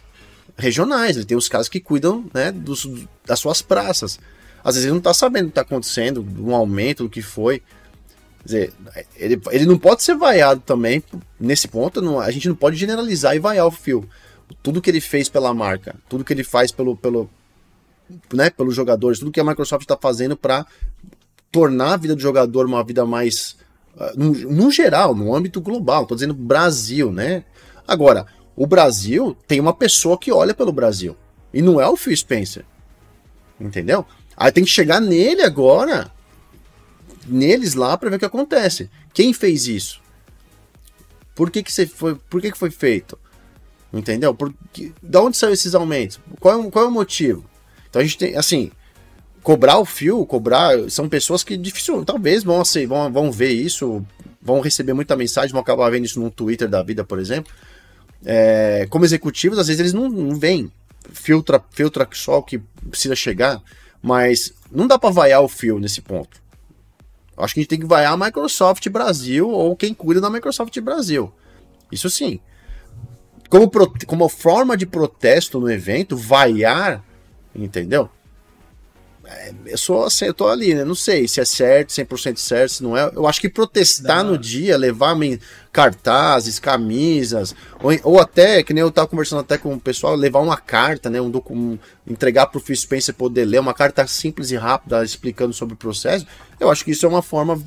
regionais, 0.57 1.15
ele 1.15 1.25
tem 1.25 1.37
os 1.37 1.49
caras 1.49 1.67
que 1.67 1.79
cuidam 1.79 2.25
né, 2.33 2.51
dos, 2.51 2.87
das 3.25 3.39
suas 3.39 3.61
praças. 3.61 4.19
Às 4.63 4.75
vezes 4.75 4.85
ele 4.85 4.93
não 4.93 5.01
tá 5.01 5.13
sabendo 5.13 5.45
o 5.45 5.49
que 5.49 5.55
tá 5.55 5.61
acontecendo, 5.61 6.25
um 6.39 6.53
aumento, 6.53 7.03
do 7.03 7.09
que 7.09 7.21
foi. 7.21 7.61
Quer 8.43 8.47
dizer, 8.47 8.73
ele, 9.15 9.41
ele 9.51 9.65
não 9.65 9.77
pode 9.77 10.03
ser 10.03 10.15
vaiado 10.15 10.61
também 10.65 11.01
nesse 11.39 11.67
ponto. 11.67 12.01
Não, 12.01 12.19
a 12.19 12.29
gente 12.29 12.49
não 12.49 12.55
pode 12.55 12.75
generalizar 12.75 13.35
e 13.35 13.39
vaiar 13.39 13.65
o 13.65 13.71
Phil. 13.71 14.05
Tudo 14.61 14.81
que 14.81 14.89
ele 14.89 14.99
fez 14.99 15.29
pela 15.29 15.53
marca, 15.53 15.95
tudo 16.09 16.25
que 16.25 16.33
ele 16.33 16.43
faz 16.43 16.71
pelo, 16.71 16.95
pelo, 16.95 17.29
né, 18.33 18.49
pelos 18.49 18.75
jogadores, 18.75 19.19
tudo 19.19 19.31
que 19.31 19.39
a 19.39 19.43
Microsoft 19.43 19.83
está 19.83 19.97
fazendo 19.97 20.35
para 20.35 20.65
tornar 21.51 21.93
a 21.93 21.97
vida 21.97 22.15
do 22.15 22.21
jogador 22.21 22.65
uma 22.65 22.83
vida 22.83 23.05
mais. 23.05 23.55
Uh, 23.95 24.17
no, 24.17 24.31
no, 24.31 24.71
geral, 24.71 25.15
no 25.15 25.33
âmbito 25.33 25.61
global, 25.61 26.05
tô 26.05 26.15
dizendo 26.15 26.33
Brasil, 26.33 27.11
né? 27.11 27.45
Agora, 27.87 28.25
o 28.55 28.67
Brasil 28.67 29.37
tem 29.47 29.59
uma 29.59 29.73
pessoa 29.73 30.17
que 30.17 30.31
olha 30.31 30.53
pelo 30.53 30.71
Brasil. 30.73 31.15
E 31.53 31.61
não 31.61 31.79
é 31.79 31.87
o 31.87 31.95
Phil 31.95 32.15
Spencer. 32.17 32.65
Entendeu? 33.59 34.05
Aí 34.35 34.51
tem 34.51 34.63
que 34.63 34.69
chegar 34.69 34.99
nele 34.99 35.43
agora 35.43 36.11
neles 37.25 37.73
lá 37.73 37.97
para 37.97 38.09
ver 38.09 38.15
o 38.17 38.19
que 38.19 38.25
acontece. 38.25 38.89
Quem 39.13 39.33
fez 39.33 39.67
isso? 39.67 40.01
Por 41.35 41.49
que 41.49 41.63
que, 41.63 41.71
você 41.71 41.87
foi, 41.87 42.15
por 42.15 42.41
que, 42.41 42.51
que 42.51 42.57
foi 42.57 42.69
feito? 42.69 43.17
Entendeu? 43.91 44.33
Por, 44.33 44.53
que, 44.71 44.93
da 45.01 45.21
onde 45.21 45.37
saiu 45.37 45.53
esses 45.53 45.75
aumentos? 45.75 46.19
Qual 46.39 46.59
é, 46.59 46.71
qual 46.71 46.85
é 46.85 46.87
o 46.87 46.91
motivo? 46.91 47.45
Então 47.89 48.01
a 48.01 48.05
gente 48.05 48.17
tem, 48.17 48.35
assim, 48.35 48.71
cobrar 49.41 49.77
o 49.77 49.85
fio, 49.85 50.25
cobrar, 50.25 50.89
são 50.89 51.09
pessoas 51.09 51.43
que 51.43 51.57
difícil, 51.57 52.03
talvez 52.05 52.43
vão, 52.43 52.61
assim, 52.61 52.87
vão, 52.87 53.11
vão 53.11 53.31
ver 53.31 53.51
isso, 53.51 54.03
vão 54.41 54.61
receber 54.61 54.93
muita 54.93 55.15
mensagem, 55.15 55.51
vão 55.51 55.61
acabar 55.61 55.89
vendo 55.89 56.05
isso 56.05 56.19
no 56.19 56.31
Twitter 56.31 56.67
da 56.67 56.83
vida, 56.83 57.03
por 57.03 57.19
exemplo. 57.19 57.51
É, 58.25 58.87
como 58.89 59.05
executivos, 59.05 59.59
às 59.59 59.67
vezes 59.67 59.79
eles 59.79 59.93
não, 59.93 60.09
não 60.09 60.39
filtra, 61.11 61.63
filtra 61.71 62.07
só 62.13 62.39
o 62.39 62.43
que 62.43 62.59
precisa 62.89 63.15
chegar, 63.15 63.61
mas 64.01 64.53
não 64.71 64.87
dá 64.87 64.97
para 64.97 65.09
vaiar 65.09 65.41
o 65.41 65.47
fio 65.47 65.79
nesse 65.79 66.01
ponto. 66.01 66.42
Acho 67.37 67.53
que 67.53 67.59
a 67.59 67.63
gente 67.63 67.69
tem 67.69 67.79
que 67.79 67.85
vaiar 67.85 68.13
a 68.13 68.17
Microsoft 68.17 68.87
Brasil 68.89 69.49
ou 69.49 69.75
quem 69.75 69.93
cuida 69.93 70.21
da 70.21 70.29
Microsoft 70.29 70.79
Brasil. 70.81 71.31
Isso 71.91 72.09
sim. 72.09 72.39
Como, 73.49 73.69
pro, 73.69 73.91
como 74.07 74.27
forma 74.29 74.75
de 74.77 74.85
protesto 74.85 75.59
no 75.59 75.69
evento, 75.69 76.17
vaiar, 76.17 77.03
entendeu? 77.55 78.09
É, 79.25 79.53
eu 79.67 79.77
sou 79.77 80.03
assim, 80.03 80.25
eu 80.25 80.33
tô 80.33 80.47
ali, 80.47 80.73
né? 80.75 80.83
Não 80.83 80.95
sei 80.95 81.27
se 81.27 81.39
é 81.39 81.45
certo, 81.45 81.89
100% 81.89 82.37
certo, 82.37 82.71
se 82.71 82.83
não 82.83 82.97
é. 82.97 83.09
Eu 83.15 83.25
acho 83.25 83.39
que 83.39 83.47
protestar 83.47 84.23
não. 84.23 84.31
no 84.31 84.37
dia, 84.37 84.77
levar 84.77 85.15
cartazes, 85.71 86.59
camisas, 86.59 87.55
ou, 87.81 87.91
ou, 88.03 88.19
até, 88.19 88.61
que 88.63 88.73
nem 88.73 88.81
eu 88.81 88.91
tava 88.91 89.07
conversando 89.07 89.39
até 89.39 89.57
com 89.57 89.73
o 89.73 89.79
pessoal, 89.79 90.15
levar 90.15 90.39
uma 90.39 90.57
carta, 90.57 91.09
né? 91.09 91.21
Um, 91.21 91.31
um 91.49 91.79
entregar 92.05 92.47
pro 92.47 92.59
Phil 92.59 92.75
Spencer 92.75 93.15
poder 93.15 93.45
ler, 93.45 93.59
uma 93.59 93.73
carta 93.73 94.05
simples 94.07 94.51
e 94.51 94.57
rápida 94.57 95.03
explicando 95.03 95.53
sobre 95.53 95.73
o 95.73 95.77
processo. 95.77 96.27
Eu 96.59 96.69
acho 96.69 96.83
que 96.83 96.91
isso 96.91 97.05
é 97.05 97.09
uma 97.09 97.21
forma 97.21 97.61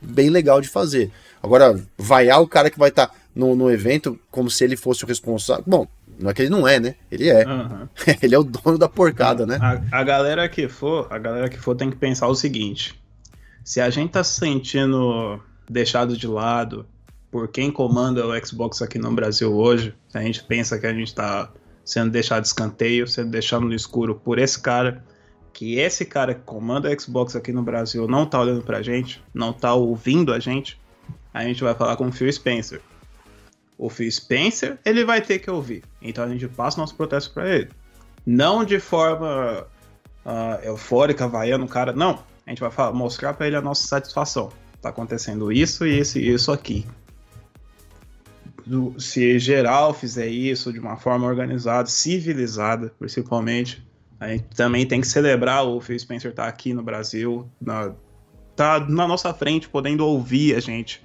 bem 0.00 0.30
legal 0.30 0.60
de 0.60 0.68
fazer. 0.68 1.10
Agora, 1.42 1.80
vaiar 1.98 2.40
o 2.40 2.48
cara 2.48 2.70
que 2.70 2.78
vai 2.78 2.90
estar 2.90 3.08
tá 3.08 3.14
no, 3.34 3.56
no 3.56 3.70
evento 3.70 4.18
como 4.30 4.50
se 4.50 4.62
ele 4.62 4.76
fosse 4.76 5.04
o 5.04 5.06
responsável. 5.06 5.64
Bom, 5.66 5.86
não 6.20 6.30
é 6.30 6.34
que 6.34 6.42
ele 6.42 6.50
não 6.50 6.66
é, 6.66 6.78
né? 6.78 6.94
Ele 7.10 7.28
é. 7.28 7.46
Uhum. 7.46 7.88
ele 8.22 8.34
é 8.34 8.38
o 8.38 8.44
dono 8.44 8.78
da 8.78 8.88
porcada, 8.88 9.46
né? 9.46 9.58
A, 9.60 10.00
a, 10.00 10.04
galera 10.04 10.48
que 10.48 10.68
for, 10.68 11.06
a 11.10 11.18
galera 11.18 11.48
que 11.48 11.58
for 11.58 11.74
tem 11.74 11.90
que 11.90 11.96
pensar 11.96 12.28
o 12.28 12.34
seguinte: 12.34 13.00
se 13.64 13.80
a 13.80 13.90
gente 13.90 14.12
tá 14.12 14.22
se 14.22 14.38
sentindo 14.38 15.40
deixado 15.68 16.16
de 16.16 16.26
lado 16.26 16.86
por 17.30 17.48
quem 17.48 17.70
comanda 17.70 18.26
o 18.26 18.46
Xbox 18.46 18.82
aqui 18.82 18.98
no 18.98 19.12
Brasil 19.12 19.54
hoje, 19.54 19.94
a 20.12 20.20
gente 20.20 20.42
pensa 20.42 20.78
que 20.78 20.86
a 20.86 20.92
gente 20.92 21.14
tá 21.14 21.50
sendo 21.84 22.10
deixado 22.10 22.42
de 22.42 22.48
escanteio, 22.48 23.06
sendo 23.06 23.30
deixado 23.30 23.64
no 23.64 23.74
escuro 23.74 24.14
por 24.14 24.38
esse 24.38 24.60
cara, 24.60 25.04
que 25.52 25.78
esse 25.78 26.04
cara 26.04 26.34
que 26.34 26.42
comanda 26.42 26.90
o 26.90 27.00
Xbox 27.00 27.36
aqui 27.36 27.52
no 27.52 27.62
Brasil 27.62 28.08
não 28.08 28.26
tá 28.26 28.40
olhando 28.40 28.62
pra 28.62 28.82
gente, 28.82 29.22
não 29.32 29.52
tá 29.52 29.74
ouvindo 29.74 30.32
a 30.32 30.40
gente, 30.40 30.80
a 31.32 31.44
gente 31.44 31.62
vai 31.62 31.74
falar 31.74 31.96
com 31.96 32.08
o 32.08 32.12
Phil 32.12 32.32
Spencer 32.32 32.80
o 33.80 33.88
Phil 33.88 34.12
Spencer, 34.12 34.78
ele 34.84 35.04
vai 35.06 35.22
ter 35.22 35.38
que 35.38 35.50
ouvir. 35.50 35.82
Então 36.02 36.22
a 36.22 36.28
gente 36.28 36.46
passa 36.46 36.78
nosso 36.78 36.94
protesto 36.94 37.32
para 37.32 37.48
ele. 37.48 37.70
Não 38.26 38.62
de 38.62 38.78
forma 38.78 39.66
uh, 40.24 40.64
eufórica, 40.66 41.26
vaiando 41.26 41.64
o 41.64 41.68
cara, 41.68 41.90
não. 41.90 42.22
A 42.46 42.50
gente 42.50 42.60
vai 42.60 42.70
falar, 42.70 42.92
mostrar 42.92 43.32
para 43.32 43.46
ele 43.46 43.56
a 43.56 43.62
nossa 43.62 43.86
satisfação. 43.86 44.52
Tá 44.82 44.90
acontecendo 44.90 45.50
isso 45.50 45.86
e 45.86 45.98
isso 45.98 46.18
e 46.18 46.28
isso 46.28 46.52
aqui. 46.52 46.86
Se 48.98 49.38
geral 49.38 49.94
fizer 49.94 50.26
isso 50.26 50.70
de 50.72 50.78
uma 50.78 50.96
forma 50.96 51.26
organizada, 51.26 51.88
civilizada, 51.88 52.92
principalmente, 52.98 53.82
a 54.20 54.28
gente 54.28 54.44
também 54.54 54.86
tem 54.86 55.00
que 55.00 55.06
celebrar 55.06 55.64
o 55.64 55.80
Phil 55.80 55.98
Spencer 55.98 56.32
estar 56.32 56.42
tá 56.42 56.48
aqui 56.48 56.74
no 56.74 56.82
Brasil, 56.82 57.50
na, 57.58 57.94
tá 58.54 58.78
na 58.78 59.08
nossa 59.08 59.32
frente, 59.32 59.68
podendo 59.68 60.06
ouvir 60.06 60.54
a 60.54 60.60
gente, 60.60 61.02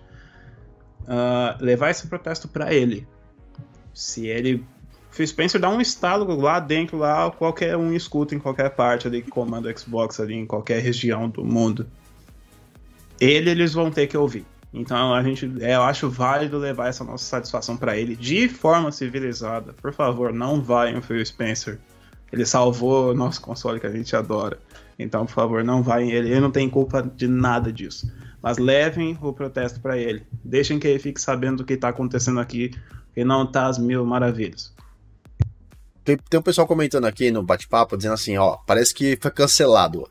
uh, 1.07 1.63
levar 1.63 1.89
esse 1.89 2.07
protesto 2.07 2.47
para 2.47 2.73
ele. 2.73 3.07
Se 3.93 4.27
ele. 4.27 4.65
Phil 5.11 5.25
Spencer 5.25 5.61
dá 5.61 5.69
um 5.69 5.79
estalo 5.79 6.35
lá 6.35 6.59
dentro, 6.59 6.97
lá, 6.97 7.31
qualquer 7.31 7.77
um 7.77 7.93
escuta 7.93 8.35
em 8.35 8.39
qualquer 8.39 8.69
parte 8.71 9.07
ali 9.07 9.21
que 9.21 9.29
comanda 9.29 9.69
o 9.69 9.79
Xbox 9.79 10.19
ali, 10.19 10.33
em 10.33 10.45
qualquer 10.45 10.81
região 10.81 11.29
do 11.29 11.45
mundo. 11.45 11.87
Ele 13.19 13.49
eles 13.49 13.73
vão 13.73 13.89
ter 13.89 14.07
que 14.07 14.17
ouvir. 14.17 14.45
Então 14.73 15.13
a 15.13 15.23
gente, 15.23 15.49
eu 15.61 15.83
acho 15.83 16.09
válido 16.09 16.57
levar 16.57 16.89
essa 16.89 17.05
nossa 17.05 17.23
satisfação 17.23 17.77
para 17.77 17.97
ele 17.97 18.13
de 18.13 18.49
forma 18.49 18.91
civilizada. 18.91 19.71
Por 19.71 19.93
favor, 19.93 20.33
não 20.33 20.61
vai 20.61 20.93
em 20.93 21.01
Phil 21.01 21.25
Spencer. 21.25 21.79
Ele 22.29 22.45
salvou 22.45 23.11
o 23.11 23.13
nosso 23.13 23.39
console 23.39 23.79
que 23.79 23.87
a 23.87 23.91
gente 23.91 24.13
adora. 24.13 24.59
Então, 24.99 25.25
por 25.25 25.33
favor, 25.33 25.63
não 25.63 25.81
vai 25.81 26.03
em 26.03 26.11
ele. 26.11 26.29
Ele 26.29 26.41
não 26.41 26.51
tem 26.51 26.69
culpa 26.69 27.01
de 27.01 27.27
nada 27.27 27.71
disso. 27.71 28.11
Mas 28.45 28.59
levem 28.59 29.17
o 29.23 29.33
protesto 29.33 29.79
para 29.79 29.97
ele. 29.97 30.21
Deixem 30.43 30.77
que 30.77 30.87
ele 30.87 30.99
fique 30.99 31.19
sabendo 31.19 31.57
do 31.57 31.65
que 31.65 31.73
está 31.73 31.89
acontecendo 31.89 32.39
aqui 32.39 32.69
e 33.17 33.25
não 33.25 33.43
tá 33.43 33.65
às 33.65 33.79
mil 33.79 34.05
maravilhas. 34.05 34.71
Tem, 36.03 36.15
tem 36.15 36.39
um 36.39 36.43
pessoal 36.43 36.67
comentando 36.67 37.05
aqui 37.05 37.31
no 37.31 37.41
bate-papo 37.41 37.97
dizendo 37.97 38.13
assim, 38.13 38.37
ó, 38.37 38.57
parece 38.57 38.93
que 38.93 39.17
foi 39.19 39.31
cancelado. 39.31 40.07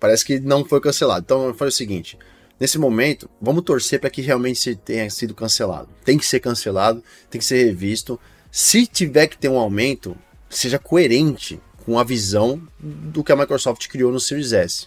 Parece 0.00 0.24
que 0.24 0.40
não 0.40 0.64
foi 0.64 0.80
cancelado. 0.80 1.22
Então 1.22 1.52
foi 1.52 1.68
o 1.68 1.70
seguinte: 1.72 2.18
nesse 2.58 2.78
momento, 2.78 3.28
vamos 3.38 3.62
torcer 3.62 4.00
para 4.00 4.08
que 4.08 4.22
realmente 4.22 4.74
tenha 4.74 5.10
sido 5.10 5.34
cancelado. 5.34 5.90
Tem 6.06 6.16
que 6.16 6.24
ser 6.24 6.40
cancelado, 6.40 7.04
tem 7.28 7.38
que 7.38 7.44
ser 7.44 7.62
revisto. 7.66 8.18
Se 8.50 8.86
tiver 8.86 9.26
que 9.26 9.36
ter 9.36 9.50
um 9.50 9.58
aumento, 9.58 10.16
seja 10.48 10.78
coerente 10.78 11.60
com 11.84 11.98
a 11.98 12.04
visão 12.04 12.66
do 12.80 13.22
que 13.22 13.32
a 13.32 13.36
Microsoft 13.36 13.86
criou 13.88 14.10
no 14.10 14.18
Series 14.18 14.54
S. 14.54 14.86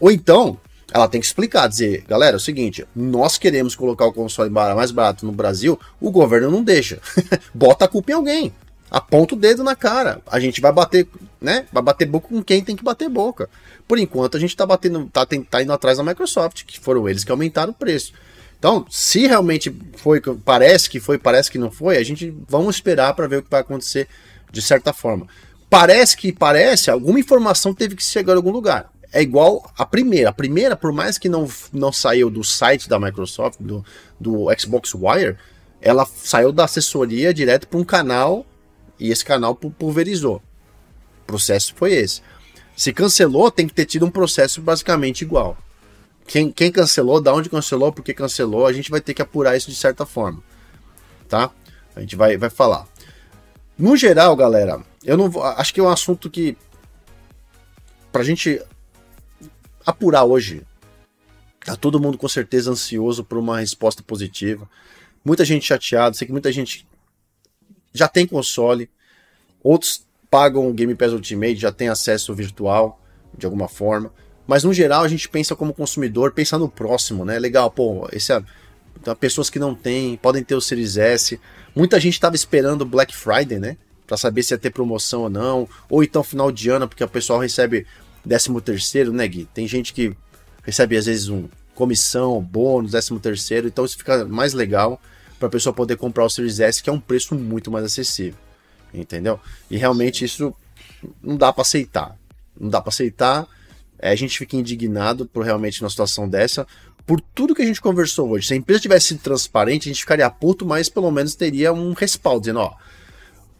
Ou 0.00 0.10
então, 0.10 0.58
ela 0.92 1.08
tem 1.08 1.20
que 1.20 1.26
explicar, 1.26 1.68
dizer, 1.68 2.04
galera, 2.08 2.36
é 2.36 2.38
o 2.38 2.40
seguinte, 2.40 2.86
nós 2.96 3.36
queremos 3.36 3.76
colocar 3.76 4.06
o 4.06 4.12
console 4.12 4.50
mais 4.50 4.90
barato 4.90 5.26
no 5.26 5.32
Brasil, 5.32 5.78
o 6.00 6.10
governo 6.10 6.50
não 6.50 6.62
deixa. 6.62 6.98
Bota 7.52 7.84
a 7.84 7.88
culpa 7.88 8.10
em 8.10 8.14
alguém. 8.14 8.52
Aponta 8.90 9.34
o 9.34 9.38
dedo 9.38 9.62
na 9.62 9.76
cara. 9.76 10.22
A 10.26 10.40
gente 10.40 10.62
vai 10.62 10.72
bater, 10.72 11.06
né? 11.38 11.66
Vai 11.70 11.82
bater 11.82 12.06
boca 12.06 12.28
com 12.28 12.42
quem 12.42 12.64
tem 12.64 12.74
que 12.74 12.82
bater 12.82 13.08
boca. 13.10 13.50
Por 13.86 13.98
enquanto, 13.98 14.38
a 14.38 14.40
gente 14.40 14.56
tá 14.56 14.64
batendo, 14.64 15.10
tá, 15.12 15.26
tá 15.26 15.62
indo 15.62 15.72
atrás 15.72 15.98
da 15.98 16.04
Microsoft, 16.04 16.64
que 16.64 16.80
foram 16.80 17.06
eles 17.06 17.22
que 17.22 17.30
aumentaram 17.30 17.72
o 17.72 17.74
preço. 17.74 18.14
Então, 18.58 18.86
se 18.88 19.26
realmente 19.26 19.74
foi, 19.96 20.20
parece 20.20 20.88
que 20.88 20.98
foi, 20.98 21.18
parece 21.18 21.50
que 21.50 21.58
não 21.58 21.70
foi, 21.70 21.98
a 21.98 22.02
gente 22.02 22.34
vamos 22.48 22.76
esperar 22.76 23.14
para 23.14 23.28
ver 23.28 23.36
o 23.36 23.42
que 23.42 23.50
vai 23.50 23.60
acontecer 23.60 24.08
de 24.50 24.62
certa 24.62 24.94
forma. 24.94 25.26
Parece 25.68 26.16
que 26.16 26.32
parece, 26.32 26.90
alguma 26.90 27.20
informação 27.20 27.74
teve 27.74 27.94
que 27.94 28.02
chegar 28.02 28.32
em 28.32 28.36
algum 28.36 28.50
lugar 28.50 28.90
é 29.12 29.22
igual 29.22 29.70
a 29.76 29.86
primeira. 29.86 30.30
A 30.30 30.32
primeira, 30.32 30.76
por 30.76 30.92
mais 30.92 31.18
que 31.18 31.28
não, 31.28 31.48
não 31.72 31.92
saiu 31.92 32.30
do 32.30 32.44
site 32.44 32.88
da 32.88 32.98
Microsoft, 32.98 33.58
do, 33.60 33.84
do 34.18 34.46
Xbox 34.58 34.94
Wire, 34.94 35.36
ela 35.80 36.04
saiu 36.04 36.52
da 36.52 36.64
assessoria 36.64 37.32
direto 37.32 37.68
para 37.68 37.78
um 37.78 37.84
canal 37.84 38.44
e 38.98 39.10
esse 39.10 39.24
canal 39.24 39.54
pulverizou. 39.54 40.42
O 41.22 41.26
processo 41.26 41.74
foi 41.74 41.92
esse. 41.92 42.20
Se 42.76 42.92
cancelou, 42.92 43.50
tem 43.50 43.66
que 43.66 43.74
ter 43.74 43.86
tido 43.86 44.06
um 44.06 44.10
processo 44.10 44.60
basicamente 44.60 45.22
igual. 45.22 45.56
Quem, 46.26 46.52
quem 46.52 46.70
cancelou, 46.70 47.20
da 47.20 47.32
onde 47.32 47.48
cancelou, 47.48 47.92
por 47.92 48.04
que 48.04 48.12
cancelou, 48.12 48.66
a 48.66 48.72
gente 48.72 48.90
vai 48.90 49.00
ter 49.00 49.14
que 49.14 49.22
apurar 49.22 49.56
isso 49.56 49.70
de 49.70 49.76
certa 49.76 50.04
forma. 50.04 50.42
Tá? 51.28 51.50
A 51.96 52.00
gente 52.00 52.14
vai, 52.14 52.36
vai 52.36 52.50
falar. 52.50 52.86
No 53.78 53.96
geral, 53.96 54.36
galera, 54.36 54.80
eu 55.04 55.16
não 55.16 55.30
vou, 55.30 55.42
acho 55.42 55.72
que 55.72 55.80
é 55.80 55.82
um 55.82 55.88
assunto 55.88 56.28
que 56.28 56.56
pra 58.12 58.22
gente 58.22 58.60
apurar 59.88 60.24
hoje. 60.24 60.62
Tá 61.64 61.74
todo 61.74 61.98
mundo 61.98 62.18
com 62.18 62.28
certeza 62.28 62.70
ansioso 62.70 63.24
por 63.24 63.38
uma 63.38 63.60
resposta 63.60 64.02
positiva. 64.02 64.68
Muita 65.24 65.44
gente 65.44 65.64
chateada, 65.64 66.14
sei 66.14 66.26
que 66.26 66.32
muita 66.32 66.52
gente 66.52 66.86
já 67.92 68.06
tem 68.06 68.26
console, 68.26 68.90
outros 69.62 70.06
pagam 70.30 70.68
o 70.68 70.74
Game 70.74 70.94
Pass 70.94 71.12
Ultimate, 71.12 71.56
já 71.56 71.72
tem 71.72 71.88
acesso 71.88 72.34
virtual 72.34 73.00
de 73.36 73.46
alguma 73.46 73.66
forma. 73.66 74.12
Mas 74.46 74.62
no 74.62 74.74
geral 74.74 75.04
a 75.04 75.08
gente 75.08 75.26
pensa 75.26 75.56
como 75.56 75.72
consumidor, 75.72 76.32
pensa 76.32 76.58
no 76.58 76.68
próximo, 76.68 77.24
né? 77.24 77.38
Legal, 77.38 77.70
pô, 77.70 78.06
esse 78.12 78.32
é 78.32 78.42
então, 79.00 79.14
pessoas 79.14 79.48
que 79.48 79.58
não 79.58 79.74
têm, 79.74 80.16
podem 80.16 80.42
ter 80.42 80.54
o 80.54 80.60
Series 80.60 80.96
S. 80.96 81.40
Muita 81.74 82.00
gente 82.00 82.14
estava 82.14 82.34
esperando 82.34 82.84
Black 82.84 83.14
Friday, 83.14 83.58
né? 83.58 83.76
Para 84.06 84.16
saber 84.16 84.42
se 84.42 84.52
ia 84.52 84.58
ter 84.58 84.70
promoção 84.70 85.22
ou 85.22 85.30
não, 85.30 85.68
ou 85.88 86.02
então 86.02 86.22
final 86.22 86.50
de 86.50 86.68
ano, 86.68 86.88
porque 86.88 87.04
o 87.04 87.08
pessoal 87.08 87.38
recebe 87.38 87.86
décimo 88.28 88.60
terceiro, 88.60 89.12
né, 89.12 89.26
Gui? 89.26 89.48
Tem 89.54 89.66
gente 89.66 89.94
que 89.94 90.14
recebe 90.62 90.96
às 90.96 91.06
vezes 91.06 91.28
um 91.28 91.48
comissão, 91.74 92.40
bônus, 92.42 92.92
décimo 92.92 93.18
terceiro, 93.18 93.66
então 93.66 93.84
isso 93.84 93.96
fica 93.96 94.24
mais 94.26 94.52
legal 94.52 95.00
para 95.38 95.48
a 95.48 95.50
pessoa 95.50 95.72
poder 95.72 95.96
comprar 95.96 96.24
o 96.24 96.30
Series 96.30 96.60
S, 96.60 96.82
que 96.82 96.90
é 96.90 96.92
um 96.92 97.00
preço 97.00 97.34
muito 97.34 97.70
mais 97.70 97.84
acessível, 97.84 98.38
entendeu? 98.92 99.40
E 99.70 99.76
realmente 99.76 100.24
isso 100.24 100.52
não 101.22 101.36
dá 101.36 101.52
para 101.52 101.62
aceitar, 101.62 102.16
não 102.58 102.68
dá 102.68 102.80
para 102.80 102.90
aceitar. 102.90 103.46
É, 103.98 104.10
a 104.10 104.14
gente 104.14 104.36
fica 104.36 104.56
indignado 104.56 105.26
por 105.26 105.44
realmente 105.44 105.80
uma 105.82 105.90
situação 105.90 106.28
dessa, 106.28 106.66
por 107.06 107.20
tudo 107.20 107.54
que 107.54 107.62
a 107.62 107.66
gente 107.66 107.80
conversou 107.80 108.28
hoje. 108.28 108.48
Se 108.48 108.54
a 108.54 108.56
empresa 108.56 108.80
tivesse 108.80 109.08
sido 109.08 109.20
transparente, 109.20 109.88
a 109.88 109.92
gente 109.92 110.00
ficaria 110.00 110.28
puto, 110.28 110.66
mas 110.66 110.88
pelo 110.88 111.10
menos 111.10 111.34
teria 111.34 111.72
um 111.72 111.92
respaldo, 111.94 112.40
dizendo, 112.40 112.60
ó, 112.60 112.74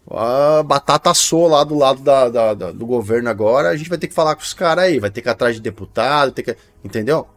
a 0.09 0.63
batata 0.63 1.11
assou 1.11 1.47
lá 1.47 1.63
do 1.63 1.75
lado 1.75 2.01
da, 2.01 2.29
da, 2.29 2.53
da, 2.53 2.71
do 2.71 2.85
governo 2.85 3.29
agora, 3.29 3.69
a 3.69 3.77
gente 3.77 3.89
vai 3.89 3.97
ter 3.97 4.07
que 4.07 4.13
falar 4.13 4.35
com 4.35 4.41
os 4.41 4.53
caras 4.53 4.85
aí, 4.85 4.99
vai 4.99 5.11
ter 5.11 5.21
que 5.21 5.29
ir 5.29 5.31
atrás 5.31 5.55
de 5.55 5.61
deputado, 5.61 6.31
ter 6.31 6.43
que, 6.43 6.57
entendeu? 6.83 7.27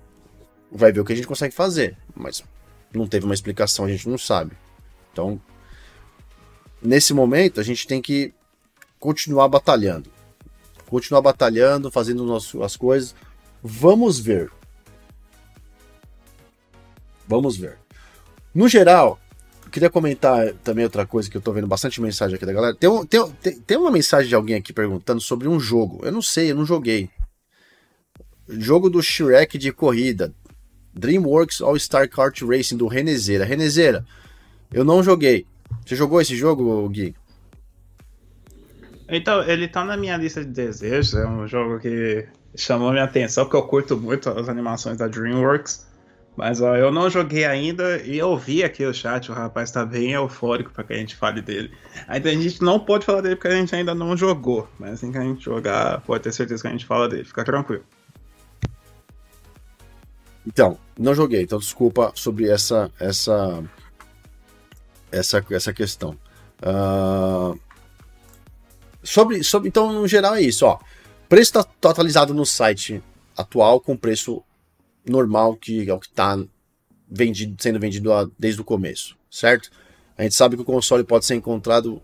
Vai 0.71 0.91
ver 0.91 1.01
o 1.01 1.05
que 1.05 1.13
a 1.13 1.17
gente 1.17 1.29
consegue 1.29 1.55
fazer, 1.55 1.97
mas 2.15 2.43
não 2.95 3.07
teve 3.07 3.27
uma 3.27 3.35
explicação, 3.35 3.85
a 3.85 3.89
gente 3.89 4.09
não 4.09 4.17
sabe. 4.17 4.57
Então, 5.13 5.41
nesse 6.81 7.13
momento, 7.13 7.61
a 7.61 7.63
gente 7.63 7.87
tem 7.87 8.01
que 8.01 8.33
continuar 8.99 9.49
batalhando. 9.49 10.11
Continuar 10.89 11.21
batalhando, 11.21 11.91
fazendo 11.91 12.25
nosso, 12.25 12.63
as 12.63 12.77
coisas. 12.77 13.15
Vamos 13.63 14.19
ver. 14.19 14.51
Vamos 17.27 17.57
ver. 17.57 17.79
No 18.55 18.69
geral, 18.69 19.19
queria 19.73 19.91
comentar 19.91 20.53
também 20.63 20.85
outra 20.85 21.07
coisa 21.07 21.29
que 21.31 21.37
eu 21.37 21.41
tô 21.41 21.53
vendo 21.53 21.67
bastante 21.67 22.01
mensagem 22.01 22.37
aqui 22.37 22.47
da 22.47 22.53
galera. 22.53 22.75
Tem, 22.75 22.89
um, 22.89 23.05
tem, 23.05 23.27
tem, 23.43 23.61
tem 23.61 23.77
uma 23.77 23.91
mensagem 23.91 24.29
de 24.29 24.35
alguém 24.35 24.55
aqui 24.55 24.73
perguntando 24.73 25.21
sobre 25.21 25.49
um 25.49 25.59
jogo. 25.59 26.01
Eu 26.05 26.13
não 26.13 26.23
sei, 26.23 26.51
eu 26.51 26.55
não 26.55 26.67
joguei. 26.67 27.09
Jogo 28.49 28.91
do 28.91 29.03
Shrek 29.03 29.57
de 29.57 29.73
corrida. 29.73 30.33
DreamWorks 30.95 31.63
All-Star 31.63 32.09
Kart 32.09 32.43
Racing 32.43 32.77
do 32.77 32.87
Renezeira. 32.87 33.47
Renezeira, 33.47 34.05
eu 34.71 34.85
não 34.85 35.03
joguei. 35.03 35.47
Você 35.87 35.97
jogou 35.97 36.21
esse 36.21 36.37
jogo, 36.37 36.87
Gui? 36.91 37.15
Então, 39.09 39.43
ele 39.43 39.69
tá 39.69 39.85
na 39.85 39.97
minha 39.97 40.17
lista 40.19 40.45
de 40.45 40.51
desejos. 40.51 41.15
É 41.15 41.27
um 41.27 41.49
jogo 41.49 41.81
que 41.81 42.27
chamou 42.55 42.93
minha 42.93 43.05
atenção, 43.05 43.45
porque 43.45 43.57
eu 43.57 43.63
curto 43.63 43.97
muito 43.97 44.29
as 44.29 44.51
animações 44.51 44.99
da 44.99 45.09
DreamWorks. 45.09 45.87
Mas 46.37 46.63
ó, 46.63 46.75
eu 46.77 46.91
não 46.91 47.11
joguei 47.11 47.45
ainda 47.45 47.99
e 47.99 48.17
eu 48.17 48.37
vi 48.37 48.65
aqui 48.65 48.85
o 48.85 48.95
chat, 48.95 49.31
o 49.31 49.35
rapaz 49.35 49.71
tá 49.71 49.85
bem 49.85 50.13
eufórico 50.13 50.71
para 50.71 50.85
que 50.85 50.93
a 50.95 50.97
gente 50.97 51.15
fale 51.15 51.43
dele. 51.43 51.71
Ainda 52.09 52.31
a 52.31 52.33
gente 52.33 52.63
não 52.63 52.81
pode 52.81 53.05
falar 53.05 53.21
dele 53.21 53.37
porque 53.37 53.49
a 53.49 53.57
gente 53.57 53.75
ainda 53.75 53.95
não 53.95 54.17
jogou, 54.17 54.67
mas 54.79 54.95
assim 54.95 55.13
que 55.13 55.19
a 55.19 55.23
gente 55.23 55.45
jogar, 55.45 56.01
pode 56.01 56.25
ter 56.25 56.33
certeza 56.33 56.63
que 56.63 56.69
a 56.69 56.73
gente 56.73 56.87
fala 56.87 57.09
dele, 57.09 57.25
fica 57.25 57.45
tranquilo. 57.45 57.85
Então, 60.47 60.79
não 60.99 61.15
joguei, 61.15 61.43
então 61.43 61.59
desculpa 61.59 62.13
sobre 62.15 62.49
essa 62.49 62.91
essa 62.99 63.63
essa, 65.13 65.45
essa 65.51 65.73
questão. 65.73 66.17
Uh, 66.63 67.59
sobre, 69.03 69.45
sobre, 69.45 69.69
então, 69.69 69.93
no 69.93 70.09
geral 70.09 70.35
é 70.35 70.41
isso, 70.41 70.65
ó. 70.65 70.79
Preço 71.29 71.51
está 71.51 71.65
tá 71.65 71.91
atualizado 71.91 72.33
no 72.33 72.47
site 72.47 73.03
atual 73.37 73.81
com 73.81 73.97
preço 73.97 74.43
normal 75.05 75.57
que 75.57 75.89
é 75.89 75.95
o 75.95 75.99
que 75.99 76.07
está 76.07 76.39
vendido, 77.09 77.61
sendo 77.61 77.79
vendido 77.79 78.11
desde 78.39 78.61
o 78.61 78.65
começo, 78.65 79.17
certo? 79.31 79.71
A 80.17 80.23
gente 80.23 80.35
sabe 80.35 80.57
que 80.57 80.63
o 80.63 80.65
console 80.65 81.05
pode 81.05 81.25
ser 81.25 81.35
encontrado 81.35 82.01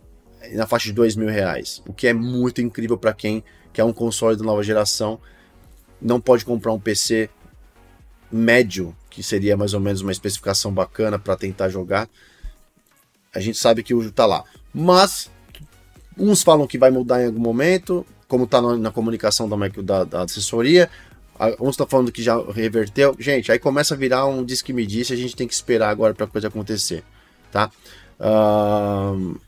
na 0.52 0.66
faixa 0.66 0.86
de 0.86 0.92
dois 0.92 1.16
mil 1.16 1.28
reais, 1.28 1.82
o 1.86 1.92
que 1.92 2.06
é 2.06 2.12
muito 2.12 2.60
incrível 2.60 2.96
para 2.96 3.12
quem 3.12 3.42
quer 3.72 3.84
um 3.84 3.92
console 3.92 4.36
da 4.36 4.44
nova 4.44 4.62
geração. 4.62 5.20
Não 6.00 6.20
pode 6.20 6.44
comprar 6.44 6.72
um 6.72 6.80
PC 6.80 7.28
médio, 8.30 8.94
que 9.10 9.22
seria 9.22 9.56
mais 9.56 9.74
ou 9.74 9.80
menos 9.80 10.00
uma 10.00 10.12
especificação 10.12 10.72
bacana 10.72 11.18
para 11.18 11.36
tentar 11.36 11.68
jogar. 11.68 12.08
A 13.34 13.40
gente 13.40 13.58
sabe 13.58 13.82
que 13.82 13.94
o 13.94 14.02
está 14.02 14.26
lá, 14.26 14.44
mas 14.72 15.30
uns 16.16 16.42
falam 16.42 16.66
que 16.66 16.78
vai 16.78 16.90
mudar 16.90 17.22
em 17.22 17.26
algum 17.26 17.40
momento, 17.40 18.04
como 18.26 18.44
está 18.44 18.60
na, 18.60 18.76
na, 18.76 18.90
comunicação 18.90 19.48
da, 19.48 19.56
da, 19.82 20.04
da 20.04 20.22
assessoria, 20.22 20.90
Uns 21.60 21.70
estão 21.70 21.86
falando 21.86 22.10
que 22.10 22.22
já 22.22 22.36
reverteu. 22.50 23.14
Gente, 23.18 23.52
aí 23.52 23.58
começa 23.58 23.94
a 23.94 23.96
virar 23.96 24.26
um 24.26 24.44
disque 24.44 24.72
me 24.72 24.84
disse, 24.84 25.12
a 25.12 25.16
gente 25.16 25.36
tem 25.36 25.46
que 25.46 25.54
esperar 25.54 25.90
agora 25.90 26.12
para 26.14 26.24
a 26.24 26.28
coisa 26.28 26.48
acontecer, 26.48 27.04
tá? 27.52 27.70
Uh... 28.18 29.38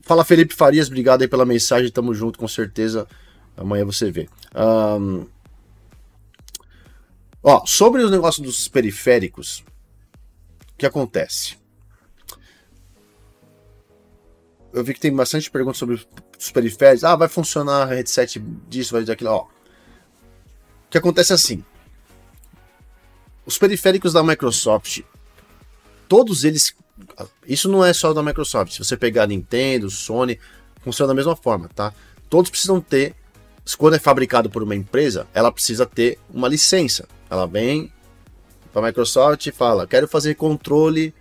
Fala 0.00 0.24
Felipe 0.24 0.54
Farias, 0.54 0.88
obrigado 0.88 1.22
aí 1.22 1.28
pela 1.28 1.44
mensagem, 1.44 1.90
tamo 1.90 2.14
junto 2.14 2.38
com 2.38 2.48
certeza. 2.48 3.06
Amanhã 3.56 3.84
você 3.84 4.10
vê. 4.10 4.28
Um... 4.54 5.26
Ó, 7.42 7.66
sobre 7.66 8.02
o 8.02 8.10
negócio 8.10 8.42
dos 8.42 8.66
periféricos, 8.68 9.64
o 10.72 10.78
que 10.78 10.86
acontece? 10.86 11.56
Eu 14.72 14.82
vi 14.82 14.94
que 14.94 15.00
tem 15.00 15.14
bastante 15.14 15.50
perguntas 15.50 15.76
sobre 15.76 15.96
os 15.96 16.50
periféricos. 16.50 17.04
Ah, 17.04 17.14
vai 17.14 17.28
funcionar 17.28 17.86
headset 17.86 18.38
disso, 18.68 18.94
vai 18.94 19.04
daquilo. 19.04 19.30
Ó, 19.30 19.46
que 20.92 20.98
acontece 20.98 21.32
assim. 21.32 21.64
Os 23.46 23.56
periféricos 23.56 24.12
da 24.12 24.22
Microsoft, 24.22 25.00
todos 26.06 26.44
eles. 26.44 26.74
Isso 27.48 27.68
não 27.68 27.84
é 27.84 27.92
só 27.94 28.12
da 28.12 28.22
Microsoft. 28.22 28.72
Se 28.72 28.78
você 28.78 28.96
pegar 28.96 29.26
Nintendo, 29.26 29.90
Sony, 29.90 30.38
funciona 30.82 31.08
da 31.08 31.14
mesma 31.14 31.34
forma, 31.34 31.68
tá? 31.74 31.92
Todos 32.28 32.50
precisam 32.50 32.80
ter. 32.80 33.16
Quando 33.78 33.94
é 33.94 33.98
fabricado 33.98 34.50
por 34.50 34.62
uma 34.62 34.74
empresa, 34.74 35.26
ela 35.32 35.50
precisa 35.50 35.86
ter 35.86 36.18
uma 36.28 36.46
licença. 36.46 37.08
Ela 37.30 37.46
vem 37.46 37.90
para 38.72 38.82
a 38.82 38.86
Microsoft 38.86 39.46
e 39.46 39.52
fala: 39.52 39.86
quero 39.86 40.06
fazer 40.06 40.34
controle 40.34 41.14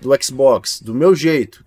do 0.00 0.10
Xbox 0.22 0.80
do 0.80 0.94
meu 0.94 1.14
jeito, 1.14 1.64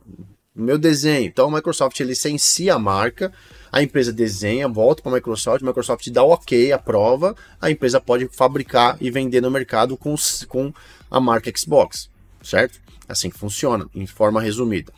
do 0.53 0.63
meu 0.63 0.77
desenho. 0.77 1.25
Então 1.25 1.47
a 1.47 1.55
Microsoft 1.55 1.99
licencia 2.01 2.75
a 2.75 2.79
marca, 2.79 3.33
a 3.75 3.83
empresa 3.83 4.13
desenha, 4.13 4.69
volta 4.69 5.03
para 5.03 5.11
a 5.11 5.15
Microsoft, 5.15 5.61
a 5.61 5.65
Microsoft 5.65 6.09
dá 6.09 6.23
o 6.23 6.29
ok, 6.29 6.71
aprova, 6.71 7.35
a 7.59 7.69
empresa 7.69 7.99
pode 7.99 8.25
fabricar 8.29 8.95
e 9.01 9.11
vender 9.11 9.41
no 9.41 9.51
mercado 9.51 9.97
com, 9.97 10.15
com 10.47 10.73
a 11.11 11.19
marca 11.19 11.51
Xbox, 11.53 12.09
certo? 12.41 12.79
Assim 13.05 13.29
que 13.29 13.37
funciona, 13.37 13.85
em 13.93 14.07
forma 14.07 14.39
resumida. 14.39 14.93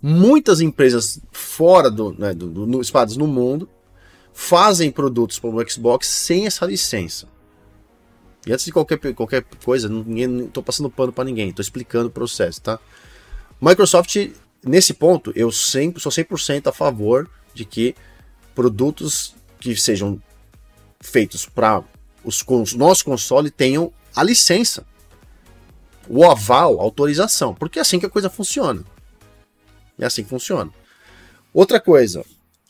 Muitas 0.00 0.60
empresas 0.60 1.20
fora 1.32 1.90
do, 1.90 2.12
né, 2.16 2.32
do, 2.32 2.46
do, 2.46 2.66
no, 2.68 2.80
espalhadas 2.80 3.16
no 3.16 3.26
mundo 3.26 3.68
fazem 4.32 4.88
produtos 4.88 5.40
para 5.40 5.50
o 5.50 5.68
Xbox 5.68 6.06
sem 6.06 6.46
essa 6.46 6.64
licença. 6.64 7.26
E 8.46 8.52
antes 8.52 8.64
de 8.64 8.70
qualquer, 8.70 8.96
qualquer 9.12 9.42
coisa, 9.64 9.88
ninguém, 9.88 10.28
não 10.28 10.46
estou 10.46 10.62
passando 10.62 10.88
pano 10.88 11.12
para 11.12 11.24
ninguém, 11.24 11.48
estou 11.48 11.64
explicando 11.64 12.06
o 12.06 12.12
processo, 12.12 12.62
tá? 12.62 12.78
Microsoft, 13.60 14.30
nesse 14.64 14.94
ponto, 14.94 15.32
eu 15.34 15.50
sempre 15.50 16.00
sou 16.00 16.12
100% 16.12 16.68
a 16.68 16.72
favor 16.72 17.28
de 17.54 17.64
que 17.64 17.94
produtos 18.54 19.34
que 19.58 19.74
sejam 19.76 20.20
feitos 21.00 21.46
para 21.46 21.82
os, 22.24 22.44
os 22.46 22.74
nossos 22.74 23.02
consoles 23.02 23.52
tenham 23.56 23.92
a 24.14 24.22
licença, 24.22 24.86
o 26.08 26.24
aval, 26.24 26.80
a 26.80 26.82
autorização, 26.82 27.54
porque 27.54 27.78
é 27.78 27.82
assim 27.82 27.98
que 27.98 28.06
a 28.06 28.10
coisa 28.10 28.28
funciona. 28.28 28.84
É 29.98 30.06
assim 30.06 30.22
que 30.22 30.30
funciona. 30.30 30.72
Outra 31.52 31.80
coisa, 31.80 32.24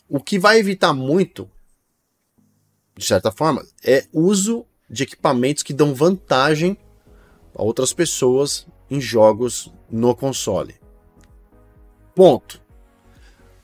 o 0.07 0.19
que 0.19 0.37
vai 0.37 0.59
evitar 0.59 0.93
muito, 0.93 1.49
de 2.95 3.05
certa 3.05 3.31
forma, 3.31 3.65
é 3.83 4.05
uso 4.11 4.65
de 4.89 5.03
equipamentos 5.03 5.63
que 5.63 5.73
dão 5.73 5.95
vantagem 5.95 6.77
a 7.55 7.63
outras 7.63 7.93
pessoas 7.93 8.67
em 8.89 8.99
jogos 8.99 9.71
no 9.89 10.13
console. 10.15 10.75
Ponto. 12.13 12.60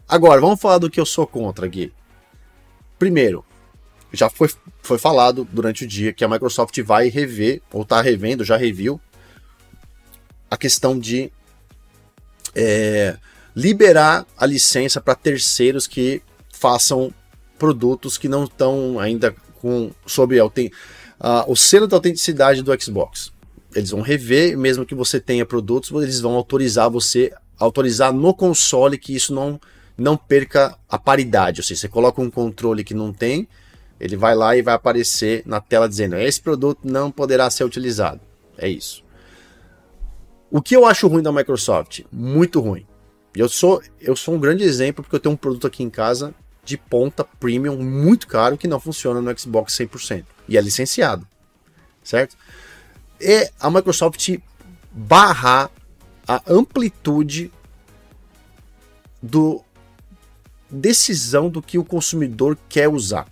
Agora, 0.08 0.40
vamos 0.40 0.60
falar 0.60 0.78
do 0.78 0.90
que 0.90 1.00
eu 1.00 1.06
sou 1.06 1.28
contra, 1.28 1.68
Gui. 1.68 1.94
Primeiro, 2.98 3.44
já 4.14 4.30
foi, 4.30 4.50
foi 4.82 4.98
falado 4.98 5.48
durante 5.52 5.84
o 5.84 5.88
dia 5.88 6.14
que 6.14 6.24
a 6.24 6.30
Microsoft 6.30 6.80
vai 6.82 7.10
rever, 7.10 7.62
ou 7.72 7.82
está 7.82 8.02
revendo, 8.02 8.44
já 8.44 8.56
reviu, 8.56 9.00
a 10.50 10.56
questão 10.56 10.98
de 10.98 11.32
é, 12.56 13.18
liberar 13.56 14.26
a 14.38 14.46
licença 14.46 15.02
para 15.02 15.14
terceiros 15.14 15.88
que 15.88 16.22
façam 16.54 17.14
produtos 17.58 18.18
que 18.18 18.30
não 18.30 18.46
estão 18.46 19.00
ainda 19.00 19.36
com 19.60 19.92
sob 20.06 20.40
uh, 20.40 20.52
o 21.48 21.56
selo 21.56 21.88
da 21.88 21.98
autenticidade 21.98 22.62
do 22.62 22.82
Xbox. 22.82 23.34
Eles 23.76 23.90
vão 23.90 24.02
rever, 24.02 24.58
mesmo 24.58 24.86
que 24.86 24.96
você 24.96 25.20
tenha 25.20 25.46
produtos, 25.46 25.92
eles 26.02 26.22
vão 26.22 26.34
autorizar 26.34 26.90
você 26.90 27.34
autorizar 27.60 28.14
no 28.14 28.34
console 28.36 28.98
que 28.98 29.16
isso 29.16 29.34
não, 29.34 29.60
não 29.98 30.16
perca 30.16 30.78
a 30.88 30.98
paridade. 30.98 31.62
Ou 31.62 31.66
seja, 31.66 31.82
você 31.82 31.88
coloca 31.88 32.22
um 32.22 32.30
controle 32.30 32.84
que 32.84 32.94
não 32.94 33.12
tem, 33.12 33.48
ele 34.00 34.16
vai 34.16 34.36
lá 34.36 34.56
e 34.56 34.62
vai 34.62 34.76
aparecer 34.76 35.42
na 35.46 35.60
tela 35.60 35.90
dizendo: 35.90 36.16
esse 36.16 36.40
produto 36.40 36.82
não 36.84 37.12
poderá 37.12 37.50
ser 37.50 37.64
utilizado. 37.64 38.22
É 38.58 38.70
isso. 38.70 39.04
O 40.50 40.62
que 40.62 40.76
eu 40.76 40.86
acho 40.86 41.08
ruim 41.08 41.24
da 41.24 41.32
Microsoft? 41.32 42.02
Muito 42.12 42.60
ruim. 42.60 42.86
Eu 43.36 43.50
sou, 43.50 43.82
eu 44.00 44.16
sou 44.16 44.36
um 44.36 44.40
grande 44.40 44.64
exemplo 44.64 45.04
porque 45.04 45.16
eu 45.16 45.20
tenho 45.20 45.34
um 45.34 45.38
produto 45.38 45.68
aqui 45.68 45.84
em 45.84 45.90
casa 45.90 46.34
de 46.64 46.78
ponta 46.78 47.24
premium 47.24 47.78
muito 47.78 48.28
caro 48.28 48.58
que 48.58 48.68
não 48.68 48.80
funciona 48.80 49.22
no 49.22 49.40
Xbox 49.40 49.74
100% 49.74 50.26
e 50.50 50.58
é 50.58 50.62
licenciado, 50.62 51.28
certo? 52.04 52.36
E 53.22 53.50
a 53.60 53.70
Microsoft 53.70 54.38
barrar 54.92 55.70
a 56.28 56.42
amplitude 56.48 57.52
do 59.22 59.64
decisão 60.70 61.50
do 61.50 61.62
que 61.62 61.78
o 61.78 61.84
consumidor 61.84 62.58
quer 62.68 62.88
usar. 62.88 63.28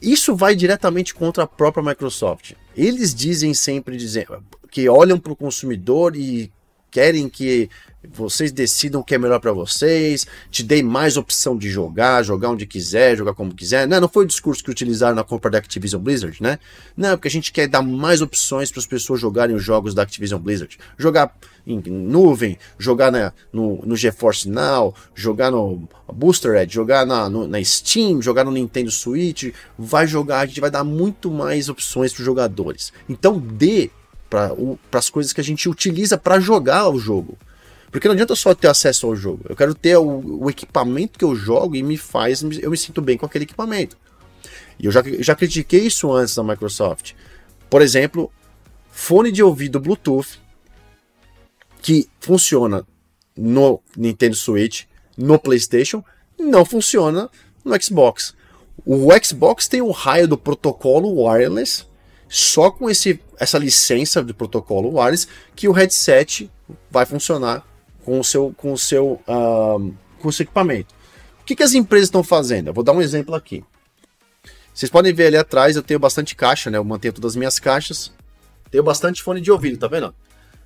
Isso 0.00 0.34
vai 0.34 0.54
diretamente 0.54 1.14
contra 1.14 1.44
a 1.44 1.46
própria 1.46 1.82
Microsoft. 1.82 2.52
Eles 2.76 3.14
dizem 3.14 3.54
sempre 3.54 3.96
dizendo 3.96 4.44
que 4.70 4.88
olham 4.88 5.18
para 5.18 5.32
o 5.32 5.36
consumidor 5.36 6.16
e 6.16 6.52
querem 6.90 7.28
que 7.28 7.70
vocês 8.12 8.52
decidam 8.52 9.00
o 9.00 9.04
que 9.04 9.14
é 9.14 9.18
melhor 9.18 9.40
para 9.40 9.52
vocês, 9.52 10.26
te 10.50 10.62
dei 10.62 10.82
mais 10.82 11.16
opção 11.16 11.56
de 11.56 11.70
jogar, 11.70 12.22
jogar 12.22 12.50
onde 12.50 12.66
quiser, 12.66 13.16
jogar 13.16 13.34
como 13.34 13.54
quiser. 13.54 13.86
Não, 13.86 14.00
não 14.00 14.08
foi 14.08 14.24
o 14.24 14.28
discurso 14.28 14.62
que 14.62 14.70
utilizaram 14.70 15.14
na 15.14 15.24
compra 15.24 15.50
da 15.50 15.58
Activision 15.58 16.00
Blizzard, 16.00 16.42
né? 16.42 16.58
Não, 16.96 17.16
porque 17.16 17.28
a 17.28 17.30
gente 17.30 17.52
quer 17.52 17.68
dar 17.68 17.82
mais 17.82 18.20
opções 18.20 18.70
para 18.70 18.80
as 18.80 18.86
pessoas 18.86 19.20
jogarem 19.20 19.54
os 19.54 19.62
jogos 19.62 19.94
da 19.94 20.02
Activision 20.02 20.40
Blizzard. 20.40 20.78
Jogar 20.98 21.34
em 21.66 21.80
nuvem, 21.90 22.58
jogar 22.78 23.10
na, 23.10 23.32
no, 23.52 23.80
no 23.84 23.96
GeForce 23.96 24.48
Now, 24.48 24.94
jogar 25.14 25.50
no 25.50 25.88
Booster 26.12 26.54
Edge, 26.56 26.74
jogar 26.74 27.06
na, 27.06 27.28
no, 27.28 27.48
na 27.48 27.62
Steam, 27.64 28.20
jogar 28.20 28.44
no 28.44 28.50
Nintendo 28.50 28.90
Switch. 28.90 29.52
Vai 29.78 30.06
jogar, 30.06 30.40
a 30.40 30.46
gente 30.46 30.60
vai 30.60 30.70
dar 30.70 30.84
muito 30.84 31.30
mais 31.30 31.68
opções 31.68 32.12
para 32.12 32.20
os 32.20 32.26
jogadores. 32.26 32.92
Então 33.08 33.38
dê 33.38 33.90
para 34.28 34.52
as 34.92 35.08
coisas 35.08 35.32
que 35.32 35.40
a 35.40 35.44
gente 35.44 35.68
utiliza 35.68 36.18
para 36.18 36.40
jogar 36.40 36.88
o 36.88 36.98
jogo. 36.98 37.38
Porque 37.94 38.08
não 38.08 38.14
adianta 38.14 38.34
só 38.34 38.52
ter 38.56 38.66
acesso 38.66 39.06
ao 39.06 39.14
jogo. 39.14 39.44
Eu 39.48 39.54
quero 39.54 39.72
ter 39.72 39.96
o, 39.96 40.42
o 40.42 40.50
equipamento 40.50 41.16
que 41.16 41.24
eu 41.24 41.36
jogo 41.36 41.76
e 41.76 41.82
me 41.84 41.96
faz, 41.96 42.42
eu 42.42 42.68
me 42.68 42.76
sinto 42.76 43.00
bem 43.00 43.16
com 43.16 43.24
aquele 43.24 43.44
equipamento. 43.44 43.96
E 44.76 44.86
eu 44.86 44.90
já, 44.90 45.00
já 45.20 45.32
critiquei 45.36 45.86
isso 45.86 46.12
antes 46.12 46.34
da 46.34 46.42
Microsoft. 46.42 47.12
Por 47.70 47.80
exemplo, 47.80 48.32
fone 48.90 49.30
de 49.30 49.44
ouvido 49.44 49.78
Bluetooth 49.78 50.40
que 51.80 52.08
funciona 52.18 52.84
no 53.36 53.80
Nintendo 53.96 54.34
Switch, 54.34 54.86
no 55.16 55.38
PlayStation, 55.38 56.02
não 56.36 56.64
funciona 56.64 57.30
no 57.64 57.80
Xbox. 57.80 58.34
O 58.84 59.06
Xbox 59.24 59.68
tem 59.68 59.80
o 59.80 59.92
raio 59.92 60.26
do 60.26 60.36
protocolo 60.36 61.22
wireless, 61.22 61.86
só 62.28 62.72
com 62.72 62.90
esse, 62.90 63.20
essa 63.38 63.56
licença 63.56 64.20
de 64.20 64.34
protocolo 64.34 64.98
wireless 64.98 65.28
que 65.54 65.68
o 65.68 65.72
headset 65.72 66.50
vai 66.90 67.06
funcionar 67.06 67.64
com 68.04 68.20
o 68.20 68.24
seu, 68.24 68.54
com 68.56 68.72
o 68.72 68.78
seu, 68.78 69.20
uh, 69.26 69.94
com 70.20 70.28
o 70.28 70.32
seu 70.32 70.44
equipamento. 70.44 70.94
O 71.40 71.44
que, 71.44 71.56
que 71.56 71.62
as 71.62 71.74
empresas 71.74 72.08
estão 72.08 72.22
fazendo? 72.22 72.68
Eu 72.68 72.74
vou 72.74 72.84
dar 72.84 72.92
um 72.92 73.02
exemplo 73.02 73.34
aqui. 73.34 73.64
Vocês 74.72 74.90
podem 74.90 75.12
ver 75.12 75.26
ali 75.26 75.36
atrás, 75.36 75.76
eu 75.76 75.82
tenho 75.82 76.00
bastante 76.00 76.34
caixa, 76.34 76.70
né? 76.70 76.78
Eu 76.78 76.84
mantenho 76.84 77.14
todas 77.14 77.32
as 77.32 77.36
minhas 77.36 77.58
caixas. 77.58 78.12
Tenho 78.70 78.82
bastante 78.82 79.22
fone 79.22 79.40
de 79.40 79.50
ouvido, 79.50 79.78
tá 79.78 79.86
vendo? 79.86 80.14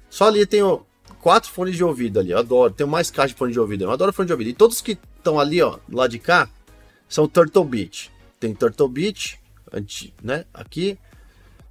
Só 0.09 0.29
ali 0.29 0.47
tenho 0.47 0.87
quatro 1.21 1.51
fones 1.51 1.77
de 1.77 1.85
ouvido 1.85 2.19
ali. 2.19 2.31
Eu 2.31 2.39
adoro. 2.39 2.73
Tenho 2.73 2.89
mais 2.89 3.11
caixa 3.11 3.35
de 3.35 3.39
fone 3.39 3.53
de 3.53 3.61
ouvido. 3.61 3.85
Eu 3.85 3.91
adoro 3.91 4.13
fone 4.13 4.27
de 4.27 4.33
ouvido. 4.33 4.49
E 4.49 4.55
todos 4.55 4.81
que 4.81 4.99
estão 5.17 5.39
ali, 5.39 5.61
ó, 5.61 5.79
lado 5.91 6.11
de 6.11 6.19
cá, 6.19 6.49
são 7.09 7.29
Turtle 7.29 7.65
Beach. 7.65 8.11
Tem 8.41 8.55
Turtle 8.55 8.89
Beach, 8.89 9.39
né? 10.23 10.45
Aqui. 10.55 10.99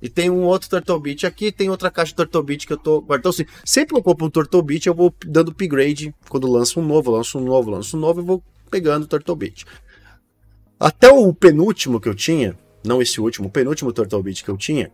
E 0.01 0.07
tem 0.09 0.29
um 0.29 0.43
outro 0.43 0.69
Turtle 0.69 1.01
aqui, 1.25 1.51
tem 1.51 1.69
outra 1.69 1.89
caixa 1.89 2.09
de 2.09 2.15
Turtle 2.15 2.45
que 2.57 2.73
eu 2.73 2.77
tô 2.77 3.01
guardando. 3.01 3.19
Então, 3.19 3.29
assim, 3.31 3.45
sempre 3.65 3.93
que 3.93 3.99
eu 3.99 4.03
compro 4.03 4.27
um 4.27 4.29
Turtle 4.29 4.65
eu 4.85 4.93
vou 4.93 5.13
dando 5.25 5.51
upgrade. 5.51 6.13
Quando 6.29 6.47
lanço 6.47 6.79
um 6.79 6.85
novo, 6.85 7.11
lanço 7.11 7.39
um 7.39 7.43
novo, 7.43 7.71
lanço 7.71 7.97
um 7.97 7.99
novo, 7.99 8.21
eu 8.21 8.25
vou 8.25 8.43
pegando 8.69 9.03
o 9.03 9.07
Turtle. 9.07 9.37
Até 10.79 11.09
o 11.09 11.33
penúltimo 11.33 11.99
que 11.99 12.07
eu 12.07 12.13
tinha, 12.13 12.55
não 12.83 13.01
esse 13.01 13.19
último, 13.19 13.47
o 13.47 13.51
penúltimo 13.51 13.91
Turtle 13.91 14.23
que 14.23 14.49
eu 14.49 14.57
tinha, 14.57 14.91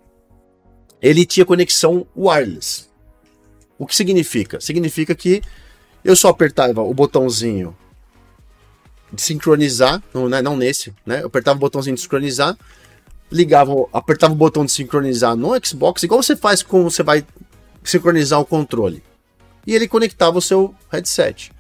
ele 1.01 1.25
tinha 1.25 1.45
conexão 1.45 2.07
wireless. 2.15 2.88
O 3.77 3.85
que 3.85 3.93
significa? 3.93 4.61
Significa 4.61 5.13
que 5.13 5.41
eu 6.03 6.15
só 6.15 6.30
apertava 6.30 6.81
o 6.81 6.93
botãozinho 6.93 7.75
de 9.11 9.21
sincronizar, 9.21 10.01
não, 10.13 10.30
né, 10.30 10.41
não 10.41 10.55
nesse, 10.55 10.93
né? 11.05 11.21
Eu 11.21 11.27
apertava 11.27 11.57
o 11.57 11.59
botãozinho 11.59 11.95
de 11.95 12.01
sincronizar, 12.01 12.57
ligava, 13.34 13.73
apertava 13.91 14.34
o 14.34 14.38
botão 14.38 14.64
de 14.64 14.72
sincronizar 14.72 15.35
no 15.35 15.53
Xbox, 15.65 16.03
igual 16.03 16.22
você 16.22 16.35
faz 16.35 16.61
quando 16.61 16.84
você 16.84 17.01
vai 17.01 17.26
sincronizar 17.84 18.39
o 18.39 18.45
controle. 18.45 19.03
E 19.65 19.73
ele 19.73 19.88
conectava 19.88 20.38
o 20.38 20.41
seu 20.41 20.73
headset. 20.91 21.51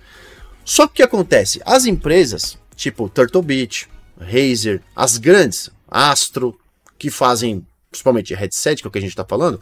Só 0.63 0.85
que 0.85 0.93
o 0.93 0.95
que 0.95 1.03
acontece? 1.03 1.61
As 1.65 1.85
empresas, 1.85 2.57
tipo 2.75 3.09
Turtle 3.09 3.41
Beach, 3.41 3.87
Razer, 4.19 4.81
as 4.95 5.17
grandes, 5.17 5.69
Astro, 5.89 6.57
que 6.97 7.09
fazem, 7.09 7.65
principalmente 7.89 8.33
headset, 8.33 8.81
que 8.81 8.87
é 8.87 8.89
o 8.89 8.91
que 8.91 8.99
a 8.99 9.01
gente 9.01 9.11
está 9.11 9.25
falando, 9.25 9.59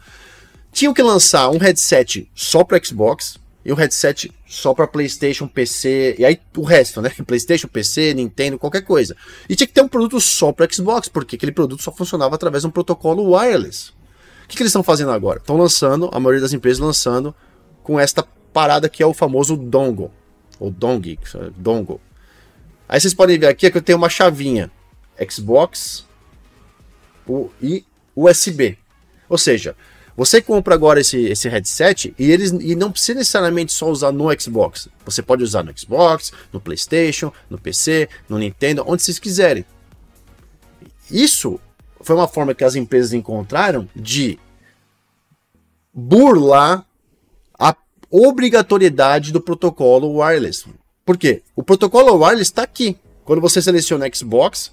tinham 0.70 0.94
que 0.94 1.02
lançar 1.02 1.50
um 1.50 1.58
headset 1.58 2.30
só 2.34 2.62
para 2.62 2.82
Xbox 2.82 3.38
e 3.64 3.72
um 3.72 3.76
headset 3.76 4.32
só 4.46 4.74
para 4.74 4.86
PlayStation, 4.86 5.46
PC 5.46 6.16
e 6.18 6.24
aí 6.24 6.40
o 6.56 6.62
resto, 6.62 7.00
né? 7.00 7.10
PlayStation, 7.26 7.68
PC, 7.68 8.14
Nintendo, 8.14 8.58
qualquer 8.58 8.82
coisa. 8.82 9.16
E 9.48 9.54
tinha 9.54 9.66
que 9.66 9.72
ter 9.72 9.82
um 9.82 9.88
produto 9.88 10.20
só 10.20 10.52
para 10.52 10.70
Xbox, 10.70 11.08
porque 11.08 11.36
aquele 11.36 11.52
produto 11.52 11.82
só 11.82 11.92
funcionava 11.92 12.34
através 12.34 12.62
de 12.62 12.68
um 12.68 12.70
protocolo 12.70 13.34
wireless. 13.36 13.90
O 14.44 14.48
que, 14.48 14.56
que 14.56 14.62
eles 14.62 14.70
estão 14.70 14.82
fazendo 14.82 15.12
agora? 15.12 15.38
Estão 15.38 15.56
lançando, 15.56 16.10
a 16.12 16.20
maioria 16.20 16.40
das 16.40 16.52
empresas 16.52 16.78
lançando 16.78 17.34
com 17.82 17.98
esta 17.98 18.26
parada 18.52 18.88
que 18.88 19.02
é 19.02 19.06
o 19.06 19.14
famoso 19.14 19.56
dongle, 19.56 20.10
ou 20.58 20.70
dong, 20.70 21.18
dongle. 21.56 22.00
Aí 22.88 23.00
vocês 23.00 23.14
podem 23.14 23.38
ver 23.38 23.46
aqui 23.46 23.70
que 23.70 23.78
eu 23.78 23.82
tenho 23.82 23.96
uma 23.96 24.10
chavinha 24.10 24.70
Xbox 25.30 26.04
e 27.62 27.84
USB. 28.14 28.76
Ou 29.28 29.38
seja, 29.38 29.74
você 30.16 30.42
compra 30.42 30.74
agora 30.74 31.00
esse, 31.00 31.18
esse 31.18 31.48
headset 31.48 32.14
e 32.18 32.30
eles 32.30 32.50
e 32.50 32.74
não 32.74 32.92
precisa 32.92 33.18
necessariamente 33.18 33.72
só 33.72 33.90
usar 33.90 34.12
no 34.12 34.28
Xbox. 34.38 34.88
Você 35.04 35.22
pode 35.22 35.42
usar 35.42 35.62
no 35.62 35.76
Xbox, 35.76 36.32
no 36.52 36.60
PlayStation, 36.60 37.32
no 37.48 37.58
PC, 37.58 38.08
no 38.28 38.38
Nintendo, 38.38 38.84
onde 38.86 39.02
vocês 39.02 39.18
quiserem. 39.18 39.64
Isso 41.10 41.58
foi 42.00 42.16
uma 42.16 42.28
forma 42.28 42.54
que 42.54 42.64
as 42.64 42.74
empresas 42.74 43.12
encontraram 43.12 43.88
de 43.94 44.38
burlar 45.92 46.86
a 47.58 47.74
obrigatoriedade 48.10 49.32
do 49.32 49.40
protocolo 49.40 50.18
wireless. 50.18 50.66
Por 51.04 51.16
quê? 51.16 51.42
O 51.56 51.62
protocolo 51.62 52.14
wireless 52.16 52.50
está 52.50 52.62
aqui. 52.62 52.96
Quando 53.24 53.40
você 53.40 53.62
seleciona 53.62 54.08
Xbox, 54.12 54.72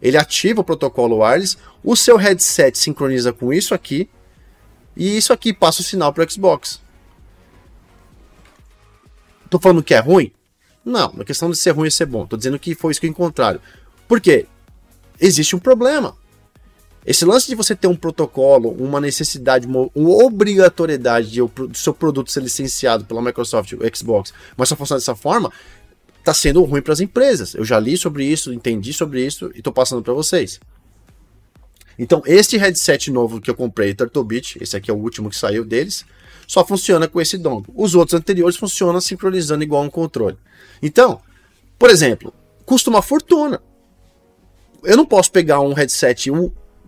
ele 0.00 0.16
ativa 0.16 0.60
o 0.60 0.64
protocolo 0.64 1.18
wireless, 1.18 1.56
o 1.82 1.96
seu 1.96 2.16
headset 2.16 2.78
sincroniza 2.78 3.32
com 3.32 3.52
isso 3.52 3.74
aqui, 3.74 4.08
e 4.98 5.16
isso 5.16 5.32
aqui 5.32 5.52
passa 5.52 5.80
o 5.80 5.84
sinal 5.84 6.12
para 6.12 6.26
o 6.26 6.30
Xbox. 6.30 6.82
Tô 9.48 9.58
falando 9.60 9.82
que 9.82 9.94
é 9.94 10.00
ruim? 10.00 10.32
Não, 10.84 11.14
é 11.20 11.24
questão 11.24 11.50
de 11.50 11.56
ser 11.56 11.70
ruim 11.70 11.86
ou 11.86 11.90
ser 11.90 12.06
bom. 12.06 12.26
Tô 12.26 12.36
dizendo 12.36 12.58
que 12.58 12.74
foi 12.74 12.90
isso 12.90 13.00
que 13.00 13.06
encontraram. 13.06 13.60
Por 14.08 14.20
quê? 14.20 14.46
Existe 15.20 15.54
um 15.54 15.58
problema. 15.60 16.16
Esse 17.06 17.24
lance 17.24 17.46
de 17.46 17.54
você 17.54 17.76
ter 17.76 17.86
um 17.86 17.96
protocolo, 17.96 18.70
uma 18.70 19.00
necessidade, 19.00 19.66
uma, 19.66 19.88
obrigatoriedade 19.94 21.30
de 21.30 21.40
o 21.40 21.50
seu 21.72 21.94
produto 21.94 22.30
ser 22.30 22.42
licenciado 22.42 23.04
pela 23.04 23.22
Microsoft, 23.22 23.72
o 23.74 23.96
Xbox, 23.96 24.34
mas 24.56 24.68
só 24.68 24.76
funciona 24.76 24.98
dessa 24.98 25.14
forma, 25.14 25.50
está 26.18 26.34
sendo 26.34 26.62
ruim 26.64 26.82
para 26.82 26.92
as 26.92 27.00
empresas. 27.00 27.54
Eu 27.54 27.64
já 27.64 27.78
li 27.78 27.96
sobre 27.96 28.24
isso, 28.24 28.52
entendi 28.52 28.92
sobre 28.92 29.24
isso 29.24 29.50
e 29.54 29.58
estou 29.58 29.72
passando 29.72 30.02
para 30.02 30.12
vocês. 30.12 30.60
Então, 31.98 32.22
este 32.24 32.56
headset 32.56 33.10
novo 33.10 33.40
que 33.40 33.50
eu 33.50 33.54
comprei, 33.54 33.94
Turtlebit, 33.94 34.58
esse 34.60 34.76
aqui 34.76 34.90
é 34.90 34.94
o 34.94 34.98
último 34.98 35.28
que 35.28 35.36
saiu 35.36 35.64
deles, 35.64 36.04
só 36.46 36.64
funciona 36.64 37.08
com 37.08 37.20
esse 37.20 37.36
dongle. 37.36 37.74
Os 37.74 37.94
outros 37.94 38.14
anteriores 38.18 38.56
funcionam 38.56 39.00
sincronizando 39.00 39.64
igual 39.64 39.82
um 39.82 39.90
controle. 39.90 40.38
Então, 40.82 41.20
por 41.78 41.90
exemplo, 41.90 42.32
custa 42.64 42.88
uma 42.88 43.02
fortuna. 43.02 43.60
Eu 44.84 44.96
não 44.96 45.04
posso 45.04 45.32
pegar 45.32 45.60
um 45.60 45.72
headset 45.72 46.30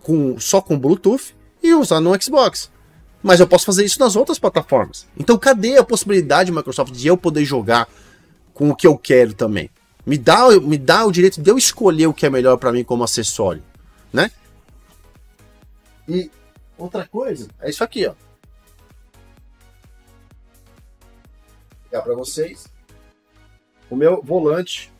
com, 0.01 0.39
só 0.39 0.61
com 0.61 0.79
Bluetooth 0.79 1.35
e 1.61 1.73
usar 1.73 1.99
no 1.99 2.19
Xbox. 2.21 2.71
Mas 3.21 3.39
eu 3.39 3.47
posso 3.47 3.65
fazer 3.65 3.85
isso 3.85 3.99
nas 3.99 4.15
outras 4.15 4.39
plataformas. 4.39 5.05
Então, 5.17 5.37
cadê 5.37 5.77
a 5.77 5.83
possibilidade, 5.83 6.51
Microsoft, 6.51 6.93
de 6.93 7.07
eu 7.07 7.15
poder 7.15 7.45
jogar 7.45 7.87
com 8.53 8.69
o 8.69 8.75
que 8.75 8.87
eu 8.87 8.97
quero 8.97 9.33
também? 9.33 9.69
Me 10.05 10.17
dá, 10.17 10.49
me 10.59 10.77
dá 10.77 11.05
o 11.05 11.11
direito 11.11 11.39
de 11.39 11.51
eu 11.51 11.57
escolher 11.57 12.07
o 12.07 12.13
que 12.13 12.25
é 12.25 12.29
melhor 12.29 12.57
para 12.57 12.71
mim 12.71 12.83
como 12.83 13.03
acessório, 13.03 13.61
né? 14.11 14.31
E 16.11 16.29
outra 16.77 17.07
coisa 17.07 17.47
é 17.61 17.69
isso 17.69 17.81
aqui, 17.85 18.05
ó. 18.05 18.11
Vou 18.11 18.19
pegar 21.89 22.01
para 22.01 22.13
vocês 22.15 22.67
o 23.89 23.95
meu 23.95 24.21
volante 24.21 24.91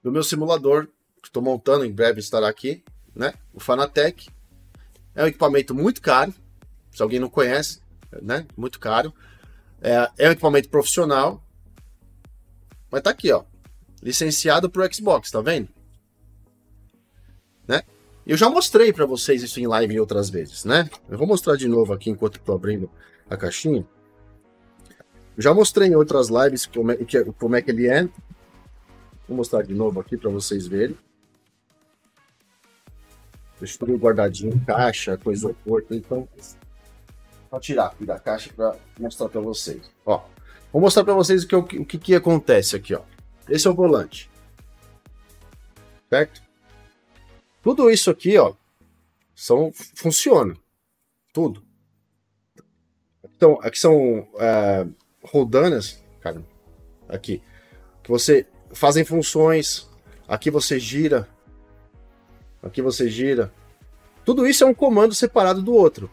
do 0.00 0.12
meu 0.12 0.22
simulador 0.22 0.86
que 1.20 1.26
estou 1.26 1.42
montando, 1.42 1.84
em 1.84 1.90
breve 1.90 2.20
estará 2.20 2.48
aqui, 2.48 2.84
né? 3.12 3.34
O 3.52 3.58
Fanatec. 3.58 4.30
É 5.16 5.24
um 5.24 5.26
equipamento 5.26 5.74
muito 5.74 6.00
caro, 6.00 6.32
se 6.92 7.02
alguém 7.02 7.18
não 7.18 7.28
conhece, 7.28 7.80
né? 8.22 8.46
Muito 8.56 8.78
caro. 8.78 9.12
É, 9.82 10.10
é 10.16 10.28
um 10.28 10.32
equipamento 10.32 10.68
profissional, 10.68 11.44
mas 12.88 13.02
tá 13.02 13.10
aqui, 13.10 13.32
ó. 13.32 13.42
Licenciado 14.00 14.70
pro 14.70 14.94
Xbox, 14.94 15.28
tá 15.32 15.40
vendo? 15.40 15.68
Né? 17.66 17.82
Eu 18.30 18.36
já 18.36 18.48
mostrei 18.48 18.92
para 18.92 19.04
vocês 19.04 19.42
isso 19.42 19.58
em 19.58 19.66
live 19.66 19.98
outras 19.98 20.30
vezes, 20.30 20.64
né? 20.64 20.88
Eu 21.08 21.18
vou 21.18 21.26
mostrar 21.26 21.56
de 21.56 21.66
novo 21.66 21.92
aqui 21.92 22.10
enquanto 22.10 22.36
estou 22.36 22.54
abrindo 22.54 22.88
a 23.28 23.36
caixinha. 23.36 23.84
Eu 25.36 25.42
já 25.42 25.52
mostrei 25.52 25.88
em 25.88 25.96
outras 25.96 26.28
lives 26.28 26.64
como 26.64 26.92
é, 26.92 26.98
como 27.36 27.56
é 27.56 27.60
que 27.60 27.72
ele 27.72 27.88
é. 27.88 28.04
Vou 29.26 29.36
mostrar 29.36 29.62
de 29.62 29.74
novo 29.74 29.98
aqui 29.98 30.16
para 30.16 30.30
vocês 30.30 30.68
verem. 30.68 30.96
Deixa 33.58 33.76
tudo 33.76 33.96
guardadinho, 33.96 34.64
caixa, 34.64 35.18
coisa 35.18 35.48
oporta. 35.48 35.96
Então, 35.96 36.28
vou 37.50 37.58
tirar 37.58 37.86
aqui 37.86 38.06
da 38.06 38.20
caixa 38.20 38.52
para 38.54 38.76
mostrar 38.96 39.28
para 39.28 39.40
vocês. 39.40 39.90
Ó, 40.06 40.22
vou 40.72 40.80
mostrar 40.80 41.02
para 41.02 41.14
vocês 41.14 41.42
o 41.42 41.48
que, 41.48 41.56
o 41.56 41.84
que, 41.84 41.98
que 41.98 42.14
acontece 42.14 42.76
aqui, 42.76 42.94
ó. 42.94 43.02
Esse 43.48 43.66
é 43.66 43.70
o 43.70 43.74
volante. 43.74 44.30
Certo? 46.08 46.49
Tudo 47.62 47.90
isso 47.90 48.10
aqui, 48.10 48.38
ó, 48.38 48.54
são, 49.34 49.72
funciona. 49.94 50.56
Tudo. 51.32 51.62
Então, 53.24 53.58
aqui 53.62 53.78
são 53.78 54.28
é, 54.38 54.86
rodanas, 55.22 56.02
cara, 56.20 56.44
aqui, 57.08 57.42
que 58.02 58.10
você 58.10 58.46
fazem 58.72 59.04
funções. 59.04 59.88
Aqui 60.26 60.50
você 60.50 60.78
gira. 60.78 61.28
Aqui 62.62 62.82
você 62.82 63.08
gira. 63.08 63.52
Tudo 64.24 64.46
isso 64.46 64.64
é 64.64 64.66
um 64.66 64.74
comando 64.74 65.14
separado 65.14 65.62
do 65.62 65.72
outro. 65.72 66.10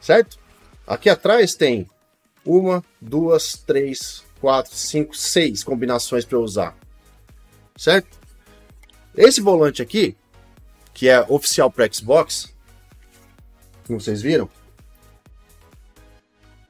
Certo? 0.00 0.38
Aqui 0.86 1.08
atrás 1.08 1.54
tem 1.54 1.88
uma, 2.44 2.84
duas, 3.00 3.54
três, 3.54 4.24
quatro, 4.40 4.74
cinco, 4.74 5.16
seis 5.16 5.62
combinações 5.62 6.24
para 6.24 6.38
usar. 6.38 6.76
Certo? 7.76 8.18
Esse 9.16 9.40
volante 9.40 9.82
aqui, 9.82 10.16
que 11.00 11.08
é 11.08 11.24
oficial 11.30 11.70
para 11.70 11.90
Xbox, 11.90 12.54
como 13.86 13.98
vocês 13.98 14.20
viram, 14.20 14.50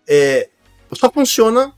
é, 0.09 0.49
só 0.93 1.11
funciona. 1.11 1.75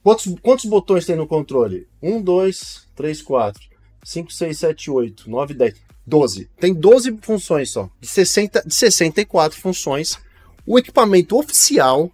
Quantos, 0.00 0.32
quantos 0.40 0.64
botões 0.66 1.04
tem 1.04 1.16
no 1.16 1.26
controle? 1.26 1.88
1, 2.00 2.22
2, 2.22 2.88
3, 2.94 3.20
4, 3.20 3.62
5, 4.04 4.32
6, 4.32 4.58
7, 4.60 4.90
8, 4.92 5.28
9, 5.28 5.54
10, 5.54 5.74
12. 6.06 6.50
Tem 6.60 6.72
12 6.72 7.18
funções 7.20 7.70
só. 7.70 7.90
De, 8.00 8.06
60, 8.06 8.62
de 8.64 8.72
64 8.72 9.58
funções. 9.58 10.16
O 10.64 10.78
equipamento 10.78 11.36
oficial, 11.36 12.12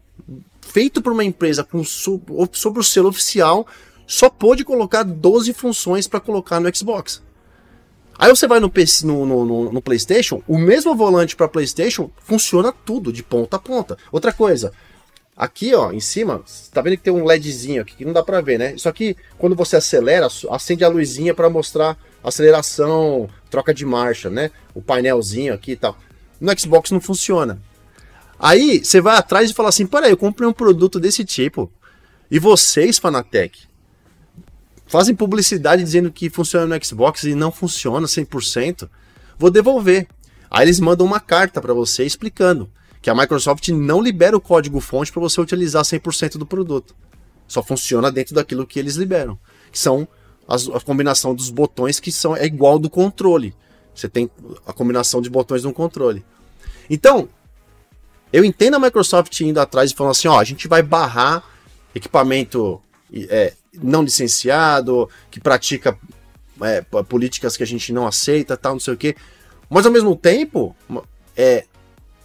feito 0.63 1.03
por 1.03 1.13
uma 1.13 1.25
empresa 1.25 1.63
com, 1.63 1.85
sobre 1.85 2.81
o 2.81 2.83
selo 2.83 3.11
oficial, 3.11 3.67
só 4.07 4.31
pôde 4.31 4.65
colocar 4.65 5.03
12 5.03 5.53
funções 5.53 6.09
para 6.09 6.21
colocar 6.21 6.59
no 6.59 6.75
Xbox. 6.75 7.21
Aí 8.23 8.31
você 8.31 8.47
vai 8.47 8.61
no, 8.61 8.71
PC, 8.71 9.05
no, 9.05 9.27
no, 9.27 9.73
no 9.73 9.83
PlayStation, 9.83 10.45
o 10.47 10.57
mesmo 10.57 10.95
volante 10.95 11.35
para 11.35 11.49
PlayStation 11.49 12.09
funciona 12.19 12.71
tudo 12.71 13.13
de 13.13 13.21
ponta 13.21 13.57
a 13.57 13.59
ponta. 13.59 13.99
Outra 14.13 14.33
coisa, 14.33 14.73
aqui 15.37 15.75
ó, 15.75 15.91
em 15.91 15.99
cima, 15.99 16.41
tá 16.73 16.81
vendo 16.81 16.99
que 16.99 17.03
tem 17.03 17.13
um 17.13 17.25
LEDzinho 17.25 17.83
aqui 17.83 17.97
que 17.97 18.05
não 18.05 18.13
dá 18.13 18.23
para 18.23 18.41
ver, 18.41 18.61
né? 18.61 18.75
Isso 18.77 18.89
aqui, 18.89 19.17
quando 19.37 19.57
você 19.57 19.75
acelera, 19.75 20.29
acende 20.53 20.85
a 20.85 20.89
luzinha 20.89 21.35
para 21.35 21.51
mostrar 21.51 21.99
aceleração, 22.23 23.29
troca 23.51 23.75
de 23.75 23.85
marcha, 23.85 24.31
né? 24.31 24.53
O 24.73 24.81
painelzinho 24.81 25.53
aqui 25.53 25.73
e 25.73 25.77
tal. 25.77 25.99
No 26.41 26.57
Xbox 26.57 26.93
não 26.93 27.01
funciona. 27.01 27.61
Aí 28.39 28.85
você 28.85 29.01
vai 29.01 29.17
atrás 29.17 29.51
e 29.51 29.53
fala 29.53 29.71
assim: 29.71 29.85
peraí, 29.85 30.13
eu 30.13 30.17
comprei 30.17 30.49
um 30.49 30.53
produto 30.53 31.01
desse 31.01 31.25
tipo. 31.25 31.73
E 32.31 32.39
vocês, 32.39 33.01
Fanatec, 33.01 33.63
fazem 34.93 35.15
publicidade 35.15 35.83
dizendo 35.83 36.13
que 36.13 36.29
funciona 36.29 36.67
no 36.67 36.85
Xbox 36.85 37.25
e 37.25 37.35
não 37.35 37.51
funciona 37.51 38.07
100%, 38.07 38.91
vou 39.39 39.51
devolver. 39.51 40.07
Aí 40.51 40.67
eles 40.67 40.79
mandam 40.79 41.07
uma 41.07 41.19
carta 41.19 41.63
para 41.63 41.73
você 41.73 42.05
explicando 42.05 42.71
que 43.01 43.09
a 43.09 43.15
Microsoft 43.15 43.67
não 43.71 44.03
libera 44.03 44.37
o 44.37 44.41
código-fonte 44.41 45.11
para 45.11 45.23
você 45.23 45.41
utilizar 45.41 45.83
100% 45.83 46.37
do 46.37 46.45
produto. 46.45 46.95
Só 47.49 47.63
funciona 47.63 48.13
dentro 48.13 48.35
daquilo 48.35 48.67
que 48.67 48.79
eles 48.79 48.97
liberam, 48.97 49.39
que 49.73 49.79
são 49.79 50.07
as, 50.47 50.69
a 50.69 50.79
combinação 50.79 51.35
dos 51.35 51.49
botões 51.49 51.99
que 51.99 52.13
são 52.13 52.37
é 52.37 52.45
igual 52.45 52.79
do 52.79 52.91
controle. 52.91 53.55
Você 53.95 54.11
tem 54.11 54.31
a 54.67 54.75
combinação 54.75 55.23
de 55.23 55.31
botões 55.31 55.65
no 55.65 55.73
controle. 55.73 56.23
Então, 56.91 57.31
eu 58.31 58.45
entendo 58.45 58.75
a 58.75 58.79
Microsoft 58.79 59.41
indo 59.41 59.59
atrás 59.59 59.91
e 59.91 59.95
falando 59.95 60.11
assim, 60.11 60.29
ó, 60.29 60.39
a 60.39 60.45
gente 60.45 60.69
vai 60.69 60.83
barrar 60.83 61.43
equipamento 61.95 62.79
é, 63.31 63.55
não 63.81 64.03
licenciado, 64.03 65.09
que 65.31 65.41
pratica 65.41 65.99
é, 66.61 66.83
políticas 67.09 67.57
que 67.57 67.63
a 67.63 67.67
gente 67.67 67.93
não 67.93 68.07
aceita, 68.07 68.57
tal, 68.57 68.73
não 68.73 68.81
sei 68.81 68.95
o 68.95 68.97
quê. 68.97 69.17
Mas 69.71 69.87
ao 69.87 69.93
mesmo 69.93 70.15
tempo, 70.15 70.77
é, 71.37 71.65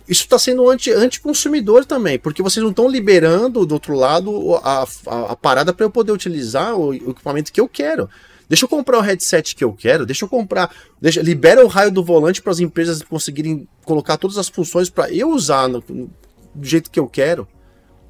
isso 0.07 0.23
está 0.23 0.39
sendo 0.39 0.69
anti, 0.69 0.91
anti-consumidor 0.91 1.85
também, 1.85 2.17
porque 2.17 2.41
vocês 2.41 2.63
não 2.63 2.71
estão 2.71 2.89
liberando 2.89 3.65
do 3.65 3.73
outro 3.73 3.93
lado 3.93 4.55
a, 4.55 4.83
a, 4.83 5.31
a 5.31 5.35
parada 5.35 5.73
para 5.73 5.85
eu 5.85 5.91
poder 5.91 6.11
utilizar 6.11 6.75
o, 6.75 6.89
o, 6.89 7.11
equipamento 7.11 7.51
que 7.51 7.59
eu 7.59 7.67
quero. 7.67 8.09
Deixa 8.47 8.63
eu 8.63 8.69
comprar 8.69 8.97
o 8.97 9.01
headset 9.01 9.53
que 9.53 9.63
eu 9.63 9.73
quero, 9.73 10.05
deixa 10.05 10.23
eu 10.23 10.29
comprar, 10.29 10.73
deixa, 11.01 11.21
libera 11.21 11.63
o 11.63 11.67
raio 11.67 11.91
do 11.91 12.01
volante 12.01 12.41
para 12.41 12.53
as 12.53 12.59
empresas 12.59 13.01
conseguirem 13.01 13.67
colocar 13.83 14.15
todas 14.15 14.37
as 14.37 14.47
funções 14.47 14.89
para 14.89 15.11
eu 15.11 15.29
usar 15.29 15.67
no, 15.67 15.81
do 15.81 16.65
jeito 16.65 16.89
que 16.89 16.99
eu 16.99 17.07
quero. 17.07 17.45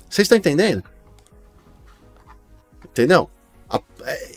Vocês 0.07 0.25
estão 0.25 0.37
entendendo? 0.37 0.83
Entendeu? 2.91 3.29
A, 3.69 3.81
é, 4.05 4.27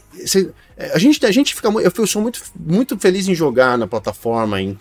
é, 0.76 0.92
a, 0.92 0.98
gente, 0.98 1.24
a 1.24 1.30
gente 1.30 1.54
fica. 1.54 1.68
Eu 1.68 2.06
sou 2.06 2.20
muito, 2.20 2.42
muito 2.58 2.98
feliz 2.98 3.28
em 3.28 3.34
jogar 3.34 3.78
na 3.78 3.86
plataforma, 3.86 4.60
em, 4.60 4.78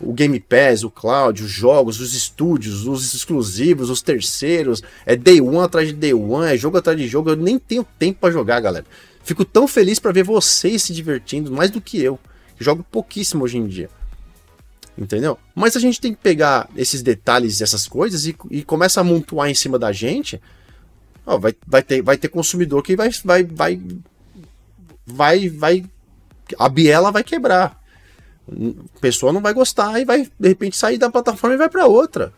o 0.00 0.12
Game 0.12 0.38
Pass, 0.40 0.84
o 0.84 0.90
cloud, 0.90 1.42
os 1.42 1.50
jogos, 1.50 2.00
os 2.00 2.14
estúdios, 2.14 2.86
os 2.86 3.14
exclusivos, 3.14 3.90
os 3.90 4.02
terceiros. 4.02 4.82
É 5.04 5.16
day 5.16 5.40
one 5.40 5.58
atrás 5.58 5.88
de 5.88 5.94
day 5.94 6.14
one, 6.14 6.52
é 6.52 6.56
jogo 6.56 6.78
atrás 6.78 6.98
de 6.98 7.08
jogo. 7.08 7.30
Eu 7.30 7.36
nem 7.36 7.58
tenho 7.58 7.84
tempo 7.98 8.20
para 8.20 8.32
jogar, 8.32 8.60
galera. 8.60 8.86
Fico 9.24 9.44
tão 9.44 9.66
feliz 9.66 9.98
para 9.98 10.12
ver 10.12 10.22
vocês 10.22 10.82
se 10.82 10.92
divertindo, 10.92 11.50
mais 11.50 11.70
do 11.70 11.80
que 11.80 12.02
eu. 12.02 12.18
Jogo 12.58 12.84
pouquíssimo 12.90 13.44
hoje 13.44 13.58
em 13.58 13.66
dia. 13.66 13.90
Entendeu? 14.96 15.38
Mas 15.54 15.76
a 15.76 15.80
gente 15.80 16.00
tem 16.00 16.12
que 16.12 16.20
pegar 16.20 16.68
esses 16.76 17.02
detalhes, 17.02 17.60
essas 17.60 17.86
coisas 17.86 18.26
e, 18.26 18.34
e 18.50 18.62
começa 18.62 19.00
a 19.00 19.04
montuar 19.04 19.48
em 19.48 19.54
cima 19.54 19.78
da 19.78 19.92
gente 19.92 20.40
Ó, 21.28 21.36
vai, 21.36 21.54
vai, 21.66 21.82
ter, 21.82 22.00
vai 22.00 22.16
ter 22.16 22.28
consumidor 22.28 22.82
que 22.82 22.96
vai, 22.96 23.10
vai, 23.22 23.44
vai, 23.44 23.80
vai, 25.06 25.48
vai, 25.50 25.84
a 26.58 26.68
biela 26.70 27.12
vai 27.12 27.22
quebrar. 27.22 27.78
A 28.50 28.98
pessoa 28.98 29.30
não 29.30 29.42
vai 29.42 29.52
gostar 29.52 30.00
e 30.00 30.06
vai, 30.06 30.26
de 30.40 30.48
repente, 30.48 30.74
sair 30.74 30.96
da 30.96 31.10
plataforma 31.10 31.54
e 31.54 31.58
vai 31.58 31.68
para 31.68 31.86
outra. 31.86 32.32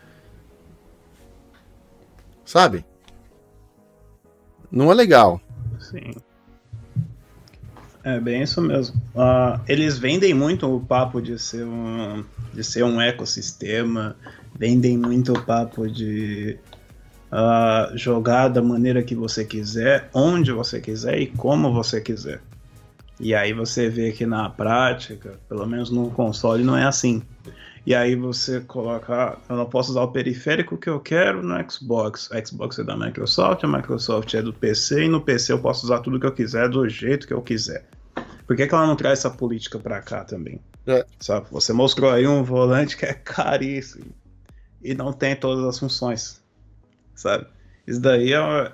Sabe? 2.45 2.85
Não 4.73 4.91
é 4.91 4.95
legal. 4.95 5.41
Sim. 5.79 6.13
É 8.03 8.19
bem 8.19 8.43
isso 8.43 8.61
mesmo. 8.61 9.01
Uh, 9.15 9.61
eles 9.69 9.99
vendem 9.99 10.35
muito 10.35 10.67
o 10.67 10.81
papo 10.81 11.23
de 11.23 11.39
ser 11.39 11.65
um, 11.65 12.25
de 12.53 12.65
ser 12.65 12.83
um 12.83 13.01
ecossistema, 13.01 14.17
vendem 14.59 14.99
muito 14.99 15.33
o 15.33 15.41
papo 15.45 15.89
de 15.89 16.59
uh, 17.31 17.97
jogar 17.97 18.49
da 18.49 18.63
maneira 18.63 19.03
que 19.03 19.15
você 19.15 19.45
quiser, 19.45 20.09
onde 20.13 20.53
você 20.53 20.81
quiser 20.81 21.19
e 21.19 21.27
como 21.27 21.73
você 21.73 22.01
quiser. 22.01 22.41
E 23.19 23.35
aí 23.35 23.53
você 23.53 23.89
vê 23.89 24.13
que 24.13 24.25
na 24.25 24.49
prática, 24.49 25.39
pelo 25.49 25.67
menos 25.67 25.91
no 25.91 26.11
console, 26.11 26.65
não 26.65 26.77
é 26.77 26.85
assim. 26.85 27.23
E 27.87 27.95
aí 27.95 28.15
você 28.15 28.61
coloca, 28.61 29.39
eu 29.49 29.57
não 29.57 29.67
posso 29.67 29.91
usar 29.91 30.03
o 30.03 30.09
periférico 30.09 30.77
que 30.77 30.89
eu 30.89 31.01
quero 31.01 31.43
no 31.43 31.71
Xbox. 31.71 32.31
A 32.33 32.45
Xbox 32.45 32.79
é 32.79 32.85
da 32.85 32.97
Microsoft, 32.97 33.65
a 33.65 33.69
Microsoft 33.69 34.33
é 34.35 34.43
do 34.43 34.53
PC, 34.53 35.05
e 35.05 35.09
no 35.09 35.21
PC 35.21 35.53
eu 35.53 35.59
posso 35.59 35.85
usar 35.85 36.01
tudo 36.01 36.21
que 36.21 36.27
eu 36.27 36.33
quiser 36.33 36.69
do 36.69 36.89
jeito 36.89 37.27
que 37.27 37.33
eu 37.33 37.43
quiser. 37.43 37.87
Por 38.47 38.57
que, 38.57 38.67
que 38.67 38.75
ela 38.75 38.87
não 38.87 38.97
traz 38.97 39.21
essa 39.21 39.31
política 39.31 39.79
pra 39.79 40.01
cá 40.01 40.25
também? 40.25 40.61
É. 40.87 41.05
Sabe? 41.19 41.47
Você 41.51 41.73
mostrou 41.73 42.11
aí 42.11 42.27
um 42.27 42.43
volante 42.43 42.97
que 42.97 43.05
é 43.05 43.13
caríssimo 43.15 44.13
e 44.83 44.95
não 44.95 45.13
tem 45.13 45.37
todas 45.37 45.65
as 45.65 45.79
funções 45.79 46.40
sabe? 47.21 47.47
Isso 47.87 48.01
daí 48.01 48.33
é, 48.33 48.73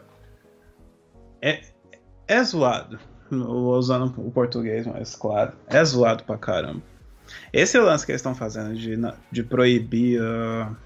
é, 1.43 1.61
é 2.29 2.45
zoado. 2.45 2.99
Usando 3.31 4.15
o 4.19 4.31
português 4.31 4.87
mais 4.87 5.17
claro. 5.17 5.53
É 5.67 5.85
zoado 5.85 6.23
pra 6.23 6.39
caramba. 6.39 6.83
Esse 7.53 7.79
lance 7.79 8.07
que 8.07 8.13
eles 8.13 8.21
estão 8.21 8.37
fazendo 8.37 8.75
de, 8.75 8.97
de 9.33 9.43
proibir 9.43 10.21
uh, 10.23 10.77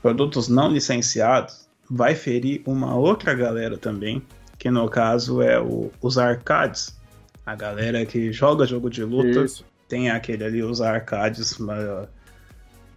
produtos 0.00 0.48
não 0.48 0.70
licenciados 0.70 1.68
vai 1.90 2.14
ferir 2.14 2.62
uma 2.64 2.94
outra 2.94 3.34
galera 3.34 3.76
também, 3.76 4.22
que 4.56 4.70
no 4.70 4.88
caso 4.88 5.42
é 5.42 5.60
o, 5.60 5.90
os 6.00 6.16
arcades. 6.16 6.96
A 7.44 7.56
galera 7.56 8.06
que 8.06 8.32
joga 8.32 8.64
jogo 8.64 8.88
de 8.88 9.02
luta 9.02 9.44
Isso. 9.44 9.64
tem 9.88 10.10
aquele 10.10 10.44
ali, 10.44 10.62
os 10.62 10.80
arcades 10.80 11.58
mais, 11.58 12.08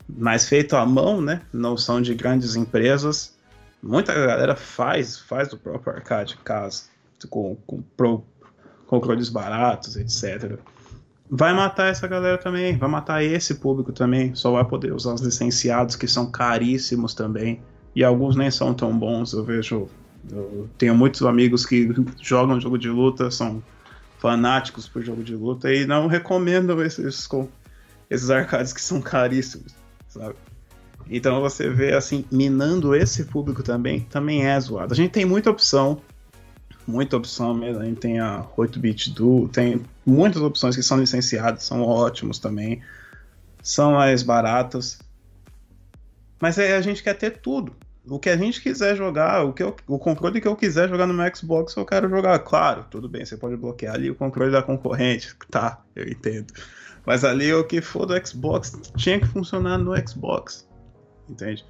mais 0.08 0.48
feito 0.48 0.76
à 0.76 0.86
mão, 0.86 1.20
né? 1.20 1.42
Não 1.52 1.76
são 1.76 2.00
de 2.00 2.14
grandes 2.14 2.56
empresas 2.56 3.35
muita 3.86 4.14
galera 4.14 4.56
faz 4.56 5.20
faz 5.20 5.54
o 5.54 5.58
próprio 5.58 5.94
arcade 5.94 6.36
em 6.40 6.44
casa, 6.44 6.84
com, 7.30 7.56
com 7.68 7.82
pro, 7.96 8.24
controles 8.88 9.30
baratos, 9.30 9.96
etc. 9.96 10.60
Vai 11.30 11.54
matar 11.54 11.88
essa 11.88 12.08
galera 12.08 12.38
também, 12.38 12.78
vai 12.78 12.90
matar 12.90 13.24
esse 13.24 13.56
público 13.56 13.92
também. 13.92 14.36
Só 14.36 14.52
vai 14.52 14.66
poder 14.66 14.94
usar 14.94 15.14
os 15.14 15.22
licenciados 15.22 15.96
que 15.96 16.08
são 16.08 16.30
caríssimos 16.30 17.14
também. 17.14 17.62
E 17.96 18.04
alguns 18.04 18.36
nem 18.36 18.52
são 18.52 18.74
tão 18.74 18.98
bons. 18.98 19.34
Eu 19.34 19.44
vejo. 19.44 19.88
Eu 20.32 20.68
tenho 20.78 20.96
muitos 20.96 21.22
amigos 21.24 21.66
que 21.66 21.90
jogam 22.22 22.60
jogo 22.60 22.78
de 22.78 22.90
luta, 22.90 23.30
são 23.30 23.64
fanáticos 24.20 24.88
por 24.88 25.04
jogo 25.04 25.24
de 25.24 25.36
luta 25.36 25.72
e 25.72 25.86
não 25.86 26.08
recomendam 26.08 26.82
esses, 26.82 27.30
esses 28.10 28.30
arcades 28.32 28.74
que 28.74 28.82
são 28.82 29.00
caríssimos, 29.00 29.76
sabe? 30.08 30.34
Então 31.10 31.40
você 31.42 31.70
vê 31.70 31.94
assim, 31.94 32.26
minando 32.32 32.96
esse 32.96 33.26
público 33.26 33.62
também, 33.62 34.02
também 34.02 34.46
é 34.46 34.60
zoado. 34.60 34.94
A 34.94 34.96
gente 34.96 35.12
tem 35.12 35.26
muita 35.26 35.50
opção, 35.50 36.02
muita 36.88 37.18
opção 37.18 37.54
mesmo. 37.54 37.82
A 37.82 37.86
gente 37.86 38.00
tem 38.00 38.20
a 38.20 38.44
8-bit 38.58 39.12
Duo, 39.12 39.48
tem 39.48 39.82
muitas 40.06 40.42
opções 40.42 40.76
que 40.76 40.84
são 40.84 41.00
licenciadas, 41.00 41.64
são 41.64 41.82
ótimos 41.82 42.40
também, 42.40 42.82
são 43.62 43.94
mais 43.94 44.24
baratas. 44.24 45.00
Mas 46.40 46.58
aí 46.58 46.74
a 46.74 46.82
gente 46.82 47.04
quer 47.04 47.14
ter 47.14 47.38
tudo. 47.38 47.76
O 48.08 48.20
que 48.20 48.30
a 48.30 48.38
gente 48.38 48.62
quiser 48.62 48.96
jogar, 48.96 49.44
o, 49.44 49.54
que 49.54 49.64
eu, 49.64 49.76
o 49.88 49.98
controle 49.98 50.40
que 50.40 50.48
eu 50.48 50.56
quiser 50.56 50.88
jogar 50.88 51.08
no 51.08 51.14
meu 51.14 51.36
Xbox, 51.36 51.76
eu 51.76 51.86
quero 51.86 52.08
jogar. 52.08 52.38
Claro, 52.40 52.86
tudo 52.90 53.10
bem, 53.10 53.26
você 53.26 53.36
pode 53.36 53.58
bloquear 53.58 53.96
ali 53.96 54.12
o 54.12 54.16
controle 54.16 54.52
da 54.52 54.62
concorrente. 54.62 55.36
Tá, 55.50 55.84
eu 55.96 56.08
entendo. 56.08 56.54
Mas 57.06 57.24
ali 57.24 57.54
o 57.54 57.64
que 57.64 57.82
for 57.82 58.06
do 58.06 58.28
Xbox 58.28 58.74
tinha 58.98 59.20
que 59.20 59.28
funcionar 59.28 59.78
no 59.78 59.96
Xbox 60.08 60.68
entende? 61.30 61.66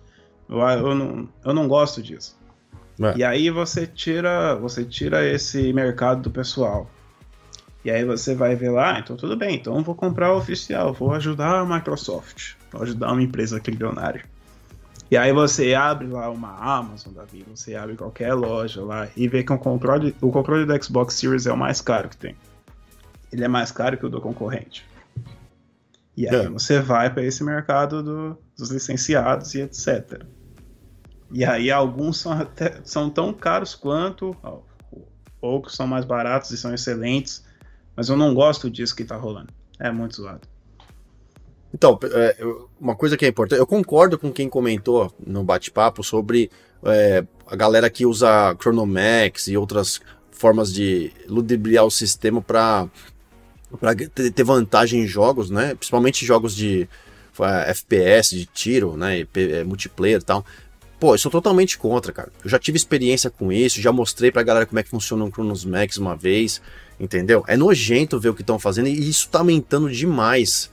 Eu, 0.49 0.59
eu, 0.59 0.95
não, 0.95 1.29
eu 1.43 1.53
não 1.53 1.67
gosto 1.67 2.01
disso. 2.01 2.37
É. 3.01 3.17
E 3.17 3.23
aí 3.23 3.49
você 3.49 3.85
tira, 3.85 4.55
você 4.55 4.83
tira 4.85 5.25
esse 5.25 5.73
mercado 5.73 6.21
do 6.21 6.31
pessoal. 6.31 6.89
E 7.83 7.91
aí 7.91 8.03
você 8.03 8.33
vai 8.33 8.55
ver 8.55 8.69
lá, 8.69 8.95
ah, 8.95 8.99
então 8.99 9.15
tudo 9.15 9.37
bem, 9.37 9.57
então 9.57 9.77
eu 9.77 9.83
vou 9.83 9.93
comprar 9.93 10.33
o 10.33 10.37
oficial, 10.37 10.91
vou 10.91 11.13
ajudar 11.13 11.59
a 11.59 11.65
Microsoft, 11.65 12.53
vou 12.71 12.81
ajudar 12.81 13.11
uma 13.11 13.21
empresa 13.21 13.59
trilionária. 13.59 14.25
E 15.11 15.15
aí 15.15 15.31
você 15.31 15.75
abre 15.75 16.07
lá 16.07 16.31
uma 16.31 16.55
Amazon 16.57 17.13
da 17.13 17.23
vida, 17.23 17.45
você 17.53 17.75
abre 17.75 17.95
qualquer 17.95 18.33
loja 18.33 18.83
lá 18.83 19.07
e 19.15 19.27
vê 19.27 19.43
que 19.43 19.53
o 19.53 19.57
controle, 19.59 20.15
o 20.19 20.31
controle 20.31 20.65
do 20.65 20.83
Xbox 20.83 21.13
Series 21.13 21.45
é 21.45 21.53
o 21.53 21.57
mais 21.57 21.79
caro 21.79 22.09
que 22.09 22.17
tem. 22.17 22.35
Ele 23.31 23.43
é 23.43 23.47
mais 23.47 23.71
caro 23.71 23.97
que 23.97 24.05
o 24.05 24.09
do 24.09 24.19
concorrente. 24.19 24.83
E 26.17 26.27
aí 26.27 26.45
é. 26.45 26.49
você 26.49 26.79
vai 26.79 27.11
para 27.11 27.23
esse 27.23 27.43
mercado 27.43 28.01
do, 28.01 28.37
dos 28.57 28.69
licenciados 28.69 29.53
e 29.55 29.61
etc. 29.61 30.23
E 31.31 31.43
aí 31.43 31.71
alguns 31.71 32.19
são, 32.19 32.31
até, 32.31 32.79
são 32.83 33.09
tão 33.09 33.33
caros 33.33 33.75
quanto, 33.75 34.35
poucos 35.41 35.75
são 35.75 35.87
mais 35.87 36.05
baratos 36.05 36.51
e 36.51 36.57
são 36.57 36.73
excelentes, 36.73 37.43
mas 37.95 38.09
eu 38.09 38.17
não 38.17 38.33
gosto 38.33 38.69
disso 38.69 38.95
que 38.95 39.03
está 39.03 39.15
rolando. 39.15 39.53
É 39.79 39.91
muito 39.91 40.15
zoado. 40.15 40.47
Então, 41.73 41.99
é, 42.03 42.37
uma 42.79 42.95
coisa 42.95 43.17
que 43.17 43.25
é 43.25 43.27
importante, 43.27 43.59
eu 43.59 43.67
concordo 43.67 44.17
com 44.17 44.31
quem 44.31 44.47
comentou 44.47 45.13
no 45.19 45.43
bate-papo 45.43 46.03
sobre 46.03 46.49
é, 46.83 47.25
a 47.45 47.55
galera 47.55 47.89
que 47.89 48.05
usa 48.05 48.55
Chronomax 48.61 49.47
e 49.47 49.57
outras 49.57 49.99
formas 50.31 50.71
de 50.73 51.11
ludibriar 51.27 51.85
o 51.85 51.91
sistema 51.91 52.41
para 52.41 52.89
ter 54.13 54.43
vantagem 54.43 55.01
em 55.01 55.07
jogos, 55.07 55.49
né? 55.49 55.75
Principalmente 55.75 56.25
jogos 56.25 56.55
de 56.55 56.87
FPS, 57.43 58.35
de 58.35 58.45
tiro, 58.45 58.95
né? 58.95 59.19
E, 59.19 59.63
multiplayer 59.65 60.19
e 60.19 60.23
tal. 60.23 60.45
Pô, 60.99 61.13
eu 61.13 61.17
sou 61.17 61.31
totalmente 61.31 61.77
contra, 61.77 62.13
cara. 62.13 62.31
Eu 62.43 62.49
já 62.49 62.57
tive 62.57 62.77
experiência 62.77 63.29
com 63.29 63.51
isso, 63.51 63.81
já 63.81 63.91
mostrei 63.91 64.31
pra 64.31 64.43
galera 64.43 64.65
como 64.65 64.79
é 64.79 64.83
que 64.83 64.89
funciona 64.89 65.25
o 65.25 65.29
Chronos 65.29 65.65
Max 65.65 65.97
uma 65.97 66.15
vez, 66.15 66.61
entendeu? 66.99 67.43
É 67.47 67.57
nojento 67.57 68.19
ver 68.19 68.29
o 68.29 68.33
que 68.33 68.41
estão 68.41 68.57
fazendo 68.57 68.87
e 68.87 69.09
isso 69.09 69.27
tá 69.29 69.39
aumentando 69.39 69.91
demais. 69.91 70.71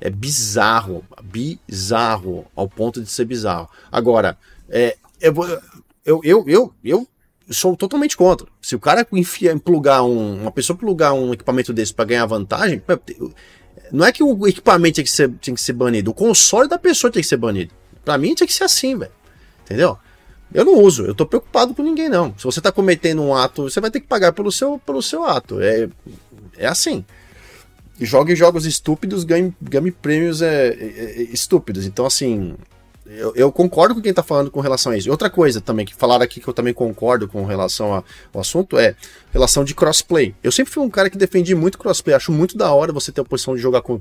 É 0.00 0.10
bizarro, 0.10 1.04
bizarro, 1.22 2.44
ao 2.54 2.68
ponto 2.68 3.00
de 3.00 3.10
ser 3.10 3.24
bizarro. 3.24 3.68
Agora, 3.90 4.36
é, 4.68 4.96
eu, 5.20 5.34
eu, 6.04 6.20
eu, 6.24 6.44
eu, 6.46 6.74
eu 6.84 7.08
sou 7.48 7.76
totalmente 7.76 8.16
contra. 8.16 8.46
Se 8.60 8.74
o 8.74 8.80
cara 8.80 9.06
enfia, 9.12 9.56
plugar 9.58 10.02
um, 10.02 10.42
uma 10.42 10.50
pessoa 10.50 10.76
plugar 10.76 11.12
um 11.12 11.32
equipamento 11.32 11.72
desse 11.72 11.94
para 11.94 12.04
ganhar 12.04 12.26
vantagem, 12.26 12.82
não 13.92 14.06
é 14.06 14.10
que 14.10 14.22
o 14.22 14.48
equipamento 14.48 14.94
tinha 14.94 15.04
que, 15.04 15.10
ser, 15.10 15.30
tinha 15.40 15.54
que 15.54 15.60
ser 15.60 15.74
banido, 15.74 16.10
o 16.10 16.14
console 16.14 16.68
da 16.68 16.78
pessoa 16.78 17.10
tinha 17.10 17.22
que 17.22 17.28
ser 17.28 17.36
banido. 17.36 17.72
Para 18.02 18.16
mim 18.16 18.34
tinha 18.34 18.46
que 18.46 18.54
ser 18.54 18.64
assim, 18.64 18.98
velho. 18.98 19.12
Entendeu? 19.64 19.98
Eu 20.52 20.64
não 20.64 20.74
uso, 20.78 21.04
eu 21.04 21.14
tô 21.14 21.26
preocupado 21.26 21.74
com 21.74 21.82
ninguém 21.82 22.08
não. 22.08 22.34
Se 22.36 22.44
você 22.44 22.60
tá 22.60 22.72
cometendo 22.72 23.22
um 23.22 23.34
ato, 23.34 23.64
você 23.64 23.80
vai 23.80 23.90
ter 23.90 24.00
que 24.00 24.06
pagar 24.06 24.32
pelo 24.32 24.50
seu, 24.50 24.78
pelo 24.78 25.02
seu 25.02 25.24
ato. 25.24 25.60
É, 25.60 25.88
é 26.56 26.66
assim. 26.66 27.04
jogue 28.00 28.34
jogos 28.34 28.66
estúpidos, 28.66 29.24
ganhe, 29.24 29.54
ganhe 29.60 29.90
prêmios 29.90 30.42
é, 30.42 30.68
é, 30.68 30.72
é, 30.74 31.22
estúpidos. 31.24 31.86
Então, 31.86 32.04
assim, 32.06 32.54
eu, 33.06 33.34
eu, 33.34 33.52
concordo 33.52 33.94
com 33.94 34.00
quem 34.00 34.12
tá 34.12 34.22
falando 34.22 34.50
com 34.50 34.60
relação 34.60 34.92
a 34.92 34.96
isso. 34.96 35.10
Outra 35.10 35.28
coisa 35.28 35.60
também 35.60 35.84
que 35.84 35.94
falaram 35.94 36.24
aqui 36.24 36.40
que 36.40 36.48
eu 36.48 36.54
também 36.54 36.72
concordo 36.72 37.26
com 37.26 37.44
relação 37.44 37.92
ao 37.92 38.40
assunto 38.40 38.78
é 38.78 38.94
relação 39.32 39.64
de 39.64 39.74
crossplay. 39.74 40.34
Eu 40.42 40.52
sempre 40.52 40.72
fui 40.72 40.82
um 40.82 40.90
cara 40.90 41.10
que 41.10 41.18
defendi 41.18 41.54
muito 41.54 41.78
crossplay. 41.78 42.14
Acho 42.14 42.30
muito 42.30 42.56
da 42.56 42.72
hora 42.72 42.92
você 42.92 43.10
ter 43.10 43.20
a 43.20 43.24
posição 43.24 43.54
de 43.56 43.60
jogar 43.60 43.82
com 43.82 44.00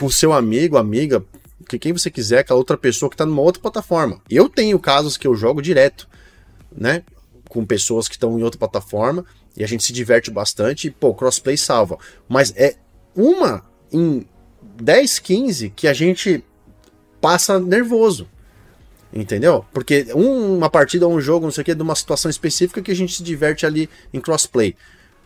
com 0.00 0.08
seu 0.08 0.32
amigo, 0.32 0.78
amiga, 0.78 1.22
que 1.68 1.78
quem 1.78 1.92
você 1.92 2.10
quiser, 2.10 2.38
aquela 2.38 2.58
outra 2.58 2.78
pessoa 2.78 3.10
que 3.10 3.16
tá 3.16 3.26
numa 3.26 3.42
outra 3.42 3.60
plataforma. 3.60 4.22
Eu 4.30 4.48
tenho 4.48 4.78
casos 4.78 5.18
que 5.18 5.26
eu 5.26 5.34
jogo 5.34 5.60
direto, 5.60 6.08
né? 6.74 7.02
Com 7.50 7.66
pessoas 7.66 8.08
que 8.08 8.14
estão 8.14 8.38
em 8.38 8.42
outra 8.42 8.58
plataforma 8.58 9.26
e 9.54 9.62
a 9.62 9.66
gente 9.66 9.84
se 9.84 9.92
diverte 9.92 10.30
bastante 10.30 10.86
e, 10.86 10.90
pô, 10.90 11.14
crossplay 11.14 11.56
salva. 11.56 11.98
Mas 12.26 12.54
é 12.56 12.76
uma 13.14 13.62
em 13.92 14.26
10, 14.80 15.18
15 15.18 15.70
que 15.70 15.86
a 15.86 15.92
gente 15.92 16.42
passa 17.20 17.58
nervoso. 17.58 18.28
Entendeu? 19.12 19.64
Porque 19.72 20.06
uma 20.14 20.70
partida, 20.70 21.06
um 21.06 21.20
jogo, 21.20 21.46
não 21.46 21.52
sei 21.52 21.62
o 21.62 21.64
que, 21.64 21.74
de 21.74 21.82
uma 21.82 21.96
situação 21.96 22.30
específica 22.30 22.80
que 22.80 22.92
a 22.92 22.96
gente 22.96 23.16
se 23.16 23.22
diverte 23.22 23.66
ali 23.66 23.90
em 24.12 24.20
crossplay. 24.20 24.76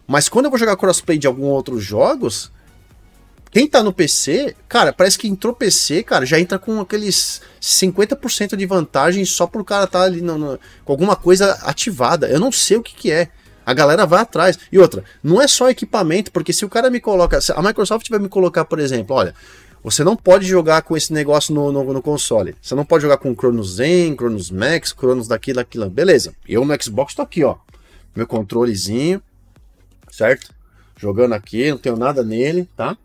Mas 0.06 0.28
quando 0.28 0.46
eu 0.46 0.50
vou 0.50 0.58
jogar 0.58 0.76
crossplay 0.76 1.18
de 1.18 1.26
alguns 1.26 1.48
outros 1.48 1.84
jogos, 1.84 2.50
quem 3.54 3.68
tá 3.68 3.82
no 3.82 3.92
PC, 3.92 4.56
cara, 4.68 4.92
parece 4.92 5.16
que 5.18 5.28
entrou 5.28 5.54
PC, 5.54 6.02
cara, 6.02 6.26
já 6.26 6.40
entra 6.40 6.58
com 6.58 6.80
aqueles 6.80 7.40
50% 7.60 8.56
de 8.56 8.66
vantagem 8.66 9.24
só 9.24 9.46
por 9.46 9.60
o 9.60 9.64
cara 9.64 9.86
tá 9.86 10.02
ali 10.02 10.20
no, 10.20 10.36
no, 10.36 10.58
com 10.84 10.92
alguma 10.92 11.14
coisa 11.14 11.52
ativada. 11.62 12.28
Eu 12.28 12.40
não 12.40 12.50
sei 12.50 12.78
o 12.78 12.82
que 12.82 12.94
que 12.94 13.12
é. 13.12 13.28
A 13.64 13.72
galera 13.72 14.04
vai 14.04 14.20
atrás. 14.20 14.58
E 14.72 14.78
outra, 14.78 15.04
não 15.22 15.40
é 15.40 15.46
só 15.46 15.70
equipamento, 15.70 16.32
porque 16.32 16.52
se 16.52 16.64
o 16.64 16.68
cara 16.68 16.90
me 16.90 17.00
coloca. 17.00 17.38
A 17.54 17.62
Microsoft 17.62 18.08
vai 18.10 18.18
me 18.18 18.28
colocar, 18.28 18.64
por 18.64 18.78
exemplo, 18.78 19.14
olha, 19.14 19.34
você 19.84 20.02
não 20.02 20.16
pode 20.16 20.46
jogar 20.46 20.80
com 20.80 20.96
esse 20.96 21.12
negócio 21.12 21.54
no, 21.54 21.70
no, 21.70 21.92
no 21.92 22.00
console. 22.00 22.56
Você 22.62 22.74
não 22.74 22.86
pode 22.86 23.02
jogar 23.02 23.18
com 23.18 23.34
Cronos 23.34 23.74
Zen, 23.74 24.16
Cronos 24.16 24.50
Max, 24.50 24.94
Cronos 24.94 25.28
daquilo, 25.28 25.56
daquilo. 25.56 25.90
Beleza. 25.90 26.34
Eu 26.48 26.64
no 26.64 26.82
Xbox 26.82 27.14
tô 27.14 27.20
aqui, 27.20 27.44
ó. 27.44 27.56
Meu 28.16 28.26
controlezinho, 28.26 29.22
certo? 30.10 30.54
Jogando 30.96 31.34
aqui, 31.34 31.70
não 31.70 31.76
tenho 31.76 31.96
nada 31.96 32.24
nele, 32.24 32.66
tá? 32.74 32.96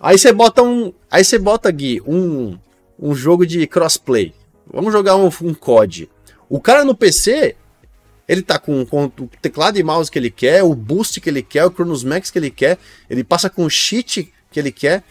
Aí 0.00 0.16
você 0.16 0.32
bota 0.32 0.62
um. 0.62 0.94
Aí 1.10 1.22
você 1.22 1.38
bota, 1.38 1.70
Gui, 1.70 2.00
um, 2.06 2.58
um 2.98 3.14
jogo 3.14 3.46
de 3.46 3.66
crossplay. 3.66 4.32
Vamos 4.72 4.94
jogar 4.94 5.16
um, 5.16 5.26
um 5.42 5.52
COD. 5.52 6.08
O 6.48 6.58
cara 6.58 6.86
no 6.86 6.94
PC, 6.94 7.54
ele 8.26 8.40
tá 8.40 8.58
com, 8.58 8.86
com, 8.86 9.04
o 9.04 9.28
teclado 9.42 9.78
e 9.78 9.82
mouse 9.82 10.10
que 10.10 10.18
ele 10.18 10.30
quer, 10.30 10.62
o 10.62 10.74
boost 10.74 11.20
que 11.20 11.28
ele 11.28 11.42
quer, 11.42 11.66
o 11.66 11.70
Cronos 11.70 12.02
Max 12.02 12.30
que 12.30 12.38
ele 12.38 12.50
quer, 12.50 12.78
ele 13.10 13.22
passa 13.22 13.50
com 13.50 13.66
o 13.66 13.70
cheat 13.70 14.32
que 14.50 14.58
ele 14.58 14.72
quer. 14.72 15.04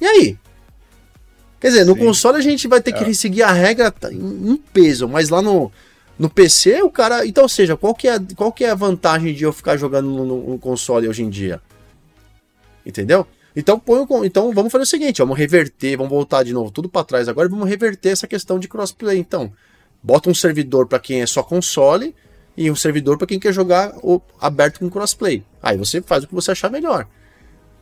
E 0.00 0.06
aí? 0.06 0.38
Quer 1.60 1.68
dizer, 1.68 1.84
no 1.84 1.94
Sim. 1.94 2.00
console 2.00 2.38
a 2.38 2.40
gente 2.40 2.66
vai 2.66 2.80
ter 2.80 2.92
que 2.92 3.04
é. 3.04 3.12
seguir 3.12 3.42
a 3.42 3.52
regra 3.52 3.94
em 4.10 4.56
peso, 4.56 5.06
mas 5.06 5.28
lá 5.28 5.42
no, 5.42 5.70
no 6.18 6.30
PC 6.30 6.82
o 6.82 6.90
cara. 6.90 7.26
Então, 7.26 7.42
ou 7.42 7.48
seja, 7.48 7.76
qual 7.76 7.94
que, 7.94 8.08
é, 8.08 8.18
qual 8.34 8.50
que 8.50 8.64
é 8.64 8.70
a 8.70 8.74
vantagem 8.74 9.34
de 9.34 9.44
eu 9.44 9.52
ficar 9.52 9.76
jogando 9.76 10.08
no, 10.08 10.50
no 10.50 10.58
console 10.58 11.06
hoje 11.06 11.22
em 11.22 11.28
dia? 11.28 11.60
Entendeu? 12.84 13.26
Então, 13.54 13.78
põe, 13.78 14.06
então 14.24 14.52
vamos 14.52 14.72
fazer 14.72 14.84
o 14.84 14.86
seguinte: 14.86 15.18
vamos 15.18 15.36
reverter, 15.36 15.96
vamos 15.96 16.10
voltar 16.10 16.42
de 16.42 16.52
novo 16.52 16.70
tudo 16.70 16.88
para 16.88 17.04
trás 17.04 17.28
agora 17.28 17.46
e 17.46 17.50
vamos 17.50 17.68
reverter 17.68 18.10
essa 18.10 18.26
questão 18.26 18.58
de 18.58 18.68
crossplay. 18.68 19.18
Então, 19.18 19.52
bota 20.02 20.30
um 20.30 20.34
servidor 20.34 20.86
para 20.86 20.98
quem 20.98 21.20
é 21.20 21.26
só 21.26 21.42
console 21.42 22.14
e 22.56 22.70
um 22.70 22.76
servidor 22.76 23.18
para 23.18 23.26
quem 23.26 23.38
quer 23.38 23.52
jogar 23.52 23.92
o, 24.02 24.20
aberto 24.40 24.78
com 24.78 24.88
crossplay. 24.88 25.44
Aí 25.62 25.76
você 25.76 26.00
faz 26.00 26.24
o 26.24 26.28
que 26.28 26.34
você 26.34 26.52
achar 26.52 26.70
melhor. 26.70 27.06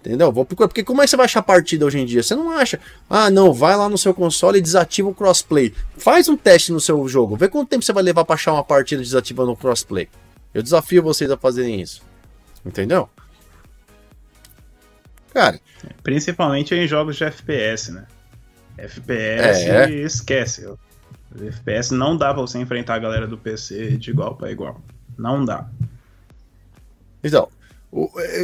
Entendeu? 0.01 0.31
Vou 0.31 0.45
procurar. 0.45 0.69
Porque 0.69 0.85
como 0.85 1.03
é 1.03 1.05
que 1.05 1.11
você 1.11 1.17
vai 1.17 1.25
achar 1.25 1.43
partida 1.43 1.85
hoje 1.85 1.99
em 1.99 2.07
dia? 2.07 2.23
Você 2.23 2.35
não 2.35 2.51
acha. 2.51 2.79
Ah, 3.11 3.31
não, 3.31 3.53
vai 3.53 3.77
lá 3.77 3.89
no 3.89 3.99
seu 3.99 4.15
console 4.15 4.59
e 4.59 4.63
desativa 4.63 5.09
o 5.09 5.15
crossplay. 5.15 5.75
Faz 5.97 6.29
um 6.29 6.37
teste 6.37 6.73
no 6.73 6.81
seu 6.81 7.07
jogo. 7.09 7.37
Vê 7.37 7.49
quanto 7.49 7.69
tempo 7.69 7.85
você 7.85 7.93
vai 7.93 8.03
levar 8.03 8.25
para 8.25 8.35
achar 8.35 8.53
uma 8.53 8.65
partida 8.65 9.03
desativando 9.03 9.53
o 9.53 9.57
crossplay. 9.57 10.09
Eu 10.55 10.63
desafio 10.63 11.03
vocês 11.03 11.31
a 11.31 11.37
fazerem 11.37 11.81
isso. 11.81 12.03
Entendeu? 12.65 13.09
Cara. 15.33 15.61
Principalmente 16.03 16.75
em 16.75 16.87
jogos 16.87 17.17
de 17.17 17.25
FPS, 17.25 17.93
né? 17.93 18.07
FPS 18.77 19.69
é. 19.69 19.91
esquece. 19.91 20.69
FPS 21.37 21.93
não 21.93 22.17
dá 22.17 22.33
pra 22.33 22.43
você 22.43 22.59
enfrentar 22.59 22.95
a 22.95 22.99
galera 22.99 23.27
do 23.27 23.37
PC 23.37 23.97
de 23.97 24.11
igual 24.11 24.37
para 24.37 24.51
igual. 24.51 24.81
Não 25.17 25.45
dá. 25.45 25.69
Então, 27.23 27.49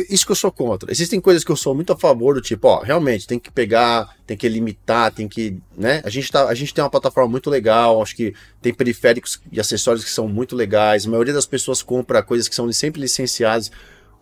isso 0.09 0.25
que 0.25 0.33
eu 0.33 0.37
sou 0.37 0.51
contra. 0.51 0.91
Existem 0.91 1.21
coisas 1.21 1.45
que 1.45 1.53
eu 1.53 1.57
sou 1.57 1.75
muito 1.75 1.93
a 1.93 1.97
favor 1.97 2.35
do 2.35 2.41
tipo, 2.41 2.67
ó, 2.67 2.81
realmente 2.81 3.27
tem 3.27 3.39
que 3.39 3.51
pegar, 3.51 4.17
tem 4.27 4.37
que 4.37 4.49
limitar, 4.49 5.13
tem 5.13 5.29
que, 5.29 5.59
né? 5.77 6.01
A 6.05 6.09
gente, 6.09 6.33
tá, 6.33 6.49
a 6.49 6.55
gente 6.55 6.73
tem 6.73 6.83
uma 6.83 6.91
plataforma 6.91 7.31
muito 7.31 7.51
legal, 7.51 8.01
acho 8.01 8.17
que 8.17 8.35
tem 8.63 8.73
periféricos 8.73 9.41
e 9.53 9.61
acessórios 9.61 10.03
que 10.03 10.11
são 10.11 10.27
muito 10.27 10.57
legais. 10.57 11.07
A 11.07 11.11
maioria 11.11 11.35
das 11.35 11.45
pessoas 11.45 11.83
compra 11.83 12.23
coisas 12.23 12.49
que 12.49 12.55
são 12.55 12.71
sempre 12.73 13.03
licenciadas, 13.03 13.71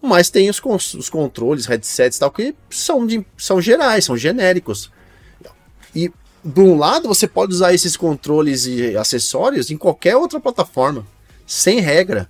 mas 0.01 0.29
tem 0.29 0.51
os, 0.51 0.61
os 0.95 1.09
controles, 1.09 1.67
headsets 1.67 2.17
e 2.17 2.21
tal, 2.21 2.31
que 2.31 2.55
são, 2.69 3.07
de, 3.07 3.25
são 3.37 3.61
gerais, 3.61 4.05
são 4.05 4.17
genéricos. 4.17 4.91
E, 5.95 6.11
de 6.45 6.61
um 6.61 6.77
lado, 6.77 7.07
você 7.07 7.29
pode 7.29 7.55
usar 7.55 7.73
esses 7.73 7.97
controles 7.97 8.67
e 8.67 8.97
acessórios 8.97 9.71
em 9.71 9.77
qualquer 9.77 10.17
outra 10.17 10.41
plataforma, 10.41 11.07
sem 11.47 11.79
regra. 11.79 12.29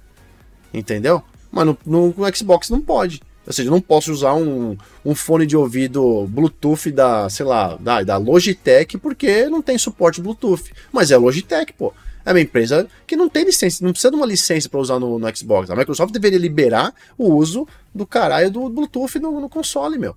Entendeu? 0.75 1.23
Mas 1.53 1.67
no, 1.67 1.79
no, 1.85 2.15
no 2.17 2.37
Xbox 2.37 2.71
não 2.71 2.81
pode. 2.81 3.21
Ou 3.47 3.53
seja, 3.53 3.69
eu 3.69 3.73
não 3.73 3.81
posso 3.81 4.13
usar 4.13 4.35
um, 4.35 4.77
um 5.05 5.15
fone 5.15 5.45
de 5.45 5.57
ouvido 5.57 6.27
Bluetooth 6.29 6.91
da, 6.91 7.29
sei 7.29 7.45
lá, 7.45 7.77
da, 7.77 8.03
da 8.03 8.17
Logitech 8.17 8.97
porque 8.99 9.49
não 9.49 9.61
tem 9.61 9.77
suporte 9.77 10.21
Bluetooth. 10.23 10.73
Mas 10.93 11.11
é 11.11 11.17
Logitech, 11.17 11.73
pô. 11.73 11.93
É 12.25 12.31
uma 12.31 12.41
empresa 12.41 12.87
que 13.05 13.17
não 13.17 13.29
tem 13.29 13.45
licença, 13.45 13.85
não 13.85 13.91
precisa 13.91 14.11
de 14.11 14.17
uma 14.17 14.27
licença 14.27 14.69
para 14.69 14.79
usar 14.79 15.01
no, 15.01 15.19
no, 15.19 15.37
Xbox. 15.37 15.71
A 15.71 15.77
Microsoft 15.77 16.13
deveria 16.13 16.39
liberar 16.39 16.95
o 17.19 17.35
uso 17.35 17.67
do 17.93 18.07
caralho 18.07 18.49
do 18.49 18.69
Bluetooth 18.69 19.19
no, 19.19 19.41
no 19.41 19.49
console, 19.49 19.99
meu. 19.99 20.17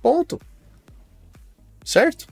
Ponto. 0.00 0.40
Certo? 1.84 2.26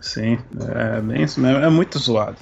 Sim, 0.00 0.38
é 0.74 1.00
bem 1.02 1.22
isso 1.22 1.38
mesmo. 1.38 1.58
É 1.58 1.68
muito 1.68 1.98
zoado. 1.98 2.38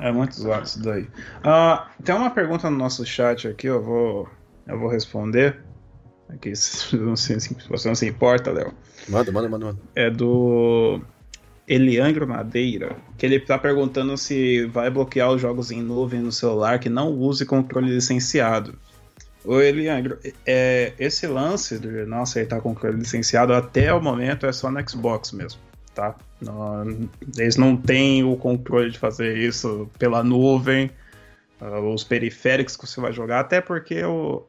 É 0.00 0.12
muito 0.12 0.34
zoado 0.34 0.66
isso 0.66 0.82
daí. 0.82 1.02
Uh, 1.02 2.02
tem 2.02 2.14
uma 2.14 2.30
pergunta 2.30 2.68
no 2.70 2.76
nosso 2.76 3.04
chat 3.04 3.48
aqui, 3.48 3.66
eu 3.66 3.82
vou, 3.82 4.28
eu 4.66 4.78
vou 4.78 4.88
responder. 4.88 5.58
Aqui, 6.28 6.54
se 6.56 6.96
você 6.96 7.36
não 7.88 7.94
se 7.94 8.06
importa, 8.06 8.50
Léo. 8.50 8.72
Manda, 9.08 9.30
manda, 9.32 9.48
manda, 9.48 9.66
manda. 9.66 9.78
É 9.94 10.10
do 10.10 11.00
Eliangro 11.66 12.26
Madeira, 12.26 12.96
que 13.16 13.26
ele 13.26 13.36
está 13.36 13.58
perguntando 13.58 14.16
se 14.16 14.66
vai 14.66 14.90
bloquear 14.90 15.30
os 15.30 15.40
jogos 15.40 15.70
em 15.70 15.82
nuvem 15.82 16.20
no 16.20 16.32
celular 16.32 16.78
que 16.78 16.88
não 16.88 17.10
use 17.12 17.44
controle 17.44 17.90
licenciado. 17.90 18.78
O 19.44 19.60
Eliangro, 19.60 20.18
é, 20.46 20.94
esse 20.98 21.26
lance 21.26 21.78
de 21.78 22.06
não 22.06 22.22
aceitar 22.22 22.62
controle 22.62 22.96
licenciado 22.96 23.52
até 23.52 23.92
o 23.92 24.02
momento 24.02 24.46
é 24.46 24.52
só 24.52 24.70
no 24.70 24.88
Xbox 24.88 25.32
mesmo 25.32 25.60
tá? 25.94 26.16
Eles 27.38 27.56
não 27.56 27.76
têm 27.76 28.24
o 28.24 28.36
controle 28.36 28.90
de 28.90 28.98
fazer 28.98 29.38
isso 29.38 29.88
pela 29.98 30.22
nuvem, 30.22 30.90
uh, 31.60 31.80
os 31.92 32.04
periféricos 32.04 32.76
que 32.76 32.86
você 32.86 33.00
vai 33.00 33.12
jogar, 33.12 33.40
até 33.40 33.60
porque 33.60 34.04
o, 34.04 34.44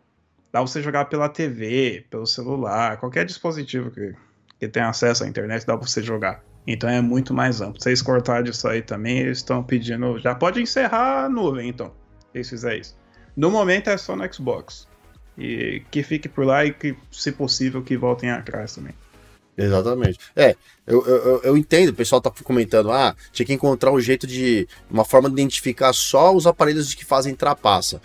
dá 0.51 0.61
você 0.61 0.81
jogar 0.81 1.05
pela 1.05 1.29
TV, 1.29 2.05
pelo 2.09 2.25
celular, 2.25 2.97
qualquer 2.97 3.25
dispositivo 3.25 3.91
que, 3.91 4.13
que 4.59 4.67
tenha 4.67 4.89
acesso 4.89 5.23
à 5.23 5.27
internet 5.27 5.65
dá 5.65 5.77
pra 5.77 5.87
você 5.87 6.01
jogar. 6.01 6.43
Então 6.67 6.89
é 6.89 6.99
muito 7.01 7.33
mais 7.33 7.61
amplo. 7.61 7.81
Se 7.81 7.89
eles 7.89 8.01
cortarem 8.01 8.45
disso 8.45 8.67
aí 8.67 8.81
também, 8.81 9.19
eles 9.19 9.39
estão 9.39 9.63
pedindo. 9.63 10.17
Já 10.19 10.33
pode 10.33 10.61
encerrar 10.61 11.25
a 11.25 11.29
nuvem, 11.29 11.69
então. 11.69 11.93
Se 12.31 12.37
eles 12.37 12.49
fizerem 12.49 12.81
isso. 12.81 12.97
No 13.35 13.51
momento 13.51 13.89
é 13.89 13.97
só 13.97 14.15
no 14.15 14.33
Xbox. 14.33 14.87
E 15.37 15.83
que 15.91 16.01
fique 16.01 16.29
por 16.29 16.45
lá 16.45 16.65
e 16.65 16.73
que, 16.73 16.95
se 17.11 17.31
possível, 17.31 17.83
que 17.83 17.97
voltem 17.97 18.31
atrás 18.31 18.73
também. 18.73 18.93
Exatamente. 19.57 20.19
É, 20.35 20.55
eu, 20.85 21.05
eu, 21.05 21.41
eu 21.43 21.57
entendo, 21.57 21.89
o 21.89 21.93
pessoal 21.93 22.19
tá 22.19 22.29
comentando, 22.43 22.91
ah, 22.91 23.15
tinha 23.31 23.45
que 23.45 23.53
encontrar 23.53 23.91
um 23.91 23.99
jeito 23.99 24.27
de. 24.27 24.67
uma 24.89 25.05
forma 25.05 25.29
de 25.29 25.33
identificar 25.33 25.93
só 25.93 26.35
os 26.35 26.45
aparelhos 26.45 26.93
que 26.93 27.05
fazem 27.05 27.33
trapaça. 27.33 28.01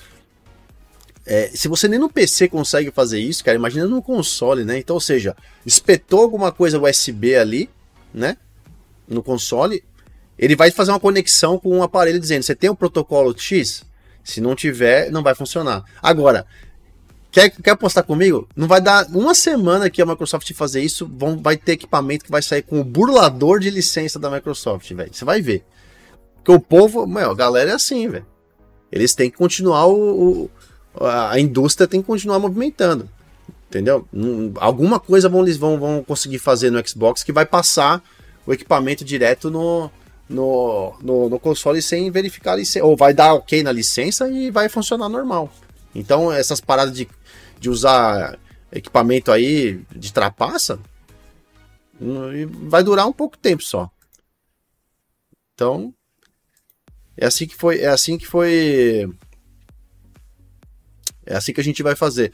É, 1.27 1.49
se 1.49 1.69
você 1.69 1.87
nem 1.87 1.99
no 1.99 2.09
PC 2.09 2.49
consegue 2.49 2.91
fazer 2.91 3.21
isso, 3.21 3.45
cara, 3.45 3.57
imagina 3.57 3.87
no 3.87 4.03
console, 4.03 4.65
né? 4.65 4.79
Então, 4.79 4.95
ou 4.95 5.01
seja, 5.01 5.37
espetou 5.67 6.23
alguma 6.23 6.51
coisa 6.51 6.81
USB 6.81 7.37
ali, 7.37 7.69
né? 8.13 8.37
No 9.07 9.23
console, 9.23 9.85
ele 10.39 10.57
vai 10.57 10.71
fazer 10.71 10.93
uma 10.93 11.01
conexão 11.01 11.59
com 11.59 11.77
um 11.77 11.83
aparelho 11.83 12.19
dizendo: 12.19 12.45
você 12.45 12.55
tem 12.55 12.71
o 12.71 12.73
um 12.73 12.77
protocolo 12.77 13.37
X? 13.39 13.85
Se 14.23 14.41
não 14.41 14.55
tiver, 14.55 15.11
não 15.11 15.23
vai 15.23 15.35
funcionar. 15.35 15.85
Agora, 16.03 16.47
Quer, 17.31 17.51
quer 17.51 17.71
apostar 17.71 18.05
comigo? 18.05 18.49
Não 18.57 18.67
vai 18.67 18.81
dar 18.81 19.07
uma 19.11 19.35
semana 19.35 19.89
que 19.89 20.03
a 20.03 20.07
Microsoft 20.07 20.53
fazer 20.53 20.83
isso, 20.83 21.09
vão, 21.13 21.41
vai 21.41 21.57
ter 21.57 21.73
equipamento 21.73 22.25
que 22.25 22.31
vai 22.31 22.43
sair 22.43 22.63
com 22.63 22.81
o 22.81 22.85
burlador 22.85 23.61
de 23.61 23.71
licença 23.71 24.19
da 24.19 24.31
Microsoft, 24.31 24.93
velho. 24.93 25.15
Você 25.15 25.25
vai 25.25 25.41
ver. 25.41 25.65
Porque 26.37 26.51
o 26.51 26.59
povo, 26.59 27.07
meu, 27.07 27.31
a 27.31 27.35
galera 27.35 27.71
é 27.71 27.75
assim, 27.75 28.09
velho. 28.09 28.27
Eles 28.91 29.15
têm 29.15 29.31
que 29.31 29.37
continuar 29.37 29.87
o, 29.87 30.45
o, 30.45 30.51
a 31.05 31.39
indústria 31.39 31.87
tem 31.87 32.01
que 32.01 32.07
continuar 32.07 32.41
movimentando. 32.41 33.09
Entendeu? 33.69 34.05
Alguma 34.57 34.99
coisa 34.99 35.29
vão, 35.29 35.43
eles 35.43 35.57
vão, 35.57 35.79
vão 35.79 36.03
conseguir 36.03 36.41
fazer 36.41 36.71
no 36.71 36.87
Xbox 36.87 37.23
que 37.23 37.33
vai 37.33 37.47
passar 37.47 38.03
o 38.45 38.53
equipamento 38.53 39.05
direto 39.05 39.49
no, 39.49 39.89
no, 40.29 40.95
no, 41.01 41.29
no 41.29 41.39
console 41.39 41.81
sem 41.81 42.11
verificar 42.11 42.55
a 42.55 42.57
licença. 42.57 42.85
Ou 42.85 42.97
vai 42.97 43.15
dar 43.15 43.35
ok 43.35 43.63
na 43.63 43.71
licença 43.71 44.29
e 44.29 44.51
vai 44.51 44.69
funcionar 44.69 45.09
normal. 45.09 45.53
Então, 45.95 46.33
essas 46.33 46.61
paradas 46.61 46.95
de, 46.95 47.09
de 47.61 47.71
usar 47.71 48.39
equipamento 48.73 49.31
aí 49.31 49.85
de 49.95 50.13
trapaça 50.13 50.81
vai 52.63 52.83
durar 52.83 53.07
um 53.07 53.13
pouco 53.13 53.37
tempo 53.37 53.63
só. 53.63 53.91
Então, 55.55 55.95
é 57.17 57.27
assim 57.27 57.47
que 57.47 57.55
foi, 57.55 57.81
é 57.81 57.89
assim 57.89 58.17
que 58.17 58.27
foi 58.27 59.07
é 61.27 61.37
assim 61.37 61.53
que 61.53 61.61
a 61.61 61.65
gente 61.65 61.83
vai 61.83 61.95
fazer. 61.95 62.33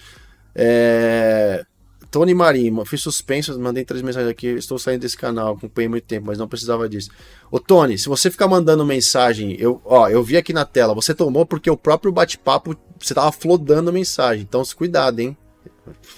É... 0.55 1.67
Tony 2.11 2.33
Marinho, 2.33 2.85
fui 2.85 2.97
suspenso, 2.97 3.59
mandei 3.61 3.85
três 3.85 4.01
mensagens 4.03 4.31
aqui, 4.31 4.47
estou 4.47 4.79
saindo 4.79 5.03
desse 5.03 5.17
canal, 5.17 5.55
acompanhei 5.55 5.89
muito 5.89 6.05
tempo, 6.05 6.29
mas 6.29 6.39
não 6.39 6.49
precisava 6.49 6.89
disso. 6.89 7.11
Ô 7.51 7.59
Tony, 7.59 7.99
se 7.99 8.09
você 8.09 8.31
ficar 8.31 8.49
mandando 8.49 8.87
mensagem, 8.87 9.57
eu, 9.59 9.83
ó, 9.85 10.09
eu 10.09 10.23
vi 10.23 10.37
aqui 10.37 10.53
na 10.53 10.65
tela, 10.65 10.95
você 10.95 11.13
tomou 11.13 11.45
porque 11.45 11.69
o 11.69 11.77
próprio 11.77 12.13
bate-papo, 12.13 12.77
você 12.99 13.15
tava 13.15 13.31
flodando 13.33 13.93
mensagem, 13.93 14.43
então 14.43 14.63
cuidado, 14.77 15.21
hein? 15.21 15.37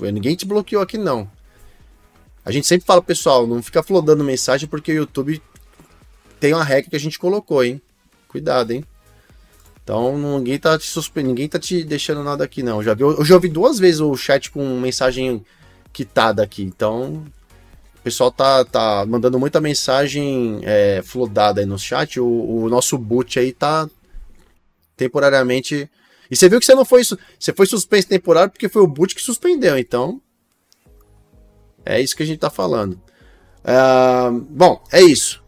Ninguém 0.00 0.36
te 0.36 0.46
bloqueou 0.46 0.82
aqui 0.82 0.96
não. 0.96 1.30
A 2.44 2.50
gente 2.50 2.66
sempre 2.66 2.86
fala, 2.86 3.02
pessoal, 3.02 3.46
não 3.46 3.62
fica 3.62 3.82
flodando 3.82 4.24
mensagem 4.24 4.68
porque 4.68 4.92
o 4.92 4.96
YouTube 4.96 5.42
tem 6.40 6.54
uma 6.54 6.64
regra 6.64 6.90
que 6.90 6.96
a 6.96 7.00
gente 7.00 7.18
colocou, 7.18 7.62
hein? 7.62 7.80
Cuidado, 8.28 8.72
hein? 8.72 8.84
Então 9.82 10.18
ninguém 10.18 10.58
tá 10.58 10.78
te 10.78 10.86
suspe... 10.86 11.22
ninguém 11.22 11.48
tá 11.48 11.58
te 11.58 11.82
deixando 11.82 12.22
nada 12.22 12.44
aqui, 12.44 12.62
não. 12.62 12.76
Eu 12.76 12.82
já 12.82 12.94
vi, 12.94 13.02
eu 13.02 13.24
já 13.24 13.34
ouvi 13.34 13.48
duas 13.48 13.78
vezes 13.78 14.00
o 14.00 14.14
chat 14.16 14.50
com 14.50 14.78
mensagem 14.78 15.44
quitada 15.92 16.42
aqui. 16.42 16.62
Então, 16.62 17.24
o 17.96 18.02
pessoal 18.02 18.30
tá, 18.30 18.64
tá 18.64 19.04
mandando 19.06 19.38
muita 19.38 19.60
mensagem 19.60 20.60
é, 20.62 21.02
flodada 21.02 21.60
aí 21.60 21.66
no 21.66 21.78
chat. 21.78 22.20
O, 22.20 22.26
o, 22.26 22.68
nosso 22.68 22.96
boot 22.96 23.38
aí 23.38 23.52
tá 23.52 23.88
temporariamente. 24.96 25.90
E 26.30 26.36
você 26.36 26.48
viu 26.48 26.60
que 26.60 26.66
você 26.66 26.74
não 26.74 26.84
foi. 26.84 27.02
Você 27.04 27.52
foi 27.54 27.66
suspenso 27.66 28.08
temporário 28.08 28.50
porque 28.50 28.68
foi 28.68 28.82
o 28.82 28.86
boot 28.86 29.14
que 29.14 29.22
suspendeu. 29.22 29.78
Então. 29.78 30.20
É 31.84 32.00
isso 32.00 32.14
que 32.14 32.22
a 32.22 32.26
gente 32.26 32.38
tá 32.38 32.50
falando. 32.50 33.00
Uh, 33.64 34.40
bom, 34.50 34.82
é 34.92 35.00
isso. 35.00 35.42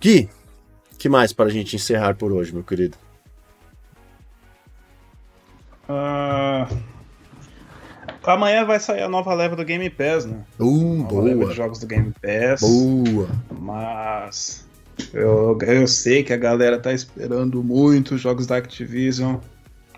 Gui, 0.00 0.30
que 0.98 1.08
mais 1.08 1.32
para 1.32 1.46
a 1.46 1.50
gente 1.50 1.76
encerrar 1.76 2.14
por 2.14 2.32
hoje, 2.32 2.54
meu 2.54 2.64
querido? 2.64 2.96
Uh, 5.86 6.74
amanhã 8.22 8.64
vai 8.64 8.80
sair 8.80 9.02
a 9.02 9.08
nova 9.08 9.34
leva 9.34 9.54
do 9.54 9.64
Game 9.64 9.88
Pass, 9.90 10.24
né? 10.24 10.42
Uh, 10.58 10.96
nova 10.96 11.08
boa. 11.08 11.22
leva 11.24 11.46
de 11.46 11.54
jogos 11.54 11.78
do 11.78 11.86
Game 11.86 12.12
Pass. 12.22 12.60
Boa. 12.62 13.28
Mas 13.50 14.66
eu, 15.12 15.58
eu 15.60 15.86
sei 15.86 16.22
que 16.22 16.32
a 16.32 16.38
galera 16.38 16.78
tá 16.78 16.92
esperando 16.92 17.62
muito 17.62 18.14
os 18.14 18.20
jogos 18.20 18.46
da 18.46 18.56
Activision. 18.56 19.36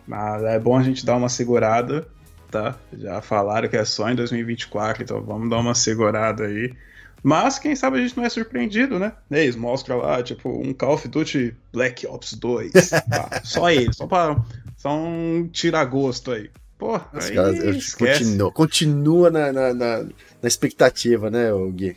Mas 0.06 0.42
é 0.44 0.58
bom 0.58 0.76
a 0.76 0.82
gente 0.82 1.04
dar 1.04 1.16
uma 1.16 1.28
segurada, 1.28 2.06
tá? 2.50 2.76
Já 2.96 3.20
falaram 3.20 3.68
que 3.68 3.76
é 3.76 3.84
só 3.84 4.08
em 4.08 4.14
2024, 4.14 5.02
então 5.02 5.20
vamos 5.22 5.50
dar 5.50 5.58
uma 5.58 5.74
segurada 5.74 6.44
aí. 6.44 6.72
Mas 7.22 7.58
quem 7.58 7.74
sabe 7.74 7.98
a 7.98 8.02
gente 8.02 8.16
não 8.16 8.24
é 8.24 8.28
surpreendido, 8.28 8.98
né? 8.98 9.12
Eles 9.30 9.56
mostram 9.56 9.98
lá, 9.98 10.22
tipo, 10.22 10.48
um 10.48 10.72
Call 10.72 10.94
of 10.94 11.08
Duty 11.08 11.56
Black 11.72 12.06
Ops 12.06 12.34
2. 12.34 12.72
tá? 12.72 13.40
Só 13.42 13.68
ele, 13.68 13.92
só 13.92 14.06
pra 14.06 14.36
só 14.76 14.96
um 14.96 15.48
tira-gosto 15.50 16.30
aí. 16.30 16.50
Pô, 16.78 17.00
aí 17.12 17.34
caras, 17.34 17.94
continua, 17.94 18.52
continua 18.52 19.30
na, 19.30 19.50
na, 19.50 19.74
na, 19.74 20.02
na, 20.02 20.46
expectativa, 20.48 21.30
né, 21.30 21.48
Gui? 21.72 21.96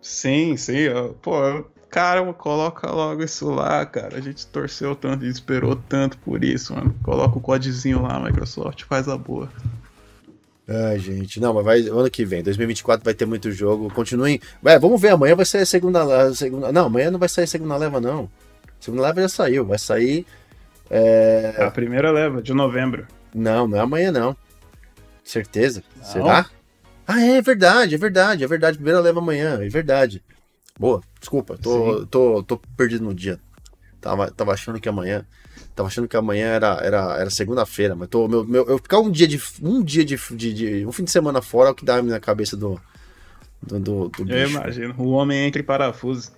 Sim, 0.00 0.56
sim. 0.56 0.88
Pô, 1.20 1.64
cara, 1.90 2.32
coloca 2.32 2.90
logo 2.90 3.22
isso 3.22 3.50
lá, 3.50 3.84
cara. 3.84 4.16
A 4.16 4.20
gente 4.20 4.46
torceu 4.46 4.94
tanto 4.94 5.24
e 5.24 5.28
esperou 5.28 5.76
tanto 5.76 6.16
por 6.18 6.44
isso, 6.44 6.74
mano. 6.74 6.94
Coloca 7.02 7.36
o 7.36 7.40
codezinho 7.40 8.02
lá, 8.02 8.20
Microsoft, 8.20 8.84
faz 8.84 9.08
a 9.08 9.16
boa. 9.16 9.48
Ai, 10.68 10.98
gente, 10.98 11.40
não, 11.40 11.52
mas 11.52 11.64
vai 11.64 11.80
ano 11.80 12.10
que 12.10 12.24
vem, 12.24 12.44
2024 12.44 13.04
vai 13.04 13.12
ter 13.12 13.26
muito 13.26 13.50
jogo. 13.50 13.92
Continuem. 13.92 14.40
Ué, 14.64 14.78
vamos 14.78 15.00
ver, 15.00 15.08
amanhã 15.08 15.34
vai 15.34 15.44
sair 15.44 15.62
a 15.62 15.66
segunda, 15.66 16.28
a 16.28 16.34
segunda. 16.34 16.70
Não, 16.70 16.86
amanhã 16.86 17.10
não 17.10 17.18
vai 17.18 17.28
sair 17.28 17.44
a 17.44 17.48
segunda 17.48 17.76
leva, 17.76 18.00
não. 18.00 18.30
A 18.64 18.82
segunda 18.82 19.02
leva 19.02 19.20
já 19.22 19.28
saiu, 19.28 19.66
vai 19.66 19.78
sair 19.78 20.24
é... 20.90 21.54
A 21.58 21.70
primeira 21.70 22.10
leva, 22.10 22.42
de 22.42 22.52
novembro. 22.52 23.06
Não, 23.32 23.68
não 23.68 23.78
é 23.78 23.80
amanhã, 23.80 24.10
não. 24.10 24.36
Certeza? 25.22 25.84
Não. 25.96 26.04
Será? 26.04 26.46
Ah, 27.06 27.20
é 27.20 27.40
verdade, 27.40 27.94
é 27.94 27.98
verdade, 27.98 28.42
é 28.42 28.46
verdade. 28.46 28.76
Primeira 28.76 29.00
leva 29.00 29.20
amanhã, 29.20 29.60
é 29.62 29.68
verdade. 29.68 30.22
Boa, 30.80 31.02
desculpa, 31.20 31.58
tô, 31.58 32.06
tô, 32.06 32.42
tô 32.42 32.56
perdido 32.74 33.04
no 33.04 33.12
dia. 33.12 33.38
Tava, 34.00 34.30
tava 34.30 34.54
achando 34.54 34.80
que 34.80 34.88
amanhã. 34.88 35.26
Tava 35.76 35.88
achando 35.88 36.08
que 36.08 36.16
amanhã 36.16 36.46
era, 36.46 36.80
era, 36.82 37.18
era 37.18 37.28
segunda-feira, 37.28 37.94
mas 37.94 38.08
tô, 38.08 38.26
meu, 38.26 38.46
meu, 38.46 38.66
eu 38.66 38.78
ficar 38.78 38.98
um 38.98 39.10
dia 39.10 39.28
de. 39.28 39.38
Um 39.62 39.82
dia 39.82 40.02
de, 40.06 40.16
de, 40.16 40.54
de, 40.54 40.86
Um 40.86 40.90
fim 40.90 41.04
de 41.04 41.10
semana 41.10 41.42
fora 41.42 41.68
é 41.68 41.72
o 41.72 41.74
que 41.74 41.84
dá 41.84 42.00
na 42.00 42.18
cabeça 42.18 42.56
do. 42.56 42.80
Do, 43.62 43.78
do, 43.78 44.08
do 44.08 44.24
bicho. 44.24 44.38
Eu 44.38 44.48
imagino. 44.48 44.94
O 44.96 45.10
homem 45.10 45.46
entra 45.46 45.60
em 45.60 45.64
parafuso. 45.64 46.32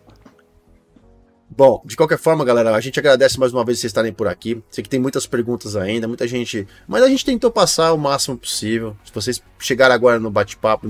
Bom, 1.48 1.81
de 1.85 1.97
qualquer 1.97 2.19
forma, 2.19 2.44
galera, 2.44 2.74
a 2.74 2.81
gente 2.81 2.98
agradece 2.98 3.39
mais 3.39 3.52
uma 3.52 3.64
vez 3.64 3.78
vocês 3.78 3.90
estarem 3.90 4.12
por 4.12 4.27
aqui. 4.27 4.60
Sei 4.73 4.82
que 4.82 4.90
tem 4.90 4.98
muitas 4.98 5.24
perguntas 5.24 5.77
ainda, 5.77 6.09
muita 6.09 6.27
gente. 6.27 6.66
Mas 6.89 7.05
a 7.05 7.09
gente 7.09 7.24
tentou 7.24 7.48
passar 7.52 7.93
o 7.93 7.98
máximo 7.98 8.36
possível. 8.36 8.97
Se 9.05 9.14
vocês 9.14 9.40
chegaram 9.60 9.94
agora 9.94 10.19
no 10.19 10.32
bate-papo, 10.32 10.89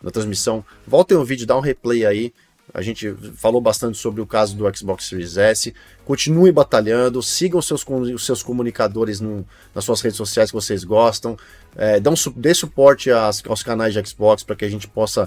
na 0.00 0.10
transmissão, 0.12 0.64
voltem 0.86 1.16
o 1.16 1.24
vídeo, 1.24 1.48
dá 1.48 1.56
um 1.56 1.60
replay 1.60 2.06
aí. 2.06 2.32
A 2.76 2.82
gente 2.82 3.10
falou 3.36 3.58
bastante 3.58 3.96
sobre 3.96 4.20
o 4.20 4.26
caso 4.26 4.54
do 4.54 4.76
Xbox 4.76 5.08
Series 5.08 5.38
S. 5.38 5.72
Continue 6.04 6.52
batalhando, 6.52 7.22
sigam 7.22 7.58
os 7.58 7.66
seus, 7.66 7.82
os 7.88 8.26
seus 8.26 8.42
comunicadores 8.42 9.18
no, 9.18 9.46
nas 9.74 9.82
suas 9.82 10.02
redes 10.02 10.18
sociais 10.18 10.50
que 10.50 10.54
vocês 10.54 10.84
gostam. 10.84 11.38
É, 11.74 11.98
dão, 11.98 12.12
dê 12.36 12.52
suporte 12.52 13.10
às, 13.10 13.42
aos 13.46 13.62
canais 13.62 13.94
de 13.94 14.06
Xbox 14.06 14.42
para 14.42 14.54
que 14.54 14.66
a 14.66 14.68
gente 14.68 14.86
possa 14.86 15.26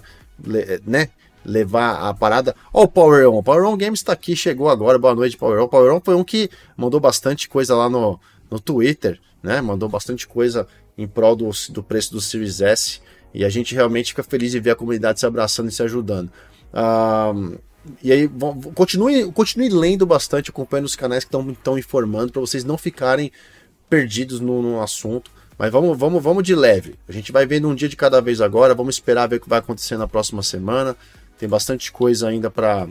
né, 0.86 1.10
levar 1.44 2.08
a 2.08 2.14
parada. 2.14 2.56
Ó, 2.72 2.84
o 2.84 2.88
Power 2.88 3.28
On. 3.28 3.40
O 3.40 3.44
Power 3.44 3.66
On 3.66 3.76
Games 3.76 4.02
está 4.02 4.14
aqui, 4.14 4.36
chegou 4.36 4.70
agora. 4.70 5.00
Boa 5.00 5.16
noite, 5.16 5.36
Power 5.36 5.60
On. 5.60 5.68
Power 5.68 5.92
On 5.96 6.00
foi 6.00 6.14
um 6.14 6.24
que 6.24 6.52
mandou 6.78 7.00
bastante 7.00 7.50
coisa 7.50 7.76
lá 7.76 7.90
no, 7.90 8.20
no 8.52 8.60
Twitter, 8.60 9.20
né? 9.42 9.60
Mandou 9.60 9.90
bastante 9.90 10.28
coisa 10.28 10.68
em 10.96 11.08
prol 11.08 11.36
do, 11.36 11.50
do 11.72 11.82
preço 11.82 12.12
do 12.12 12.22
Series 12.22 12.62
S. 12.62 13.02
E 13.34 13.44
a 13.44 13.50
gente 13.50 13.74
realmente 13.74 14.10
fica 14.10 14.22
feliz 14.24 14.52
de 14.52 14.60
ver 14.60 14.72
a 14.72 14.76
comunidade 14.76 15.20
se 15.20 15.26
abraçando 15.26 15.70
e 15.70 15.72
se 15.72 15.82
ajudando. 15.82 16.32
E 18.02 18.12
aí, 18.12 18.30
continue, 18.76 19.32
continue 19.32 19.70
lendo 19.70 20.06
bastante, 20.06 20.50
acompanhando 20.50 20.86
os 20.86 20.96
canais 20.96 21.24
que 21.24 21.36
estão 21.36 21.78
informando, 21.78 22.32
para 22.32 22.42
vocês 22.42 22.64
não 22.64 22.78
ficarem 22.78 23.32
perdidos 23.90 24.40
no, 24.40 24.62
no 24.62 24.82
assunto. 24.82 25.32
Mas 25.58 25.72
vamos, 25.72 25.98
vamos, 25.98 26.24
vamos 26.24 26.44
de 26.44 26.56
leve. 26.56 26.96
A 27.08 27.12
gente 27.12 27.34
vai 27.34 27.46
vendo 27.46 27.68
um 27.68 27.76
dia 27.76 27.90
de 27.90 27.98
cada 27.98 28.22
vez 28.22 28.40
agora. 28.40 28.74
Vamos 28.74 28.96
esperar 28.96 29.28
ver 29.28 29.36
o 29.38 29.40
que 29.42 29.50
vai 29.50 29.60
acontecer 29.60 29.98
na 29.98 30.08
próxima 30.08 30.42
semana. 30.42 30.96
Tem 31.38 31.50
bastante 31.50 31.92
coisa 31.92 32.30
ainda 32.30 32.50
para 32.50 32.88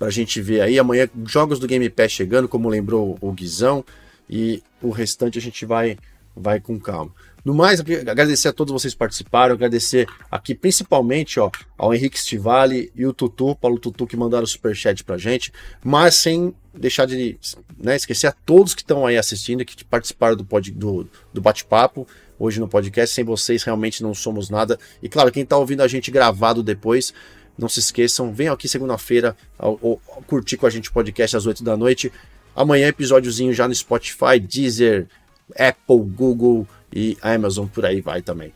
a 0.00 0.10
gente 0.10 0.40
ver 0.40 0.62
aí. 0.62 0.78
Amanhã, 0.78 1.08
jogos 1.26 1.58
do 1.58 1.66
Game 1.66 1.90
Pass 1.90 2.12
chegando, 2.12 2.48
como 2.48 2.70
lembrou 2.70 3.18
o 3.20 3.32
Guizão. 3.32 3.84
E 4.30 4.62
o 4.80 4.88
restante 4.88 5.36
a 5.38 5.42
gente 5.42 5.66
vai, 5.66 5.98
vai 6.34 6.58
com 6.58 6.80
calma. 6.80 7.12
No 7.44 7.52
mais, 7.52 7.80
agradecer 7.80 8.48
a 8.48 8.52
todos 8.52 8.72
vocês 8.72 8.94
que 8.94 8.98
participaram, 8.98 9.54
agradecer 9.54 10.06
aqui 10.30 10.54
principalmente 10.54 11.40
ó, 11.40 11.50
ao 11.76 11.92
Henrique 11.92 12.18
Stivali 12.18 12.92
e 12.94 13.04
o 13.04 13.12
Tutu, 13.12 13.56
Paulo 13.56 13.78
Tutu, 13.80 14.06
que 14.06 14.16
mandaram 14.16 14.44
o 14.44 14.46
superchat 14.46 15.02
pra 15.02 15.18
gente, 15.18 15.52
mas 15.82 16.14
sem 16.14 16.54
deixar 16.72 17.04
de 17.04 17.38
né, 17.76 17.96
esquecer 17.96 18.28
a 18.28 18.32
todos 18.32 18.74
que 18.74 18.82
estão 18.82 19.04
aí 19.04 19.18
assistindo, 19.18 19.64
que 19.64 19.84
participaram 19.84 20.36
do, 20.36 20.44
do, 20.44 21.08
do 21.34 21.40
bate-papo 21.40 22.06
hoje 22.38 22.60
no 22.60 22.68
podcast. 22.68 23.14
Sem 23.14 23.24
vocês, 23.24 23.64
realmente 23.64 24.02
não 24.02 24.14
somos 24.14 24.48
nada. 24.48 24.78
E 25.02 25.08
claro, 25.08 25.32
quem 25.32 25.42
está 25.42 25.56
ouvindo 25.56 25.82
a 25.82 25.88
gente 25.88 26.10
gravado 26.10 26.62
depois, 26.62 27.12
não 27.58 27.68
se 27.68 27.80
esqueçam, 27.80 28.32
venham 28.32 28.54
aqui 28.54 28.68
segunda-feira 28.68 29.36
curtir 30.26 30.56
com 30.56 30.66
a 30.66 30.70
gente 30.70 30.90
o 30.90 30.92
podcast 30.92 31.36
às 31.36 31.46
8 31.46 31.62
da 31.64 31.76
noite. 31.76 32.12
Amanhã, 32.54 32.88
episódiozinho 32.88 33.52
já 33.52 33.66
no 33.66 33.74
Spotify, 33.74 34.38
Deezer, 34.40 35.08
Apple, 35.56 36.00
Google 36.00 36.66
e 36.92 37.16
Amazon, 37.22 37.66
por 37.66 37.86
aí 37.86 38.00
vai 38.00 38.22
também. 38.22 38.52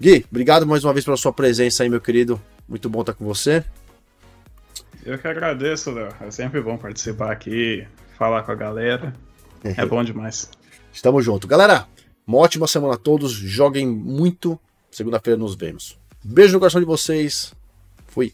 Gui, 0.00 0.24
obrigado 0.30 0.66
mais 0.66 0.84
uma 0.84 0.92
vez 0.92 1.04
pela 1.04 1.16
sua 1.16 1.32
presença 1.32 1.82
aí, 1.82 1.88
meu 1.88 2.00
querido. 2.00 2.40
Muito 2.68 2.88
bom 2.88 3.00
estar 3.00 3.12
com 3.12 3.24
você. 3.24 3.64
Eu 5.04 5.18
que 5.18 5.26
agradeço, 5.26 5.90
Léo. 5.90 6.08
É 6.20 6.30
sempre 6.30 6.60
bom 6.60 6.76
participar 6.76 7.32
aqui, 7.32 7.86
falar 8.16 8.42
com 8.42 8.52
a 8.52 8.54
galera. 8.54 9.14
É 9.64 9.84
bom 9.84 10.02
demais. 10.04 10.50
Estamos 10.92 11.24
junto. 11.24 11.46
Galera, 11.46 11.86
uma 12.26 12.38
ótima 12.38 12.66
semana 12.66 12.94
a 12.94 12.98
todos. 12.98 13.32
Joguem 13.32 13.86
muito. 13.86 14.58
Segunda-feira 14.90 15.38
nos 15.38 15.54
vemos. 15.54 15.98
Beijo 16.22 16.52
no 16.52 16.58
coração 16.58 16.80
de 16.80 16.86
vocês. 16.86 17.54
Fui. 18.06 18.32